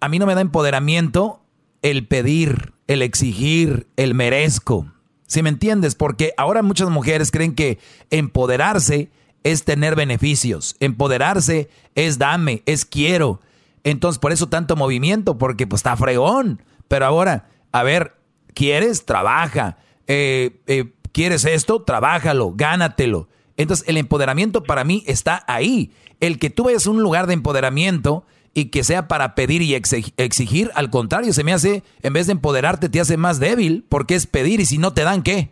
a 0.00 0.10
mí 0.10 0.18
no 0.18 0.26
me 0.26 0.34
da 0.34 0.42
empoderamiento 0.42 1.40
el 1.80 2.06
pedir, 2.06 2.74
el 2.86 3.00
exigir, 3.00 3.86
el 3.96 4.12
merezco. 4.14 4.92
¿Sí 5.26 5.42
me 5.42 5.48
entiendes? 5.48 5.94
Porque 5.94 6.34
ahora 6.36 6.62
muchas 6.62 6.90
mujeres 6.90 7.30
creen 7.30 7.54
que 7.54 7.78
empoderarse 8.10 9.10
es 9.42 9.64
tener 9.64 9.96
beneficios, 9.96 10.76
empoderarse 10.80 11.70
es 11.94 12.18
dame, 12.18 12.62
es 12.66 12.84
quiero. 12.84 13.40
Entonces, 13.86 14.18
por 14.18 14.32
eso 14.32 14.48
tanto 14.48 14.74
movimiento, 14.74 15.38
porque 15.38 15.66
pues 15.66 15.78
está 15.78 15.96
fregón. 15.96 16.60
Pero 16.88 17.06
ahora, 17.06 17.48
a 17.70 17.84
ver, 17.84 18.16
¿quieres? 18.52 19.06
Trabaja 19.06 19.78
eh, 20.08 20.60
eh, 20.66 20.92
¿quieres 21.12 21.44
esto? 21.44 21.82
Trabájalo, 21.82 22.52
gánatelo. 22.54 23.28
Entonces 23.56 23.88
el 23.88 23.96
empoderamiento 23.96 24.64
para 24.64 24.82
mí 24.84 25.04
está 25.06 25.44
ahí. 25.46 25.92
El 26.20 26.40
que 26.40 26.50
tú 26.50 26.64
vayas 26.64 26.86
a 26.86 26.90
un 26.90 27.00
lugar 27.00 27.28
de 27.28 27.34
empoderamiento 27.34 28.26
y 28.54 28.66
que 28.66 28.82
sea 28.84 29.06
para 29.06 29.34
pedir 29.34 29.62
y 29.62 29.74
exigir, 29.74 30.70
al 30.74 30.90
contrario, 30.90 31.32
se 31.32 31.44
me 31.44 31.52
hace, 31.52 31.84
en 32.02 32.12
vez 32.12 32.26
de 32.26 32.32
empoderarte, 32.32 32.88
te 32.88 33.00
hace 33.00 33.18
más 33.18 33.38
débil, 33.38 33.84
porque 33.88 34.14
es 34.14 34.26
pedir 34.26 34.60
y 34.60 34.66
si 34.66 34.78
no 34.78 34.94
te 34.94 35.02
dan, 35.02 35.22
¿qué? 35.22 35.50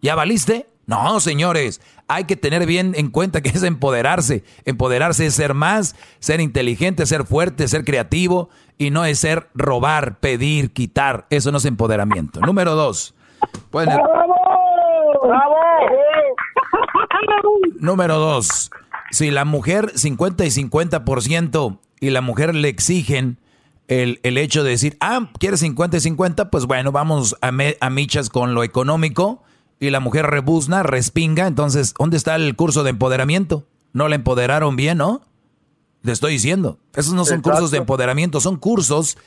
¿Ya 0.00 0.14
valiste? 0.14 0.66
No, 0.86 1.18
señores, 1.18 1.80
hay 2.08 2.24
que 2.24 2.36
tener 2.36 2.66
bien 2.66 2.94
en 2.96 3.10
cuenta 3.10 3.40
que 3.40 3.50
es 3.50 3.62
empoderarse. 3.62 4.44
Empoderarse 4.64 5.26
es 5.26 5.34
ser 5.34 5.54
más, 5.54 5.96
ser 6.18 6.40
inteligente, 6.40 7.06
ser 7.06 7.24
fuerte, 7.24 7.68
ser 7.68 7.84
creativo 7.84 8.48
y 8.78 8.90
no 8.90 9.04
es 9.04 9.18
ser 9.18 9.48
robar, 9.54 10.18
pedir, 10.18 10.72
quitar. 10.72 11.26
Eso 11.30 11.50
no 11.50 11.58
es 11.58 11.64
empoderamiento. 11.64 12.40
Número 12.40 12.74
dos. 12.74 13.14
¡Bravo! 13.72 14.02
Número 17.78 18.18
dos. 18.18 18.70
Si 19.10 19.30
la 19.30 19.44
mujer 19.44 19.92
50 19.94 20.44
y 20.44 20.48
50% 20.48 21.78
y 22.00 22.10
la 22.10 22.20
mujer 22.20 22.54
le 22.54 22.68
exigen 22.68 23.38
el, 23.88 24.20
el, 24.24 24.36
hecho 24.36 24.64
de 24.64 24.70
decir, 24.70 24.96
ah, 25.00 25.30
¿quieres 25.38 25.60
50 25.60 25.96
y 25.98 26.00
50? 26.00 26.50
Pues 26.50 26.66
bueno, 26.66 26.90
vamos 26.90 27.36
a, 27.40 27.52
a 27.80 27.90
michas 27.90 28.30
con 28.30 28.54
lo 28.54 28.64
económico 28.64 29.42
y 29.80 29.90
la 29.90 30.00
mujer 30.00 30.26
rebuzna, 30.26 30.82
respinga. 30.82 31.46
Entonces, 31.46 31.94
¿dónde 31.98 32.16
está 32.16 32.36
el 32.36 32.56
curso 32.56 32.82
de 32.82 32.90
empoderamiento? 32.90 33.66
No 33.92 34.08
la 34.08 34.16
empoderaron 34.16 34.76
bien, 34.76 34.98
¿no? 34.98 35.22
Le 36.02 36.12
estoy 36.12 36.34
diciendo. 36.34 36.78
Esos 36.94 37.14
no 37.14 37.24
son 37.24 37.40
cursos 37.40 37.70
de 37.70 37.78
empoderamiento, 37.78 38.40
son 38.40 38.56
cursos. 38.56 39.18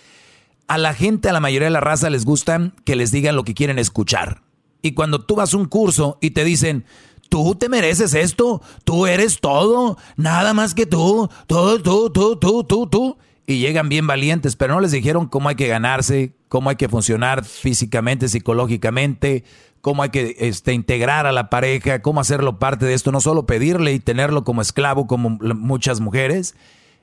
A 0.68 0.78
la 0.78 0.94
gente, 0.94 1.30
a 1.30 1.34
la 1.34 1.40
mayoría 1.40 1.68
de 1.68 1.74
la 1.74 1.82
raza 1.82 2.10
les 2.10 2.26
gustan 2.26 2.74
que 2.86 2.96
les 2.96 3.12
digan 3.12 3.36
lo 3.36 3.44
que 3.44 3.54
quieren 3.54 3.80
escuchar. 3.80 4.44
Y 4.82 4.94
cuando 4.94 5.26
tú 5.26 5.36
vas 5.36 5.54
a 5.54 5.58
un 5.58 5.66
curso 5.66 6.18
y 6.22 6.32
te 6.32 6.44
dicen, 6.44 6.86
tú 7.28 7.56
te 7.56 7.70
mereces 7.70 8.14
esto, 8.14 8.62
tú 8.84 9.08
eres 9.08 9.40
todo, 9.40 9.98
nada 10.16 10.54
más 10.54 10.74
que 10.74 10.86
tú, 10.86 11.30
todo, 11.48 11.82
tú, 11.82 12.10
tú, 12.12 12.38
tú, 12.38 12.64
tú, 12.64 12.88
tú. 12.88 13.18
Y 13.46 13.58
llegan 13.58 13.90
bien 13.90 14.06
valientes, 14.06 14.56
pero 14.56 14.76
no 14.76 14.80
les 14.80 14.92
dijeron 14.92 15.28
cómo 15.28 15.50
hay 15.50 15.56
que 15.56 15.68
ganarse, 15.68 16.36
cómo 16.50 16.70
hay 16.70 16.76
que 16.76 16.88
funcionar 16.88 17.44
físicamente, 17.44 18.28
psicológicamente, 18.28 19.44
cómo 19.82 20.04
hay 20.04 20.10
que 20.10 20.36
este, 20.40 20.74
integrar 20.74 21.26
a 21.26 21.32
la 21.32 21.50
pareja, 21.50 22.02
cómo 22.02 22.22
hacerlo 22.22 22.60
parte 22.60 22.86
de 22.86 22.94
esto, 22.94 23.12
no 23.12 23.22
solo 23.22 23.46
pedirle 23.46 23.94
y 23.94 24.00
tenerlo 24.00 24.44
como 24.44 24.62
esclavo 24.62 25.08
como 25.08 25.30
muchas 25.30 26.00
mujeres. 26.00 26.56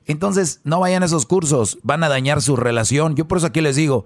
Entonces, 0.05 0.61
no 0.63 0.79
vayan 0.79 1.03
a 1.03 1.07
esos 1.07 1.25
cursos, 1.25 1.79
van 1.83 2.03
a 2.03 2.09
dañar 2.09 2.41
su 2.41 2.55
relación. 2.55 3.15
Yo 3.15 3.27
por 3.27 3.39
eso 3.39 3.47
aquí 3.47 3.61
les 3.61 3.75
digo, 3.75 4.05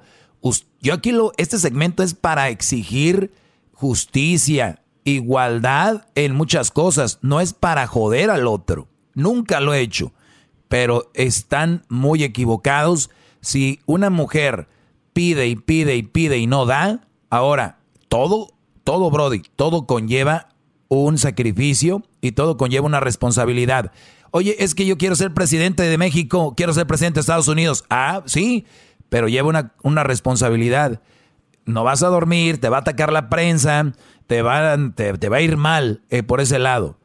yo 0.82 0.94
aquí 0.94 1.12
lo, 1.12 1.32
este 1.38 1.60
segmento 1.60 2.02
es 2.04 2.14
para 2.14 2.50
exigir 2.50 3.34
justicia, 3.74 4.82
igualdad 5.04 6.08
en 6.16 6.36
muchas 6.36 6.72
cosas, 6.72 7.20
no 7.22 7.40
es 7.40 7.54
para 7.54 7.88
joder 7.88 8.30
al 8.30 8.48
otro. 8.48 8.88
Nunca 9.14 9.60
lo 9.60 9.74
he 9.74 9.82
hecho, 9.82 10.14
pero 10.68 11.12
están 11.14 11.84
muy 11.90 12.24
equivocados. 12.24 13.10
Si 13.42 13.80
una 13.86 14.10
mujer 14.10 14.68
pide 15.14 15.48
y 15.48 15.56
pide 15.56 15.96
y 15.96 16.04
pide 16.04 16.38
y 16.38 16.48
no 16.48 16.66
da, 16.66 17.08
ahora 17.30 17.80
todo 18.08 18.54
todo, 18.92 19.10
Brody, 19.10 19.42
todo 19.56 19.88
conlleva 19.88 20.50
un 20.90 21.18
sacrificio 21.18 22.04
y 22.20 22.34
todo 22.34 22.58
conlleva 22.58 22.86
una 22.86 23.00
responsabilidad. 23.00 23.94
Oye, 24.32 24.58
es 24.60 24.76
que 24.76 24.86
yo 24.86 24.98
quiero 24.98 25.16
ser 25.16 25.34
presidente 25.34 25.84
de 25.84 25.98
México, 25.98 26.56
quiero 26.58 26.74
ser 26.74 26.88
presidente 26.88 27.16
de 27.16 27.22
Estados 27.22 27.48
Unidos. 27.48 27.86
Ah, 27.90 28.22
sí, 28.26 28.66
pero 29.08 29.30
lleva 29.30 29.48
una, 29.48 29.72
una 29.82 30.04
responsabilidad. 30.04 31.00
No 31.64 31.86
vas 31.86 32.04
a 32.04 32.08
dormir, 32.08 32.60
te 32.60 32.68
va 32.68 32.78
a 32.78 32.80
atacar 32.82 33.14
la 33.14 33.30
prensa, 33.30 33.94
te 34.28 34.42
va, 34.42 34.76
te, 34.94 35.30
va 35.30 35.38
a 35.38 35.42
ir 35.42 35.56
mal 35.56 36.02
eh, 36.10 36.22
por 36.22 36.42
ese 36.42 36.60
lado. 36.60 37.00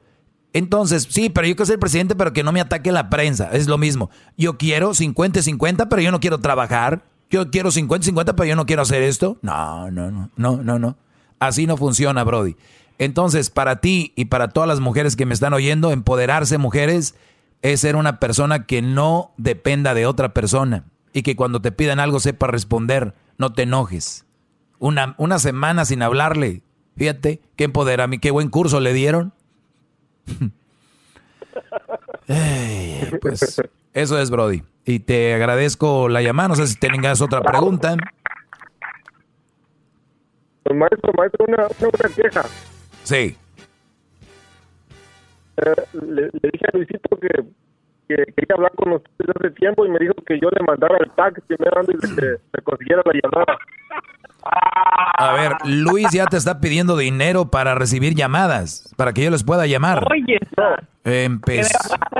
Entonces, 0.53 1.07
sí, 1.09 1.31
pero 1.31 1.47
yo 1.47 1.55
quiero 1.55 1.67
ser 1.67 1.79
presidente, 1.79 2.17
pero 2.17 2.33
que 2.33 2.43
no 2.43 2.51
me 2.51 2.61
ataque 2.61 2.91
la 2.91 3.11
prensa. 3.11 3.51
Es 3.53 3.69
lo 3.69 3.79
mismo. 3.79 4.11
Yo 4.37 4.59
quiero 4.59 4.91
50-50, 4.91 5.87
pero 5.89 6.03
yo 6.03 6.11
no 6.11 6.19
quiero 6.19 6.41
trabajar. 6.41 7.05
Yo 7.31 7.49
quiero 7.53 7.71
50-50, 7.71 8.35
pero 8.35 8.45
yo 8.45 8.57
no 8.57 8.67
quiero 8.67 8.83
hacer 8.83 9.05
esto. 9.05 9.39
No, 9.43 9.89
no, 9.93 10.11
no, 10.11 10.31
no, 10.35 10.57
no, 10.65 10.81
no. 10.81 10.97
Así 11.39 11.67
no 11.67 11.77
funciona, 11.77 12.25
Brody. 12.25 12.57
Entonces, 12.99 13.51
para 13.51 13.81
ti 13.81 14.13
y 14.17 14.27
para 14.27 14.49
todas 14.49 14.69
las 14.69 14.81
mujeres 14.81 15.17
que 15.17 15.27
me 15.27 15.35
están 15.35 15.53
oyendo, 15.53 15.91
empoderarse, 15.91 16.59
mujeres, 16.59 17.15
es 17.63 17.81
ser 17.81 17.97
una 17.97 18.21
persona 18.21 18.65
que 18.67 18.83
no 18.83 19.33
dependa 19.37 19.95
de 19.95 20.07
otra 20.07 20.33
persona 20.33 20.85
y 21.13 21.23
que 21.23 21.37
cuando 21.37 21.61
te 21.61 21.73
pidan 21.73 22.01
algo 22.01 22.21
sepa 22.21 22.47
responder, 22.47 23.15
no 23.39 23.53
te 23.53 23.63
enojes. 23.63 24.25
Una, 24.79 25.15
una 25.19 25.39
semana 25.39 25.85
sin 25.85 26.03
hablarle, 26.03 26.63
fíjate, 26.97 27.41
qué 27.57 27.65
empoderamiento, 27.65 28.23
qué 28.23 28.31
buen 28.31 28.49
curso 28.49 28.81
le 28.81 28.93
dieron. 28.93 29.33
pues 33.21 33.63
eso 33.93 34.19
es, 34.19 34.31
Brody. 34.31 34.63
Y 34.85 35.01
te 35.01 35.35
agradezco 35.35 36.09
la 36.09 36.23
llamada. 36.23 36.51
No 36.51 36.57
sé 36.57 36.67
si 36.67 36.77
tengas 36.77 37.21
otra 37.21 37.41
pregunta. 37.41 37.97
Pues, 40.67 40.79
maestro, 40.79 41.13
maestro, 41.17 41.45
una, 41.47 41.69
una, 41.81 42.15
queja. 42.15 42.43
Sí. 43.05 43.37
Eh, 45.59 45.75
le, 45.93 46.23
dije 46.43 46.67
a 46.73 46.77
Luisito 46.77 47.17
que, 47.21 47.29
que, 48.09 48.17
quería 48.35 48.57
hablar 48.57 48.73
con 48.73 48.95
usted 48.95 49.27
hace 49.37 49.51
tiempo 49.51 49.87
y 49.87 49.91
me 49.91 50.01
dijo 50.01 50.15
que 50.27 50.41
yo 50.41 50.49
le 50.51 50.65
mandara 50.67 50.97
el 50.99 51.11
tag 51.13 51.41
primero 51.47 51.79
antes 51.79 52.01
de 52.01 52.17
que 52.17 52.43
se 52.53 52.63
consiguiera 52.63 53.03
la 53.05 53.13
llamada. 53.13 53.59
A 55.19 55.33
ver, 55.35 55.53
Luis 55.65 56.09
ya 56.13 56.27
te 56.27 56.37
está 56.37 56.61
pidiendo 56.61 56.97
dinero 56.97 57.51
para 57.51 57.75
recibir 57.75 58.15
llamadas, 58.15 58.93
para 58.97 59.13
que 59.13 59.23
yo 59.23 59.31
les 59.31 59.45
pueda 59.45 59.67
llamar. 59.67 60.05
Oye, 60.11 60.39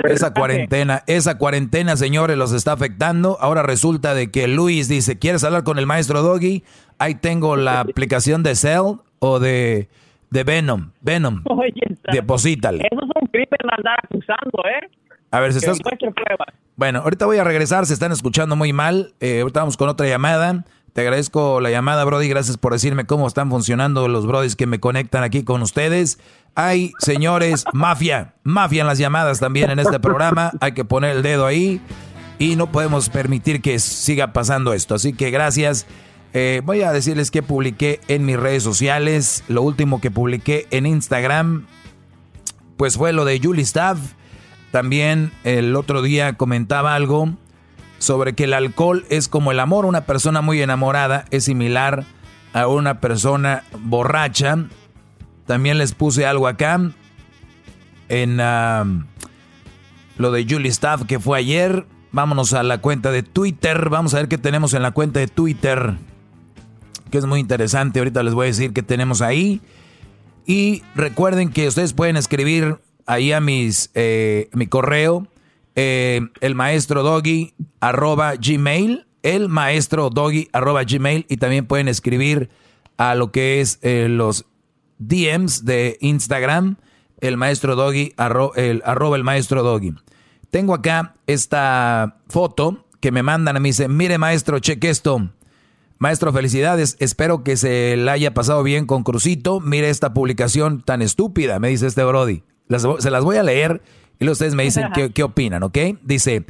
esa 0.05 0.33
cuarentena, 0.33 1.03
esa 1.07 1.39
cuarentena, 1.39 1.97
señores, 1.97 2.37
los 2.37 2.53
está 2.53 2.73
afectando. 2.73 3.37
Ahora 3.41 3.63
resulta 3.63 4.15
de 4.15 4.31
que 4.31 4.49
Luis 4.49 4.89
dice, 4.89 5.19
¿quieres 5.19 5.45
hablar 5.45 5.65
con 5.65 5.79
el 5.79 5.87
maestro 5.87 6.23
Doggy? 6.23 6.65
Ahí 6.99 7.15
tengo 7.15 7.57
la 7.57 7.81
aplicación 7.81 8.43
de 8.43 8.55
Cell 8.55 9.01
o 9.19 9.39
de, 9.39 9.89
de 10.31 10.45
Venom. 10.45 10.91
Venom. 11.01 11.43
Oye, 11.45 11.73
Deposítale. 12.13 12.85
Eso 12.91 13.03
es 13.03 13.11
un 13.21 13.29
crimen 13.29 13.59
andar 13.77 13.99
acusando, 14.03 14.63
¿eh? 14.69 14.91
A 15.31 15.41
ver, 15.41 15.53
si 15.53 15.59
estás... 15.59 15.79
Bueno, 16.77 17.01
ahorita 17.01 17.27
voy 17.27 17.39
a 17.39 17.45
regresar, 17.45 17.87
se 17.87 17.95
están 17.95 18.13
escuchando 18.13 18.55
muy 18.57 18.73
mal. 18.73 19.15
Eh, 19.21 19.41
ahorita 19.41 19.61
vamos 19.61 19.77
con 19.77 19.89
otra 19.89 20.07
llamada. 20.07 20.65
Te 20.93 21.03
agradezco 21.03 21.61
la 21.61 21.71
llamada, 21.71 22.05
Brody. 22.05 22.29
Gracias 22.29 22.57
por 22.57 22.73
decirme 22.73 23.05
cómo 23.05 23.27
están 23.27 23.51
funcionando 23.51 24.09
los 24.09 24.27
Brodis 24.27 24.57
que 24.57 24.67
me 24.67 24.81
conectan 24.81 25.25
aquí 25.25 25.45
con 25.45 25.61
ustedes. 25.63 26.19
Hay, 26.55 26.93
señores, 27.01 27.65
mafia, 27.75 28.33
mafia 28.45 28.81
en 28.81 28.87
las 28.87 28.99
llamadas 28.99 29.39
también 29.41 29.71
en 29.71 29.79
este 29.79 30.01
programa. 30.01 30.53
Hay 30.61 30.73
que 30.73 30.87
poner 30.87 31.17
el 31.17 31.23
dedo 31.23 31.45
ahí 31.45 31.83
y 32.39 32.57
no 32.57 32.73
podemos 32.73 33.11
permitir 33.11 33.61
que 33.61 33.79
siga 33.79 34.33
pasando 34.33 34.73
esto. 34.73 34.95
Así 34.95 35.13
que 35.13 35.31
gracias. 35.31 35.87
Eh, 36.39 36.61
voy 36.63 36.83
a 36.83 36.93
decirles 36.93 37.31
que 37.31 37.43
publiqué 37.43 37.99
en 38.09 38.27
mis 38.27 38.39
redes 38.39 38.63
sociales. 38.63 39.43
Lo 39.49 39.63
último 39.63 40.03
que 40.03 40.11
publiqué 40.11 40.67
en 40.71 40.85
Instagram, 40.85 41.65
pues 42.77 42.99
fue 42.99 43.15
lo 43.15 43.25
de 43.25 43.41
Julie 43.43 43.63
Staff. 43.63 43.99
También 44.71 45.33
el 45.45 45.75
otro 45.77 46.03
día 46.03 46.35
comentaba 46.35 46.95
algo 46.95 47.31
sobre 47.99 48.35
que 48.35 48.45
el 48.45 48.53
alcohol 48.53 49.07
es 49.09 49.29
como 49.29 49.51
el 49.51 49.59
amor. 49.61 49.87
Una 49.87 50.03
persona 50.03 50.43
muy 50.43 50.61
enamorada 50.61 51.25
es 51.31 51.45
similar 51.45 52.05
a 52.53 52.67
una 52.67 53.01
persona 53.01 53.65
borracha. 53.81 54.59
También 55.47 55.79
les 55.79 55.95
puse 55.95 56.27
algo 56.27 56.49
acá 56.49 56.79
en 58.11 58.37
lo 60.19 60.33
de 60.33 60.47
Julie 60.47 60.69
Staff 60.69 61.05
que 61.07 61.19
fue 61.19 61.39
ayer. 61.39 61.87
Vámonos 62.13 62.53
a 62.53 62.63
la 62.63 62.83
cuenta 62.83 63.11
de 63.11 63.23
Twitter. 63.23 63.89
Vamos 63.89 64.13
a 64.13 64.19
ver 64.19 64.29
qué 64.29 64.37
tenemos 64.37 64.75
en 64.75 64.83
la 64.83 64.91
cuenta 64.91 65.19
de 65.19 65.29
Twitter 65.29 65.97
que 67.11 67.19
es 67.19 67.27
muy 67.27 67.41
interesante. 67.41 67.99
Ahorita 67.99 68.23
les 68.23 68.35
voy 68.35 68.45
a 68.45 68.49
decir 68.49 68.73
qué 68.73 68.83
tenemos 68.83 69.23
ahí. 69.23 69.61
Y 70.47 70.83
recuerden 70.95 71.51
que 71.51 71.67
ustedes 71.67 71.93
pueden 71.93 72.17
escribir 72.17 72.79
ahí 73.07 73.33
a 73.33 73.41
mis, 73.41 73.91
eh, 73.95 74.49
mi 74.53 74.67
correo, 74.67 75.27
eh, 75.75 76.21
el 76.41 76.55
maestro 76.55 77.03
doggy 77.03 77.55
arroba 77.81 78.35
gmail, 78.37 79.07
el 79.23 79.49
maestro 79.49 80.11
doggy 80.11 80.49
arroba 80.53 80.85
gmail, 80.85 81.27
y 81.29 81.37
también 81.37 81.67
pueden 81.67 81.89
escribir 81.89 82.49
a 82.97 83.15
lo 83.15 83.33
que 83.33 83.61
es 83.61 83.79
eh, 83.83 84.07
los 84.09 84.47
DMs 84.99 85.65
de 85.65 85.99
Instagram, 86.01 86.77
el 87.21 87.37
maestro 87.37 87.77
doggy, 87.77 88.15
el, 88.57 88.83
arroba 88.85 89.17
el 89.17 89.25
maestro 89.25 89.63
doggy. 89.63 89.95
Tengo 90.51 90.75
acá 90.75 91.17
esta 91.27 92.19
foto 92.29 92.87
que 93.01 93.13
me 93.13 93.23
mandan 93.23 93.57
a 93.57 93.61
mí, 93.61 93.71
dice, 93.71 93.89
mire 93.89 94.17
maestro, 94.19 94.59
cheque 94.59 94.91
esto. 94.91 95.31
Maestro, 95.99 96.33
felicidades. 96.33 96.97
Espero 97.01 97.43
que 97.43 97.57
se 97.57 97.97
la 97.97 98.13
haya 98.13 98.35
pasado 98.35 98.63
bien 98.63 98.87
con 98.87 99.03
Crucito. 99.03 99.61
Mire 99.61 99.89
esta 99.89 100.13
publicación 100.13 100.83
tan 100.83 101.01
estúpida, 101.01 101.59
me 101.59 101.69
dice 101.69 101.87
este 101.87 102.05
Brody. 102.05 102.43
se 102.99 103.11
las 103.11 103.25
voy 103.25 103.37
a 103.37 103.43
leer 103.43 103.83
y 104.19 104.29
ustedes 104.29 104.55
me 104.55 104.65
dicen 104.65 104.89
qué, 104.95 105.11
qué 105.11 105.23
opinan, 105.23 105.63
¿ok? 105.63 105.79
Dice, 106.03 106.45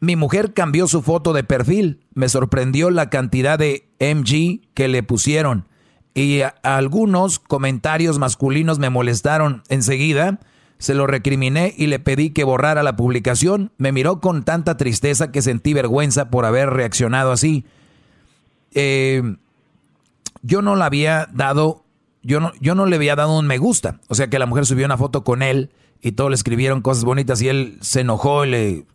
mi 0.00 0.16
mujer 0.16 0.52
cambió 0.52 0.86
su 0.86 1.00
foto 1.00 1.32
de 1.32 1.44
perfil. 1.44 2.00
Me 2.12 2.28
sorprendió 2.28 2.90
la 2.90 3.08
cantidad 3.08 3.58
de 3.58 3.88
MG 4.00 4.60
que 4.74 4.88
le 4.88 5.02
pusieron. 5.02 5.66
Y 6.14 6.42
algunos 6.62 7.38
comentarios 7.38 8.18
masculinos 8.18 8.78
me 8.78 8.90
molestaron 8.90 9.62
enseguida. 9.68 10.40
Se 10.78 10.94
lo 10.94 11.06
recriminé 11.06 11.74
y 11.76 11.86
le 11.86 11.98
pedí 12.00 12.30
que 12.30 12.44
borrara 12.44 12.82
la 12.82 12.96
publicación. 12.96 13.72
Me 13.78 13.92
miró 13.92 14.20
con 14.20 14.44
tanta 14.44 14.76
tristeza 14.76 15.32
que 15.32 15.40
sentí 15.40 15.72
vergüenza 15.72 16.30
por 16.30 16.44
haber 16.44 16.68
reaccionado 16.70 17.32
así. 17.32 17.64
Eh, 18.74 19.22
yo 20.42 20.62
no 20.62 20.76
le 20.76 20.84
había 20.84 21.28
dado 21.32 21.84
yo 22.24 22.40
no, 22.40 22.52
yo 22.58 22.74
no 22.74 22.86
le 22.86 22.96
había 22.96 23.16
dado 23.16 23.38
un 23.38 23.46
me 23.46 23.58
gusta. 23.58 24.00
O 24.08 24.14
sea 24.14 24.28
que 24.28 24.38
la 24.38 24.46
mujer 24.46 24.66
subió 24.66 24.86
una 24.86 24.96
foto 24.96 25.24
con 25.24 25.42
él 25.42 25.70
y 26.00 26.12
todos 26.12 26.30
le 26.30 26.34
escribieron 26.34 26.80
cosas 26.80 27.04
bonitas 27.04 27.40
y 27.42 27.48
él 27.48 27.78
se 27.82 28.00
enojó 28.00 28.44
y 28.44 28.50
le, 28.50 28.86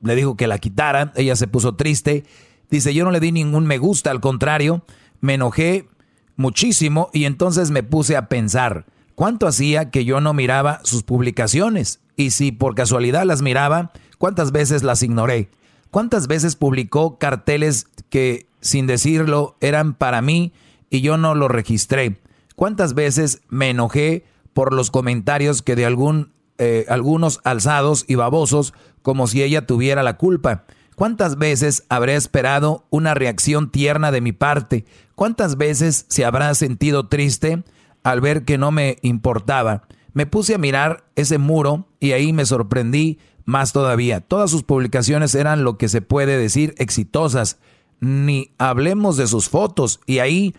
le 0.00 0.14
dijo 0.14 0.36
que 0.36 0.46
la 0.46 0.58
quitara. 0.58 1.12
Ella 1.16 1.34
se 1.34 1.48
puso 1.48 1.74
triste. 1.74 2.24
Dice, 2.70 2.94
yo 2.94 3.04
no 3.04 3.10
le 3.10 3.20
di 3.20 3.32
ningún 3.32 3.66
me 3.66 3.78
gusta, 3.78 4.10
al 4.10 4.20
contrario, 4.20 4.84
me 5.20 5.34
enojé 5.34 5.88
muchísimo 6.36 7.10
y 7.12 7.24
entonces 7.24 7.70
me 7.70 7.82
puse 7.82 8.16
a 8.16 8.28
pensar, 8.28 8.86
¿cuánto 9.14 9.46
hacía 9.46 9.90
que 9.90 10.04
yo 10.04 10.20
no 10.20 10.34
miraba 10.34 10.80
sus 10.84 11.02
publicaciones? 11.02 12.00
Y 12.16 12.30
si 12.30 12.52
por 12.52 12.74
casualidad 12.74 13.24
las 13.24 13.42
miraba, 13.42 13.92
¿cuántas 14.18 14.50
veces 14.52 14.82
las 14.82 15.02
ignoré? 15.02 15.48
¿Cuántas 15.90 16.26
veces 16.26 16.56
publicó 16.56 17.18
carteles 17.18 17.86
que, 18.10 18.46
sin 18.66 18.86
decirlo, 18.86 19.56
eran 19.60 19.94
para 19.94 20.20
mí 20.20 20.52
y 20.90 21.00
yo 21.00 21.16
no 21.16 21.34
lo 21.34 21.48
registré? 21.48 22.20
¿Cuántas 22.54 22.94
veces 22.94 23.42
me 23.48 23.70
enojé 23.70 24.24
por 24.52 24.72
los 24.72 24.90
comentarios 24.90 25.62
que 25.62 25.76
de 25.76 25.86
algún, 25.86 26.32
eh, 26.58 26.86
algunos 26.88 27.40
alzados 27.44 28.04
y 28.08 28.14
babosos 28.14 28.74
como 29.02 29.26
si 29.26 29.42
ella 29.42 29.66
tuviera 29.66 30.02
la 30.02 30.16
culpa? 30.16 30.64
¿Cuántas 30.94 31.36
veces 31.36 31.84
habré 31.88 32.16
esperado 32.16 32.86
una 32.90 33.14
reacción 33.14 33.70
tierna 33.70 34.10
de 34.10 34.22
mi 34.22 34.32
parte? 34.32 34.86
¿Cuántas 35.14 35.56
veces 35.56 36.06
se 36.08 36.24
habrá 36.24 36.54
sentido 36.54 37.08
triste 37.08 37.64
al 38.02 38.20
ver 38.20 38.44
que 38.44 38.56
no 38.56 38.70
me 38.70 38.98
importaba? 39.02 39.82
Me 40.14 40.24
puse 40.24 40.54
a 40.54 40.58
mirar 40.58 41.04
ese 41.14 41.36
muro 41.36 41.86
y 42.00 42.12
ahí 42.12 42.32
me 42.32 42.46
sorprendí 42.46 43.18
más 43.46 43.72
todavía, 43.72 44.20
todas 44.20 44.50
sus 44.50 44.64
publicaciones 44.64 45.34
eran 45.36 45.62
lo 45.62 45.78
que 45.78 45.88
se 45.88 46.02
puede 46.02 46.36
decir 46.36 46.74
exitosas. 46.78 47.58
Ni 48.00 48.50
hablemos 48.58 49.16
de 49.16 49.26
sus 49.26 49.48
fotos. 49.48 50.00
Y 50.06 50.18
ahí 50.18 50.54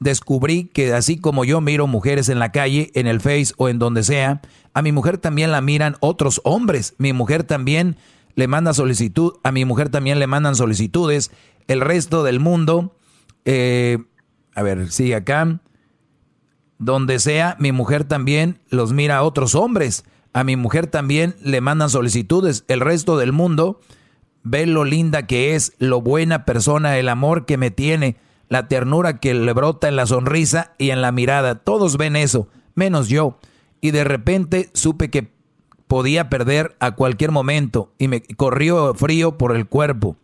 descubrí 0.00 0.64
que 0.64 0.92
así 0.92 1.18
como 1.18 1.44
yo 1.44 1.60
miro 1.60 1.86
mujeres 1.86 2.28
en 2.28 2.38
la 2.38 2.52
calle, 2.52 2.90
en 2.94 3.06
el 3.06 3.20
Face 3.20 3.54
o 3.56 3.68
en 3.68 3.78
donde 3.78 4.02
sea, 4.02 4.42
a 4.74 4.82
mi 4.82 4.92
mujer 4.92 5.18
también 5.18 5.50
la 5.50 5.60
miran 5.60 5.96
otros 6.00 6.40
hombres. 6.44 6.94
Mi 6.98 7.12
mujer 7.12 7.44
también 7.44 7.96
le 8.34 8.48
manda 8.48 8.74
solicitud, 8.74 9.34
a 9.42 9.52
mi 9.52 9.64
mujer 9.64 9.90
también 9.90 10.18
le 10.18 10.26
mandan 10.26 10.56
solicitudes. 10.56 11.30
El 11.68 11.80
resto 11.80 12.22
del 12.24 12.40
mundo, 12.40 12.96
eh, 13.44 13.98
a 14.54 14.62
ver, 14.62 14.90
sigue 14.90 15.14
acá. 15.14 15.60
Donde 16.78 17.20
sea, 17.20 17.56
mi 17.60 17.70
mujer 17.70 18.04
también 18.04 18.58
los 18.68 18.92
mira 18.92 19.18
a 19.18 19.22
otros 19.22 19.54
hombres. 19.54 20.04
A 20.32 20.44
mi 20.44 20.56
mujer 20.56 20.86
también 20.86 21.36
le 21.42 21.60
mandan 21.60 21.90
solicitudes. 21.90 22.64
El 22.66 22.80
resto 22.80 23.18
del 23.18 23.32
mundo 23.32 23.80
ve 24.44 24.66
lo 24.66 24.84
linda 24.84 25.26
que 25.26 25.54
es, 25.54 25.72
lo 25.78 26.00
buena 26.00 26.44
persona, 26.44 26.98
el 26.98 27.08
amor 27.08 27.46
que 27.46 27.56
me 27.56 27.70
tiene, 27.70 28.16
la 28.48 28.68
ternura 28.68 29.18
que 29.18 29.34
le 29.34 29.52
brota 29.52 29.88
en 29.88 29.96
la 29.96 30.06
sonrisa 30.06 30.72
y 30.78 30.90
en 30.90 31.00
la 31.00 31.12
mirada. 31.12 31.56
Todos 31.56 31.96
ven 31.96 32.16
eso, 32.16 32.48
menos 32.74 33.08
yo. 33.08 33.38
Y 33.80 33.90
de 33.90 34.04
repente 34.04 34.70
supe 34.74 35.10
que 35.10 35.32
podía 35.86 36.28
perder 36.30 36.76
a 36.80 36.92
cualquier 36.92 37.30
momento 37.30 37.92
y 37.98 38.08
me 38.08 38.22
corrió 38.22 38.94
frío 38.94 39.38
por 39.38 39.54
el 39.54 39.66
cuerpo. 39.66 40.16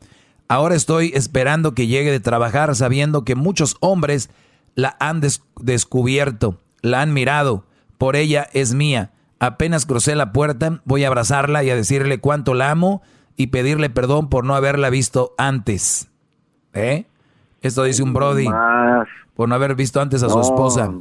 Ahora 0.48 0.74
estoy 0.74 1.12
esperando 1.14 1.74
que 1.74 1.86
llegue 1.86 2.10
de 2.10 2.20
trabajar 2.20 2.74
sabiendo 2.74 3.24
que 3.24 3.34
muchos 3.34 3.76
hombres 3.80 4.30
la 4.74 4.96
han 4.98 5.20
descubierto, 5.60 6.60
la 6.80 7.02
han 7.02 7.12
mirado, 7.12 7.66
por 7.98 8.16
ella 8.16 8.48
es 8.54 8.72
mía. 8.74 9.12
Apenas 9.40 9.86
crucé 9.86 10.14
la 10.14 10.32
puerta, 10.32 10.80
voy 10.84 11.04
a 11.04 11.08
abrazarla 11.08 11.64
y 11.64 11.70
a 11.70 11.76
decirle 11.76 12.18
cuánto 12.18 12.54
la 12.54 12.70
amo 12.70 13.02
y 13.38 13.46
pedirle 13.46 13.88
perdón 13.88 14.28
por 14.28 14.44
no 14.44 14.54
haberla 14.54 14.90
visto 14.90 15.32
antes. 15.38 16.10
¿Eh? 16.74 17.06
Esto 17.62 17.84
dice 17.84 18.02
un 18.02 18.12
Brody. 18.12 18.48
Por 19.34 19.48
no 19.48 19.54
haber 19.54 19.76
visto 19.76 20.00
antes 20.00 20.22
a 20.24 20.28
su 20.28 20.40
esposa. 20.40 20.92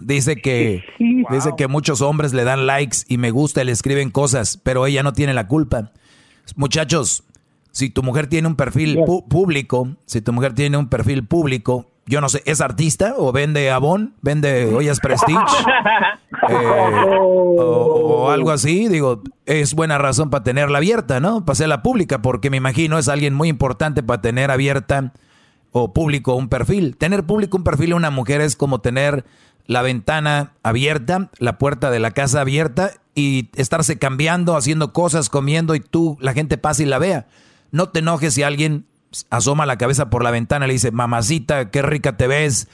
Dice 0.00 0.36
que, 0.36 0.82
dice 0.98 1.50
que 1.56 1.68
muchos 1.68 2.00
hombres 2.00 2.32
le 2.32 2.42
dan 2.42 2.66
likes 2.66 2.98
y 3.06 3.18
me 3.18 3.30
gusta 3.30 3.62
y 3.62 3.66
le 3.66 3.72
escriben 3.72 4.10
cosas, 4.10 4.56
pero 4.56 4.86
ella 4.86 5.02
no 5.02 5.12
tiene 5.12 5.34
la 5.34 5.46
culpa. 5.46 5.92
Muchachos, 6.56 7.22
si 7.70 7.90
tu 7.90 8.02
mujer 8.02 8.26
tiene 8.26 8.48
un 8.48 8.56
perfil 8.56 8.98
público, 9.28 9.88
si 10.06 10.22
tu 10.22 10.32
mujer 10.32 10.54
tiene 10.54 10.78
un 10.78 10.88
perfil 10.88 11.26
público, 11.26 11.86
yo 12.06 12.20
no 12.20 12.28
sé, 12.28 12.42
¿es 12.46 12.60
artista 12.60 13.14
o 13.16 13.30
vende 13.30 13.70
Avon? 13.70 14.14
¿Vende 14.22 14.74
ollas 14.74 15.00
Prestige? 15.00 15.38
Eh, 16.48 16.56
o, 17.20 18.11
algo 18.32 18.50
así, 18.50 18.88
digo, 18.88 19.22
es 19.46 19.74
buena 19.74 19.98
razón 19.98 20.30
para 20.30 20.44
tenerla 20.44 20.78
abierta, 20.78 21.20
¿no? 21.20 21.44
Para 21.44 21.52
hacerla 21.52 21.82
pública, 21.82 22.22
porque 22.22 22.50
me 22.50 22.56
imagino 22.56 22.98
es 22.98 23.08
alguien 23.08 23.34
muy 23.34 23.48
importante 23.48 24.02
para 24.02 24.20
tener 24.20 24.50
abierta 24.50 25.12
o 25.70 25.92
público 25.92 26.34
un 26.34 26.48
perfil. 26.48 26.96
Tener 26.96 27.24
público 27.24 27.56
un 27.56 27.64
perfil 27.64 27.90
de 27.90 27.94
una 27.94 28.10
mujer 28.10 28.40
es 28.40 28.56
como 28.56 28.80
tener 28.80 29.24
la 29.66 29.82
ventana 29.82 30.52
abierta, 30.62 31.30
la 31.38 31.58
puerta 31.58 31.90
de 31.90 32.00
la 32.00 32.10
casa 32.10 32.40
abierta 32.40 32.92
y 33.14 33.50
estarse 33.54 33.98
cambiando, 33.98 34.56
haciendo 34.56 34.92
cosas, 34.92 35.28
comiendo 35.28 35.74
y 35.74 35.80
tú, 35.80 36.16
la 36.20 36.32
gente 36.32 36.58
pasa 36.58 36.82
y 36.82 36.86
la 36.86 36.98
vea. 36.98 37.26
No 37.70 37.88
te 37.88 38.00
enojes 38.00 38.34
si 38.34 38.42
alguien 38.42 38.86
asoma 39.30 39.66
la 39.66 39.78
cabeza 39.78 40.10
por 40.10 40.24
la 40.24 40.30
ventana 40.30 40.66
y 40.66 40.68
le 40.68 40.74
dice, 40.74 40.90
mamacita, 40.90 41.70
qué 41.70 41.82
rica 41.82 42.16
te 42.16 42.26
ves. 42.26 42.68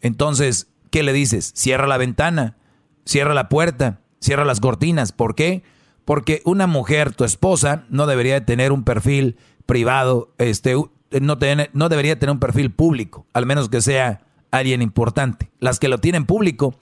Entonces, 0.00 0.68
¿qué 0.90 1.02
le 1.02 1.12
dices? 1.12 1.52
Cierra 1.54 1.86
la 1.86 1.96
ventana, 1.96 2.56
cierra 3.04 3.34
la 3.34 3.48
puerta, 3.48 4.00
cierra 4.20 4.44
las 4.44 4.60
cortinas. 4.60 5.12
¿Por 5.12 5.34
qué? 5.34 5.62
Porque 6.04 6.42
una 6.44 6.66
mujer, 6.66 7.14
tu 7.14 7.24
esposa, 7.24 7.84
no 7.90 8.06
debería 8.06 8.34
de 8.34 8.40
tener 8.40 8.72
un 8.72 8.84
perfil 8.84 9.36
privado, 9.66 10.32
este, 10.38 10.74
no, 10.74 11.38
no 11.72 11.88
debería 11.88 12.18
tener 12.18 12.32
un 12.32 12.40
perfil 12.40 12.70
público, 12.70 13.26
al 13.34 13.44
menos 13.44 13.68
que 13.68 13.82
sea 13.82 14.22
alguien 14.50 14.82
importante. 14.82 15.50
Las 15.60 15.78
que 15.78 15.88
lo 15.88 15.98
tienen 15.98 16.24
público 16.24 16.74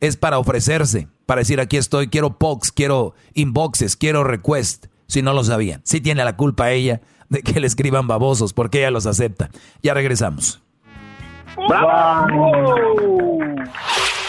es 0.00 0.16
para 0.16 0.38
ofrecerse, 0.38 1.08
para 1.26 1.40
decir 1.40 1.60
aquí 1.60 1.76
estoy, 1.76 2.08
quiero 2.08 2.38
pox, 2.38 2.70
quiero 2.72 3.14
inboxes, 3.32 3.96
quiero 3.96 4.24
request, 4.24 4.86
si 5.06 5.22
no 5.22 5.32
lo 5.32 5.44
sabían. 5.44 5.80
Si 5.84 6.00
tiene 6.00 6.24
la 6.24 6.36
culpa 6.36 6.70
ella 6.70 7.00
de 7.28 7.42
que 7.42 7.60
le 7.60 7.66
escriban 7.66 8.06
babosos, 8.06 8.52
porque 8.52 8.80
ella 8.80 8.90
los 8.90 9.06
acepta. 9.06 9.50
Ya 9.82 9.94
regresamos. 9.94 10.62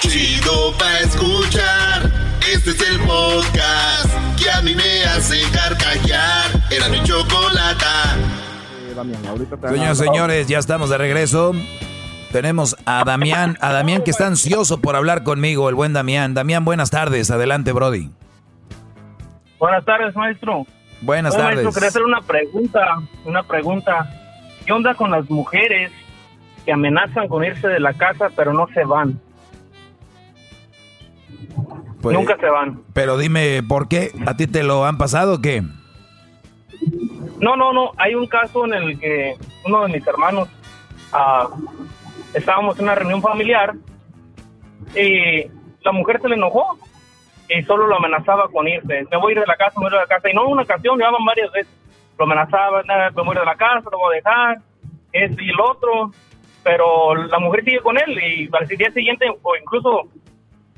Chido 0.02 0.74
pa 0.78 1.00
escuchar. 1.00 2.25
Este 2.66 2.84
es 2.84 2.90
el 2.90 3.00
podcast 3.02 4.40
que 4.42 4.50
a 4.50 4.60
mí 4.64 4.74
me 4.74 5.04
hace 5.04 5.36
carcajear. 5.52 6.50
Era 6.72 6.90
mi 6.90 7.00
chocolata. 7.04 8.18
Señores, 9.70 9.98
señores, 10.00 10.48
ya 10.48 10.58
estamos 10.58 10.90
de 10.90 10.98
regreso. 10.98 11.52
Tenemos 12.32 12.76
a 12.88 13.04
Damián, 13.04 13.56
a 13.62 13.72
Damián 13.72 14.02
que 14.02 14.10
está 14.10 14.26
ansioso 14.26 14.82
por 14.82 14.96
hablar 14.96 15.22
conmigo, 15.22 15.70
el 15.70 15.76
buen 15.76 15.94
Damián. 15.94 16.34
Damián, 16.34 16.66
buenas 16.66 16.90
tardes. 16.90 17.30
Adelante, 17.30 17.72
Brody. 17.72 18.10
Buenas 19.60 19.86
tardes, 19.86 20.16
maestro. 20.16 20.66
Buenas 21.02 21.38
tardes. 21.38 21.58
Maestro, 21.58 21.72
quería 21.72 21.90
hacer 21.90 22.02
una 22.02 22.22
pregunta, 22.22 22.80
una 23.26 23.44
pregunta. 23.44 24.10
¿Qué 24.66 24.74
onda 24.74 24.96
con 24.96 25.12
las 25.12 25.30
mujeres 25.30 25.92
que 26.66 26.74
amenazan 26.74 27.28
con 27.28 27.44
irse 27.44 27.68
de 27.68 27.80
la 27.80 27.94
casa 27.94 28.30
pero 28.36 28.54
no 28.54 28.66
se 28.74 28.84
van? 28.86 29.22
Pues, 32.06 32.15
Nunca 32.15 32.38
se 32.38 32.48
van. 32.48 32.84
Pero 32.94 33.18
dime, 33.18 33.64
¿por 33.68 33.88
qué? 33.88 34.11
¿A 34.27 34.38
ti 34.38 34.45
te 34.45 34.61
lo 34.61 34.86
han 34.86 34.99
pasado 34.99 35.34
o 35.34 35.41
qué? 35.41 35.64
No, 37.40 37.56
no, 37.56 37.73
no. 37.73 37.94
Hay 37.98 38.14
un 38.14 38.27
caso 38.27 38.64
en 38.65 38.76
el 38.76 38.99
que 38.99 39.36
uno 39.65 39.88
de 39.88 39.91
mis 39.91 40.06
hermanos 40.06 40.48
ah, 41.11 41.49
estábamos 42.36 42.77
en 42.77 42.84
una 42.84 42.94
reunión 42.94 43.23
familiar 43.23 43.73
y 44.95 45.45
la 45.84 45.91
mujer 45.94 46.22
se 46.22 46.30
le 46.30 46.36
enojó 46.36 46.77
y 47.49 47.64
solo 47.64 47.88
lo 47.88 47.95
amenazaba 47.95 48.49
con 48.49 48.68
irse. 48.68 49.07
Me 49.10 49.18
voy 49.18 49.32
a 49.32 49.38
ir 49.38 49.40
de 49.40 49.48
la 49.48 49.56
casa, 49.56 49.80
me 49.80 49.86
voy 49.86 49.94
a 49.94 49.95
ir 49.95 50.02
de 50.02 50.02
la 50.02 50.15
casa. 50.15 50.30
Y 50.30 50.36
no 50.36 50.48
una 50.48 50.61
ocasión, 50.61 50.99
llevaban 50.99 51.26
varias 51.26 51.52
veces. 51.53 51.73
Lo 52.19 52.26
amenazaba, 52.26 52.84
me 52.84 53.10
voy 53.14 53.30
a 53.30 53.32
ir 53.32 53.40
de 53.40 53.45
la 53.45 53.56
casa, 53.56 53.90
lo 53.91 53.98
voy 53.98 54.14
a 54.14 54.18
dejar, 54.18 54.57
este 55.11 55.44
y 55.44 55.49
el 55.49 55.60
otro. 55.60 56.11
Pero 56.64 57.15
la 57.15 57.40
mujer 57.40 57.64
sigue 57.64 57.80
con 57.80 57.98
él 57.98 58.11
y 58.11 58.48
al 58.53 58.68
día 58.68 58.91
siguiente, 58.91 59.26
o 59.41 59.56
incluso 59.56 60.03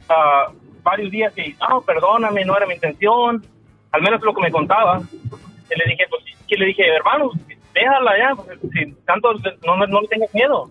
ah, 0.08 0.54
varios 0.88 1.12
días, 1.12 1.38
y, 1.38 1.56
ah, 1.60 1.80
perdóname, 1.86 2.46
no 2.46 2.56
era 2.56 2.66
mi 2.66 2.76
intención. 2.76 3.46
Al 3.92 4.02
menos 4.02 4.22
lo 4.22 4.34
que 4.34 4.42
me 4.42 4.52
contaba. 4.52 5.02
Y 5.02 5.78
le 5.78 5.86
dije, 5.90 6.06
pues, 6.10 6.24
que 6.48 6.56
le 6.56 6.68
dije, 6.68 6.88
hermano, 6.96 7.32
déjala 7.74 8.18
ya, 8.18 8.36
pues, 8.36 8.60
si 8.72 8.92
tanto 9.06 9.34
no, 9.66 9.86
no 9.86 10.02
le 10.02 10.08
tengas 10.08 10.34
miedo. 10.34 10.70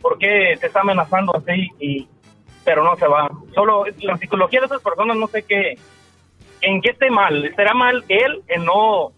¿Por 0.00 0.18
qué 0.18 0.56
te 0.60 0.66
está 0.66 0.80
amenazando 0.80 1.36
así? 1.36 1.68
Y 1.78 2.08
pero 2.64 2.84
no 2.84 2.96
se 2.96 3.06
va. 3.06 3.28
Solo 3.54 3.84
la 4.00 4.16
psicología 4.16 4.60
de 4.60 4.66
esas 4.66 4.82
personas 4.82 5.16
no 5.16 5.26
sé 5.26 5.42
qué, 5.42 5.76
en 6.60 6.80
qué 6.80 6.90
esté 6.90 7.10
mal. 7.10 7.44
¿Estará 7.44 7.74
mal 7.74 8.04
él 8.08 8.42
en 8.48 8.64
no, 8.64 9.12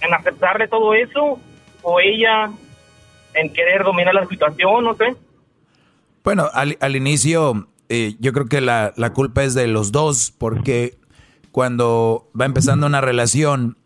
en 0.00 0.14
aceptarle 0.14 0.68
todo 0.68 0.94
eso 0.94 1.38
o 1.82 2.00
ella 2.00 2.50
en 3.34 3.52
querer 3.52 3.84
dominar 3.84 4.14
la 4.14 4.26
situación, 4.26 4.84
no 4.84 4.94
sé? 4.94 5.14
Bueno, 6.24 6.48
al, 6.52 6.76
al 6.80 6.96
inicio 6.96 7.68
eh, 7.88 8.16
yo 8.20 8.32
creo 8.32 8.46
que 8.46 8.60
la, 8.60 8.92
la 8.96 9.12
culpa 9.12 9.44
es 9.44 9.54
de 9.54 9.66
los 9.66 9.92
dos 9.92 10.32
porque 10.36 10.98
cuando 11.52 12.30
va 12.38 12.44
empezando 12.44 12.86
una 12.86 13.00
relación 13.00 13.76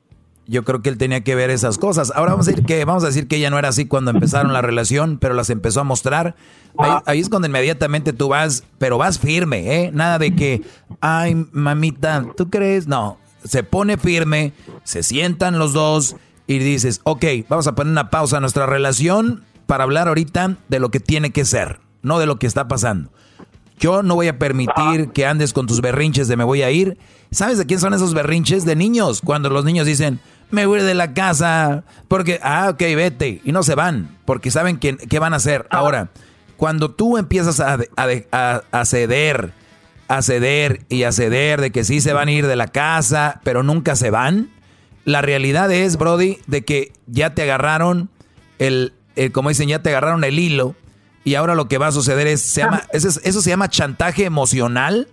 yo 0.47 0.65
creo 0.65 0.83
que 0.83 0.89
él 0.89 0.99
tenía 0.99 1.23
que 1.23 1.35
ver 1.35 1.51
esas 1.51 1.79
cosas. 1.79 2.13
Ahora 2.15 2.33
vamos 2.33 2.49
a 2.49 2.51
decir 2.51 2.65
que, 2.65 2.85
vamos 2.85 3.05
a 3.05 3.07
decir 3.07 3.29
que 3.29 3.37
ella 3.37 3.51
no 3.51 3.59
era 3.59 3.69
así 3.69 3.87
cuando 3.87 4.11
empezaron 4.11 4.53
la 4.53 4.63
relación, 4.63 5.19
pero 5.19 5.35
las 5.35 5.51
empezó 5.51 5.81
a 5.81 5.85
mostrar. 5.85 6.35
Ahí, 7.07 7.21
es 7.21 7.29
cuando 7.29 7.49
inmediatamente 7.49 8.13
tú 8.13 8.29
vas, 8.29 8.65
pero 8.79 8.99
vas 8.99 9.19
firme, 9.19 9.85
¿eh? 9.85 9.91
Nada 9.93 10.19
de 10.19 10.35
que, 10.35 10.63
ay, 11.01 11.47
mamita, 11.53 12.27
¿tú 12.37 12.51
crees? 12.51 12.87
No, 12.87 13.19
se 13.45 13.63
pone 13.63 13.97
firme, 13.99 14.53
se 14.85 15.03
sientan 15.03 15.59
los 15.59 15.73
dos 15.73 16.17
y 16.47 16.59
dices, 16.59 17.01
ok, 17.05 17.25
vamos 17.49 17.67
a 17.67 17.75
poner 17.75 17.93
una 17.93 18.11
pausa 18.11 18.39
a 18.39 18.41
nuestra 18.41 18.67
relación 18.67 19.45
para 19.67 19.85
hablar 19.85 20.09
ahorita 20.09 20.57
de 20.69 20.81
lo 20.81 20.91
que 20.91 21.01
tiene 21.01 21.31
que 21.31 21.45
ser, 21.45 21.81
no 22.03 22.19
de 22.19 22.27
lo 22.27 22.39
que 22.39 22.47
está 22.47 22.69
pasando. 22.69 23.11
Yo 23.79 24.03
no 24.03 24.15
voy 24.15 24.29
a 24.29 24.39
permitir 24.39 25.11
que 25.13 25.27
andes 25.27 25.53
con 25.53 25.67
tus 25.67 25.81
berrinches 25.81 26.29
de 26.29 26.37
me 26.37 26.45
voy 26.45 26.63
a 26.63 26.71
ir. 26.71 26.99
¿Sabes 27.31 27.59
de 27.59 27.67
quién 27.67 27.81
son 27.81 27.95
esos 27.95 28.15
berrinches? 28.15 28.65
De 28.65 28.77
niños. 28.77 29.21
Cuando 29.25 29.51
los 29.51 29.65
niños 29.65 29.87
dicen, 29.87 30.21
me 30.51 30.67
voy 30.67 30.83
de 30.83 30.95
la 30.95 31.15
casa, 31.15 31.83
porque, 32.09 32.39
ah, 32.43 32.69
ok, 32.71 32.79
vete. 32.79 33.41
Y 33.43 33.53
no 33.53 33.63
se 33.63 33.75
van, 33.75 34.17
porque 34.25 34.51
saben 34.51 34.79
qué, 34.79 34.97
qué 34.97 35.19
van 35.19 35.33
a 35.33 35.37
hacer. 35.37 35.67
Ahora, 35.71 36.11
cuando 36.57 36.91
tú 36.91 37.17
empiezas 37.19 37.59
a, 37.59 37.79
a, 37.97 38.63
a, 38.71 38.85
ceder, 38.85 39.53
a 40.09 40.23
ceder 40.23 40.85
y 40.89 41.03
a 41.03 41.13
ceder 41.13 41.61
de 41.61 41.73
que 41.73 41.85
sí 41.85 42.01
se 42.01 42.13
van 42.13 42.29
a 42.29 42.33
ir 42.33 42.47
de 42.47 42.55
la 42.55 42.69
casa, 42.69 43.41
pero 43.43 43.63
nunca 43.63 43.97
se 43.97 44.11
van, 44.11 44.51
la 45.05 45.23
realidad 45.23 45.73
es, 45.73 45.97
Brody, 45.97 46.39
de 46.47 46.65
que 46.65 46.93
ya 47.07 47.35
te 47.35 47.43
agarraron 47.43 48.11
el, 48.59 48.93
el 49.17 49.33
como 49.33 49.49
dicen, 49.49 49.69
ya 49.69 49.83
te 49.83 49.89
agarraron 49.89 50.23
el 50.23 50.39
hilo 50.39 50.77
y 51.25 51.35
ahora 51.35 51.55
lo 51.55 51.69
que 51.69 51.79
va 51.79 51.89
a 51.89 51.93
suceder 51.93 52.27
es, 52.27 52.41
se 52.41 52.63
llama, 52.63 52.83
eso, 52.93 53.11
se 53.11 53.51
llama 53.51 53.69
chantaje 53.69 54.25
emocional. 54.25 55.09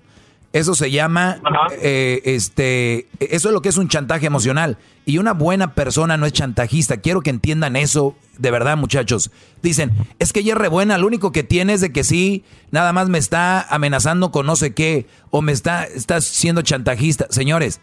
Eso 0.51 0.73
se 0.73 0.89
llama, 0.89 1.39
eh, 1.79 2.23
este, 2.25 3.07
eso 3.19 3.49
es 3.49 3.53
lo 3.53 3.61
que 3.61 3.69
es 3.69 3.77
un 3.77 3.87
chantaje 3.87 4.25
emocional. 4.25 4.79
Y 5.05 5.19
una 5.19 5.33
buena 5.33 5.75
persona 5.75 6.17
no 6.17 6.25
es 6.25 6.33
chantajista. 6.33 6.97
Quiero 6.97 7.21
que 7.21 7.29
entiendan 7.29 7.75
eso 7.75 8.15
de 8.39 8.49
verdad, 8.49 8.75
muchachos. 8.75 9.29
Dicen, 9.61 9.91
es 10.17 10.33
que 10.33 10.39
ella 10.39 10.53
es 10.53 10.57
re 10.57 10.67
buena, 10.67 10.97
lo 10.97 11.05
único 11.05 11.31
que 11.31 11.43
tiene 11.43 11.73
es 11.73 11.81
de 11.81 11.91
que 11.91 12.03
sí, 12.03 12.43
nada 12.71 12.93
más 12.93 13.09
me 13.09 13.19
está 13.19 13.61
amenazando 13.61 14.31
con 14.31 14.47
no 14.47 14.55
sé 14.55 14.73
qué, 14.73 15.05
o 15.29 15.43
me 15.43 15.51
está, 15.51 15.83
está 15.83 16.19
siendo 16.19 16.63
chantajista. 16.63 17.27
Señores, 17.29 17.79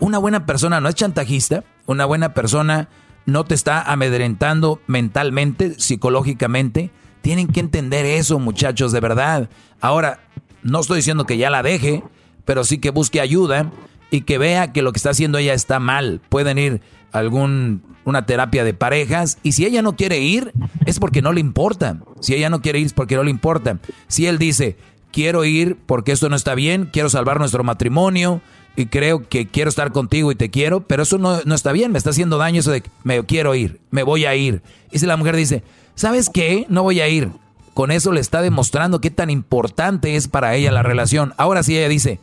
una 0.00 0.18
buena 0.18 0.46
persona 0.46 0.80
no 0.80 0.88
es 0.88 0.94
chantajista, 0.94 1.64
una 1.84 2.06
buena 2.06 2.32
persona 2.32 2.88
no 3.26 3.44
te 3.44 3.54
está 3.54 3.82
amedrentando 3.82 4.80
mentalmente, 4.86 5.74
psicológicamente 5.78 6.90
tienen 7.26 7.48
que 7.48 7.58
entender 7.58 8.06
eso, 8.06 8.38
muchachos, 8.38 8.92
de 8.92 9.00
verdad. 9.00 9.50
Ahora, 9.80 10.20
no 10.62 10.78
estoy 10.78 10.98
diciendo 10.98 11.26
que 11.26 11.36
ya 11.36 11.50
la 11.50 11.64
deje, 11.64 12.04
pero 12.44 12.62
sí 12.62 12.78
que 12.78 12.90
busque 12.90 13.20
ayuda 13.20 13.72
y 14.12 14.20
que 14.20 14.38
vea 14.38 14.72
que 14.72 14.80
lo 14.80 14.92
que 14.92 14.98
está 14.98 15.10
haciendo 15.10 15.36
ella 15.38 15.52
está 15.52 15.80
mal. 15.80 16.20
Pueden 16.28 16.56
ir 16.56 16.82
a 17.10 17.18
algún 17.18 17.82
una 18.04 18.26
terapia 18.26 18.62
de 18.62 18.74
parejas 18.74 19.38
y 19.42 19.50
si 19.50 19.66
ella 19.66 19.82
no 19.82 19.96
quiere 19.96 20.20
ir 20.20 20.52
es 20.84 21.00
porque 21.00 21.20
no 21.20 21.32
le 21.32 21.40
importa. 21.40 21.98
Si 22.20 22.32
ella 22.32 22.48
no 22.48 22.62
quiere 22.62 22.78
ir 22.78 22.86
es 22.86 22.92
porque 22.92 23.16
no 23.16 23.24
le 23.24 23.32
importa. 23.32 23.80
Si 24.06 24.28
él 24.28 24.38
dice, 24.38 24.76
"Quiero 25.16 25.46
ir 25.46 25.78
porque 25.86 26.12
esto 26.12 26.28
no 26.28 26.36
está 26.36 26.54
bien, 26.54 26.90
quiero 26.92 27.08
salvar 27.08 27.38
nuestro 27.38 27.64
matrimonio 27.64 28.42
y 28.76 28.84
creo 28.84 29.26
que 29.26 29.46
quiero 29.46 29.70
estar 29.70 29.90
contigo 29.90 30.30
y 30.30 30.34
te 30.34 30.50
quiero, 30.50 30.82
pero 30.82 31.04
eso 31.04 31.16
no, 31.16 31.40
no 31.46 31.54
está 31.54 31.72
bien, 31.72 31.90
me 31.90 31.96
está 31.96 32.10
haciendo 32.10 32.36
daño 32.36 32.60
eso 32.60 32.70
de 32.70 32.82
me 33.02 33.24
quiero 33.24 33.54
ir, 33.54 33.80
me 33.90 34.02
voy 34.02 34.26
a 34.26 34.34
ir." 34.34 34.60
Y 34.92 34.98
si 34.98 35.06
la 35.06 35.16
mujer 35.16 35.34
dice, 35.34 35.62
¿sabes 35.94 36.28
qué? 36.28 36.66
No 36.68 36.82
voy 36.82 37.00
a 37.00 37.08
ir. 37.08 37.30
Con 37.72 37.92
eso 37.92 38.12
le 38.12 38.20
está 38.20 38.42
demostrando 38.42 39.00
qué 39.00 39.10
tan 39.10 39.30
importante 39.30 40.16
es 40.16 40.28
para 40.28 40.54
ella 40.54 40.70
la 40.70 40.82
relación. 40.82 41.32
Ahora 41.38 41.62
sí 41.62 41.78
ella 41.78 41.88
dice, 41.88 42.20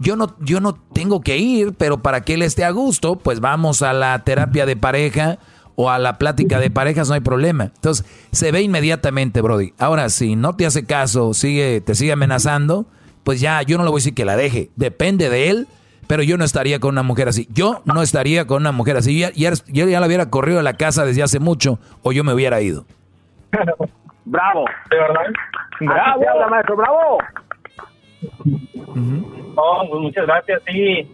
yo 0.00 0.16
no, 0.16 0.34
yo 0.40 0.60
no 0.60 0.74
tengo 0.74 1.20
que 1.20 1.38
ir, 1.38 1.74
pero 1.74 2.02
para 2.02 2.22
que 2.22 2.34
él 2.34 2.42
esté 2.42 2.64
a 2.64 2.70
gusto, 2.70 3.14
pues 3.14 3.38
vamos 3.38 3.82
a 3.82 3.92
la 3.92 4.18
terapia 4.24 4.66
de 4.66 4.74
pareja 4.74 5.38
o 5.82 5.90
a 5.90 5.98
la 5.98 6.16
plática 6.16 6.60
de 6.60 6.70
parejas, 6.70 7.08
no 7.08 7.14
hay 7.14 7.20
problema. 7.20 7.64
Entonces, 7.64 8.06
se 8.30 8.52
ve 8.52 8.62
inmediatamente, 8.62 9.40
Brody. 9.40 9.74
Ahora, 9.78 10.10
si 10.10 10.36
no 10.36 10.54
te 10.54 10.64
hace 10.64 10.86
caso, 10.86 11.34
sigue, 11.34 11.80
te 11.80 11.96
sigue 11.96 12.12
amenazando, 12.12 12.86
pues 13.24 13.40
ya, 13.40 13.62
yo 13.62 13.78
no 13.78 13.84
le 13.84 13.90
voy 13.90 13.98
a 13.98 14.00
decir 14.00 14.14
que 14.14 14.24
la 14.24 14.36
deje. 14.36 14.70
Depende 14.76 15.28
de 15.28 15.50
él, 15.50 15.66
pero 16.06 16.22
yo 16.22 16.38
no 16.38 16.44
estaría 16.44 16.78
con 16.78 16.90
una 16.90 17.02
mujer 17.02 17.26
así. 17.26 17.48
Yo 17.50 17.82
no 17.84 18.00
estaría 18.00 18.46
con 18.46 18.62
una 18.62 18.70
mujer 18.70 18.96
así. 18.96 19.18
Yo 19.18 19.28
ya, 19.34 19.52
yo 19.66 19.88
ya 19.88 19.98
la 19.98 20.06
hubiera 20.06 20.30
corrido 20.30 20.58
de 20.58 20.62
la 20.62 20.74
casa 20.74 21.04
desde 21.04 21.24
hace 21.24 21.40
mucho 21.40 21.80
o 22.02 22.12
yo 22.12 22.22
me 22.22 22.32
hubiera 22.32 22.60
ido. 22.60 22.84
bravo, 24.24 24.64
de 24.88 24.96
verdad. 24.96 25.22
Bravo, 25.80 26.22
maestro, 26.48 26.76
bravo. 26.76 27.18
Oh, 29.56 29.84
pues 29.90 30.00
muchas 30.00 30.26
gracias, 30.26 30.62
sí. 30.68 31.10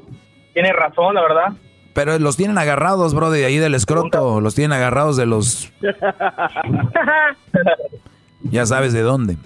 Tiene 0.52 0.72
razón, 0.74 1.14
la 1.14 1.22
verdad. 1.22 1.52
Pero 1.98 2.16
los 2.20 2.36
tienen 2.36 2.58
agarrados, 2.58 3.12
bro, 3.12 3.32
de 3.32 3.44
ahí 3.44 3.58
del 3.58 3.74
escroto. 3.74 4.40
Los 4.40 4.54
tienen 4.54 4.70
agarrados 4.70 5.16
de 5.16 5.26
los... 5.26 5.72
ya 8.44 8.66
sabes 8.66 8.92
de 8.92 9.02
dónde. 9.02 9.36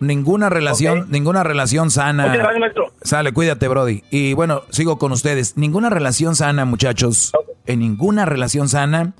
Ninguna 0.00 0.48
relación, 0.48 1.08
ninguna 1.10 1.42
relación 1.42 1.90
sana. 1.90 2.34
Sale, 3.02 3.34
cuídate, 3.34 3.68
Brody. 3.68 4.02
Y 4.10 4.32
bueno, 4.32 4.62
sigo 4.70 4.98
con 4.98 5.12
ustedes. 5.12 5.58
Ninguna 5.58 5.90
relación 5.90 6.34
sana, 6.34 6.64
muchachos. 6.64 7.32
En 7.66 7.80
ninguna 7.80 8.24
relación 8.24 8.70
sana 8.70 9.12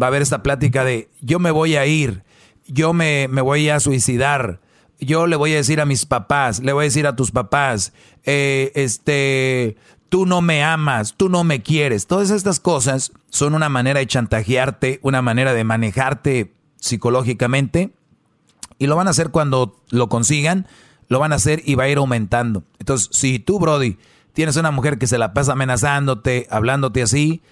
va 0.00 0.06
a 0.06 0.10
haber 0.10 0.22
esta 0.22 0.44
plática 0.44 0.84
de 0.84 1.08
yo 1.22 1.40
me 1.40 1.50
voy 1.50 1.74
a 1.74 1.86
ir, 1.86 2.22
yo 2.68 2.92
me, 2.92 3.26
me 3.26 3.40
voy 3.40 3.68
a 3.68 3.80
suicidar, 3.80 4.60
yo 5.00 5.26
le 5.26 5.36
voy 5.36 5.52
a 5.52 5.56
decir 5.56 5.80
a 5.80 5.86
mis 5.86 6.06
papás, 6.06 6.60
le 6.60 6.72
voy 6.72 6.82
a 6.82 6.84
decir 6.84 7.06
a 7.06 7.16
tus 7.16 7.30
papás, 7.30 7.92
eh, 8.24 8.72
este, 8.74 9.76
tú 10.14 10.26
no 10.26 10.42
me 10.42 10.62
amas, 10.62 11.14
tú 11.16 11.28
no 11.28 11.42
me 11.42 11.60
quieres. 11.60 12.06
Todas 12.06 12.30
estas 12.30 12.60
cosas 12.60 13.10
son 13.30 13.52
una 13.52 13.68
manera 13.68 13.98
de 13.98 14.06
chantajearte, 14.06 15.00
una 15.02 15.22
manera 15.22 15.52
de 15.54 15.64
manejarte 15.64 16.54
psicológicamente 16.76 17.90
y 18.78 18.86
lo 18.86 18.94
van 18.94 19.08
a 19.08 19.10
hacer 19.10 19.30
cuando 19.30 19.82
lo 19.90 20.08
consigan, 20.08 20.68
lo 21.08 21.18
van 21.18 21.32
a 21.32 21.34
hacer 21.34 21.62
y 21.64 21.74
va 21.74 21.82
a 21.82 21.88
ir 21.88 21.98
aumentando. 21.98 22.62
Entonces, 22.78 23.08
si 23.10 23.40
tú, 23.40 23.58
Brody, 23.58 23.98
tienes 24.34 24.56
una 24.56 24.70
mujer 24.70 24.98
que 24.98 25.08
se 25.08 25.18
la 25.18 25.34
pasa 25.34 25.50
amenazándote, 25.50 26.46
hablándote 26.48 27.02
así, 27.02 27.42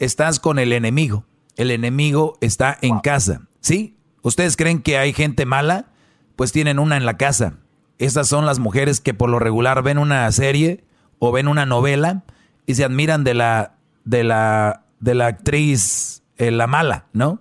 estás 0.00 0.40
con 0.40 0.58
el 0.58 0.72
enemigo 0.72 1.24
el 1.60 1.70
enemigo 1.70 2.38
está 2.40 2.76
en 2.80 2.98
casa. 2.98 3.42
¿Sí? 3.60 3.96
¿Ustedes 4.22 4.56
creen 4.56 4.82
que 4.82 4.98
hay 4.98 5.12
gente 5.12 5.46
mala? 5.46 5.92
Pues 6.34 6.50
tienen 6.50 6.80
una 6.80 6.96
en 6.96 7.06
la 7.06 7.18
casa. 7.18 7.58
Esas 7.98 8.26
son 8.26 8.46
las 8.46 8.58
mujeres 8.58 9.00
que 9.00 9.14
por 9.14 9.30
lo 9.30 9.38
regular 9.38 9.84
ven 9.84 9.98
una 9.98 10.32
serie 10.32 10.82
o 11.20 11.30
ven 11.30 11.46
una 11.46 11.66
novela 11.66 12.24
y 12.66 12.74
se 12.74 12.84
admiran 12.84 13.22
de 13.22 13.34
la 13.34 13.76
de 14.04 14.24
la 14.24 14.82
de 14.98 15.14
la 15.14 15.26
actriz 15.26 16.22
eh, 16.36 16.50
la 16.50 16.66
mala, 16.66 17.06
¿no? 17.12 17.40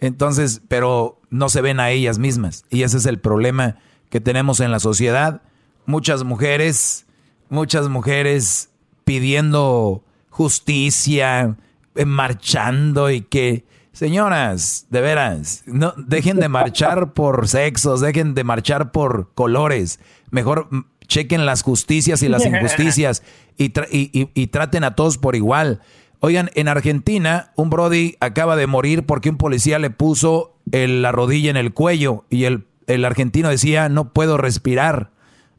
Entonces, 0.00 0.60
pero 0.68 1.20
no 1.30 1.48
se 1.48 1.62
ven 1.62 1.80
a 1.80 1.90
ellas 1.90 2.18
mismas 2.18 2.64
y 2.68 2.82
ese 2.82 2.98
es 2.98 3.06
el 3.06 3.18
problema 3.18 3.76
que 4.10 4.20
tenemos 4.20 4.60
en 4.60 4.70
la 4.70 4.80
sociedad. 4.80 5.40
Muchas 5.86 6.24
mujeres, 6.24 7.06
muchas 7.48 7.88
mujeres 7.88 8.70
pidiendo 9.04 10.04
justicia, 10.28 11.56
eh, 11.94 12.04
marchando 12.04 13.10
y 13.10 13.20
que, 13.20 13.64
señoras, 13.92 14.86
de 14.90 15.00
veras, 15.00 15.62
no 15.66 15.94
dejen 15.96 16.38
de 16.38 16.48
marchar 16.48 17.12
por 17.12 17.46
sexos, 17.46 18.00
dejen 18.00 18.34
de 18.34 18.44
marchar 18.44 18.90
por 18.90 19.32
colores, 19.34 20.00
mejor 20.30 20.68
chequen 21.10 21.44
las 21.44 21.62
justicias 21.62 22.22
y 22.22 22.28
las 22.28 22.46
injusticias 22.46 23.22
y, 23.58 23.72
y, 23.90 24.46
traten 24.46 24.84
a 24.84 24.94
todos 24.94 25.18
por 25.18 25.36
igual. 25.36 25.80
Oigan, 26.20 26.50
en 26.54 26.68
Argentina, 26.68 27.52
un 27.56 27.68
Brody 27.68 28.16
acaba 28.20 28.56
de 28.56 28.66
morir 28.66 29.04
porque 29.04 29.28
un 29.28 29.36
policía 29.36 29.78
le 29.78 29.90
puso 29.90 30.56
la 30.70 31.12
rodilla 31.12 31.50
en 31.50 31.56
el 31.56 31.74
cuello 31.74 32.24
y 32.30 32.44
el, 32.44 32.66
el 32.86 33.04
argentino 33.04 33.48
decía, 33.48 33.88
no 33.88 34.12
puedo 34.12 34.36
respirar, 34.36 35.10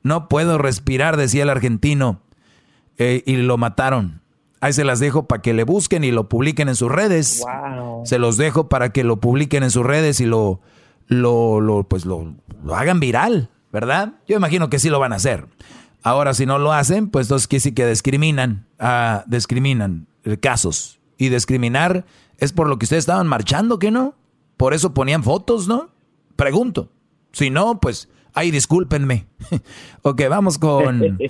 no 0.04 0.30
puedo 0.30 0.58
respirar, 0.58 1.18
decía 1.18 1.44
el 1.44 1.50
argentino, 1.50 2.22
eh, 2.98 3.24
y 3.26 3.36
lo 3.38 3.58
mataron. 3.58 4.22
Ahí 4.62 4.74
se 4.74 4.84
las 4.84 5.00
dejo 5.00 5.28
para 5.28 5.42
que 5.42 5.54
le 5.54 5.64
busquen 5.64 6.04
y 6.04 6.12
lo 6.12 6.30
publiquen 6.30 6.70
en 6.70 6.76
sus 6.76 6.92
redes. 6.92 7.44
Se 8.06 8.20
los 8.20 8.38
dejo 8.38 8.70
para 8.70 8.90
que 8.90 9.04
lo 9.04 9.20
publiquen 9.20 9.64
en 9.64 9.72
sus 9.72 9.84
redes 9.84 10.20
y 10.20 10.26
lo, 10.26 10.62
lo, 11.08 11.86
pues 11.90 12.06
lo, 12.06 12.36
hagan 12.72 13.00
viral, 13.00 13.50
¿verdad? 13.72 14.14
Yo 14.28 14.38
imagino 14.38 14.70
que 14.70 14.80
sí 14.80 14.90
lo 14.90 15.00
van 15.00 15.14
a 15.14 15.18
hacer. 15.18 15.46
Ahora, 16.04 16.34
si 16.34 16.46
no 16.46 16.58
lo 16.58 16.74
hacen, 16.74 17.10
pues 17.10 17.28
entonces 17.28 17.48
que 17.48 17.60
sí 17.60 17.74
que 17.74 17.86
discriminan, 17.86 18.66
ah, 18.80 19.24
discriminan 19.28 20.08
casos. 20.42 21.00
Y 21.18 21.30
discriminar 21.30 22.06
es 22.38 22.54
por 22.54 22.68
lo 22.68 22.78
que 22.80 22.86
ustedes 22.86 23.04
estaban 23.04 23.28
marchando, 23.28 23.78
¿qué 23.78 23.92
no? 23.92 24.16
Por 24.58 24.74
eso 24.74 24.94
ponían 24.94 25.24
fotos, 25.24 25.68
¿no? 25.68 25.90
Pregunto. 26.36 26.90
Si 27.32 27.50
no, 27.50 27.80
pues, 27.80 28.10
ahí 28.34 28.52
discúlpenme. 28.52 29.26
ok, 30.02 30.22
vamos 30.30 30.58
con... 30.58 31.20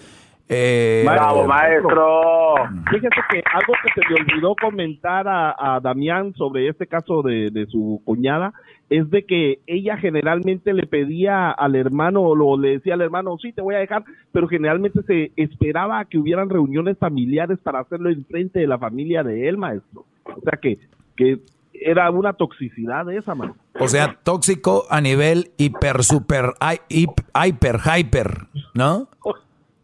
Eh, 0.54 1.04
Bravo, 1.06 1.48
maestro. 1.48 2.56
Fíjese 2.90 3.22
que 3.30 3.42
algo 3.54 3.74
que 3.82 3.94
se 3.94 4.02
me 4.10 4.20
olvidó 4.20 4.54
comentar 4.62 5.26
a, 5.26 5.80
Damián 5.82 6.34
sobre 6.36 6.68
este 6.68 6.88
caso 6.88 7.22
de, 7.22 7.52
de, 7.52 7.68
su 7.68 8.02
cuñada 8.04 8.54
es 8.92 9.10
de 9.10 9.26
que 9.26 9.60
ella 9.68 9.96
generalmente 9.96 10.74
le 10.74 10.86
pedía 10.86 11.50
al 11.50 11.78
hermano 11.78 12.24
o 12.24 12.58
le 12.58 12.72
decía 12.72 12.96
al 12.96 13.02
hermano, 13.02 13.38
sí, 13.42 13.54
te 13.54 13.62
voy 13.62 13.76
a 13.76 13.80
dejar, 13.80 14.04
pero 14.34 14.50
generalmente 14.50 15.02
se 15.04 15.32
esperaba 15.38 16.04
que 16.04 16.18
hubieran 16.18 16.50
reuniones 16.50 16.98
familiares 16.98 17.58
para 17.64 17.80
hacerlo 17.80 18.10
en 18.10 18.26
frente 18.26 18.60
de 18.60 18.68
la 18.68 18.78
familia 18.78 19.24
de 19.24 19.48
él, 19.48 19.58
maestro. 19.58 20.06
O 20.26 20.42
sea 20.42 20.60
que, 20.62 20.78
que 21.16 21.40
era 21.74 22.12
una 22.12 22.34
toxicidad 22.34 23.06
de 23.06 23.16
esa, 23.16 23.34
mano. 23.34 23.56
O 23.80 23.88
sea, 23.88 24.20
tóxico 24.24 24.84
a 24.90 25.00
nivel 25.00 25.52
hiper, 25.58 26.04
super, 26.04 26.52
hiper, 26.90 27.80
hyper, 27.80 28.48
¿no? 28.76 29.08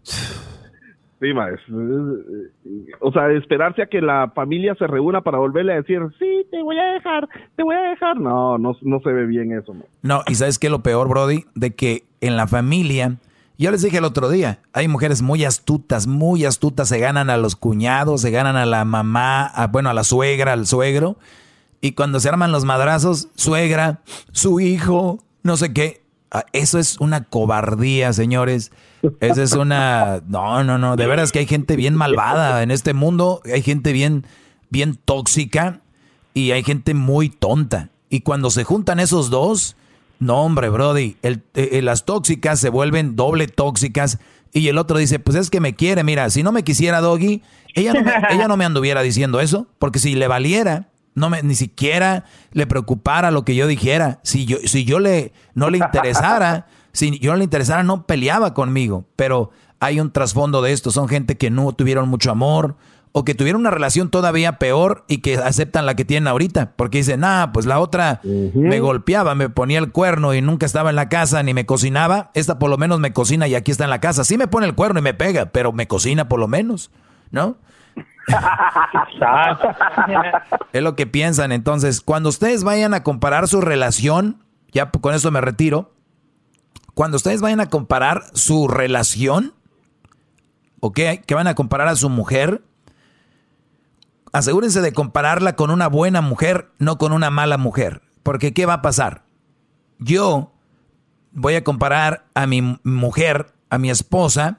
Sí, 1.19 1.33
maestro. 1.33 1.75
O 2.99 3.11
sea, 3.11 3.31
esperarse 3.31 3.81
a 3.81 3.87
que 3.87 4.01
la 4.01 4.31
familia 4.35 4.75
se 4.75 4.85
reúna 4.85 5.21
para 5.21 5.39
volverle 5.39 5.73
a 5.73 5.77
decir, 5.77 5.99
sí, 6.19 6.45
te 6.51 6.61
voy 6.61 6.77
a 6.77 6.93
dejar, 6.93 7.27
te 7.55 7.63
voy 7.63 7.75
a 7.75 7.89
dejar. 7.89 8.19
No, 8.19 8.59
no, 8.59 8.77
no 8.81 8.99
se 8.99 9.09
ve 9.11 9.25
bien 9.25 9.51
eso. 9.51 9.75
No, 10.03 10.21
y 10.27 10.35
¿sabes 10.35 10.59
qué 10.59 10.67
es 10.67 10.71
lo 10.71 10.83
peor, 10.83 11.09
Brody? 11.09 11.45
De 11.55 11.73
que 11.73 12.03
en 12.21 12.37
la 12.37 12.45
familia, 12.45 13.15
yo 13.57 13.71
les 13.71 13.81
dije 13.81 13.97
el 13.97 14.05
otro 14.05 14.29
día, 14.29 14.59
hay 14.73 14.87
mujeres 14.87 15.23
muy 15.23 15.43
astutas, 15.43 16.05
muy 16.05 16.45
astutas, 16.45 16.89
se 16.89 16.99
ganan 16.99 17.31
a 17.31 17.37
los 17.37 17.55
cuñados, 17.55 18.21
se 18.21 18.29
ganan 18.29 18.55
a 18.55 18.67
la 18.67 18.85
mamá, 18.85 19.51
bueno, 19.71 19.89
a 19.89 19.95
la 19.95 20.03
suegra, 20.03 20.53
al 20.53 20.67
suegro. 20.67 21.17
Y 21.81 21.93
cuando 21.93 22.19
se 22.19 22.29
arman 22.29 22.51
los 22.51 22.63
madrazos, 22.63 23.29
suegra, 23.35 24.01
su 24.31 24.59
hijo, 24.59 25.19
no 25.41 25.57
sé 25.57 25.73
qué. 25.73 26.01
Ah, 26.29 26.45
eso 26.53 26.77
es 26.77 26.99
una 26.99 27.23
cobardía, 27.23 28.13
señores. 28.13 28.71
Esa 29.19 29.43
es 29.43 29.53
una... 29.53 30.21
No, 30.27 30.63
no, 30.63 30.77
no. 30.77 30.95
De 30.95 31.07
veras 31.07 31.31
que 31.31 31.39
hay 31.39 31.45
gente 31.45 31.75
bien 31.75 31.95
malvada 31.95 32.63
en 32.63 32.71
este 32.71 32.93
mundo. 32.93 33.41
Hay 33.45 33.61
gente 33.61 33.93
bien, 33.93 34.25
bien 34.69 34.97
tóxica 35.03 35.81
y 36.33 36.51
hay 36.51 36.63
gente 36.63 36.93
muy 36.93 37.29
tonta. 37.29 37.89
Y 38.09 38.21
cuando 38.21 38.51
se 38.51 38.63
juntan 38.63 38.99
esos 38.99 39.29
dos, 39.29 39.75
no, 40.19 40.41
hombre, 40.41 40.69
Brody, 40.69 41.17
el, 41.21 41.43
eh, 41.53 41.81
las 41.81 42.05
tóxicas 42.05 42.59
se 42.59 42.69
vuelven 42.69 43.15
doble 43.15 43.47
tóxicas. 43.47 44.19
Y 44.53 44.67
el 44.69 44.77
otro 44.77 44.97
dice, 44.97 45.19
pues 45.19 45.37
es 45.37 45.49
que 45.49 45.59
me 45.59 45.75
quiere. 45.75 46.03
Mira, 46.03 46.29
si 46.29 46.43
no 46.43 46.51
me 46.51 46.63
quisiera 46.63 47.01
Doggy, 47.01 47.41
ella 47.75 47.93
no 47.93 48.01
me, 48.01 48.11
ella 48.31 48.47
no 48.47 48.57
me 48.57 48.65
anduviera 48.65 49.01
diciendo 49.01 49.39
eso. 49.39 49.67
Porque 49.77 49.99
si 49.99 50.15
le 50.15 50.27
valiera, 50.27 50.89
no 51.15 51.29
me, 51.29 51.43
ni 51.43 51.55
siquiera 51.55 52.25
le 52.51 52.65
preocupara 52.65 53.31
lo 53.31 53.43
que 53.43 53.55
yo 53.55 53.67
dijera. 53.67 54.19
Si 54.23 54.45
yo, 54.45 54.57
si 54.63 54.85
yo 54.85 54.99
le, 54.99 55.33
no 55.53 55.69
le 55.69 55.77
interesara, 55.77 56.67
si 56.97 57.19
yo 57.19 57.31
no 57.31 57.37
le 57.37 57.43
interesara, 57.43 57.83
no 57.83 58.07
peleaba 58.07 58.55
conmigo. 58.55 59.05
Pero 59.15 59.51
hay 59.79 59.99
un 59.99 60.11
trasfondo 60.11 60.63
de 60.63 60.71
esto. 60.71 60.89
Son 60.89 61.07
gente 61.07 61.37
que 61.37 61.51
no 61.51 61.71
tuvieron 61.73 62.09
mucho 62.09 62.31
amor 62.31 62.75
o 63.11 63.23
que 63.23 63.35
tuvieron 63.35 63.61
una 63.61 63.69
relación 63.69 64.09
todavía 64.09 64.57
peor 64.57 65.05
y 65.07 65.19
que 65.19 65.35
aceptan 65.35 65.85
la 65.85 65.95
que 65.95 66.05
tienen 66.05 66.27
ahorita. 66.27 66.73
Porque 66.75 66.97
dicen, 66.97 67.23
ah, 67.23 67.51
pues 67.53 67.67
la 67.67 67.79
otra 67.79 68.19
me 68.23 68.79
golpeaba, 68.79 69.35
me 69.35 69.47
ponía 69.47 69.77
el 69.77 69.91
cuerno 69.91 70.33
y 70.33 70.41
nunca 70.41 70.65
estaba 70.65 70.89
en 70.89 70.95
la 70.95 71.07
casa 71.07 71.43
ni 71.43 71.53
me 71.53 71.67
cocinaba. 71.67 72.31
Esta 72.33 72.57
por 72.57 72.71
lo 72.71 72.79
menos 72.79 72.99
me 72.99 73.13
cocina 73.13 73.47
y 73.47 73.53
aquí 73.53 73.69
está 73.69 73.83
en 73.83 73.91
la 73.91 74.01
casa. 74.01 74.23
Sí 74.23 74.35
me 74.35 74.47
pone 74.47 74.65
el 74.65 74.73
cuerno 74.73 74.99
y 74.99 75.03
me 75.03 75.13
pega, 75.13 75.51
pero 75.51 75.73
me 75.73 75.87
cocina 75.87 76.27
por 76.27 76.39
lo 76.39 76.47
menos, 76.47 76.89
¿no? 77.29 77.57
es 80.73 80.81
lo 80.81 80.95
que 80.95 81.05
piensan. 81.05 81.51
Entonces, 81.51 82.01
cuando 82.01 82.29
ustedes 82.29 82.63
vayan 82.63 82.95
a 82.95 83.03
comparar 83.03 83.47
su 83.47 83.61
relación, 83.61 84.43
ya 84.71 84.89
con 84.89 85.13
eso 85.13 85.29
me 85.29 85.41
retiro, 85.41 85.93
cuando 86.97 87.17
ustedes 87.17 87.41
vayan 87.41 87.59
a 87.59 87.69
comparar 87.69 88.23
su 88.33 88.67
relación, 88.67 89.53
¿ok? 90.79 90.99
Que 91.27 91.35
van 91.35 91.45
a 91.45 91.53
comparar 91.53 91.89
a 91.89 91.95
su 91.95 92.09
mujer, 92.09 92.63
asegúrense 94.33 94.81
de 94.81 94.93
compararla 94.93 95.55
con 95.55 95.69
una 95.69 95.89
buena 95.89 96.21
mujer, 96.21 96.71
no 96.79 96.97
con 96.97 97.11
una 97.11 97.29
mala 97.29 97.59
mujer. 97.59 98.01
Porque 98.23 98.51
¿qué 98.51 98.65
va 98.65 98.73
a 98.73 98.81
pasar? 98.81 99.25
Yo 99.99 100.55
voy 101.33 101.53
a 101.53 101.63
comparar 101.63 102.25
a 102.33 102.47
mi 102.47 102.63
mujer, 102.83 103.53
a 103.69 103.77
mi 103.77 103.91
esposa, 103.91 104.57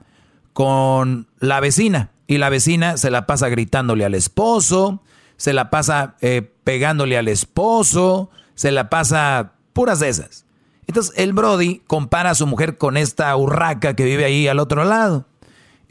con 0.53 1.27
la 1.41 1.59
vecina. 1.59 2.13
Y 2.29 2.39
la 2.39 2.51
vecina 2.51 2.99
se 2.99 3.11
la 3.11 3.27
pasa 3.27 3.49
gritándole 3.49 4.05
al 4.05 4.15
esposo, 4.15 5.03
se 5.39 5.53
la 5.53 5.71
pasa 5.71 6.15
eh, 6.21 6.49
pegándole 6.63 7.19
al 7.19 7.27
esposo, 7.27 8.31
se 8.55 8.71
la 8.71 8.91
pasa 8.91 9.55
puras 9.73 9.99
de 9.99 10.11
esas. 10.11 10.45
Entonces 10.89 11.13
el 11.17 11.35
Brody 11.35 11.83
compara 11.87 12.31
a 12.31 12.35
su 12.35 12.47
mujer 12.47 12.79
con 12.79 12.97
esta 12.97 13.37
urraca 13.37 13.95
que 13.95 14.05
vive 14.05 14.25
ahí 14.25 14.49
al 14.49 14.59
otro 14.59 14.85
lado. 14.85 15.27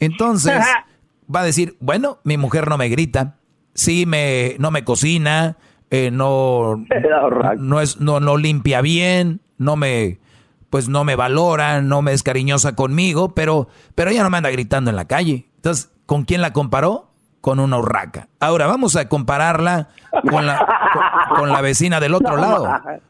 Entonces 0.00 0.60
va 1.34 1.40
a 1.40 1.44
decir, 1.44 1.76
bueno, 1.80 2.18
mi 2.24 2.36
mujer 2.36 2.68
no 2.68 2.76
me 2.76 2.88
grita, 2.88 3.36
sí 3.74 4.06
me, 4.06 4.56
no 4.58 4.72
me 4.72 4.84
cocina, 4.84 5.56
eh, 5.90 6.10
no, 6.10 6.84
no, 7.58 7.80
es, 7.80 8.00
no, 8.00 8.18
no 8.18 8.36
limpia 8.36 8.80
bien, 8.80 9.40
no 9.56 9.76
me, 9.76 10.18
pues 10.68 10.88
no 10.88 11.04
me 11.04 11.14
valora, 11.14 11.80
no 11.80 12.02
me 12.02 12.12
es 12.12 12.24
cariñosa 12.24 12.74
conmigo, 12.74 13.34
pero, 13.34 13.68
pero 13.94 14.10
ella 14.10 14.24
no 14.24 14.30
me 14.30 14.38
anda 14.38 14.50
gritando 14.50 14.90
en 14.90 14.96
la 14.96 15.06
calle. 15.06 15.46
Entonces, 15.56 15.92
¿con 16.06 16.24
quién 16.24 16.40
la 16.42 16.52
comparó? 16.52 17.12
Con 17.40 17.60
una 17.60 17.78
urraca. 17.78 18.28
Ahora 18.40 18.66
vamos 18.66 18.96
a 18.96 19.08
compararla 19.08 19.88
con 20.28 20.44
la, 20.44 20.66
con 21.36 21.50
la 21.50 21.60
vecina 21.60 22.00
del 22.00 22.14
otro 22.14 22.36
lado. 22.36 22.68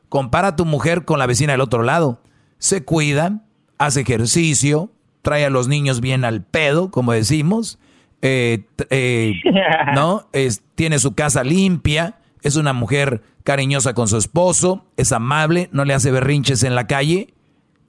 Compara 0.09 0.49
a 0.49 0.57
tu 0.57 0.65
mujer 0.65 1.05
con 1.05 1.19
la 1.19 1.27
vecina 1.27 1.53
del 1.53 1.61
otro 1.61 1.83
lado. 1.83 2.21
Se 2.59 2.85
cuida, 2.85 3.41
hace 3.79 4.03
ejercicio, 4.03 4.91
trae 5.23 5.45
a 5.45 5.51
los 5.51 5.69
niños 5.69 6.01
bien 6.01 6.25
al 6.25 6.43
pedo, 6.43 6.91
como 6.91 7.13
decimos, 7.13 7.79
eh, 8.23 8.65
eh, 8.91 9.35
¿no? 9.95 10.29
Es, 10.33 10.63
tiene 10.75 10.99
su 10.99 11.15
casa 11.15 11.45
limpia, 11.45 12.17
es 12.43 12.57
una 12.57 12.73
mujer 12.73 13.23
cariñosa 13.45 13.95
con 13.95 14.09
su 14.09 14.17
esposo, 14.17 14.85
es 14.97 15.13
amable, 15.13 15.69
no 15.73 15.85
le 15.85 15.95
hace 15.95 16.11
berrinches 16.11 16.63
en 16.63 16.75
la 16.75 16.87
calle. 16.87 17.35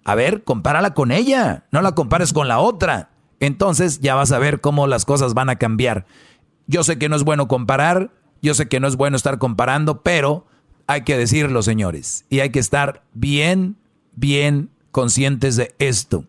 A 0.06 0.16
ver, 0.16 0.44
compárala 0.44 0.94
con 0.94 1.12
ella, 1.12 1.66
no 1.72 1.82
la 1.82 1.94
compares 1.94 2.34
con 2.34 2.48
la 2.48 2.60
otra. 2.60 3.10
Entonces 3.40 4.00
ya 4.00 4.16
vas 4.16 4.32
a 4.32 4.40
ver 4.40 4.62
cómo 4.62 4.88
las 4.88 5.06
cosas 5.06 5.34
van 5.34 5.50
a 5.50 5.58
cambiar. 5.58 6.06
Yo 6.70 6.84
sé 6.84 7.00
que 7.00 7.10
no 7.10 7.16
es 7.16 7.24
bueno 7.24 7.48
comparar, 7.48 8.12
yo 8.44 8.54
sé 8.54 8.68
que 8.68 8.80
no 8.80 8.88
es 8.88 8.96
bueno 8.96 9.18
estar 9.18 9.40
comparando, 9.40 10.04
pero 10.04 10.46
hay 10.86 11.02
que 11.02 11.18
decirlo, 11.18 11.64
señores, 11.64 12.28
y 12.30 12.42
hay 12.42 12.52
que 12.52 12.60
estar 12.60 13.02
bien, 13.14 13.76
bien 14.14 14.70
conscientes 14.92 15.56
de 15.56 15.74
esto. 15.80 16.26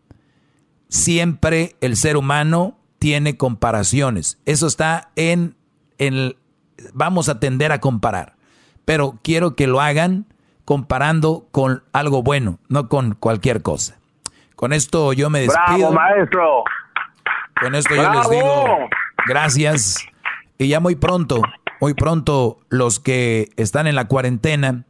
Siempre 0.88 1.76
el 1.82 1.94
ser 1.94 2.16
humano 2.16 2.78
tiene 2.98 3.36
comparaciones. 3.36 4.40
Eso 4.46 4.66
está 4.66 5.10
en, 5.14 5.56
en 5.98 6.34
vamos 6.94 7.28
a 7.28 7.38
tender 7.38 7.70
a 7.70 7.80
comparar. 7.80 8.36
Pero 8.86 9.18
quiero 9.22 9.54
que 9.54 9.66
lo 9.66 9.82
hagan 9.82 10.24
comparando 10.64 11.48
con 11.52 11.84
algo 11.92 12.22
bueno, 12.22 12.58
no 12.68 12.88
con 12.88 13.14
cualquier 13.14 13.60
cosa. 13.60 13.98
Con 14.56 14.72
esto 14.72 15.12
yo 15.12 15.28
me 15.28 15.40
despido. 15.40 15.76
¡Bravo, 15.76 15.92
maestro! 15.92 16.64
Con 17.60 17.74
esto 17.74 17.94
yo 17.94 18.10
les 18.10 18.30
digo 18.30 18.88
gracias. 19.26 20.09
Y 20.60 20.68
ya 20.68 20.78
muy 20.78 20.94
pronto 20.94 21.42
muy 21.80 21.94
pronto 21.94 22.60
los 22.68 23.00
que 23.00 23.48
están 23.56 23.86
en 23.86 23.94
la 23.94 24.06
cuarentena 24.06 24.84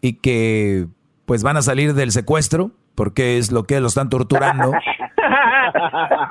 y 0.00 0.14
que 0.14 0.88
pues 1.26 1.42
van 1.42 1.56
a 1.56 1.62
salir 1.62 1.94
del 1.94 2.10
secuestro, 2.10 2.72
porque 2.94 3.38
es 3.38 3.52
lo 3.52 3.64
que 3.64 3.80
lo 3.80 3.88
están 3.88 4.08
torturando. 4.08 4.72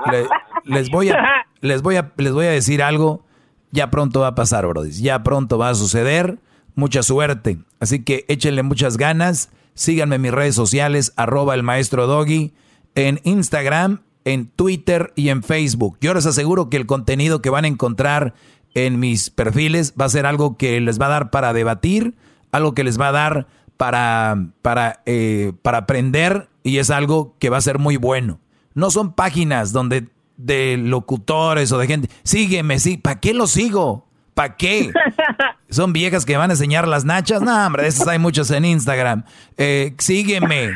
les 0.65 0.89
voy 0.89 1.09
a 1.09 1.45
les 1.61 1.81
voy 1.81 1.95
a 1.95 2.11
les 2.17 2.33
voy 2.33 2.47
a 2.47 2.51
decir 2.51 2.83
algo, 2.83 3.23
ya 3.71 3.91
pronto 3.91 4.21
va 4.21 4.27
a 4.27 4.35
pasar, 4.35 4.65
brodis, 4.67 4.99
ya 4.99 5.23
pronto 5.23 5.57
va 5.57 5.69
a 5.69 5.75
suceder. 5.75 6.39
Mucha 6.73 7.03
suerte. 7.03 7.59
Así 7.81 8.03
que 8.03 8.23
échenle 8.29 8.63
muchas 8.63 8.95
ganas. 8.95 9.51
Síganme 9.73 10.15
en 10.15 10.21
mis 10.21 10.31
redes 10.31 10.55
sociales, 10.55 11.13
arroba 11.17 11.53
el 11.53 11.63
maestro 11.63 12.07
Doggy, 12.07 12.53
en 12.95 13.19
Instagram, 13.23 14.03
en 14.23 14.47
Twitter 14.47 15.11
y 15.17 15.29
en 15.29 15.43
Facebook. 15.43 15.97
Yo 15.99 16.13
les 16.13 16.25
aseguro 16.25 16.69
que 16.69 16.77
el 16.77 16.85
contenido 16.85 17.41
que 17.41 17.49
van 17.49 17.65
a 17.65 17.67
encontrar 17.67 18.35
en 18.73 18.99
mis 18.99 19.29
perfiles 19.29 19.93
va 19.99 20.05
a 20.05 20.09
ser 20.09 20.25
algo 20.25 20.57
que 20.57 20.79
les 20.81 20.99
va 20.99 21.07
a 21.07 21.09
dar 21.09 21.29
para 21.29 21.53
debatir, 21.53 22.15
algo 22.51 22.73
que 22.73 22.83
les 22.83 22.99
va 22.99 23.09
a 23.09 23.11
dar 23.11 23.47
para, 23.77 24.37
para, 24.61 25.01
eh, 25.05 25.53
para 25.61 25.79
aprender 25.79 26.49
y 26.63 26.77
es 26.77 26.89
algo 26.89 27.35
que 27.39 27.49
va 27.49 27.57
a 27.57 27.61
ser 27.61 27.79
muy 27.79 27.97
bueno. 27.97 28.39
No 28.73 28.91
son 28.91 29.13
páginas 29.13 29.73
donde 29.73 30.07
de 30.37 30.77
locutores 30.77 31.71
o 31.71 31.77
de 31.77 31.87
gente, 31.87 32.09
sígueme, 32.23 32.79
sí, 32.79 32.97
¿para 32.97 33.19
qué 33.19 33.33
lo 33.33 33.47
sigo? 33.47 34.07
¿Para 34.33 34.55
qué? 34.55 34.91
Son 35.69 35.93
viejas 35.93 36.25
que 36.25 36.37
van 36.37 36.49
a 36.49 36.53
enseñar 36.53 36.87
las 36.87 37.05
nachas. 37.05 37.41
No, 37.41 37.65
hombre, 37.65 37.83
de 37.83 37.89
esas 37.89 38.07
hay 38.07 38.17
muchos 38.17 38.49
en 38.51 38.65
Instagram. 38.65 39.23
Eh, 39.57 39.93
sígueme. 39.99 40.73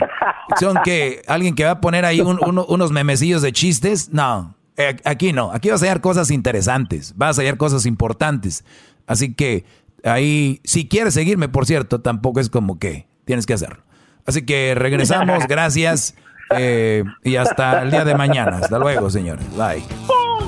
Son 0.59 0.77
que 0.83 1.21
alguien 1.27 1.55
que 1.55 1.63
va 1.63 1.71
a 1.71 1.81
poner 1.81 2.05
ahí 2.05 2.21
unos 2.21 2.91
memecillos 2.91 3.41
de 3.41 3.53
chistes. 3.53 4.09
No, 4.11 4.55
eh, 4.77 4.97
aquí 5.05 5.31
no, 5.33 5.51
aquí 5.51 5.69
vas 5.69 5.81
a 5.81 5.85
hallar 5.85 6.01
cosas 6.01 6.31
interesantes, 6.31 7.13
vas 7.15 7.37
a 7.37 7.41
hallar 7.41 7.57
cosas 7.57 7.85
importantes. 7.85 8.65
Así 9.07 9.33
que 9.33 9.65
ahí, 10.03 10.59
si 10.63 10.87
quieres 10.87 11.13
seguirme, 11.13 11.47
por 11.47 11.65
cierto, 11.65 12.01
tampoco 12.01 12.39
es 12.39 12.49
como 12.49 12.79
que 12.79 13.07
tienes 13.25 13.45
que 13.45 13.53
hacerlo. 13.53 13.83
Así 14.25 14.45
que 14.45 14.75
regresamos, 14.75 15.45
gracias 15.49 16.15
eh, 16.55 17.03
y 17.23 17.35
hasta 17.35 17.83
el 17.83 17.91
día 17.91 18.05
de 18.05 18.15
mañana. 18.15 18.57
Hasta 18.57 18.79
luego, 18.79 19.09
señores. 19.09 19.45
Bye. 19.55 19.83